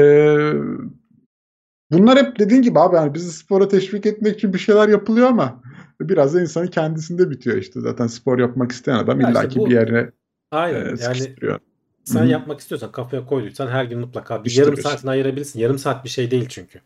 bunlar 1.91 2.17
hep 2.17 2.39
dediğin 2.39 2.61
gibi 2.61 2.79
abi 2.79 2.95
yani 2.95 3.13
bizi 3.13 3.31
spora 3.31 3.67
teşvik 3.67 4.05
etmek 4.05 4.35
için 4.35 4.53
bir 4.53 4.59
şeyler 4.59 4.87
yapılıyor 4.89 5.27
ama 5.27 5.61
biraz 6.01 6.33
da 6.33 6.41
insanın 6.41 6.67
kendisinde 6.67 7.29
bitiyor 7.29 7.57
işte 7.57 7.81
zaten 7.81 8.07
spor 8.07 8.39
yapmak 8.39 8.71
isteyen 8.71 8.97
adam 8.97 9.21
Ya 9.21 9.27
işte 9.29 9.39
illaki 9.41 9.59
bu- 9.59 9.65
bir 9.65 9.71
yerine 9.71 10.11
Aynen. 10.51 10.79
e, 10.81 10.83
yani 10.83 10.97
sıkıştırıyor. 10.97 11.59
sen 12.03 12.19
Hı 12.21 12.23
hı. 12.25 12.29
yapmak 12.29 12.59
istiyorsan 12.59 12.91
kafaya 12.91 13.25
koyduysan 13.25 13.67
her 13.67 13.85
gün 13.85 13.99
mutlaka 13.99 14.43
bir 14.43 14.49
İşte 14.49 14.61
yarım 14.61 14.77
saatini 14.77 15.09
ayırabilirsin. 15.11 15.59
Yarım 15.59 15.79
saat 15.79 16.03
bir 16.03 16.09
şey 16.09 16.31
değil 16.31 16.45
çünkü. 16.49 16.79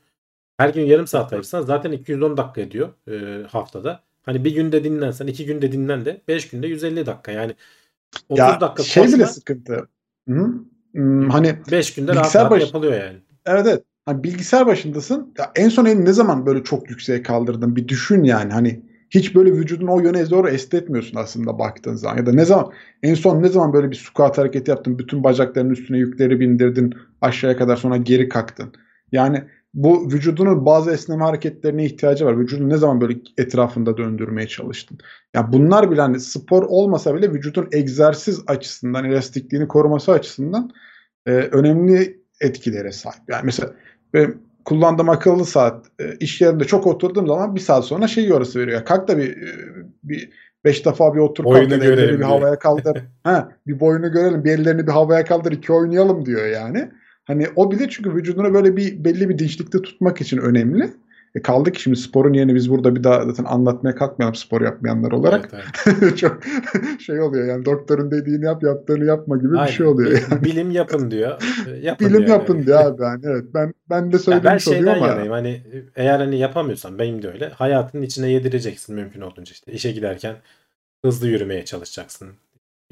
Her 0.57 0.69
gün 0.69 0.85
yarım 0.85 1.07
saat 1.07 1.33
ayırsan 1.33 1.61
zaten 1.61 1.91
210 1.91 2.37
dakika 2.37 2.61
ediyor 2.61 2.89
e, 3.07 3.43
haftada. 3.47 4.03
Hani 4.23 4.45
bir 4.45 4.55
günde 4.55 4.83
dinlensen, 4.83 5.27
iki 5.27 5.45
günde 5.45 5.71
dinlen 5.71 6.05
de 6.05 6.21
5 6.27 6.49
günde 6.49 6.67
150 6.67 7.05
dakika. 7.05 7.31
Yani 7.31 7.55
30 8.29 8.39
Ya 8.39 8.61
dakika 8.61 8.83
şey 8.83 9.03
bile 9.03 9.25
sıkıntı. 9.25 9.87
Hı? 10.29 10.53
Hmm, 10.91 11.29
hani 11.29 11.55
5 11.71 11.93
günde 11.93 12.15
rahat 12.15 12.35
rahat 12.35 12.51
baş- 12.51 12.63
yapılıyor 12.63 12.93
yani. 12.93 13.19
Evet 13.45 13.65
evet. 13.67 13.83
Hani 14.05 14.23
bilgisayar 14.23 14.65
başındasın. 14.67 15.33
Ya 15.37 15.51
en 15.55 15.69
son 15.69 15.85
elini 15.85 16.05
ne 16.05 16.13
zaman 16.13 16.45
böyle 16.45 16.63
çok 16.63 16.89
yükseğe 16.89 17.23
kaldırdın? 17.23 17.75
Bir 17.75 17.87
düşün 17.87 18.23
yani. 18.23 18.53
Hani 18.53 18.81
hiç 19.09 19.35
böyle 19.35 19.51
vücudun 19.53 19.87
o 19.87 19.99
yöne 19.99 20.29
doğru 20.29 20.49
esnetmiyorsun 20.49 21.17
aslında 21.17 21.59
baktığın 21.59 21.95
zaman. 21.95 22.17
Ya 22.17 22.25
da 22.25 22.31
ne 22.31 22.45
zaman 22.45 22.71
en 23.03 23.13
son 23.13 23.43
ne 23.43 23.47
zaman 23.47 23.73
böyle 23.73 23.91
bir 23.91 23.95
squat 23.95 24.37
hareketi 24.37 24.71
yaptın? 24.71 24.99
Bütün 24.99 25.23
bacaklarının 25.23 25.71
üstüne 25.73 25.97
yükleri 25.97 26.39
bindirdin. 26.39 26.93
Aşağıya 27.21 27.57
kadar 27.57 27.75
sonra 27.75 27.97
geri 27.97 28.29
kalktın. 28.29 28.73
Yani 29.11 29.43
bu 29.73 30.07
vücudunun 30.11 30.65
bazı 30.65 30.91
esneme 30.91 31.23
hareketlerine 31.23 31.85
ihtiyacı 31.85 32.25
var. 32.25 32.39
Vücudunu 32.39 32.69
ne 32.69 32.77
zaman 32.77 33.01
böyle 33.01 33.17
etrafında 33.37 33.97
döndürmeye 33.97 34.47
çalıştın? 34.47 34.97
Ya 35.35 35.53
bunlar 35.53 35.91
bile 35.91 36.01
hani 36.01 36.19
spor 36.19 36.63
olmasa 36.63 37.15
bile 37.15 37.31
vücudun 37.31 37.69
egzersiz 37.71 38.43
açısından, 38.47 39.05
elastikliğini 39.05 39.67
koruması 39.67 40.11
açısından 40.11 40.71
e, 41.25 41.31
önemli 41.31 42.21
etkilere 42.41 42.91
sahip. 42.91 43.21
Yani 43.27 43.41
mesela 43.45 43.73
e, 44.15 44.27
kullandığım 44.65 45.09
akıllı 45.09 45.45
saat 45.45 45.85
e, 45.99 46.15
iş 46.19 46.41
yerinde 46.41 46.63
çok 46.63 46.87
oturduğum 46.87 47.27
zaman 47.27 47.55
bir 47.55 47.59
saat 47.59 47.85
sonra 47.85 48.07
şey 48.07 48.25
yorası 48.25 48.59
veriyor. 48.59 48.85
Kalk 48.85 49.07
da 49.07 49.17
bir, 49.17 49.37
e, 49.37 49.55
bir 50.03 50.29
beş 50.65 50.85
defa 50.85 51.13
bir 51.13 51.19
otur 51.19 51.43
Boyunu 51.43 51.69
kalk, 51.69 51.81
görelim 51.81 51.99
ellerini 51.99 52.19
bir 52.19 52.25
havaya 52.25 52.59
kaldır. 52.59 53.03
ha, 53.23 53.51
bir 53.67 53.79
boyunu 53.79 54.11
görelim, 54.11 54.43
bir 54.43 54.51
ellerini 54.51 54.87
bir 54.87 54.91
havaya 54.91 55.25
kaldır, 55.25 55.51
iki 55.51 55.73
oynayalım 55.73 56.25
diyor 56.25 56.47
yani. 56.47 56.91
Hani 57.31 57.47
o 57.55 57.71
bile 57.71 57.89
çünkü 57.89 58.15
vücudunu 58.15 58.53
böyle 58.53 58.77
bir 58.77 59.05
belli 59.05 59.29
bir 59.29 59.39
dinçlikte 59.39 59.81
tutmak 59.81 60.21
için 60.21 60.37
önemli. 60.37 60.89
E 61.35 61.41
kaldı 61.41 61.71
ki 61.71 61.81
şimdi 61.81 61.97
sporun 61.97 62.33
yerini 62.33 62.55
biz 62.55 62.69
burada 62.69 62.95
bir 62.95 63.03
daha 63.03 63.25
zaten 63.25 63.43
anlatmaya 63.43 63.95
kalkmayalım 63.95 64.35
spor 64.35 64.61
yapmayanlar 64.61 65.11
olarak. 65.11 65.49
Evet, 65.53 65.65
evet. 66.01 66.17
çok 66.17 66.39
şey 66.99 67.21
oluyor 67.21 67.47
yani 67.47 67.65
doktorun 67.65 68.11
dediğini 68.11 68.45
yap 68.45 68.63
yaptığını 68.63 69.05
yapma 69.05 69.37
gibi 69.37 69.57
Aynen. 69.57 69.67
bir 69.67 69.71
şey 69.71 69.85
oluyor. 69.85 70.11
Yani. 70.31 70.43
Bilim 70.43 70.71
yapın 70.71 71.11
diyor. 71.11 71.41
E, 71.67 71.77
Yapın 71.77 72.07
Bilim 72.09 72.17
diyor 72.19 72.29
yapın 72.29 72.55
yani. 72.55 72.65
diyor 72.65 72.85
abi 72.85 73.01
yani. 73.03 73.21
Evet 73.25 73.45
ben 73.53 73.73
ben 73.89 74.11
de 74.11 74.15
Ya 74.15 74.19
söylemiş 74.19 74.45
ben 74.45 74.71
oluyorum 74.71 74.85
şeyden 74.85 74.97
ama. 74.97 75.07
yanayım 75.07 75.31
hani 75.31 75.61
eğer 75.95 76.19
hani 76.19 76.37
yapamıyorsan 76.39 76.99
benim 76.99 77.21
de 77.21 77.27
öyle 77.31 77.49
hayatının 77.49 78.03
içine 78.03 78.31
yedireceksin 78.31 78.95
mümkün 78.95 79.21
olduğunca 79.21 79.51
işte 79.51 79.71
işe 79.71 79.91
giderken 79.91 80.35
hızlı 81.05 81.27
yürümeye 81.27 81.65
çalışacaksın. 81.65 82.27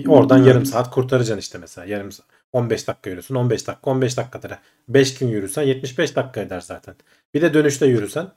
Oradan 0.07 0.38
Evet. 0.38 0.48
yarım 0.48 0.66
saat 0.66 0.90
kurtaracaksın 0.91 1.40
işte 1.40 1.57
mesela 1.61 1.86
yarım 1.86 2.10
sa- 2.10 2.22
15 2.53 2.88
dakika 2.88 3.09
yürüsün 3.09 3.35
15 3.35 3.67
dakika 3.67 3.91
15 3.91 4.17
dakikadır. 4.17 4.51
5 4.88 5.17
gün 5.17 5.27
yürüsen 5.27 5.63
75 5.63 6.15
dakika 6.15 6.41
eder 6.41 6.59
zaten. 6.61 6.95
Bir 7.34 7.41
de 7.41 7.53
dönüşte 7.53 7.85
yürüsen 7.85 8.31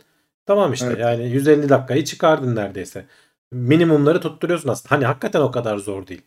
tamam 0.46 0.72
işte 0.72 0.86
Evet. 0.86 0.98
yani 0.98 1.28
150 1.28 1.68
dakikayı 1.68 2.04
çıkardın 2.04 2.56
neredeyse. 2.56 3.04
Minimumları 3.52 4.20
tutturuyorsun 4.20 4.68
aslında. 4.68 4.94
Hani 4.94 5.04
hakikaten 5.06 5.40
o 5.40 5.50
kadar 5.50 5.76
zor 5.78 6.06
değil. 6.06 6.22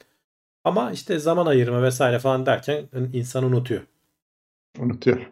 Ama 0.64 0.92
işte 0.92 1.20
zaman 1.20 1.46
ayırma 1.46 1.84
vesaire 1.84 2.20
falan 2.20 2.46
derken 2.46 2.86
insan 3.14 3.44
unutuyor. 3.44 3.82
Unutuyor. 4.80 5.32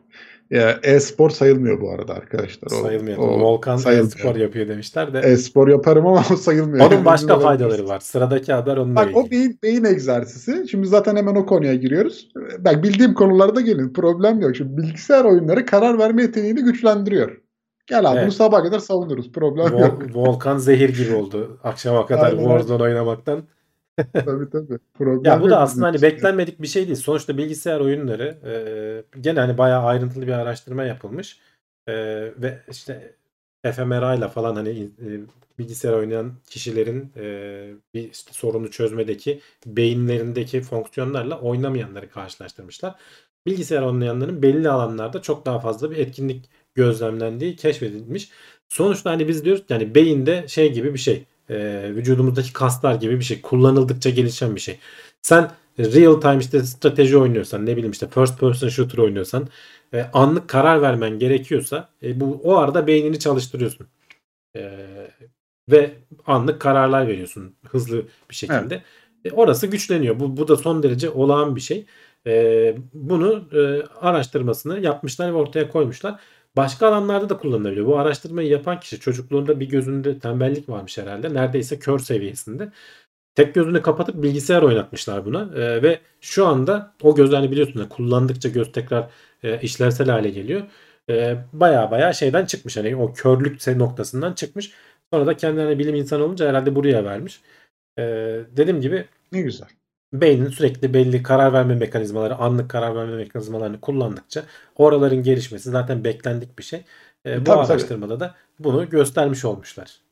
Ya, 0.54 0.80
e-spor 0.84 1.30
sayılmıyor 1.30 1.82
bu 1.82 1.92
arada 1.92 2.14
arkadaşlar. 2.14 2.72
O, 2.80 2.82
Sayılmıyor. 2.84 3.18
o 3.18 3.40
Volkan 3.40 3.78
sayılmıyor. 3.78 4.12
spor 4.20 4.36
yapıyor 4.36 4.68
demişler 4.68 5.14
de. 5.14 5.20
E-spor 5.20 5.68
yaparım 5.68 6.08
ama 6.08 6.24
o 6.34 6.36
sayılmıyor. 6.36 6.92
Onun 6.92 7.06
başka 7.06 7.40
faydaları 7.40 7.88
var. 7.88 8.00
Sıradaki 8.00 8.54
haber 8.54 8.78
onunla 8.78 8.96
Bak 8.96 9.10
o 9.14 9.20
ilgili. 9.22 9.32
beyin, 9.32 9.60
beyin 9.64 9.84
egzersizi. 9.84 10.68
Şimdi 10.70 10.88
zaten 10.88 11.16
hemen 11.16 11.36
o 11.36 11.46
konuya 11.46 11.76
giriyoruz. 11.76 12.30
Bak 12.60 12.84
bildiğim 12.84 13.14
konularda 13.14 13.62
gelin. 13.62 13.94
Problem 13.94 14.42
yok. 14.42 14.56
Şimdi 14.56 14.78
bilgisayar 14.78 15.26
oyunları 15.26 15.66
karar 15.66 16.00
verme 16.00 16.22
yeteneğini 16.22 16.64
güçlendiriyor. 16.64 17.38
Gel 17.88 18.00
abi 18.10 18.16
Evet. 18.18 18.24
bunu 18.26 18.32
sabaha 18.32 18.64
kadar 18.64 18.80
savunuruz. 18.80 19.32
Problem 19.32 19.78
yok. 19.78 20.04
Vol- 20.04 20.14
Volkan 20.16 20.58
zehir 20.58 20.90
gibi 21.06 21.16
oldu 21.16 21.60
akşama 21.64 22.06
kadar 22.06 22.26
Aynen. 22.32 22.44
Warzone 22.44 22.84
oynamaktan. 22.84 23.44
Tabii 24.26 24.50
tabii. 24.50 24.80
Problem 24.94 25.32
Ya 25.32 25.42
bu 25.42 25.50
da 25.50 25.60
aslında 25.60 25.88
hani 25.88 25.98
için. 25.98 26.10
beklenmedik 26.10 26.62
bir 26.62 26.68
şey 26.68 26.88
değil. 26.88 26.96
Sonuçta 26.98 27.38
bilgisayar 27.38 27.80
oyunları 27.80 28.38
e, 29.16 29.20
gene 29.22 29.40
hani 29.40 29.58
bayağı 29.58 29.84
ayrıntılı 29.84 30.28
bir 30.28 30.32
araştırma 30.32 30.84
yapılmış. 30.84 31.40
E, 31.88 31.94
ve 32.42 32.64
işte 32.72 33.16
fMRI 33.72 34.18
ile 34.18 34.28
falan 34.30 34.56
hani 34.56 34.70
e, 34.70 35.08
bilgisayar 35.60 35.94
oynayan 35.94 36.34
kişilerin 36.50 37.12
e, 37.18 37.26
bir 37.94 38.12
işte 38.12 38.34
sorunu 38.34 38.72
çözmedeki 38.72 39.42
beyinlerindeki 39.66 40.62
fonksiyonlarla 40.62 41.40
oynamayanları 41.42 42.10
karşılaştırmışlar. 42.10 42.96
Bilgisayar 43.46 43.82
oynayanların 43.82 44.42
belli 44.42 44.70
alanlarda 44.70 45.22
çok 45.22 45.46
daha 45.46 45.60
fazla 45.60 45.92
bir 45.92 45.98
etkinlik 45.98 46.50
gözlemlendiği 46.76 47.56
keşfedilmiş. 47.56 48.30
Sonuçta 48.70 49.12
hani 49.12 49.28
biz 49.28 49.46
diyoruz 49.46 49.66
ki 49.66 49.74
hani 49.74 49.96
beyinde 49.96 50.48
şey 50.48 50.74
gibi 50.74 50.94
bir 50.94 51.00
şey. 51.00 51.26
E, 51.50 51.90
vücudumuzdaki 51.96 52.54
kaslar 52.54 52.96
gibi 52.96 53.20
bir 53.20 53.24
şey. 53.24 53.42
Kullanıldıkça 53.42 54.10
gelişen 54.10 54.56
bir 54.56 54.62
şey. 54.62 54.80
Sen 55.22 55.52
real 55.80 56.22
time 56.22 56.38
işte 56.38 56.64
strateji 56.64 57.18
oynuyorsan 57.18 57.66
ne 57.66 57.72
bileyim 57.72 57.92
işte 57.92 58.08
first 58.08 58.40
person 58.40 58.70
shooter 58.70 58.98
oynuyorsan 58.98 59.48
e, 59.94 60.02
anlık 60.14 60.48
karar 60.48 60.82
vermen 60.82 61.20
gerekiyorsa 61.20 61.90
e, 62.04 62.20
bu 62.20 62.42
o 62.44 62.58
arada 62.58 62.88
beynini 62.88 63.20
çalıştırıyorsun. 63.20 63.88
E, 64.56 64.88
ve 65.72 65.92
anlık 66.26 66.62
kararlar 66.62 67.08
veriyorsun 67.08 67.56
hızlı 67.68 68.06
bir 68.30 68.36
şekilde. 68.36 68.84
E, 69.26 69.32
orası 69.32 69.68
güçleniyor. 69.68 70.20
Bu, 70.20 70.38
bu 70.38 70.48
da 70.48 70.58
son 70.58 70.84
derece 70.84 71.10
olağan 71.10 71.56
bir 71.56 71.62
şey. 71.62 71.86
E, 72.28 72.76
bunu 72.94 73.44
e, 73.54 73.84
araştırmasını 74.02 74.80
yapmışlar 74.80 75.34
ve 75.34 75.38
ortaya 75.38 75.70
koymuşlar. 75.70 76.20
Başka 76.58 76.88
alanlarda 76.88 77.30
da 77.30 77.38
kullanılabiliyor. 77.38 77.86
Bu 77.86 78.00
araştırmayı 78.00 78.50
yapan 78.50 78.80
kişi 78.80 79.00
çocukluğunda 79.00 79.60
bir 79.60 79.70
gözünde 79.70 80.20
tembellik 80.20 80.70
varmış 80.70 80.98
herhalde. 80.98 81.34
Neredeyse 81.34 81.80
kör 81.80 82.00
seviyesinde. 82.00 82.72
Tek 83.36 83.56
gözünü 83.56 83.82
kapatıp 83.82 84.24
bilgisayar 84.24 84.62
oynatmışlar 84.62 85.26
buna. 85.26 85.42
E, 85.62 85.84
ve 85.84 86.00
şu 86.22 86.48
anda 86.48 86.96
o 87.02 87.16
göz 87.16 87.34
hani 87.34 87.52
biliyorsun 87.52 87.82
da 87.82 87.90
kullandıkça 87.90 88.50
göz 88.50 88.72
tekrar 88.72 89.10
e, 89.44 89.62
işlevsel 89.62 90.10
hale 90.10 90.30
geliyor. 90.30 90.64
Baya 91.54 91.92
baya 91.92 92.14
şeyden 92.14 92.46
çıkmış. 92.46 92.78
Hani 92.78 92.96
o 92.96 93.14
körlük 93.14 93.68
noktasından 93.68 94.34
çıkmış. 94.34 94.72
Sonra 95.14 95.28
da 95.28 95.38
kendine 95.38 95.80
bilim 95.80 95.96
insanı 95.96 96.24
olunca 96.24 96.50
herhalde 96.50 96.76
buraya 96.76 97.06
vermiş. 97.06 97.42
E, 98.00 98.04
dediğim 98.58 98.82
gibi 98.82 99.08
Ne 99.32 99.42
güzel. 99.42 99.68
Beynin 100.14 100.48
sürekli 100.48 100.94
belli 100.94 101.24
karar 101.24 101.54
verme 101.54 101.76
mekanizmaları, 101.76 102.36
anlık 102.36 102.70
karar 102.70 102.96
verme 102.96 103.16
mekanizmalarını 103.16 103.82
kullandıkça 103.82 104.44
oraların 104.76 105.24
gelişmesi 105.24 105.70
zaten 105.70 106.04
beklendik 106.04 106.60
bir 106.60 106.64
şey. 106.64 106.84
E, 107.26 107.42
bu 107.42 107.44
Tabii, 107.44 107.58
tabii. 107.58 107.72
araştırmada 107.72 108.20
da 108.20 108.36
bunu 108.60 108.90
göstermiş 108.90 109.46
olmuşlar. 109.46 110.04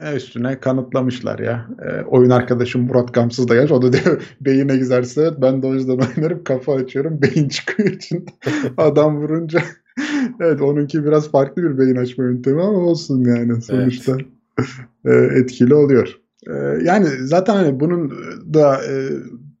E, 0.00 0.14
üstüne 0.14 0.60
kanıtlamışlar 0.60 1.38
ya. 1.38 1.68
E, 1.82 2.02
oyun 2.02 2.30
arkadaşım 2.30 2.86
Murat 2.86 3.14
Gamsız 3.14 3.48
da 3.48 3.54
gelmiş. 3.54 3.72
O 3.72 3.82
da 3.82 3.92
diyor 3.92 4.22
beyin 4.40 4.68
egzersizi. 4.68 5.20
Evet, 5.20 5.34
ben 5.38 5.62
de 5.62 5.66
o 5.66 5.74
yüzden 5.74 5.98
oynarım. 5.98 6.44
Kafa 6.44 6.74
açıyorum. 6.74 7.22
Beyin 7.22 7.48
çıkıyor 7.48 7.88
için. 7.88 8.26
Adam 8.76 9.16
vurunca. 9.16 9.62
evet 10.40 10.60
onunki 10.60 11.04
biraz 11.04 11.30
farklı 11.30 11.62
bir 11.62 11.78
beyin 11.78 11.96
açma 11.96 12.24
yöntemi 12.24 12.62
ama 12.62 12.78
olsun 12.78 13.24
yani. 13.24 13.62
Sonuçta 13.62 14.16
e, 15.04 15.12
etkili 15.12 15.74
oluyor. 15.74 16.20
E, 16.46 16.52
yani 16.82 17.06
zaten 17.20 17.54
hani 17.54 17.80
bunun 17.80 18.10
da 18.54 18.84
e, 18.84 19.10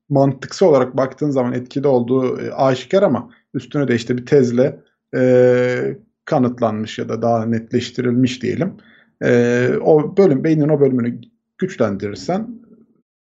mantıksı 0.08 0.66
olarak 0.66 0.96
baktığın 0.96 1.30
zaman 1.30 1.52
etkili 1.52 1.86
olduğu 1.86 2.40
e, 2.40 2.52
aşikar 2.52 3.02
ama 3.02 3.30
üstüne 3.54 3.88
de 3.88 3.94
işte 3.94 4.18
bir 4.18 4.26
tezle 4.26 4.80
e, 5.14 5.98
kanıtlanmış 6.24 6.98
ya 6.98 7.08
da 7.08 7.22
daha 7.22 7.46
netleştirilmiş 7.46 8.42
diyelim. 8.42 8.74
Ee, 9.22 9.70
o 9.80 10.16
bölüm 10.16 10.44
beynin 10.44 10.68
o 10.68 10.80
bölümünü 10.80 11.20
güçlendirirsen 11.58 12.48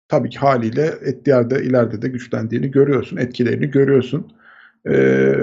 tabii 0.08 0.30
ki 0.30 0.40
haliyle 0.40 0.94
et 1.02 1.28
yerde 1.28 1.64
ileride 1.64 2.02
de 2.02 2.08
güçlendiğini 2.08 2.72
görüyorsun, 2.72 3.18
etkilerini 3.18 3.72
görüyorsun. 3.72 4.34
Ee, 4.88 5.36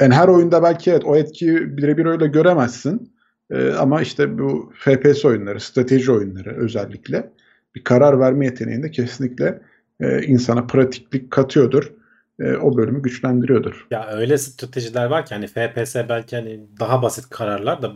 yani 0.00 0.14
her 0.14 0.28
oyunda 0.28 0.62
belki 0.62 0.90
evet 0.90 1.04
o 1.04 1.16
etkiyi 1.16 1.76
birebir 1.76 2.06
öyle 2.06 2.26
göremezsin. 2.26 3.12
Ee, 3.50 3.70
ama 3.70 4.02
işte 4.02 4.38
bu 4.38 4.72
FPS 4.78 5.24
oyunları, 5.24 5.60
strateji 5.60 6.12
oyunları 6.12 6.56
özellikle 6.56 7.30
bir 7.74 7.84
karar 7.84 8.20
verme 8.20 8.44
yeteneğinde 8.46 8.90
kesinlikle 8.90 9.60
e, 10.00 10.22
insana 10.22 10.66
pratiklik 10.66 11.30
katıyordur. 11.30 11.92
E, 12.40 12.52
o 12.56 12.76
bölümü 12.76 13.02
güçlendiriyordur. 13.02 13.86
Ya 13.90 14.08
öyle 14.08 14.38
stratejiler 14.38 15.06
var 15.06 15.26
ki 15.26 15.34
hani 15.34 15.46
FPS 15.46 15.96
belki 16.08 16.36
hani 16.36 16.60
daha 16.80 17.02
basit 17.02 17.30
kararlar 17.30 17.82
da 17.82 17.92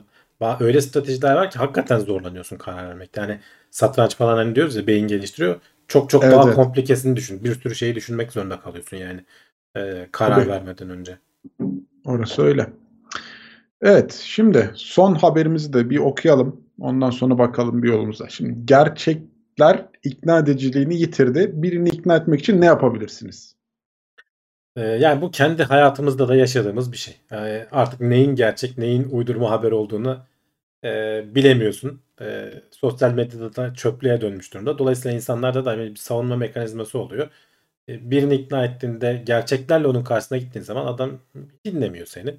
öyle 0.61 0.81
stratejiler 0.81 1.35
var 1.35 1.51
ki 1.51 1.59
hakikaten 1.59 1.99
zorlanıyorsun 1.99 2.57
karar 2.57 2.89
vermekte. 2.89 3.21
Yani 3.21 3.39
satranç 3.71 4.17
falan 4.17 4.37
hani 4.37 4.55
diyoruz 4.55 4.77
ya 4.77 4.87
beyin 4.87 5.09
geliştiriyor. 5.09 5.61
Çok 5.89 6.11
çok 6.11 6.25
Evet, 6.25 6.35
daha 6.35 6.45
evet. 6.47 6.55
komplikesini 6.55 7.17
düşün. 7.17 7.45
Bir 7.45 7.55
sürü 7.55 7.75
şeyi 7.75 7.95
düşünmek 7.95 8.33
zorunda 8.33 8.61
kalıyorsun 8.61 8.97
yani. 8.97 9.21
e, 9.77 10.09
karar 10.13 10.37
Tabii. 10.37 10.51
vermeden 10.51 10.91
önce. 10.91 11.19
Orası 12.05 12.43
öyle. 12.43 12.67
Evet, 13.83 14.13
şimdi 14.25 14.71
son 14.75 15.15
haberimizi 15.15 15.73
de 15.73 15.91
bir 15.91 15.99
okuyalım. 15.99 16.61
Ondan 16.81 17.11
sonra 17.11 17.39
bakalım 17.39 17.83
bir 17.83 17.89
yolumuza. 17.89 18.29
Şimdi 18.29 18.67
gerçekler 18.67 19.87
ikna 20.05 20.39
ediciliğini 20.39 20.97
yitirdi. 20.97 21.51
Birini 21.55 21.89
ikna 21.89 22.17
etmek 22.17 22.41
için 22.41 22.61
ne 22.61 22.67
yapabilirsiniz? 22.67 23.57
Ee, 24.77 24.81
Yani 24.81 25.23
bu 25.23 25.31
kendi 25.31 25.63
hayatımızda 25.63 26.29
da 26.29 26.35
yaşadığımız 26.37 26.93
bir 26.93 26.97
şey. 26.97 27.15
Yani 27.31 27.67
artık 27.73 28.01
neyin 28.01 28.35
gerçek, 28.37 28.79
neyin 28.79 29.09
uydurma 29.11 29.51
haber 29.51 29.73
olduğunu 29.73 30.27
e, 30.85 31.25
bilemiyorsun. 31.35 32.01
E, 32.21 32.53
sosyal 32.71 33.15
medyada 33.15 33.57
da 33.57 33.75
çöplüğe 33.75 34.21
dönmüş 34.21 34.55
durumda. 34.55 34.79
Dolayısıyla 34.79 35.17
insanlarda 35.17 35.65
da 35.65 35.71
hani 35.71 35.91
bir 35.91 35.97
savunma 35.97 36.37
mekanizması 36.37 36.99
oluyor. 36.99 37.31
E, 37.89 38.11
birini 38.11 38.35
ikna 38.35 38.65
ettiğinde 38.65 39.23
gerçeklerle 39.27 39.87
onun 39.89 40.05
karşısına 40.05 40.39
gittiğin 40.39 40.65
zaman 40.65 40.87
adam 40.87 41.21
dinlemiyor 41.65 42.07
seni. 42.07 42.37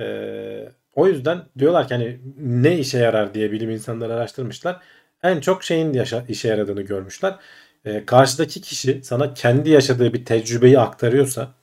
E, 0.00 0.72
o 0.94 1.06
yüzden 1.06 1.42
diyorlar 1.58 1.88
ki 1.88 1.94
hani 1.94 2.20
ne 2.38 2.78
işe 2.78 2.98
yarar 2.98 3.34
diye 3.34 3.52
bilim 3.52 3.70
insanları 3.70 4.14
araştırmışlar. 4.14 4.80
En 5.22 5.40
çok 5.40 5.64
şeyin 5.64 5.92
yaşa- 5.92 6.24
işe 6.28 6.48
yaradığını 6.48 6.82
görmüşler. 6.82 7.36
E, 7.84 8.06
karşıdaki 8.06 8.60
kişi 8.60 9.00
sana 9.04 9.34
kendi 9.34 9.70
yaşadığı 9.70 10.12
bir 10.12 10.24
tecrübeyi 10.24 10.78
aktarıyorsa 10.78 11.54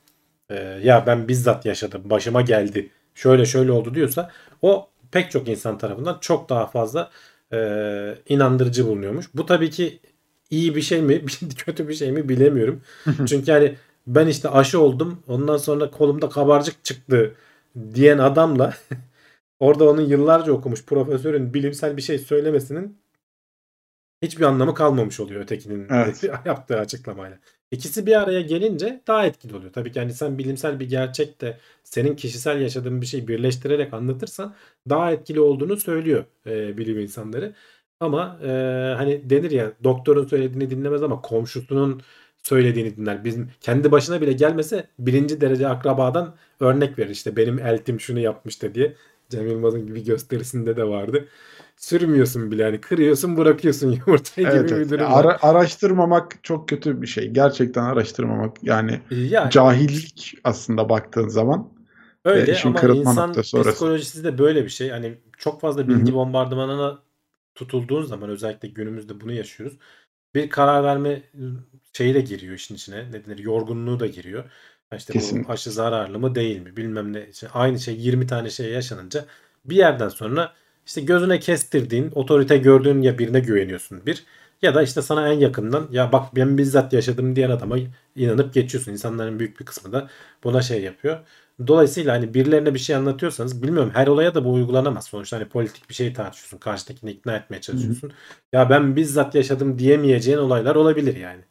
e, 0.49 0.55
ya 0.83 1.03
ben 1.07 1.27
bizzat 1.27 1.65
yaşadım 1.65 2.01
başıma 2.09 2.41
geldi 2.41 2.89
şöyle 3.15 3.45
şöyle 3.45 3.71
oldu 3.71 3.93
diyorsa 3.95 4.31
o 4.61 4.89
pek 5.11 5.31
çok 5.31 5.47
insan 5.49 5.77
tarafından 5.77 6.17
çok 6.21 6.49
daha 6.49 6.67
fazla 6.67 7.11
e, 7.53 7.57
inandırıcı 8.29 8.87
bulunuyormuş. 8.87 9.25
Bu 9.33 9.45
tabii 9.45 9.69
ki 9.69 9.99
iyi 10.49 10.75
bir 10.75 10.81
şey 10.81 11.01
mi 11.01 11.25
kötü 11.57 11.87
bir 11.87 11.93
şey 11.93 12.11
mi 12.11 12.29
bilemiyorum. 12.29 12.81
Çünkü 13.25 13.51
yani 13.51 13.75
ben 14.07 14.27
işte 14.27 14.49
aşı 14.49 14.81
oldum 14.81 15.23
ondan 15.27 15.57
sonra 15.57 15.91
kolumda 15.91 16.29
kabarcık 16.29 16.83
çıktı 16.85 17.35
diyen 17.93 18.17
adamla 18.17 18.73
orada 19.59 19.89
onun 19.89 20.01
yıllarca 20.01 20.51
okumuş 20.51 20.85
profesörün 20.85 21.53
bilimsel 21.53 21.97
bir 21.97 22.01
şey 22.01 22.19
söylemesinin 22.19 22.97
hiçbir 24.21 24.43
anlamı 24.45 24.73
kalmamış 24.73 25.19
oluyor 25.19 25.41
ötekinin 25.41 25.87
Evet. 25.89 26.23
yaptığı 26.45 26.79
açıklamayla. 26.79 27.39
İkisi 27.71 28.05
bir 28.05 28.21
araya 28.21 28.41
gelince 28.41 29.01
daha 29.07 29.25
etkili 29.25 29.55
oluyor. 29.55 29.73
Tabii 29.73 29.91
ki 29.91 29.99
hani 29.99 30.13
sen 30.13 30.37
bilimsel 30.37 30.79
bir 30.79 30.89
gerçekte 30.89 31.57
senin 31.83 32.15
kişisel 32.15 32.61
yaşadığın 32.61 33.01
bir 33.01 33.05
şeyi 33.05 33.27
birleştirerek 33.27 33.93
anlatırsan 33.93 34.55
daha 34.89 35.11
etkili 35.11 35.39
olduğunu 35.39 35.77
söylüyor 35.77 36.25
e, 36.45 36.77
bilim 36.77 36.99
insanları. 36.99 37.53
Ama 37.99 38.39
e, 38.43 38.47
hani 38.97 39.29
denir 39.29 39.51
ya 39.51 39.71
doktorun 39.83 40.25
söylediğini 40.27 40.69
dinlemez 40.69 41.03
ama 41.03 41.21
komşusunun 41.21 42.01
söylediğini 42.47 42.97
dinler. 42.97 43.23
Bizim 43.23 43.49
kendi 43.61 43.91
başına 43.91 44.21
bile 44.21 44.33
gelmese 44.33 44.87
birinci 44.99 45.41
derece 45.41 45.67
akrabadan 45.67 46.35
örnek 46.59 46.99
verir. 46.99 47.09
İşte 47.09 47.35
benim 47.35 47.59
eltim 47.59 47.99
şunu 47.99 48.19
yapmıştı 48.19 48.75
diye. 48.75 48.95
Cem 49.29 49.47
Yılmaz'ın 49.47 49.87
gibi 49.87 50.03
gösterisinde 50.03 50.77
de 50.77 50.87
vardı. 50.87 51.25
Sürmüyorsun 51.77 52.51
bile 52.51 52.63
hani 52.63 52.81
kırıyorsun 52.81 53.37
bırakıyorsun 53.37 53.91
yumurtayı 54.07 54.47
Evet, 54.47 54.69
gibi 54.69 54.77
evet. 54.77 54.85
bir 54.85 54.99
durum. 54.99 55.13
Ara- 55.13 55.37
araştırmamak 55.41 56.43
çok 56.43 56.69
kötü 56.69 57.01
bir 57.01 57.07
şey. 57.07 57.27
Gerçekten 57.27 57.83
araştırmamak 57.83 58.63
yani 58.63 59.01
Yani 59.11 59.51
cahillik 59.51 60.33
aslında 60.43 60.89
baktığın 60.89 61.27
zaman. 61.27 61.69
öyle 62.25 62.51
e, 62.51 62.61
ama 62.63 62.81
insan 62.81 63.31
psikolojisi 63.33 64.23
de 64.23 64.37
böyle 64.37 64.63
bir 64.63 64.69
şey. 64.69 64.89
Hani 64.89 65.17
çok 65.37 65.61
fazla 65.61 65.87
bilgi 65.87 66.11
hı. 66.11 66.15
bombardımanına 66.15 66.99
tutulduğun 67.55 68.03
zaman 68.03 68.29
özellikle 68.29 68.67
günümüzde 68.67 69.21
bunu 69.21 69.33
yaşıyoruz. 69.33 69.77
Bir 70.35 70.49
karar 70.49 70.83
verme 70.83 71.23
şeyi 71.97 72.13
de 72.13 72.21
giriyor 72.21 72.55
işin 72.55 72.75
içine. 72.75 73.11
Ne 73.11 73.25
denir? 73.25 73.37
Yorgunluğu 73.37 73.99
da 73.99 74.07
giriyor. 74.07 74.43
İşte 74.97 75.19
bu 75.19 75.19
Kesinlikle. 75.19 75.53
aşı 75.53 75.71
zararlı 75.71 76.19
mı 76.19 76.35
değil 76.35 76.61
mi? 76.61 76.77
Bilmem 76.77 77.13
ne. 77.13 77.27
İşte 77.29 77.49
aynı 77.49 77.79
şey 77.79 77.95
20 77.99 78.27
tane 78.27 78.49
şey 78.49 78.71
yaşanınca 78.71 79.25
bir 79.65 79.75
yerden 79.75 80.09
sonra 80.09 80.53
işte 80.85 81.01
gözüne 81.01 81.39
kestirdiğin, 81.39 82.11
otorite 82.15 82.57
gördüğün 82.57 83.01
ya 83.01 83.19
birine 83.19 83.39
güveniyorsun 83.39 84.05
bir. 84.05 84.25
Ya 84.61 84.75
da 84.75 84.83
işte 84.83 85.01
sana 85.01 85.29
en 85.33 85.39
yakından 85.39 85.87
ya 85.91 86.11
bak 86.11 86.35
ben 86.35 86.57
bizzat 86.57 86.93
yaşadım 86.93 87.35
diyen 87.35 87.49
adama 87.49 87.77
inanıp 88.15 88.53
geçiyorsun. 88.53 88.91
İnsanların 88.91 89.39
büyük 89.39 89.59
bir 89.59 89.65
kısmı 89.65 89.91
da 89.91 90.09
buna 90.43 90.61
şey 90.61 90.81
yapıyor. 90.83 91.19
Dolayısıyla 91.67 92.13
hani 92.13 92.33
birilerine 92.33 92.73
bir 92.73 92.79
şey 92.79 92.95
anlatıyorsanız 92.95 93.63
bilmiyorum 93.63 93.91
her 93.93 94.07
olaya 94.07 94.35
da 94.35 94.45
bu 94.45 94.53
uygulanamaz. 94.53 95.05
Sonuçta 95.05 95.37
hani 95.37 95.49
politik 95.49 95.89
bir 95.89 95.93
şey 95.95 96.13
tartışıyorsun. 96.13 96.57
Karşıdakini 96.57 97.11
ikna 97.11 97.35
etmeye 97.35 97.61
çalışıyorsun. 97.61 98.11
Ya 98.53 98.69
ben 98.69 98.95
bizzat 98.95 99.35
yaşadım 99.35 99.79
diyemeyeceğin 99.79 100.37
olaylar 100.37 100.75
olabilir 100.75 101.15
yani. 101.15 101.41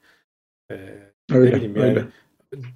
Ne 1.30 1.36
Öyle, 1.36 1.56
bileyim 1.56 1.76
yani. 1.76 1.98
öyle. 1.98 2.05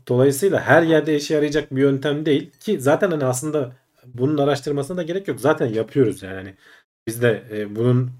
Dolayısıyla 0.08 0.60
her 0.60 0.82
yerde 0.82 1.16
işe 1.16 1.34
yarayacak 1.34 1.76
bir 1.76 1.80
yöntem 1.82 2.26
değil 2.26 2.50
ki 2.60 2.80
zaten 2.80 3.10
hani 3.10 3.24
aslında 3.24 3.72
bunun 4.06 4.38
araştırmasına 4.38 4.96
da 4.96 5.02
gerek 5.02 5.28
yok. 5.28 5.40
Zaten 5.40 5.66
yapıyoruz 5.66 6.22
yani. 6.22 6.34
Hani 6.34 6.54
biz 7.06 7.22
de 7.22 7.44
e, 7.52 7.76
bunun 7.76 8.10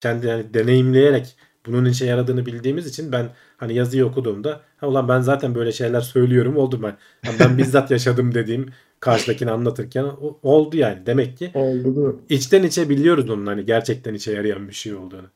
kendi 0.00 0.26
yani 0.26 0.54
deneyimleyerek 0.54 1.36
bunun 1.66 1.84
işe 1.84 2.06
yaradığını 2.06 2.46
bildiğimiz 2.46 2.86
için 2.86 3.12
ben 3.12 3.30
hani 3.56 3.74
yazıyı 3.74 4.06
okuduğumda 4.06 4.60
ha 4.76 4.88
ulan 4.88 5.08
ben 5.08 5.20
zaten 5.20 5.54
böyle 5.54 5.72
şeyler 5.72 6.00
söylüyorum 6.00 6.56
oldu 6.56 6.82
ben. 6.82 6.96
Yani 7.26 7.38
ben 7.40 7.58
bizzat 7.58 7.90
yaşadım 7.90 8.34
dediğim 8.34 8.72
karşıdakini 9.00 9.50
anlatırken 9.50 10.04
o- 10.04 10.38
oldu 10.42 10.76
yani. 10.76 11.06
Demek 11.06 11.38
ki 11.38 11.54
Oldu 11.54 12.20
içten 12.28 12.62
içe 12.62 12.88
biliyoruz 12.88 13.30
onun 13.30 13.46
hani 13.46 13.64
gerçekten 13.66 14.14
işe 14.14 14.32
yarayan 14.32 14.68
bir 14.68 14.74
şey 14.74 14.94
olduğunu. 14.94 15.30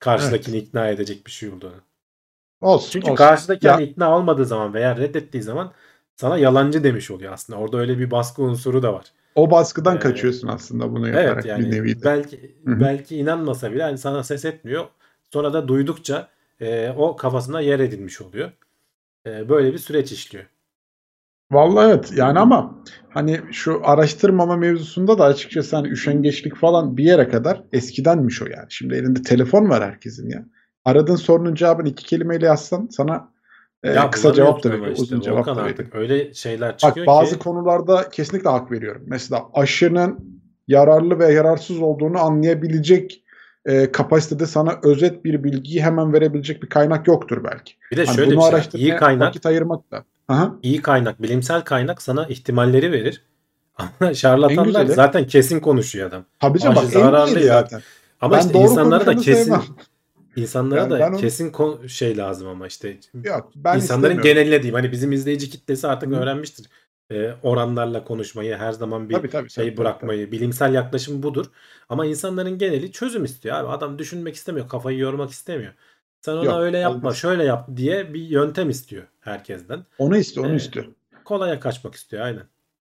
Karşıdakini 0.00 0.58
ikna 0.58 0.88
edecek 0.88 1.26
bir 1.26 1.30
şey 1.32 1.48
olduğunu. 1.50 1.82
Olsun. 2.60 2.90
Çünkü 2.90 3.06
olsun. 3.08 3.14
karşıdaki 3.14 3.68
hani 3.68 3.82
ikna 3.82 4.16
olmadığı 4.18 4.46
zaman 4.46 4.74
veya 4.74 4.96
reddettiği 4.96 5.42
zaman 5.42 5.72
sana 6.16 6.38
yalancı 6.38 6.84
demiş 6.84 7.10
oluyor 7.10 7.32
aslında. 7.32 7.58
Orada 7.58 7.78
öyle 7.78 7.98
bir 7.98 8.10
baskı 8.10 8.42
unsuru 8.42 8.82
da 8.82 8.92
var. 8.94 9.12
O 9.34 9.50
baskıdan 9.50 9.98
Ee, 9.98 9.98
kaçıyorsun 9.98 10.48
aslında 10.48 10.92
bunu 10.92 11.08
yaparak 11.08 11.44
Evet 11.44 11.44
bir 11.44 11.50
yani 11.50 11.70
nevi 11.70 12.02
de. 12.02 12.04
belki 12.04 12.56
Hı 12.66 12.70
hı. 12.72 12.80
belki 12.80 13.16
inanmasa 13.18 13.72
bile 13.72 13.82
hani 13.82 13.98
sana 13.98 14.22
ses 14.24 14.44
etmiyor. 14.44 14.86
Sonra 15.32 15.52
da 15.52 15.68
duydukça 15.68 16.28
e, 16.60 16.90
o 16.90 17.16
kafasına 17.16 17.60
yer 17.60 17.80
edilmiş 17.80 18.20
oluyor. 18.20 18.52
E, 19.26 19.48
böyle 19.48 19.72
bir 19.72 19.78
süreç 19.78 20.12
işliyor. 20.12 20.46
Vallahi 21.50 21.88
evet 21.90 22.12
yani 22.16 22.38
ama 22.38 22.84
hani 23.10 23.40
şu 23.52 23.80
araştırmama 23.84 24.56
mevzusunda 24.56 25.18
da 25.18 25.24
açıkçası 25.24 25.76
hani 25.76 25.88
üşengeçlik 25.88 26.56
falan 26.56 26.96
bir 26.96 27.04
yere 27.04 27.28
kadar 27.28 27.62
eskidenmiş 27.72 28.42
o 28.42 28.46
yani. 28.46 28.66
Şimdi 28.68 28.94
elinde 28.94 29.22
telefon 29.22 29.70
var 29.70 29.84
herkesin 29.84 30.30
ya. 30.30 30.46
Aradığın 30.86 31.16
sorunun 31.16 31.54
cevabını 31.54 31.88
iki 31.88 32.04
kelimeyle 32.06 32.46
yazsan 32.46 32.88
sana 32.90 33.28
e, 33.82 33.90
Ya 33.90 34.10
kısa 34.10 34.32
cevap 34.32 34.64
da 34.64 34.70
veriyor, 34.70 34.86
işte, 34.86 35.02
uzun 35.02 35.20
cevap 35.20 35.38
Volkan 35.38 35.56
da 35.56 35.64
veriyor. 35.64 35.88
öyle 35.92 36.34
şeyler 36.34 36.72
Bak 36.72 36.80
çıkıyor 36.80 37.06
bazı 37.06 37.32
ki 37.32 37.38
konularda 37.38 38.08
kesinlikle 38.10 38.50
hak 38.50 38.70
veriyorum. 38.72 39.02
Mesela 39.06 39.46
aşının 39.54 40.40
yararlı 40.68 41.18
ve 41.18 41.32
yararsız 41.32 41.80
olduğunu 41.82 42.18
anlayabilecek 42.18 43.22
e, 43.64 43.92
kapasitede 43.92 44.46
sana 44.46 44.78
özet 44.82 45.24
bir 45.24 45.44
bilgiyi 45.44 45.82
hemen 45.82 46.12
verebilecek 46.12 46.62
bir 46.62 46.68
kaynak 46.68 47.08
yoktur 47.08 47.44
belki. 47.44 47.72
bir 47.92 47.96
de 47.96 48.04
Hani 48.04 48.16
şöyle 48.16 48.36
bunu 48.36 48.54
bir 48.54 48.70
şey 48.70 48.80
İyi 48.80 48.96
kaynak 48.96 49.28
vakit 49.28 49.46
ayırmak 49.46 49.90
da. 49.90 50.04
Aha. 50.28 50.54
iyi 50.62 50.82
kaynak, 50.82 51.22
bilimsel 51.22 51.62
kaynak 51.62 52.02
sana 52.02 52.26
ihtimalleri 52.26 52.92
verir. 52.92 53.22
Ama 54.00 54.14
şarlatanlar 54.14 54.86
zaten 54.86 55.26
kesin 55.26 55.60
konuşuyor 55.60 56.08
adam. 56.08 56.24
Tabii 56.40 56.58
canım 56.58 56.76
bak 56.76 56.84
en 56.84 56.88
zararlı 56.88 57.40
ya. 57.40 57.46
zaten. 57.46 57.80
Ama 58.20 58.36
Ben 58.36 58.40
işte 58.40 58.58
insanlara 58.58 59.06
da 59.06 59.16
kesin 59.16 59.42
sevmem. 59.44 59.62
insanlara 60.36 60.80
Yani 60.80 60.90
da 60.90 61.06
onu- 61.08 61.16
kesin 61.16 61.50
kon- 61.52 61.86
şey 61.86 62.16
lazım 62.16 62.48
ama 62.48 62.66
işte 62.66 62.96
Yok 63.24 63.50
ben 63.56 63.76
İnsanların 63.76 64.20
geneline 64.22 64.62
diyeyim. 64.62 64.74
Hani 64.74 64.92
bizim 64.92 65.12
izleyici 65.12 65.50
kitlesi 65.50 65.88
artık 65.88 66.10
Hı. 66.10 66.14
öğrenmiştir. 66.16 66.66
Ee, 67.12 67.30
oranlarla 67.42 68.04
konuşmayı, 68.04 68.56
her 68.56 68.72
zaman 68.72 69.08
bir 69.08 69.14
Tabii, 69.14 69.30
tabii, 69.30 69.50
şey 69.50 69.64
tabii, 69.64 69.74
tabii, 69.74 69.84
bırakmayı. 69.84 70.32
Bilimsel 70.32 70.74
yaklaşım 70.74 71.22
budur. 71.22 71.46
Ama 71.88 72.06
insanların 72.06 72.58
geneli 72.58 72.92
çözüm 72.92 73.24
istiyor 73.24 73.56
abi. 73.56 73.68
Adam 73.68 73.98
düşünmek 73.98 74.34
istemiyor, 74.34 74.68
kafayı 74.68 74.98
yormak 74.98 75.30
istemiyor. 75.30 75.72
Sen 76.20 76.32
ona 76.32 76.44
Yok, 76.44 76.60
öyle 76.60 76.78
yapma, 76.78 76.98
olmaz. 76.98 77.16
şöyle 77.16 77.44
yap 77.44 77.68
diye 77.76 78.14
bir 78.14 78.20
yöntem 78.20 78.70
istiyor 78.70 79.02
herkesten. 79.20 79.84
Onu 79.98 80.16
istiyor, 80.16 80.46
onu 80.46 80.52
Ee, 80.52 80.56
istiyor. 80.56 80.86
Kolaya 81.24 81.60
kaçmak 81.60 81.94
istiyor 81.94 82.22
aynen. 82.22 82.42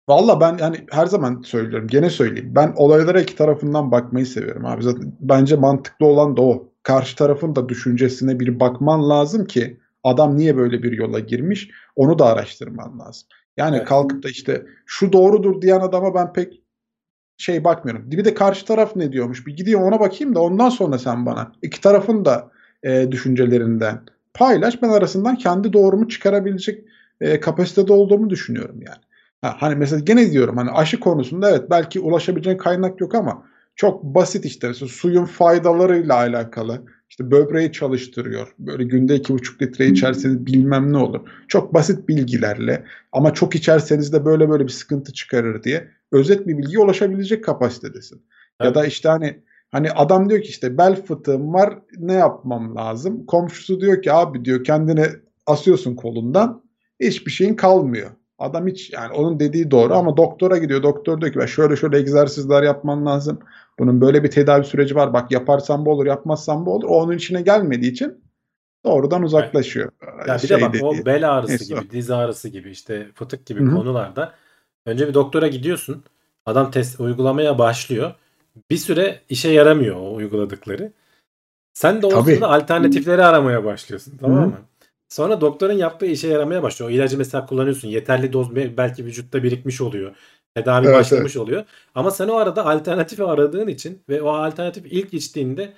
Valla 0.08 0.40
ben 0.40 0.58
yani 0.58 0.86
her 0.90 1.06
zaman 1.06 1.42
söylüyorum, 1.42 1.88
gene 1.88 2.10
söyleyeyim. 2.10 2.52
Ben 2.54 2.72
olaylara 2.76 3.20
iki 3.20 3.36
tarafından 3.36 3.90
bakmayı 3.92 4.26
seviyorum 4.26 4.66
abi. 4.66 4.82
Zaten 4.82 5.12
bence 5.20 5.56
mantıklı 5.56 6.06
olan 6.06 6.36
da 6.36 6.42
o. 6.42 6.68
Karşı 6.84 7.16
tarafın 7.16 7.56
da 7.56 7.68
düşüncesine 7.68 8.40
bir 8.40 8.60
bakman 8.60 9.08
lazım 9.10 9.44
ki 9.44 9.80
adam 10.04 10.38
niye 10.38 10.56
böyle 10.56 10.82
bir 10.82 10.92
yola 10.92 11.20
girmiş 11.20 11.70
onu 11.96 12.18
da 12.18 12.26
araştırman 12.26 12.98
lazım. 12.98 13.28
Yani 13.56 13.76
Evet. 13.76 13.88
kalkıp 13.88 14.22
da 14.22 14.28
işte 14.28 14.66
şu 14.86 15.12
doğrudur 15.12 15.62
diyen 15.62 15.80
adama 15.80 16.14
ben 16.14 16.32
pek 16.32 16.62
şey 17.38 17.64
bakmıyorum. 17.64 18.10
Bir 18.10 18.24
de 18.24 18.34
karşı 18.34 18.66
taraf 18.66 18.96
ne 18.96 19.12
diyormuş? 19.12 19.46
Bir 19.46 19.56
gideyim 19.56 19.80
ona 19.82 20.00
bakayım 20.00 20.34
da 20.34 20.40
ondan 20.40 20.68
sonra 20.68 20.98
sen 20.98 21.26
bana 21.26 21.52
iki 21.62 21.80
tarafın 21.80 22.24
da 22.24 22.50
e, 22.82 23.12
düşüncelerinden 23.12 24.00
paylaş. 24.34 24.82
Ben 24.82 24.88
arasından 24.88 25.36
kendi 25.36 25.72
doğrumu 25.72 26.08
çıkarabilecek 26.08 26.84
e, 27.20 27.40
kapasitede 27.40 27.92
olduğumu 27.92 28.30
düşünüyorum 28.30 28.82
yani. 28.82 29.00
Ha, 29.40 29.56
hani 29.58 29.74
mesela 29.74 30.00
gene 30.00 30.32
diyorum 30.32 30.56
hani 30.56 30.70
aşı 30.70 31.00
konusunda 31.00 31.50
evet 31.50 31.70
belki 31.70 32.00
ulaşabileceğin 32.00 32.58
kaynak 32.58 33.00
yok 33.00 33.14
ama 33.14 33.44
çok 33.76 34.04
basit 34.04 34.44
işte 34.44 34.74
suyun 34.74 35.24
faydalarıyla 35.24 36.14
alakalı 36.14 36.82
işte 37.10 37.30
böbreği 37.30 37.72
çalıştırıyor. 37.72 38.54
Böyle 38.58 38.84
günde 38.84 39.14
iki 39.16 39.32
buçuk 39.34 39.62
litre 39.62 39.86
içerseniz 39.86 40.46
bilmem 40.46 40.92
ne 40.92 40.96
olur. 40.98 41.20
Çok 41.48 41.74
basit 41.74 42.08
bilgilerle 42.08 42.84
ama 43.12 43.34
çok 43.34 43.54
içerseniz 43.54 44.12
de 44.12 44.24
böyle 44.24 44.48
böyle 44.50 44.64
bir 44.64 44.72
sıkıntı 44.72 45.12
çıkarır 45.12 45.62
diye 45.62 45.88
özet 46.12 46.46
bir 46.46 46.58
bilgiye 46.58 46.78
ulaşabilecek 46.78 47.44
kapasitedesin. 47.44 48.16
Ya 48.60 48.66
Evet. 48.66 48.74
da 48.74 48.86
işte 48.86 49.08
hani 49.08 49.42
hani 49.70 49.90
adam 49.92 50.30
diyor 50.30 50.42
ki 50.42 50.48
işte 50.48 50.78
bel 50.78 51.02
fıtığım 51.04 51.52
var 51.54 51.78
ne 51.98 52.12
yapmam 52.12 52.76
lazım? 52.76 53.26
Komşusu 53.26 53.80
diyor 53.80 54.02
ki 54.02 54.12
abi 54.12 54.44
diyor 54.44 54.64
kendine 54.64 55.06
asıyorsun 55.46 55.94
kolundan 55.94 56.64
hiçbir 57.00 57.30
şeyin 57.30 57.54
kalmıyor. 57.54 58.10
Adam 58.44 58.66
hiç 58.66 58.90
yani 58.92 59.12
onun 59.12 59.40
dediği 59.40 59.70
doğru 59.70 59.94
ama 59.94 60.16
doktora 60.16 60.58
gidiyor. 60.58 60.82
Doktor 60.82 61.20
diyor 61.20 61.32
ki 61.32 61.38
"Bak 61.38 61.48
şöyle 61.48 61.76
şöyle 61.76 61.98
egzersizler 61.98 62.62
yapman 62.62 63.06
lazım. 63.06 63.38
Bunun 63.78 64.00
böyle 64.00 64.24
bir 64.24 64.30
tedavi 64.30 64.64
süreci 64.64 64.94
var. 64.94 65.12
Bak 65.12 65.30
yaparsan 65.30 65.86
bu 65.86 65.90
olur, 65.90 66.06
yapmazsan 66.06 66.66
bu 66.66 66.74
olur. 66.74 66.84
O 66.88 66.94
onun 67.02 67.12
içine 67.16 67.42
gelmediği 67.42 67.92
için 67.92 68.24
doğrudan 68.84 69.22
uzaklaşıyor. 69.22 69.92
Ya 70.28 70.34
bir 70.42 70.46
Şey 70.46 70.56
de 70.58 70.62
bak 70.62 70.74
o 70.82 70.92
dediği. 70.92 71.06
bel 71.06 71.30
ağrısı 71.30 71.50
Neyse 71.52 71.74
o. 71.74 71.80
gibi, 71.80 71.90
diz 71.90 72.10
ağrısı 72.10 72.48
gibi 72.48 72.70
işte 72.70 73.08
fıtık 73.14 73.46
gibi 73.46 73.60
Hı 73.60 73.64
hı. 73.64 73.74
konularda 73.74 74.32
önce 74.86 75.08
bir 75.08 75.14
doktora 75.14 75.48
gidiyorsun. 75.48 76.04
Adam 76.46 76.70
test 76.70 77.00
uygulamaya 77.00 77.58
başlıyor. 77.58 78.14
Bir 78.70 78.76
süre 78.76 79.20
işe 79.28 79.48
yaramıyor 79.50 79.96
o 79.96 80.14
uyguladıkları. 80.14 80.92
Sen 81.74 82.02
de 82.02 82.06
o 82.06 82.22
sırada 82.22 82.48
alternatifleri 82.50 83.24
aramaya 83.24 83.64
başlıyorsun. 83.64 84.12
Tamam 84.20 84.38
Hı 84.38 84.42
hı. 84.42 84.46
mı? 84.46 84.56
Sonra 85.08 85.40
doktorun 85.40 85.72
yaptığı 85.72 86.06
işe 86.06 86.28
yaramaya 86.28 86.62
başlıyor. 86.62 86.90
O 86.90 86.94
ilacı 86.94 87.18
mesela 87.18 87.46
kullanıyorsun. 87.46 87.88
Yeterli 87.88 88.32
doz 88.32 88.56
be- 88.56 88.76
belki 88.76 89.04
vücutta 89.04 89.42
birikmiş 89.42 89.80
oluyor. 89.80 90.16
Tedavi 90.54 90.86
Evet, 90.86 90.96
başlamış 90.96 91.36
oluyor. 91.36 91.64
Ama 91.94 92.10
sen 92.10 92.28
o 92.28 92.34
arada 92.34 92.66
alternatifi 92.66 93.24
aradığın 93.24 93.68
için 93.68 94.02
ve 94.08 94.22
o 94.22 94.28
alternatif 94.28 94.86
ilk 94.86 95.14
içtiğinde 95.14 95.72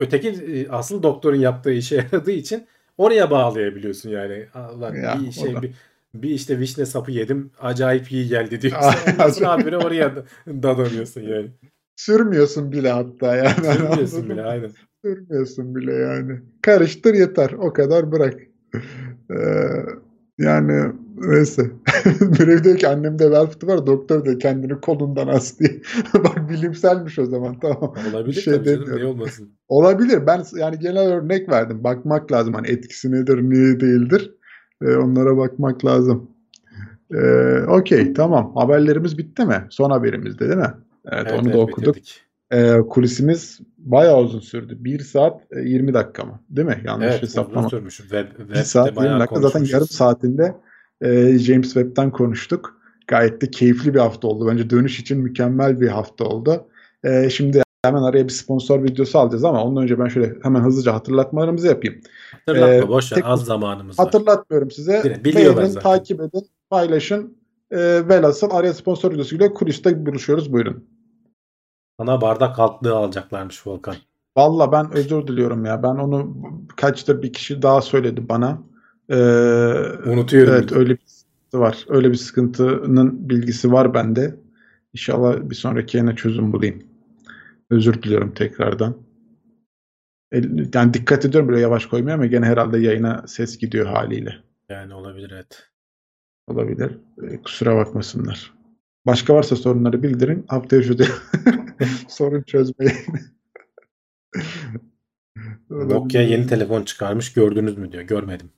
öteki 0.00 0.28
e, 0.28 0.68
asıl 0.68 1.02
doktorun 1.02 1.36
yaptığı 1.36 1.72
işe 1.72 1.96
yaradığı 2.12 2.30
için 2.30 2.66
oraya 2.98 3.30
bağlayabiliyorsun 3.30 4.10
yani. 4.10 4.46
Allah 4.54 4.96
Ya, 4.96 5.18
bir 5.20 5.32
şey 5.32 5.62
bir 5.62 5.74
bir 6.14 6.30
işte 6.30 6.58
vişne 6.58 6.86
sapı 6.86 7.12
yedim 7.12 7.50
acayip 7.60 8.12
iyi 8.12 8.28
geldi 8.28 8.60
diyorsun. 8.62 9.12
Ondan 9.12 9.30
sonra 9.30 9.78
oraya 9.78 10.16
da- 10.16 10.24
dadanıyorsun 10.46 11.20
yani. 11.20 11.50
Sürmüyorsun 11.96 12.72
bile 12.72 12.90
hatta 12.90 13.36
yani. 13.36 13.64
Sürmüyorsun 13.64 14.30
bile 14.30 14.42
aynen. 14.42 14.70
Sürmüyorsun 15.04 15.76
bile 15.76 15.92
yani. 15.92 16.40
Karıştır 16.62 17.14
yeter. 17.14 17.50
O 17.50 17.72
kadar 17.72 18.12
bırak. 18.12 18.47
Ee, 19.30 19.36
yani 20.38 20.92
neyse. 21.16 21.70
Biri 22.20 22.64
diyor 22.64 22.76
ki 22.78 22.88
annemde 22.88 23.30
bel 23.30 23.46
fıtığı 23.46 23.66
var. 23.66 23.86
Doktor 23.86 24.24
diyor 24.24 24.40
kendini 24.40 24.80
kolundan 24.80 25.28
as 25.28 25.58
diye. 25.58 25.80
Bak 26.14 26.50
bilimselmiş 26.50 27.18
o 27.18 27.26
zaman 27.26 27.60
tamam. 27.60 27.94
Olabilir 28.10 28.36
Bir 28.36 28.40
şey 28.40 28.54
tabii 28.54 28.68
canım, 28.68 28.96
niye 28.96 29.06
olmasın. 29.06 29.48
Olabilir. 29.68 30.26
Ben 30.26 30.44
yani 30.56 30.78
genel 30.78 31.08
örnek 31.12 31.48
verdim. 31.48 31.84
Bakmak 31.84 32.32
lazım. 32.32 32.54
Hani 32.54 32.68
etkisi 32.68 33.12
nedir, 33.12 33.42
niye 33.42 33.80
değildir. 33.80 34.34
Ee, 34.82 34.96
onlara 34.96 35.36
bakmak 35.36 35.84
lazım. 35.84 36.30
Ee, 37.14 37.60
Okey 37.68 38.12
tamam. 38.12 38.52
Haberlerimiz 38.56 39.18
bitti 39.18 39.44
mi? 39.44 39.66
Son 39.70 39.90
haberimizde 39.90 40.48
değil 40.48 40.58
mi? 40.58 40.74
Evet, 41.12 41.26
Evet, 41.30 41.40
onu 41.40 41.44
da 41.44 41.48
evet, 41.58 41.68
okuduk. 41.68 41.96
bitirdik. 41.96 42.27
Ee, 42.52 42.78
kulisimiz 42.90 43.60
bayağı 43.78 44.20
uzun 44.20 44.40
sürdü. 44.40 44.76
1 44.80 45.00
saat 45.00 45.40
e, 45.50 45.60
20 45.60 45.94
dakika 45.94 46.24
mı? 46.24 46.40
Değil 46.50 46.68
mi? 46.68 46.82
Yanlış 46.84 47.06
Evet 47.06 47.22
uzun 47.22 47.26
hesaplama. 47.26 47.68
sürmüş. 47.68 47.96
Web, 47.96 48.26
1 48.26 48.36
webde 48.36 48.64
saat 48.64 48.86
20 48.86 48.96
bayağı 48.96 49.20
dakika. 49.20 49.40
Zaten 49.40 49.64
yarım 49.64 49.86
saatinde 49.88 50.54
e, 51.00 51.38
James 51.38 51.72
Webb'den 51.74 52.10
konuştuk. 52.10 52.78
Gayet 53.06 53.42
de 53.42 53.50
keyifli 53.50 53.94
bir 53.94 53.98
hafta 53.98 54.28
oldu. 54.28 54.46
Bence 54.46 54.70
dönüş 54.70 55.00
için 55.00 55.18
mükemmel 55.18 55.80
bir 55.80 55.88
hafta 55.88 56.24
oldu. 56.24 56.66
E, 57.04 57.30
şimdi 57.30 57.62
hemen 57.84 58.02
araya 58.02 58.24
bir 58.24 58.32
sponsor 58.32 58.84
videosu 58.84 59.18
alacağız 59.18 59.44
ama 59.44 59.64
ondan 59.64 59.82
önce 59.82 59.98
ben 59.98 60.08
şöyle 60.08 60.34
hemen 60.42 60.60
hızlıca 60.60 60.94
hatırlatmalarımızı 60.94 61.66
yapayım. 61.66 62.00
Hatırlatma 62.46 62.74
Ee, 62.74 62.88
boş 62.88 63.12
ver 63.12 63.22
az 63.24 63.44
zamanımız 63.44 63.98
var. 63.98 64.04
Hatırlatmıyorum 64.04 64.70
size. 64.70 65.00
Direkt 65.04 65.24
biliyorlar 65.24 65.56
Beğenin, 65.56 65.72
zaten. 65.72 65.90
takip 65.90 66.20
edin, 66.20 66.46
paylaşın. 66.70 67.36
E, 67.70 67.78
velhasıl 68.08 68.50
araya 68.50 68.74
sponsor 68.74 69.12
videosuyla 69.12 69.52
kuliste 69.52 70.06
buluşuyoruz. 70.06 70.52
Buyurun. 70.52 70.84
Sana 72.00 72.20
bardak 72.20 72.58
altlığı 72.58 72.94
alacaklarmış 72.94 73.66
Volkan. 73.66 73.96
Valla 74.36 74.72
ben 74.72 74.92
özür 74.92 75.26
diliyorum 75.26 75.64
ya. 75.64 75.82
Ben 75.82 75.88
onu 75.88 76.36
kaçtır 76.76 77.22
bir 77.22 77.32
kişi 77.32 77.62
daha 77.62 77.80
söyledi 77.80 78.28
bana. 78.28 78.62
Ee, 79.08 79.14
Unutuyorum. 80.06 80.54
evet 80.54 80.72
öyle 80.72 80.90
bir 80.90 81.06
sıkıntı 81.06 81.60
var. 81.60 81.84
Öyle 81.88 82.10
bir 82.10 82.16
sıkıntının 82.16 83.28
bilgisi 83.28 83.72
var 83.72 83.94
bende. 83.94 84.36
İnşallah 84.94 85.36
bir 85.50 85.54
sonraki 85.54 85.96
yine 85.96 86.16
çözüm 86.16 86.52
bulayım. 86.52 86.82
Özür 87.70 88.02
diliyorum 88.02 88.34
tekrardan. 88.34 88.96
Yani 90.74 90.94
dikkat 90.94 91.24
ediyorum 91.24 91.48
böyle 91.48 91.60
yavaş 91.60 91.86
koymaya 91.86 92.14
ama 92.14 92.26
gene 92.26 92.46
herhalde 92.46 92.78
yayına 92.78 93.24
ses 93.26 93.58
gidiyor 93.58 93.86
haliyle. 93.86 94.36
Yani 94.68 94.94
olabilir 94.94 95.30
evet. 95.34 95.68
Olabilir. 96.46 96.98
Ee, 97.22 97.42
kusura 97.42 97.76
bakmasınlar. 97.76 98.57
Başka 99.06 99.34
varsa 99.34 99.56
sorunları 99.56 100.02
bildirin. 100.02 100.44
Haftaya 100.48 100.82
çözelim. 100.82 101.12
Sorun 102.08 102.42
çözmeyi. 102.42 102.90
Nokia 105.70 106.22
yeni 106.22 106.46
telefon 106.46 106.82
çıkarmış 106.82 107.32
gördünüz 107.32 107.78
mü 107.78 107.92
diyor. 107.92 108.02
Görmedim. 108.02 108.50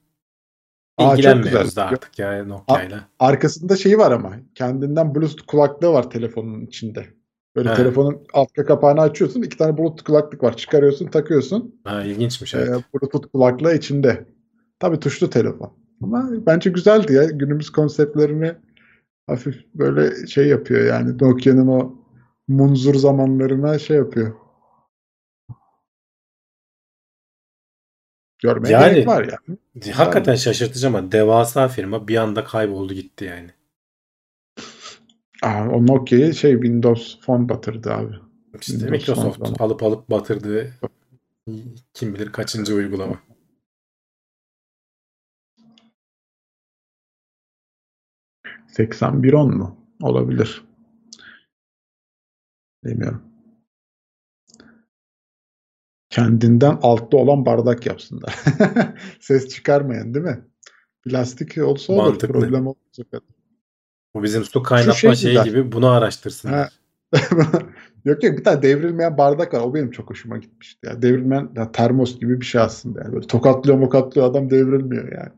İlgilenmiyoruz 1.00 1.68
güzel. 1.68 1.76
da 1.76 1.86
artık 1.88 2.18
yani 2.18 2.48
Nokia'yla. 2.48 3.08
Arkasında 3.18 3.76
şeyi 3.76 3.98
var 3.98 4.12
ama. 4.12 4.32
Kendinden 4.54 5.14
Bluetooth 5.14 5.46
kulaklığı 5.46 5.92
var 5.92 6.10
telefonun 6.10 6.60
içinde. 6.60 7.06
Böyle 7.56 7.70
He. 7.70 7.74
telefonun 7.74 8.22
arka 8.32 8.64
kapağını 8.64 9.00
açıyorsun. 9.00 9.42
iki 9.42 9.56
tane 9.58 9.78
Bluetooth 9.78 10.02
kulaklık 10.02 10.42
var. 10.42 10.56
Çıkarıyorsun, 10.56 11.06
takıyorsun. 11.06 11.80
Ha, 11.84 12.04
ilginçmiş 12.04 12.54
Ee, 12.54 12.58
evet. 12.58 12.84
Bluetooth 12.94 13.28
kulaklığı 13.32 13.74
içinde. 13.74 14.24
Tabii 14.80 15.00
tuşlu 15.00 15.30
telefon. 15.30 15.72
Ama 16.02 16.30
bence 16.46 16.70
güzeldi 16.70 17.12
ya. 17.12 17.24
Günümüz 17.24 17.70
konseptlerini 17.70 18.52
hafif 19.26 19.74
böyle 19.74 20.26
şey 20.26 20.46
yapıyor 20.48 20.84
yani. 20.86 21.18
Nokia'nın 21.18 21.66
o 21.66 21.94
munzur 22.48 22.94
zamanlarına 22.94 23.78
şey 23.78 23.96
yapıyor. 23.96 24.34
Görmeye 28.42 28.72
Yani- 28.72 28.94
gerek 28.94 29.06
var 29.06 29.24
ya. 29.24 29.38
Hakikaten 29.92 30.34
şaşırtıcı 30.34 30.86
ama 30.86 31.12
devasa 31.12 31.68
firma 31.68 32.08
bir 32.08 32.16
anda 32.16 32.44
kayboldu 32.44 32.94
gitti 32.94 33.24
yani. 33.24 33.50
Aa, 35.42 35.68
o 35.68 35.86
Nokia'yı 35.86 36.34
şey 36.34 36.52
Windows 36.52 37.20
Phone 37.20 37.48
batırdı 37.48 37.92
abi. 37.92 38.14
İşte 38.60 38.72
Windows 38.72 39.08
Microsoft 39.08 39.60
alıp 39.60 39.82
alıp 39.82 40.10
batırdığı 40.10 40.70
kim 41.94 42.14
bilir 42.14 42.32
kaçıncı 42.32 42.74
uygulama. 42.74 43.20
8110 48.72 49.56
mu? 49.56 49.76
Olabilir. 50.02 50.64
Bilmiyorum. 52.84 53.22
Kendinden 56.10 56.78
altta 56.82 57.16
olan 57.16 57.46
bardak 57.46 57.86
yapsınlar. 57.86 58.38
Ses 59.20 59.48
çıkarmayan 59.48 60.14
değil 60.14 60.24
mi? 60.24 60.44
Plastik 61.02 61.58
olsa 61.58 61.92
olur. 61.92 62.02
Mantıklı. 62.02 62.40
Problem 62.40 62.66
olmayacak. 62.66 63.22
Bu 64.14 64.22
bizim 64.22 64.44
su 64.44 64.62
kaynatma 64.62 64.94
şey 64.94 65.14
şeyi 65.14 65.42
gibi 65.42 65.72
bunu 65.72 65.88
araştırsınlar. 65.88 66.80
Yok 68.04 68.24
yok 68.24 68.38
bir 68.38 68.44
tane 68.44 68.62
devrilmeyen 68.62 69.18
bardak 69.18 69.54
var. 69.54 69.60
O 69.60 69.74
benim 69.74 69.90
çok 69.90 70.10
hoşuma 70.10 70.38
gitmişti. 70.38 70.86
Ya. 70.86 71.02
Devrilmeyen 71.02 71.50
ya, 71.56 71.72
termos 71.72 72.20
gibi 72.20 72.40
bir 72.40 72.46
şey 72.46 72.60
aslında. 72.60 73.00
Yani. 73.00 73.12
Böyle 73.12 73.26
tokatlıyor 73.26 73.78
mokatlıyor 73.78 74.26
adam 74.26 74.50
devrilmiyor 74.50 75.12
yani. 75.12 75.32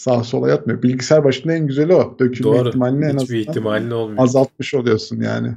Sağa 0.00 0.24
sola 0.24 0.48
yatmıyor. 0.48 0.82
Bilgisayar 0.82 1.24
başında 1.24 1.52
en 1.52 1.66
güzeli 1.66 1.94
o. 1.94 2.18
Dökülme 2.18 2.58
Doğru. 2.58 2.68
ihtimalini 2.68 3.04
en 3.04 3.16
azından 3.16 3.40
ihtimalin 3.40 3.90
olmuyor. 3.90 4.22
azaltmış 4.22 4.74
oluyorsun 4.74 5.20
yani. 5.20 5.56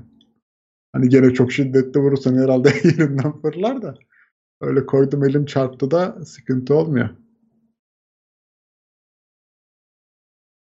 Hani 0.93 1.09
gene 1.09 1.33
çok 1.33 1.51
şiddetli 1.51 1.99
vurursan 1.99 2.37
herhalde 2.37 2.69
yerinden 2.83 3.41
fırlar 3.41 3.81
da. 3.81 3.95
Öyle 4.61 4.85
koydum 4.85 5.23
elim 5.23 5.45
çarptı 5.45 5.91
da 5.91 6.25
sıkıntı 6.25 6.75
olmuyor. 6.75 7.09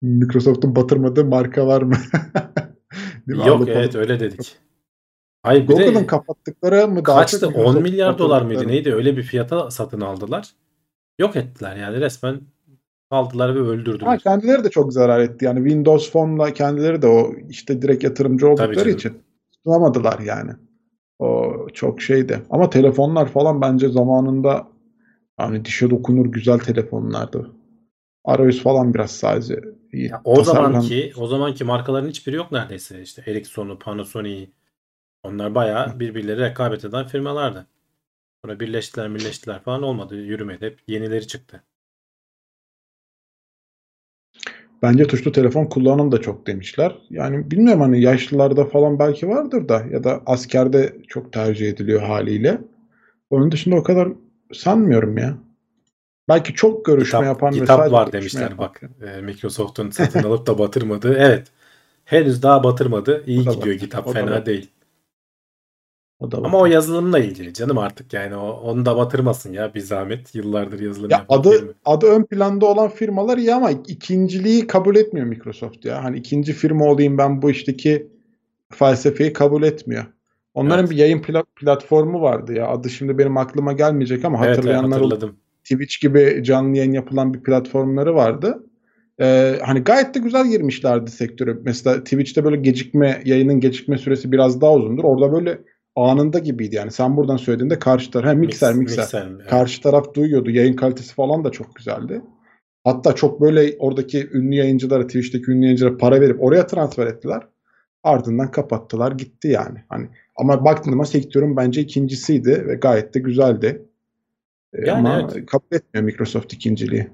Microsoft'un 0.03 0.77
batırmadığı 0.77 1.25
marka 1.25 1.67
var 1.67 1.83
mı? 1.83 1.97
Yok 3.27 3.47
Avrupa'da- 3.47 3.71
evet 3.71 3.95
öyle 3.95 4.21
dedik. 4.21 4.57
Hayır 5.43 5.67
Google'ın 5.67 5.95
de 5.95 6.07
kapattıkları 6.07 6.89
mı 6.89 7.03
kaçtı? 7.03 7.41
çok 7.41 7.49
10 7.49 7.55
Microsoft'un 7.55 7.83
milyar 7.83 8.19
dolar 8.19 8.43
mıydı 8.43 8.69
neydi? 8.69 8.95
Öyle 8.95 9.17
bir 9.17 9.23
fiyata 9.23 9.71
satın 9.71 10.01
aldılar. 10.01 10.51
Yok 11.19 11.37
ettiler 11.37 11.77
yani 11.77 12.01
resmen 12.01 12.41
aldılar 13.11 13.55
ve 13.55 13.59
öldürdüler. 13.59 14.07
Ha, 14.07 14.19
kendileri 14.19 14.65
de 14.65 14.71
çok 14.71 14.93
zarar 14.93 15.21
etti. 15.21 15.45
Yani 15.45 15.69
Windows 15.69 16.13
Phone'la 16.13 16.53
kendileri 16.53 17.03
de 17.03 17.07
o 17.07 17.35
işte 17.49 17.83
direkt 17.83 18.05
yatırımcı 18.05 18.49
oldukları 18.49 18.91
için 18.91 19.23
tutunamadılar 19.53 20.19
yani. 20.19 20.51
O 21.19 21.53
çok 21.75 22.03
şeydi. 22.03 22.43
Ama 22.51 22.71
telefonlar 22.71 23.27
falan 23.29 23.61
bence 23.61 23.89
zamanında 23.89 24.69
hani 25.37 25.65
dişe 25.65 25.91
dokunur 25.91 26.27
güzel 26.27 26.59
telefonlardı. 26.59 27.51
Arayüz 28.25 28.63
falan 28.63 28.95
biraz 28.95 29.11
sadece 29.11 29.61
iyi 29.93 30.09
Ya 30.09 30.21
o 30.25 30.35
tasarlan- 30.35 30.73
zamanki 30.73 31.13
o 31.17 31.27
zamanki 31.27 31.65
markaların 31.65 32.09
hiçbiri 32.09 32.37
yok 32.37 32.53
neredeyse. 32.53 33.03
İşte 33.03 33.23
Ericsson'u, 33.27 33.79
Panasonic'i 33.79 34.51
onlar 35.23 35.55
bayağı 35.55 36.01
birbirleri 36.01 36.41
rekabet 36.41 36.85
eden 36.85 37.07
firmalardı. 37.07 37.67
Sonra 38.45 38.61
birleştiler, 38.61 39.15
birleştiler 39.15 39.63
falan 39.63 39.83
olmadı. 39.83 40.17
Yürümedi. 40.17 40.67
Hep 40.67 40.79
yenileri 40.89 41.27
çıktı. 41.27 41.63
Bence 44.83 45.07
tuşlu 45.07 45.33
telefon 45.33 45.65
kullanım 45.65 46.13
da 46.13 46.21
çok 46.21 46.47
demişler. 46.47 46.99
Yani 47.11 47.51
bilmiyorum 47.51 47.81
hani 47.81 48.01
yaşlılarda 48.01 48.65
falan 48.65 48.99
belki 48.99 49.29
vardır 49.29 49.69
da 49.69 49.83
ya 49.91 50.05
da 50.05 50.23
askerde 50.27 50.97
çok 51.09 51.33
tercih 51.33 51.69
ediliyor 51.69 52.03
haliyle. 52.03 52.59
Onun 53.31 53.53
dışında 53.53 53.77
o 53.77 53.83
kadar 53.83 54.09
sanmıyorum 54.53 55.19
ya. 55.19 55.35
Belki 56.29 56.55
çok 56.55 56.85
görüşme 56.85 57.19
Kitap, 57.19 57.25
yapan 57.25 57.53
kitap 57.53 57.93
var 57.93 58.13
demişler 58.13 58.41
yapan. 58.41 58.59
bak. 58.59 58.81
E, 59.03 59.21
Microsoft'un 59.21 59.91
satın 59.91 60.23
alıp 60.23 60.47
da 60.47 60.59
batırmadığı. 60.59 61.15
Evet. 61.19 61.49
Henüz 62.05 62.43
daha 62.43 62.65
batırmadı. 62.65 63.25
İyi 63.27 63.41
O 63.41 63.47
da 63.47 63.53
gidiyor 63.53 63.79
kitap. 63.79 64.07
O 64.07 64.11
da 64.11 64.15
Fena 64.15 64.31
var. 64.31 64.47
değil. 64.47 64.71
O 66.21 66.31
da. 66.31 66.37
Ama 66.37 66.59
o 66.59 66.67
yazılımla 66.67 67.19
ilgili 67.19 67.53
canım 67.55 67.79
artık 67.79 68.13
yani 68.13 68.37
o, 68.37 68.49
onu 68.51 68.87
da 68.87 68.97
batırmasın 68.97 69.53
ya 69.53 69.75
bir 69.75 69.81
zahmet. 69.81 70.35
Yıllardır 70.35 70.81
yazılım 70.81 71.11
Ya 71.11 71.27
adı 71.29 71.51
firma. 71.51 71.73
adı 71.85 72.07
ön 72.07 72.25
planda 72.25 72.67
olan 72.67 72.89
firmalar 72.89 73.39
iyi 73.39 73.55
ama 73.55 73.71
ikinciliği 73.71 74.67
kabul 74.67 74.97
etmiyor 74.97 75.27
Microsoft 75.27 75.85
ya. 75.85 76.05
Hani 76.05 76.19
ikinci 76.19 76.53
firma 76.53 76.85
olayım 76.85 77.19
ben 77.19 77.43
bu 77.43 77.51
işteki 77.51 78.09
felsefeyi 78.73 79.33
kabul 79.33 79.63
etmiyor. 79.63 80.05
Onların 80.55 80.81
Evet. 80.81 80.91
bir 80.91 80.97
yayın 80.97 81.19
pla- 81.19 81.45
platformu 81.57 82.21
vardı 82.23 82.53
ya. 82.53 82.69
Adı 82.69 82.91
şimdi 82.91 83.19
benim 83.19 83.37
aklıma 83.37 83.73
gelmeyecek 83.73 84.25
ama 84.25 84.47
Evet, 84.47 84.57
hatırlayanlar 84.57 84.93
hatırladım. 85.03 85.37
Twitch 85.65 86.01
gibi 86.01 86.43
canlı 86.45 86.77
yayın 86.77 86.93
yapılan 86.93 87.35
bir 87.35 87.43
platformları 87.43 88.15
vardı. 88.15 88.63
Ee, 89.21 89.59
hani 89.65 89.81
gayet 89.81 90.15
de 90.15 90.19
güzel 90.19 90.47
girmişlerdi 90.51 91.11
sektöre. 91.11 91.57
Mesela 91.63 92.05
Twitch'te 92.05 92.45
böyle 92.45 92.57
gecikme, 92.57 93.23
yayının 93.25 93.61
gecikme 93.61 93.99
süresi 93.99 94.33
biraz 94.33 94.61
daha 94.61 94.75
uzundur. 94.75 95.05
Orada 95.05 95.33
böyle 95.33 95.59
anında 95.97 96.39
gibiydi 96.39 96.75
yani. 96.77 96.91
Sen 96.91 97.17
buradan 97.17 97.37
söylediğinde 97.37 97.79
karşı 97.79 98.11
taraf, 98.11 98.27
hem 98.31 98.39
mikser 98.39 98.73
Mix- 98.73 98.77
mikser. 98.79 99.05
mikser, 99.05 99.27
evet. 99.37 99.47
Karşı 99.51 99.83
taraf 99.83 100.15
duyuyordu. 100.15 100.51
Yayın 100.51 100.77
kalitesi 100.77 101.15
falan 101.15 101.45
da 101.45 101.51
çok 101.51 101.77
güzeldi. 101.77 102.23
Hatta 102.85 103.15
çok 103.15 103.41
böyle 103.41 103.77
oradaki 103.79 104.31
ünlü 104.33 104.55
yayıncılara, 104.55 105.07
Twitch'teki 105.07 105.51
ünlü 105.51 105.65
yayıncılara 105.65 105.97
para 105.97 106.21
verip 106.21 106.43
oraya 106.43 106.67
transfer 106.67 107.07
ettiler. 107.07 107.43
Ardından 108.03 108.51
kapattılar 108.51 109.13
gitti 109.13 109.49
yani. 109.49 109.85
Hani 109.89 110.09
ama 110.37 110.65
baktığımda 110.65 111.05
sektörün 111.05 111.57
bence 111.57 111.81
ikincisiydi 111.81 112.67
ve 112.69 112.75
gayet 112.75 113.15
de 113.15 113.19
güzeldi. 113.19 113.83
Ee, 114.75 114.87
Yani 114.87 115.09
ama 115.09 115.29
evet. 115.35 115.47
kabul 115.47 115.77
etmiyor 115.77 116.05
Microsoft 116.05 116.53
ikinciliği. 116.53 117.11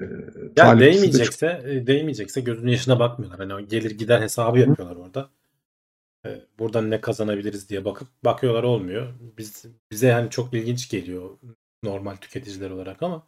Ee, 0.00 0.04
Ya 0.56 0.64
talipsiz 0.64 1.02
de 1.02 1.06
çok- 1.24 1.40
değmeyecekse, 1.40 1.62
e, 1.66 1.86
değmeyecekse 1.86 2.40
gözünün 2.40 2.70
yaşına 2.70 2.98
bakmıyorlar. 2.98 3.48
Hani 3.48 3.68
gelir 3.68 3.90
gider 3.90 4.20
hesabı 4.20 4.58
yapıyorlar 4.58 4.96
orada. 4.96 5.30
E, 6.26 6.40
Buradan 6.58 6.90
ne 6.90 7.00
kazanabiliriz 7.00 7.68
diye 7.68 7.84
bakıp 7.84 8.08
bakıyorlar 8.24 8.62
olmuyor. 8.62 9.14
Biz 9.38 9.64
bize 9.90 10.12
hani 10.12 10.30
çok 10.30 10.54
ilginç 10.54 10.90
geliyor 10.90 11.30
normal 11.82 12.16
tüketiciler 12.16 12.70
olarak 12.70 13.02
ama 13.02 13.26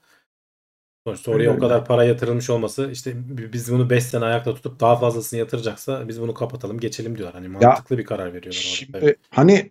sonuçta 1.06 1.30
oraya 1.30 1.56
o 1.56 1.58
kadar 1.58 1.84
para 1.84 2.04
yatırılmış 2.04 2.50
olması 2.50 2.90
işte 2.92 3.12
biz 3.52 3.72
bunu 3.72 3.90
5 3.90 4.04
sene 4.04 4.24
ayakta 4.24 4.54
tutup 4.54 4.80
daha 4.80 4.96
fazlasını 4.96 5.38
yatıracaksa 5.40 6.08
biz 6.08 6.20
bunu 6.20 6.34
kapatalım 6.34 6.80
geçelim 6.80 7.18
diyorlar. 7.18 7.34
Hani 7.34 7.48
mantıklı 7.48 7.98
bir 7.98 8.04
karar 8.04 8.34
veriyorlar 8.34 8.60
orada. 8.60 8.76
Şimdi 8.76 8.92
tabii. 8.92 9.16
hani 9.30 9.70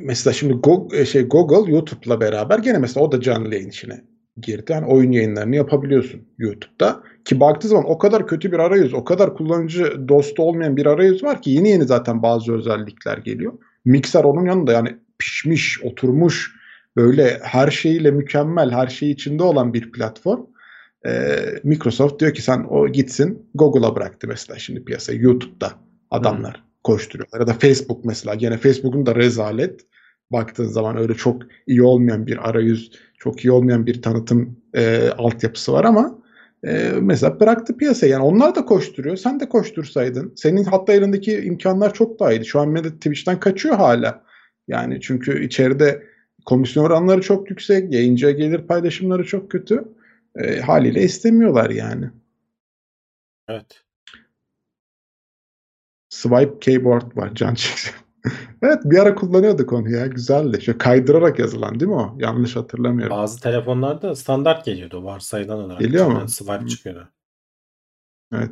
mesela 0.00 0.34
şimdi 0.34 0.52
Google, 0.54 1.06
şey 1.06 1.22
Google 1.22 1.72
YouTube'la 1.72 2.20
beraber 2.20 2.58
gene 2.58 2.78
mesela 2.78 3.06
o 3.06 3.12
da 3.12 3.20
canlı 3.20 3.54
yayın 3.54 3.70
işine 3.70 4.04
girdi. 4.40 4.74
Hani 4.74 4.86
oyun 4.86 5.12
yayınlarını 5.12 5.56
yapabiliyorsun 5.56 6.28
YouTube'da. 6.38 7.02
Ki 7.24 7.40
baktığı 7.40 7.68
zaman 7.68 7.90
o 7.90 7.98
kadar 7.98 8.26
kötü 8.26 8.52
bir 8.52 8.58
arayüz, 8.58 8.94
o 8.94 9.04
kadar 9.04 9.34
kullanıcı 9.34 10.08
dostu 10.08 10.42
olmayan 10.42 10.76
bir 10.76 10.86
arayüz 10.86 11.24
var 11.24 11.42
ki 11.42 11.50
yeni 11.50 11.68
yeni 11.68 11.84
zaten 11.84 12.22
bazı 12.22 12.54
özellikler 12.54 13.18
geliyor. 13.18 13.52
Mixer 13.84 14.24
onun 14.24 14.46
yanında 14.46 14.72
yani 14.72 14.96
pişmiş, 15.18 15.82
oturmuş 15.82 16.52
böyle 16.96 17.38
her 17.42 17.70
şeyiyle 17.70 18.10
mükemmel, 18.10 18.70
her 18.70 18.86
şey 18.86 19.10
içinde 19.10 19.42
olan 19.42 19.74
bir 19.74 19.92
platform. 19.92 20.40
Ee, 21.06 21.36
Microsoft 21.64 22.20
diyor 22.20 22.34
ki 22.34 22.42
sen 22.42 22.66
o 22.70 22.88
gitsin 22.88 23.50
Google'a 23.54 23.96
bıraktı 23.96 24.28
mesela 24.28 24.58
şimdi 24.58 24.84
piyasayı 24.84 25.20
YouTube'da 25.20 25.72
adamlar 26.10 26.64
koşturuyorlar. 26.84 27.40
Ya 27.40 27.46
da 27.46 27.52
Facebook 27.52 28.04
mesela 28.04 28.34
gene 28.34 28.58
Facebook'un 28.58 29.06
da 29.06 29.14
rezalet. 29.14 29.80
Baktığın 30.32 30.66
zaman 30.66 30.96
öyle 30.96 31.14
çok 31.14 31.42
iyi 31.66 31.82
olmayan 31.82 32.26
bir 32.26 32.48
arayüz, 32.48 32.90
çok 33.18 33.44
iyi 33.44 33.52
olmayan 33.52 33.86
bir 33.86 34.02
tanıtım 34.02 34.56
e, 34.74 35.08
altyapısı 35.08 35.72
var 35.72 35.84
ama 35.84 36.18
e, 36.66 36.92
mesela 37.00 37.40
bıraktı 37.40 37.76
piyasayı. 37.76 38.12
Yani 38.12 38.24
onlar 38.24 38.54
da 38.54 38.64
koşturuyor. 38.64 39.16
Sen 39.16 39.40
de 39.40 39.48
koştursaydın. 39.48 40.32
Senin 40.36 40.64
hatta 40.64 40.92
elindeki 40.92 41.40
imkanlar 41.40 41.94
çok 41.94 42.20
daha 42.20 42.32
iyiydi. 42.32 42.44
Şu 42.44 42.60
an 42.60 42.68
Meta 42.68 42.90
Twitch'ten 42.90 43.40
kaçıyor 43.40 43.76
hala. 43.76 44.24
Yani 44.68 45.00
çünkü 45.00 45.44
içeride 45.44 46.02
komisyon 46.44 46.84
oranları 46.84 47.20
çok 47.20 47.50
yüksek. 47.50 47.92
Yayıncıya 47.92 48.32
gelir 48.32 48.66
paylaşımları 48.66 49.24
çok 49.24 49.50
kötü. 49.50 49.84
E, 50.36 50.60
haliyle 50.60 51.02
istemiyorlar 51.02 51.70
yani. 51.70 52.10
Evet. 53.48 53.82
Swipe 56.08 56.58
keyboard 56.60 57.16
var 57.16 57.34
can 57.34 57.54
çekti. 57.54 58.01
evet 58.62 58.78
bir 58.84 58.98
ara 58.98 59.14
kullanıyorduk 59.14 59.72
onu 59.72 59.90
ya 59.90 60.06
güzeldi. 60.06 60.62
Şöyle 60.62 60.78
kaydırarak 60.78 61.38
yazılan 61.38 61.80
değil 61.80 61.90
mi 61.90 61.96
o? 61.96 62.16
Yanlış 62.18 62.56
hatırlamıyorum. 62.56 63.16
Bazı 63.16 63.40
telefonlarda 63.40 64.16
standart 64.16 64.64
geliyordu 64.64 65.04
varsayılan 65.04 65.58
olarak. 65.58 65.80
Geliyor 65.80 66.06
mu? 66.06 66.28
Swipe 66.28 66.66
çıkıyordu. 66.66 67.08
Evet. 68.32 68.50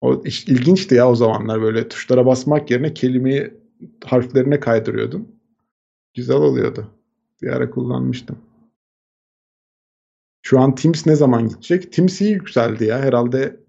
O 0.00 0.22
iş- 0.24 0.48
ilginçti 0.48 0.94
ya 0.94 1.10
o 1.10 1.14
zamanlar 1.14 1.62
böyle 1.62 1.88
tuşlara 1.88 2.26
basmak 2.26 2.70
yerine 2.70 2.94
kelimeyi 2.94 3.54
harflerine 4.04 4.60
kaydırıyordun. 4.60 5.28
Güzel 6.14 6.36
oluyordu. 6.36 6.90
Bir 7.42 7.48
ara 7.48 7.70
kullanmıştım. 7.70 8.38
Şu 10.42 10.60
an 10.60 10.74
Teams 10.74 11.06
ne 11.06 11.14
zaman 11.14 11.48
gidecek? 11.48 11.92
Teams 11.92 12.20
iyi 12.20 12.32
yükseldi 12.32 12.84
ya 12.84 12.98
herhalde. 12.98 13.63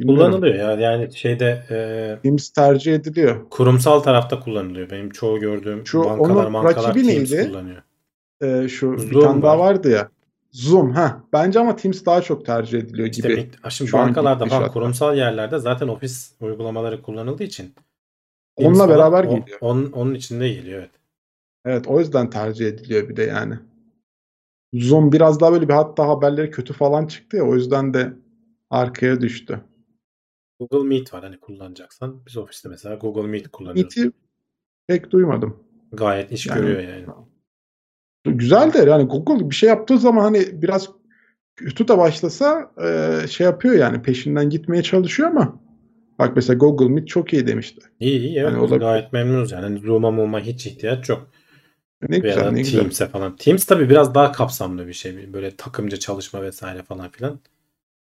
Bilmiyorum. 0.00 0.30
Kullanılıyor 0.30 0.54
ya. 0.54 0.90
Yani 0.90 1.12
şeyde 1.16 1.62
e, 1.70 2.18
Teams 2.22 2.50
tercih 2.50 2.94
ediliyor. 2.94 3.50
kurumsal 3.50 4.00
tarafta 4.00 4.40
kullanılıyor. 4.40 4.90
Benim 4.90 5.10
çoğu 5.10 5.40
gördüğüm 5.40 5.86
Şu 5.86 6.04
bankalar 6.04 6.44
onun 6.44 6.54
bankalar 6.54 6.88
rakibi 6.88 7.06
Teams 7.06 7.30
neydi? 7.30 7.48
kullanıyor. 7.48 7.82
Ee, 8.42 8.68
şu 8.68 8.92
bir 8.92 8.98
Zoom 8.98 9.22
tane 9.22 9.42
daha 9.42 9.58
var. 9.58 9.68
vardı 9.68 9.90
ya. 9.90 10.08
Zoom 10.52 10.90
ha. 10.92 11.24
Bence 11.32 11.60
ama 11.60 11.76
Teams 11.76 12.04
daha 12.06 12.22
çok 12.22 12.46
tercih 12.46 12.78
ediliyor 12.78 13.08
İşte 13.08 13.28
gibi. 13.28 13.40
mik- 13.40 13.70
şimdi 13.70 13.90
Şu 13.90 13.98
an 13.98 14.06
bankalarda 14.08 14.46
falan 14.46 14.60
hatta. 14.60 14.72
kurumsal 14.72 15.16
yerlerde 15.16 15.58
zaten 15.58 15.88
ofis 15.88 16.32
uygulamaları 16.40 17.02
kullanıldığı 17.02 17.42
için 17.42 17.74
Onunla 18.56 18.72
Teams 18.72 18.78
falan 18.78 19.12
beraber 19.12 19.24
o- 19.24 19.38
geliyor. 19.40 19.58
onun, 19.60 19.92
onun 19.92 20.14
içinde 20.14 20.48
geliyor 20.48 20.78
evet. 20.78 20.90
Evet 21.64 21.86
o 21.88 21.98
yüzden 22.00 22.30
tercih 22.30 22.66
ediliyor 22.68 23.08
bir 23.08 23.16
de 23.16 23.22
yani. 23.22 23.54
Zoom 24.74 25.12
biraz 25.12 25.40
daha 25.40 25.52
böyle 25.52 25.68
bir 25.68 25.74
hatta 25.74 26.08
haberleri 26.08 26.50
kötü 26.50 26.72
falan 26.72 27.06
çıktı 27.06 27.36
ya 27.36 27.44
o 27.44 27.54
yüzden 27.54 27.94
de 27.94 28.12
arkaya 28.70 29.20
düştü. 29.20 29.60
Google 30.60 30.88
Meet 30.88 31.14
var 31.14 31.22
hani 31.22 31.40
kullanacaksan. 31.40 32.22
Biz 32.26 32.36
ofiste 32.36 32.68
mesela 32.68 32.94
Google 32.94 33.28
Meet 33.28 33.48
kullanıyoruz. 33.48 33.96
Meet'i 33.96 34.12
pek 34.86 35.10
duymadım. 35.10 35.56
Gayet 35.92 36.32
iş 36.32 36.46
Yani- 36.46 36.60
görüyor 36.60 36.80
yani. 36.82 37.06
Güzel 38.24 38.72
de 38.72 38.78
yani 38.78 39.04
Google 39.04 39.50
bir 39.50 39.54
şey 39.54 39.68
yaptığı 39.68 39.98
zaman 39.98 40.22
hani 40.22 40.62
biraz 40.62 40.88
kötü 41.56 41.88
de 41.88 41.98
başlasa 41.98 42.72
e, 42.84 43.26
şey 43.28 43.44
yapıyor 43.44 43.74
yani 43.74 44.02
peşinden 44.02 44.50
gitmeye 44.50 44.82
çalışıyor 44.82 45.30
ama 45.30 45.60
bak 46.18 46.36
mesela 46.36 46.56
Google 46.58 46.88
Meet 46.88 47.08
çok 47.08 47.32
iyi 47.32 47.46
demişti. 47.46 47.80
İyi 48.00 48.20
iyi 48.20 48.38
evet 48.38 48.52
biz 48.52 48.58
olabilir. 48.58 48.80
gayet 48.80 49.12
memnunuz 49.12 49.52
yani. 49.52 49.62
Hani 49.62 49.78
Zoom'a 49.78 50.10
muma 50.10 50.40
hiç 50.40 50.66
ihtiyaç 50.66 51.08
yok. 51.08 51.30
Ne 52.08 52.22
Veya 52.22 52.34
güzel 52.34 52.50
ne 52.50 52.58
güzel. 52.60 52.80
Teams'e 52.80 53.06
falan. 53.06 53.36
Teams 53.36 53.64
tabii 53.64 53.88
biraz 53.90 54.14
daha 54.14 54.32
kapsamlı 54.32 54.86
bir 54.86 54.92
şey. 54.92 55.32
Böyle 55.32 55.56
takımca 55.56 55.96
çalışma 55.96 56.42
vesaire 56.42 56.82
falan 56.82 57.10
filan. 57.10 57.40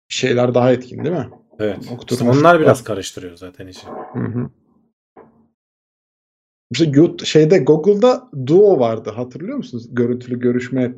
Şeyler 0.07 0.53
daha 0.53 0.71
etkin 0.71 1.03
değil 1.05 1.15
mi? 1.15 1.29
Evet. 1.59 1.77
İşte 1.81 1.93
Oturmuş. 1.93 2.37
onlar 2.37 2.59
biraz 2.59 2.83
karıştırıyor 2.83 3.35
zaten 3.35 3.67
işi. 3.67 3.87
Hı 4.13 4.19
hı. 4.19 4.49
İşte 6.71 6.91
şeyde 7.25 7.57
Google'da 7.57 8.29
Duo 8.45 8.79
vardı 8.79 9.09
hatırlıyor 9.09 9.57
musunuz? 9.57 9.87
Görüntülü 9.91 10.39
görüşme 10.39 10.93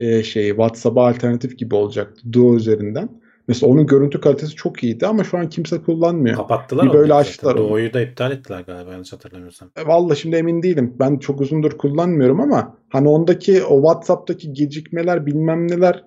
e, 0.00 0.22
şeyi 0.22 0.48
WhatsApp'a 0.48 1.06
alternatif 1.08 1.58
gibi 1.58 1.74
olacaktı 1.74 2.32
Duo 2.32 2.56
üzerinden. 2.56 3.08
Mesela 3.48 3.72
onun 3.72 3.86
görüntü 3.86 4.20
kalitesi 4.20 4.54
çok 4.54 4.84
iyiydi 4.84 5.06
ama 5.06 5.24
şu 5.24 5.38
an 5.38 5.48
kimse 5.48 5.82
kullanmıyor. 5.82 6.36
Kapattılar 6.36 6.86
Bir 6.86 6.92
böyle 6.92 7.08
zaten. 7.08 7.20
açtılar. 7.20 7.56
Doğu'yu 7.56 7.92
da 7.94 8.00
iptal 8.00 8.32
ettiler 8.32 8.60
galiba 8.66 8.92
yanlış 8.92 9.12
hatırlamıyorsam. 9.12 9.70
E, 9.76 9.86
Vallahi 9.86 10.18
şimdi 10.18 10.36
emin 10.36 10.62
değilim. 10.62 10.96
Ben 10.98 11.18
çok 11.18 11.40
uzundur 11.40 11.70
kullanmıyorum 11.78 12.40
ama 12.40 12.76
hani 12.88 13.08
ondaki 13.08 13.64
o 13.64 13.76
WhatsApp'taki 13.76 14.52
gecikmeler 14.52 15.26
bilmem 15.26 15.68
neler 15.68 16.04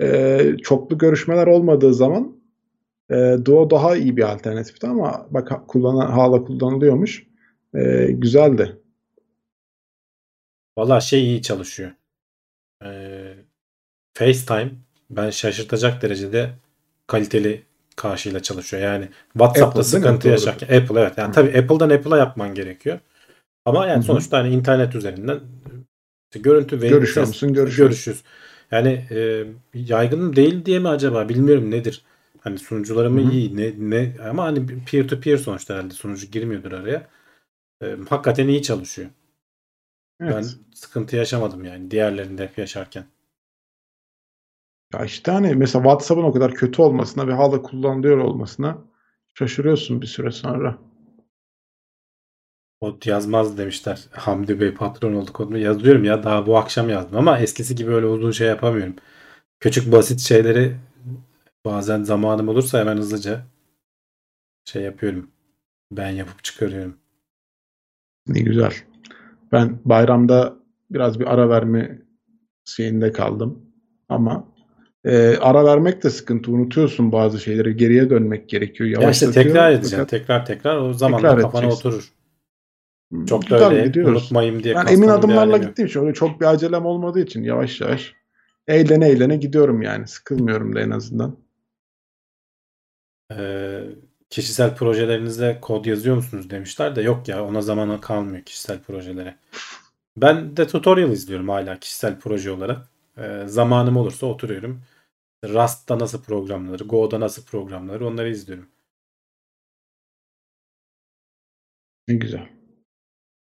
e, 0.00 0.40
çoklu 0.62 0.98
görüşmeler 0.98 1.46
olmadığı 1.46 1.94
zaman 1.94 2.41
e, 3.12 3.36
Duo 3.44 3.70
daha 3.70 3.96
iyi 3.96 4.16
bir 4.16 4.32
alternatifti 4.32 4.86
ama 4.86 5.26
bak 5.30 5.68
kullanan, 5.68 6.10
hala 6.10 6.44
kullanılıyormuş. 6.44 7.26
E, 7.74 8.06
güzeldi. 8.12 8.76
Valla 10.78 11.00
şey 11.00 11.24
iyi 11.24 11.42
çalışıyor. 11.42 11.90
Ee, 12.84 13.34
FaceTime 14.14 14.70
ben 15.10 15.30
şaşırtacak 15.30 16.02
derecede 16.02 16.50
kaliteli 17.06 17.62
karşıyla 17.96 18.40
çalışıyor. 18.42 18.82
Yani 18.82 19.08
WhatsApp'ta 19.32 19.80
Apple 19.80 19.92
değil 19.92 20.04
mi? 20.04 20.06
sıkıntı 20.06 20.28
yaşarken 20.28 20.80
Apple 20.80 21.00
evet. 21.00 21.18
Yani 21.18 21.28
Hı. 21.28 21.32
tabii 21.32 21.58
Apple'dan 21.58 21.90
Apple'a 21.90 22.18
yapman 22.18 22.54
gerekiyor. 22.54 22.98
Ama 23.64 23.86
yani 23.86 23.96
Hı 23.96 23.98
hı. 23.98 24.02
sonuçta 24.02 24.38
hani 24.38 24.48
internet 24.54 24.94
üzerinden 24.94 25.40
işte 26.30 26.40
görüntü 26.40 26.82
ve 26.82 26.88
Görüşüyor 26.88 27.26
musun? 27.26 27.52
Görüşüyoruz. 27.52 27.96
görüşürüz. 27.96 28.22
Yani 28.70 29.04
e, 29.10 29.44
yaygın 29.74 30.36
değil 30.36 30.64
diye 30.64 30.78
mi 30.78 30.88
acaba 30.88 31.28
bilmiyorum 31.28 31.70
nedir. 31.70 32.02
Hani 32.44 32.58
sunucuları 32.58 33.10
mı 33.10 33.20
Hı 33.22 33.26
hı. 33.26 33.30
iyi 33.32 33.56
ne 33.56 33.74
ne 33.78 34.16
ama 34.28 34.44
hani 34.44 34.84
peer 34.84 35.08
to 35.08 35.20
peer 35.20 35.36
sonuçta 35.36 35.74
herhalde 35.74 35.94
sunucu 35.94 36.26
girmiyordur 36.26 36.72
araya. 36.72 37.08
E, 37.82 37.96
hakikaten 38.10 38.48
iyi 38.48 38.62
çalışıyor. 38.62 39.10
Evet. 40.20 40.34
Ben 40.36 40.42
sıkıntı 40.74 41.16
yaşamadım 41.16 41.64
yani 41.64 41.90
diğerlerinde 41.90 42.52
yaşarken. 42.56 43.04
Ya 44.94 45.04
işte 45.04 45.32
hani 45.32 45.54
mesela 45.54 45.82
WhatsApp'ın 45.82 46.22
o 46.22 46.32
kadar 46.32 46.54
kötü 46.54 46.82
olmasına 46.82 47.26
ve 47.28 47.32
hala 47.32 47.62
kullanılıyor 47.62 48.18
olmasına 48.18 48.78
şaşırıyorsun 49.34 50.02
bir 50.02 50.06
süre 50.06 50.30
sonra. 50.30 50.78
Kod 52.80 53.06
yazmaz 53.06 53.58
demişler. 53.58 54.00
Hamdi 54.10 54.60
Bey 54.60 54.74
patron 54.74 55.12
oldu 55.14 55.32
kodunu. 55.32 55.58
Yazıyorum 55.58 56.04
ya 56.04 56.22
daha 56.22 56.46
bu 56.46 56.58
akşam 56.58 56.88
yazdım 56.88 57.18
ama 57.18 57.38
eskisi 57.38 57.74
gibi 57.74 57.90
öyle 57.90 58.06
uzun 58.06 58.30
şey 58.30 58.48
yapamıyorum. 58.48 58.96
Küçük 59.60 59.92
basit 59.92 60.20
şeyleri 60.20 60.76
bazen 61.64 62.02
zamanım 62.02 62.48
olursa 62.48 62.80
hemen 62.80 62.96
hızlıca 62.96 63.46
şey 64.64 64.82
yapıyorum. 64.82 65.30
Ben 65.92 66.10
yapıp 66.10 66.44
çıkarıyorum. 66.44 66.96
Ne 68.26 68.40
güzel. 68.40 68.72
Ben 69.52 69.78
bayramda 69.84 70.56
biraz 70.90 71.20
bir 71.20 71.34
ara 71.34 71.48
verme 71.48 72.02
şeyinde 72.64 73.12
kaldım. 73.12 73.66
Ama 74.08 74.48
e, 75.04 75.36
ara 75.36 75.64
vermek 75.64 76.02
de 76.02 76.10
sıkıntı. 76.10 76.50
Unutuyorsun 76.52 77.12
bazı 77.12 77.40
şeyleri. 77.40 77.76
Geriye 77.76 78.10
dönmek 78.10 78.48
gerekiyor. 78.48 79.02
Ya 79.02 79.10
işte 79.10 79.30
tekrar 79.30 79.72
edeceğim. 79.72 80.04
Fakat 80.04 80.08
Tekrar 80.10 80.46
tekrar 80.46 80.76
o 80.76 80.92
zaman 80.92 81.20
Tekrar 81.20 81.38
da 81.38 81.42
kafana 81.42 81.62
edeceksin. 81.66 81.88
oturur. 81.88 82.12
hmm, 83.12 83.26
Çok 83.26 83.50
da 83.50 83.70
öyle 83.70 83.86
gidiyoruz. 83.86 84.22
unutmayayım 84.22 84.62
diye 84.62 84.74
Ben 84.74 84.86
emin 84.86 85.08
adımlarla 85.08 85.56
gittiğim 85.58 85.86
için 85.88 86.00
öyle 86.00 86.14
çok 86.14 86.40
bir 86.40 86.46
acelem 86.46 86.86
olmadığı 86.86 87.20
için 87.20 87.42
yavaş 87.42 87.80
yavaş 87.80 88.14
eğlene 88.68 89.08
eğlene 89.08 89.36
gidiyorum 89.36 89.82
yani. 89.82 90.08
Sıkılmıyorum 90.08 90.74
da 90.74 90.80
en 90.80 90.90
azından. 90.90 91.36
Ee, 93.38 93.84
kişisel 94.30 94.76
projelerinizde 94.76 95.58
kod 95.60 95.84
yazıyor 95.84 96.16
musunuz 96.16 96.50
demişler 96.50 96.96
de 96.96 97.02
yok 97.02 97.28
ya 97.28 97.44
ona 97.44 97.62
zamana 97.62 98.00
kalmıyor 98.00 98.44
kişisel 98.44 98.82
projelere. 98.82 99.36
Ben 100.16 100.56
de 100.56 100.66
tutorial 100.66 101.12
izliyorum 101.12 101.48
hala 101.48 101.80
kişisel 101.80 102.20
proje 102.20 102.50
olarak. 102.50 102.88
Ee, 103.18 103.44
zamanım 103.46 103.96
olursa 103.96 104.26
oturuyorum. 104.26 104.82
Rust'ta 105.44 105.98
nasıl 105.98 106.22
programlanır, 106.22 106.80
Go'da 106.80 107.20
nasıl 107.20 107.44
programlanır 107.44 108.00
onları 108.00 108.30
izliyorum. 108.30 108.68
Ne 112.08 112.14
güzel. 112.14 112.48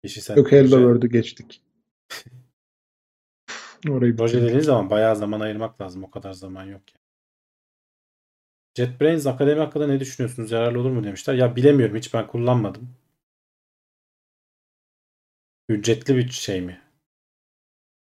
Kişisel 0.04 0.36
Yok 0.36 0.52
Hello 0.52 0.70
proje, 0.70 0.76
World'u 0.76 1.08
geçtik. 1.08 1.62
Orayı 3.88 4.16
proje 4.16 4.32
bitirdik. 4.32 4.42
dediğiniz 4.44 4.66
zaman 4.66 4.90
bayağı 4.90 5.16
zaman 5.16 5.40
ayırmak 5.40 5.80
lazım. 5.80 6.04
O 6.04 6.10
kadar 6.10 6.32
zaman 6.32 6.64
yok 6.64 6.94
ya. 6.94 6.99
JetBrains 8.74 9.26
Akademi 9.26 9.60
hakkında 9.60 9.86
ne 9.86 10.00
düşünüyorsunuz? 10.00 10.50
Yararlı 10.50 10.80
olur 10.80 10.90
mu 10.90 11.04
demişler. 11.04 11.34
Ya 11.34 11.56
bilemiyorum. 11.56 11.96
Hiç 11.96 12.14
ben 12.14 12.26
kullanmadım. 12.26 12.88
Ücretli 15.68 16.16
bir 16.16 16.30
şey 16.30 16.60
mi? 16.60 16.80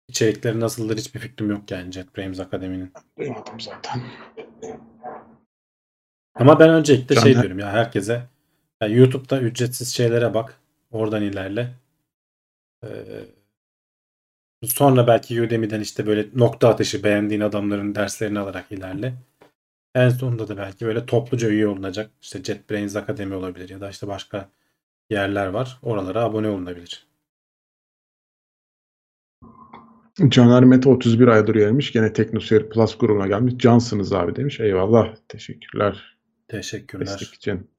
İçerikleri 0.08 0.60
nasıldır 0.60 0.96
hiçbir 0.98 1.20
fikrim 1.20 1.50
yok 1.50 1.70
yani 1.70 1.92
JetBrains 1.92 2.40
Akademi'nin. 2.40 2.92
Duymadım 3.18 3.60
zaten. 3.60 4.02
Ama 6.34 6.60
ben 6.60 6.70
öncelikle 6.70 7.14
şey 7.16 7.32
Caner- 7.32 7.42
diyorum 7.42 7.58
ya 7.58 7.72
herkese 7.72 8.28
ya 8.82 8.88
YouTube'da 8.88 9.40
ücretsiz 9.40 9.94
şeylere 9.94 10.34
bak. 10.34 10.60
Oradan 10.90 11.22
ilerle. 11.22 11.74
Ee, 12.84 12.88
sonra 14.64 15.06
belki 15.06 15.42
Udemy'den 15.42 15.80
işte 15.80 16.06
böyle 16.06 16.26
nokta 16.34 16.68
atışı 16.68 17.04
beğendiğin 17.04 17.40
adamların 17.40 17.94
derslerini 17.94 18.38
alarak 18.38 18.72
ilerle. 18.72 19.14
En 19.94 20.08
sonunda 20.08 20.48
da 20.48 20.56
belki 20.56 20.86
böyle 20.86 21.06
topluca 21.06 21.48
üye 21.48 21.68
olunacak. 21.68 22.10
İşte 22.22 22.42
JetBrains 22.44 22.96
Akademi 22.96 23.34
olabilir 23.34 23.68
ya 23.68 23.80
da 23.80 23.90
işte 23.90 24.08
başka 24.08 24.48
yerler 25.10 25.46
var. 25.46 25.78
Oralara 25.82 26.24
abone 26.24 26.48
olunabilir. 26.48 27.06
Caner 30.28 30.64
Mete 30.64 30.88
31 30.88 31.28
aydır 31.28 31.54
üyemiş. 31.54 31.92
Gene 31.92 32.12
Teknoseyir 32.12 32.68
Plus 32.68 32.98
grubuna 32.98 33.26
gelmiş. 33.26 33.54
Cansınız 33.58 34.12
abi 34.12 34.36
demiş. 34.36 34.60
Eyvallah. 34.60 35.14
Teşekkürler. 35.28 36.18
Teşekkürler. 36.48 37.06
Destek 37.06 37.34
için. 37.34 37.71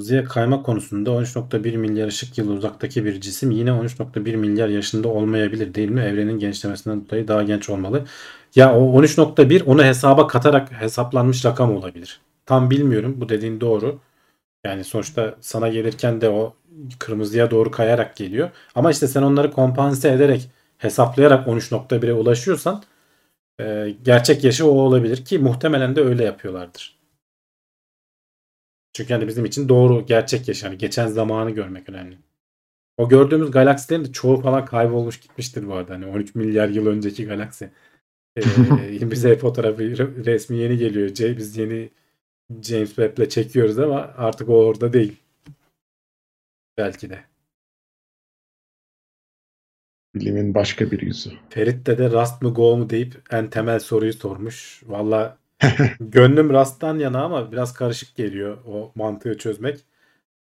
Hızlıya 0.00 0.24
kayma 0.24 0.62
konusunda 0.62 1.10
13.1 1.10 1.76
milyar 1.76 2.06
ışık 2.06 2.38
yılı 2.38 2.52
uzaktaki 2.52 3.04
bir 3.04 3.20
cisim 3.20 3.50
yine 3.50 3.70
13.1 3.70 4.36
milyar 4.36 4.68
yaşında 4.68 5.08
olmayabilir 5.08 5.74
değil 5.74 5.88
mi? 5.88 6.00
Evrenin 6.00 6.38
genişlemesinden 6.38 7.08
dolayı 7.08 7.28
daha 7.28 7.42
genç 7.42 7.70
olmalı. 7.70 8.04
Ya 8.54 8.76
o 8.78 9.02
13.1 9.02 9.64
onu 9.64 9.84
hesaba 9.84 10.26
katarak 10.26 10.72
hesaplanmış 10.72 11.44
rakam 11.44 11.76
olabilir. 11.76 12.20
Tam 12.46 12.70
bilmiyorum. 12.70 13.14
Bu 13.20 13.28
dediğin 13.28 13.60
doğru. 13.60 13.98
Yani 14.64 14.84
sonuçta 14.84 15.34
sana 15.40 15.68
gelirken 15.68 16.20
de 16.20 16.28
o 16.28 16.54
kırmızıya 16.98 17.50
doğru 17.50 17.70
kayarak 17.70 18.16
geliyor. 18.16 18.50
Ama 18.74 18.90
işte 18.90 19.08
sen 19.08 19.22
onları 19.22 19.52
kompanse 19.52 20.10
ederek 20.12 20.50
hesaplayarak 20.78 21.48
13.1'e 21.48 22.12
ulaşıyorsan 22.12 22.82
e, 23.60 23.94
gerçek 24.04 24.44
yaşı 24.44 24.66
o 24.66 24.70
olabilir 24.70 25.24
ki 25.24 25.38
muhtemelen 25.38 25.96
de 25.96 26.00
öyle 26.00 26.24
yapıyorlardır. 26.24 26.99
Çünkü 28.92 29.14
hani 29.14 29.28
bizim 29.28 29.44
için 29.44 29.68
doğru 29.68 30.06
gerçek 30.06 30.48
yaş 30.48 30.62
yani 30.62 30.78
geçen 30.78 31.06
zamanı 31.06 31.50
görmek 31.50 31.88
önemli. 31.88 32.18
O 32.98 33.08
gördüğümüz 33.08 33.50
galaksilerin 33.50 34.04
de 34.04 34.12
çoğu 34.12 34.42
falan 34.42 34.64
kaybolmuş 34.64 35.20
gitmiştir 35.20 35.68
bu 35.68 35.74
arada. 35.74 35.94
Hani 35.94 36.06
13 36.06 36.34
milyar 36.34 36.68
yıl 36.68 36.86
önceki 36.86 37.26
galaksi. 37.26 37.70
Ee, 38.38 39.10
bize 39.10 39.36
fotoğrafı 39.38 39.82
re- 39.82 40.26
resmi 40.26 40.58
yeni 40.58 40.78
geliyor. 40.78 41.08
C- 41.14 41.38
Biz 41.38 41.56
yeni 41.58 41.90
James 42.62 42.88
Webb'le 42.88 43.30
çekiyoruz 43.30 43.78
ama 43.78 43.96
artık 44.18 44.48
o 44.48 44.54
orada 44.66 44.92
değil. 44.92 45.16
Belki 46.78 47.10
de. 47.10 47.24
Bilimin 50.14 50.54
başka 50.54 50.90
bir 50.90 51.02
yüzü. 51.02 51.30
Ferit 51.50 51.86
de 51.86 51.98
de 51.98 52.10
Rust 52.10 52.42
mı 52.42 52.54
Go 52.54 52.76
mu 52.76 52.90
deyip 52.90 53.22
en 53.30 53.50
temel 53.50 53.78
soruyu 53.80 54.12
sormuş. 54.12 54.82
Valla 54.86 55.38
gönlüm 56.00 56.50
Rust'tan 56.50 56.98
yana 56.98 57.24
ama 57.24 57.52
biraz 57.52 57.74
karışık 57.74 58.16
geliyor 58.16 58.58
o 58.66 58.92
mantığı 58.94 59.38
çözmek. 59.38 59.84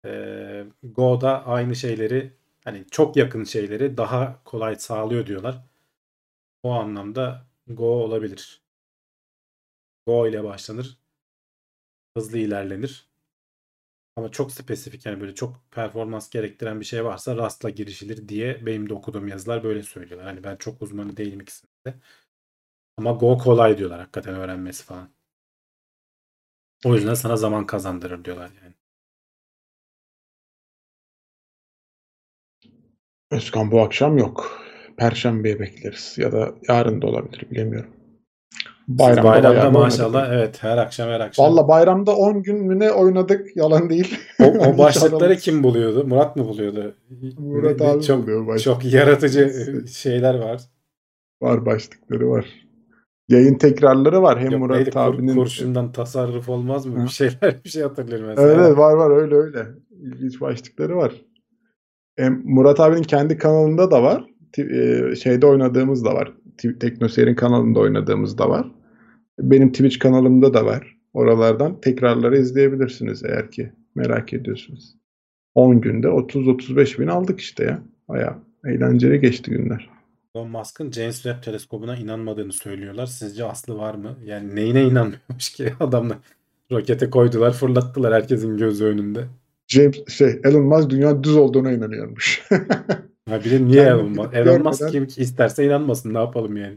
Ee, 0.06 0.64
Go'da 0.82 1.46
aynı 1.46 1.76
şeyleri 1.76 2.32
hani 2.64 2.84
çok 2.90 3.16
yakın 3.16 3.44
şeyleri 3.44 3.96
daha 3.96 4.42
kolay 4.44 4.76
sağlıyor 4.76 5.26
diyorlar. 5.26 5.64
O 6.62 6.70
anlamda 6.72 7.46
Go 7.68 7.84
olabilir. 7.86 8.62
Go 10.06 10.26
ile 10.26 10.44
başlanır. 10.44 10.98
Hızlı 12.16 12.38
ilerlenir. 12.38 13.08
Ama 14.16 14.30
çok 14.30 14.52
spesifik 14.52 15.06
yani 15.06 15.20
böyle 15.20 15.34
çok 15.34 15.70
performans 15.70 16.30
gerektiren 16.30 16.80
bir 16.80 16.84
şey 16.84 17.04
varsa 17.04 17.36
Rust'la 17.36 17.70
girişilir 17.70 18.28
diye 18.28 18.66
benim 18.66 18.88
de 18.88 18.94
okuduğum 18.94 19.28
yazılar 19.28 19.64
böyle 19.64 19.82
söylüyorlar. 19.82 20.26
Hani 20.26 20.44
ben 20.44 20.56
çok 20.56 20.82
uzmanı 20.82 21.16
değilim 21.16 21.40
ikisinde 21.40 21.70
de. 21.86 21.94
Ama 22.96 23.12
Go 23.12 23.38
kolay 23.38 23.78
diyorlar 23.78 23.98
hakikaten 24.00 24.34
öğrenmesi 24.34 24.84
falan. 24.84 25.08
O 26.84 26.94
yüzden 26.94 27.14
sana 27.14 27.36
zaman 27.36 27.66
kazandırır 27.66 28.24
diyorlar 28.24 28.50
yani. 28.62 28.74
Özkan 33.30 33.70
bu 33.70 33.80
akşam 33.80 34.18
yok. 34.18 34.62
Perşembeye 34.96 35.60
bekleriz. 35.60 36.14
Ya 36.18 36.32
da 36.32 36.54
yarın 36.68 37.02
da 37.02 37.06
olabilir. 37.06 37.50
Bilemiyorum. 37.50 37.90
Siz 38.88 38.98
Bayramda, 38.98 39.24
bayramda 39.24 39.70
maşallah 39.78 40.22
oynadık. 40.22 40.32
evet 40.34 40.62
her 40.62 40.78
akşam 40.78 41.08
her 41.08 41.20
akşam. 41.20 41.46
Valla 41.46 41.68
bayramda 41.68 42.16
10 42.16 42.42
gün 42.42 42.56
mü 42.66 42.78
ne 42.78 42.92
oynadık? 42.92 43.56
Yalan 43.56 43.90
değil. 43.90 44.18
o, 44.40 44.44
o 44.44 44.78
başlıkları 44.78 45.36
kim 45.36 45.62
buluyordu? 45.62 46.04
Murat 46.06 46.36
mı 46.36 46.44
buluyordu? 46.48 46.94
Murat 47.38 47.82
abi 47.82 48.02
çok, 48.02 48.22
buluyor 48.22 48.46
baş- 48.46 48.62
çok 48.62 48.84
yaratıcı 48.84 49.84
şeyler 49.88 50.34
var. 50.34 50.60
Var 51.42 51.66
başlıkları 51.66 52.30
var. 52.30 52.46
Yayın 53.30 53.54
tekrarları 53.54 54.22
var. 54.22 54.40
Hem 54.40 54.50
Yok, 54.50 54.60
Murat 54.60 54.76
neydi? 54.76 54.90
Abinin... 54.94 55.34
kurşundan 55.34 55.92
tasarruf 55.92 56.48
olmaz 56.48 56.86
mı? 56.86 57.00
Hı. 57.00 57.04
Bir 57.04 57.08
şeyler 57.08 57.64
bir 57.64 57.70
şey 57.70 57.82
hatırlıyorum 57.82 58.26
mesela. 58.26 58.48
Evet 58.48 58.58
evet, 58.66 58.78
var 58.78 58.92
var 58.94 59.10
öyle 59.16 59.34
öyle. 59.34 59.66
İlginç 59.90 60.40
başlıkları 60.40 60.96
var. 60.96 61.12
Hem 62.16 62.42
Murat 62.44 62.80
abinin 62.80 63.02
kendi 63.02 63.38
kanalında 63.38 63.90
da 63.90 64.02
var. 64.02 64.24
E, 64.58 65.14
Şeyde 65.16 65.46
oynadığımız 65.46 66.04
da 66.04 66.14
var. 66.14 66.32
Teknoseyir'in 66.80 67.34
kanalında 67.34 67.80
oynadığımız 67.80 68.38
da 68.38 68.48
var. 68.48 68.66
Benim 69.40 69.72
Twitch 69.72 69.98
kanalımda 69.98 70.54
da 70.54 70.64
var. 70.64 70.96
Oralardan 71.12 71.80
tekrarları 71.80 72.38
izleyebilirsiniz 72.38 73.24
eğer 73.24 73.50
ki 73.50 73.72
merak 73.94 74.32
ediyorsunuz. 74.32 74.96
10 75.54 75.80
günde 75.80 76.06
30-35 76.06 76.98
bin 76.98 77.06
aldık 77.06 77.40
işte 77.40 77.64
ya. 77.64 77.82
Baya 78.08 78.38
eğlenceli 78.64 79.20
geçti 79.20 79.50
günler. 79.50 79.90
Elon 80.34 80.50
Musk'ın 80.50 80.92
James 80.92 81.14
Webb 81.22 81.42
teleskobuna 81.42 81.96
inanmadığını 81.96 82.52
söylüyorlar. 82.52 83.06
Sizce 83.06 83.44
aslı 83.44 83.78
var 83.78 83.94
mı? 83.94 84.18
Yani 84.24 84.56
neyine 84.56 84.82
inanmıyormuş 84.82 85.50
ki 85.52 85.74
adamlar? 85.80 86.18
Rokete 86.72 87.10
koydular, 87.10 87.52
fırlattılar 87.52 88.14
herkesin 88.14 88.56
gözü 88.56 88.84
önünde. 88.84 89.26
James 89.68 90.08
şey 90.08 90.40
Elon 90.44 90.62
Musk 90.62 90.90
dünya 90.90 91.24
düz 91.24 91.36
olduğuna 91.36 91.72
inanıyormuş. 91.72 92.42
Ha 93.28 93.44
bir 93.44 93.50
de 93.50 93.64
niye 93.64 93.84
Kendim 93.84 94.00
Elon 94.00 94.10
Musk? 94.12 94.34
Elon 94.34 94.62
Musk 94.62 94.88
kim 94.90 95.04
isterse 95.16 95.66
inanmasın. 95.66 96.14
Ne 96.14 96.18
yapalım 96.18 96.56
yani? 96.56 96.76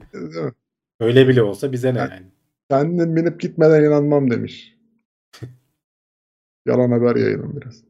Öyle 0.99 1.27
bile 1.27 1.43
olsa 1.43 1.71
bize 1.71 1.93
ne 1.93 1.99
Ha. 1.99 2.09
yani? 2.11 2.25
Kendim 2.69 3.15
binip 3.15 3.39
gitmeden 3.39 3.83
inanmam 3.83 4.31
demiş. 4.31 4.77
Yalan 6.65 6.91
haber 6.91 7.15
yayalım 7.15 7.61
biraz. 7.61 7.83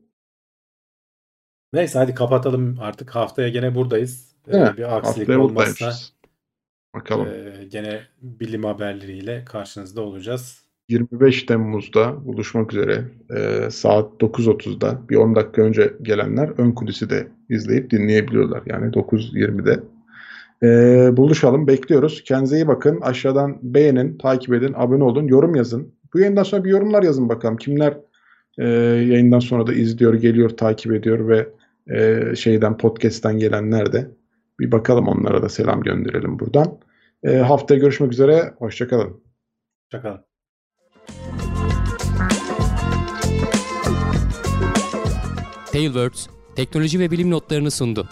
Neyse 1.74 2.00
hadi 2.00 2.14
kapatalım 2.16 2.78
artık. 2.80 3.16
Haftaya 3.16 3.50
gene 3.50 3.76
buradayız. 3.76 4.33
Ee, 4.48 4.78
bir 4.78 4.98
aksilik 4.98 5.18
Haftaya 5.18 5.40
olmazsa. 5.40 5.92
Bakalım. 6.96 7.28
e, 7.28 7.66
gene 7.66 8.02
bilim 8.22 8.64
haberleriyle 8.64 9.46
karşınızda 9.46 10.02
olacağız. 10.02 10.64
25 10.90 11.44
Temmuz'da 11.44 12.26
buluşmak 12.26 12.74
üzere 12.74 13.04
Ee, 13.36 13.70
saat 13.72 14.22
9.30'da 14.22 15.10
bir 15.10 15.16
10 15.16 15.36
dakika 15.36 15.62
önce 15.62 15.94
gelenler 16.02 16.50
ön 16.58 16.72
kulisi 16.72 17.10
de 17.10 17.28
izleyip 17.50 17.92
dinleyebiliyorlar. 17.92 18.64
Yani 18.66 18.92
9.20'de. 18.92 19.80
Ee, 20.64 21.18
buluşalım 21.18 21.68
bekliyoruz. 21.68 22.24
Kendinize 22.24 22.56
iyi 22.56 22.68
bakın. 22.68 23.02
Aşağıdan 23.02 23.60
beğenin, 23.62 24.18
takip 24.18 24.54
edin, 24.54 24.74
abone 24.76 25.04
olun, 25.04 25.28
yorum 25.28 25.56
yazın. 25.56 25.94
Bu 26.14 26.20
yayından 26.20 26.44
sonra 26.44 26.64
bir 26.64 26.70
yorumlar 26.70 27.04
yazın 27.04 27.30
bakalım. 27.30 27.58
Kimler 27.58 27.98
e, 28.58 28.68
yayından 28.68 29.40
sonra 29.40 29.68
da 29.68 29.74
izliyor, 29.74 30.14
geliyor, 30.14 30.50
takip 30.50 30.94
ediyor 30.94 31.28
ve 31.28 31.50
e, 31.96 32.36
şeyden 32.36 32.78
podcast'ten 32.78 33.38
gelenler 33.38 33.94
de 33.94 34.08
bir 34.60 34.72
bakalım 34.72 35.08
onlara 35.08 35.42
da 35.42 35.50
selam 35.50 35.84
gönderelim 35.84 36.40
buradan. 36.40 36.80
E, 37.24 37.38
haftaya 37.38 37.80
görüşmek 37.80 38.14
üzere. 38.14 38.54
Hoşçakalın. 38.58 39.24
Hoşçakalın. 39.84 40.26
Tailwords 45.72 46.28
teknoloji 46.56 47.00
ve 47.00 47.12
bilim 47.12 47.32
notlarını 47.32 47.72
sundu. 47.72 48.10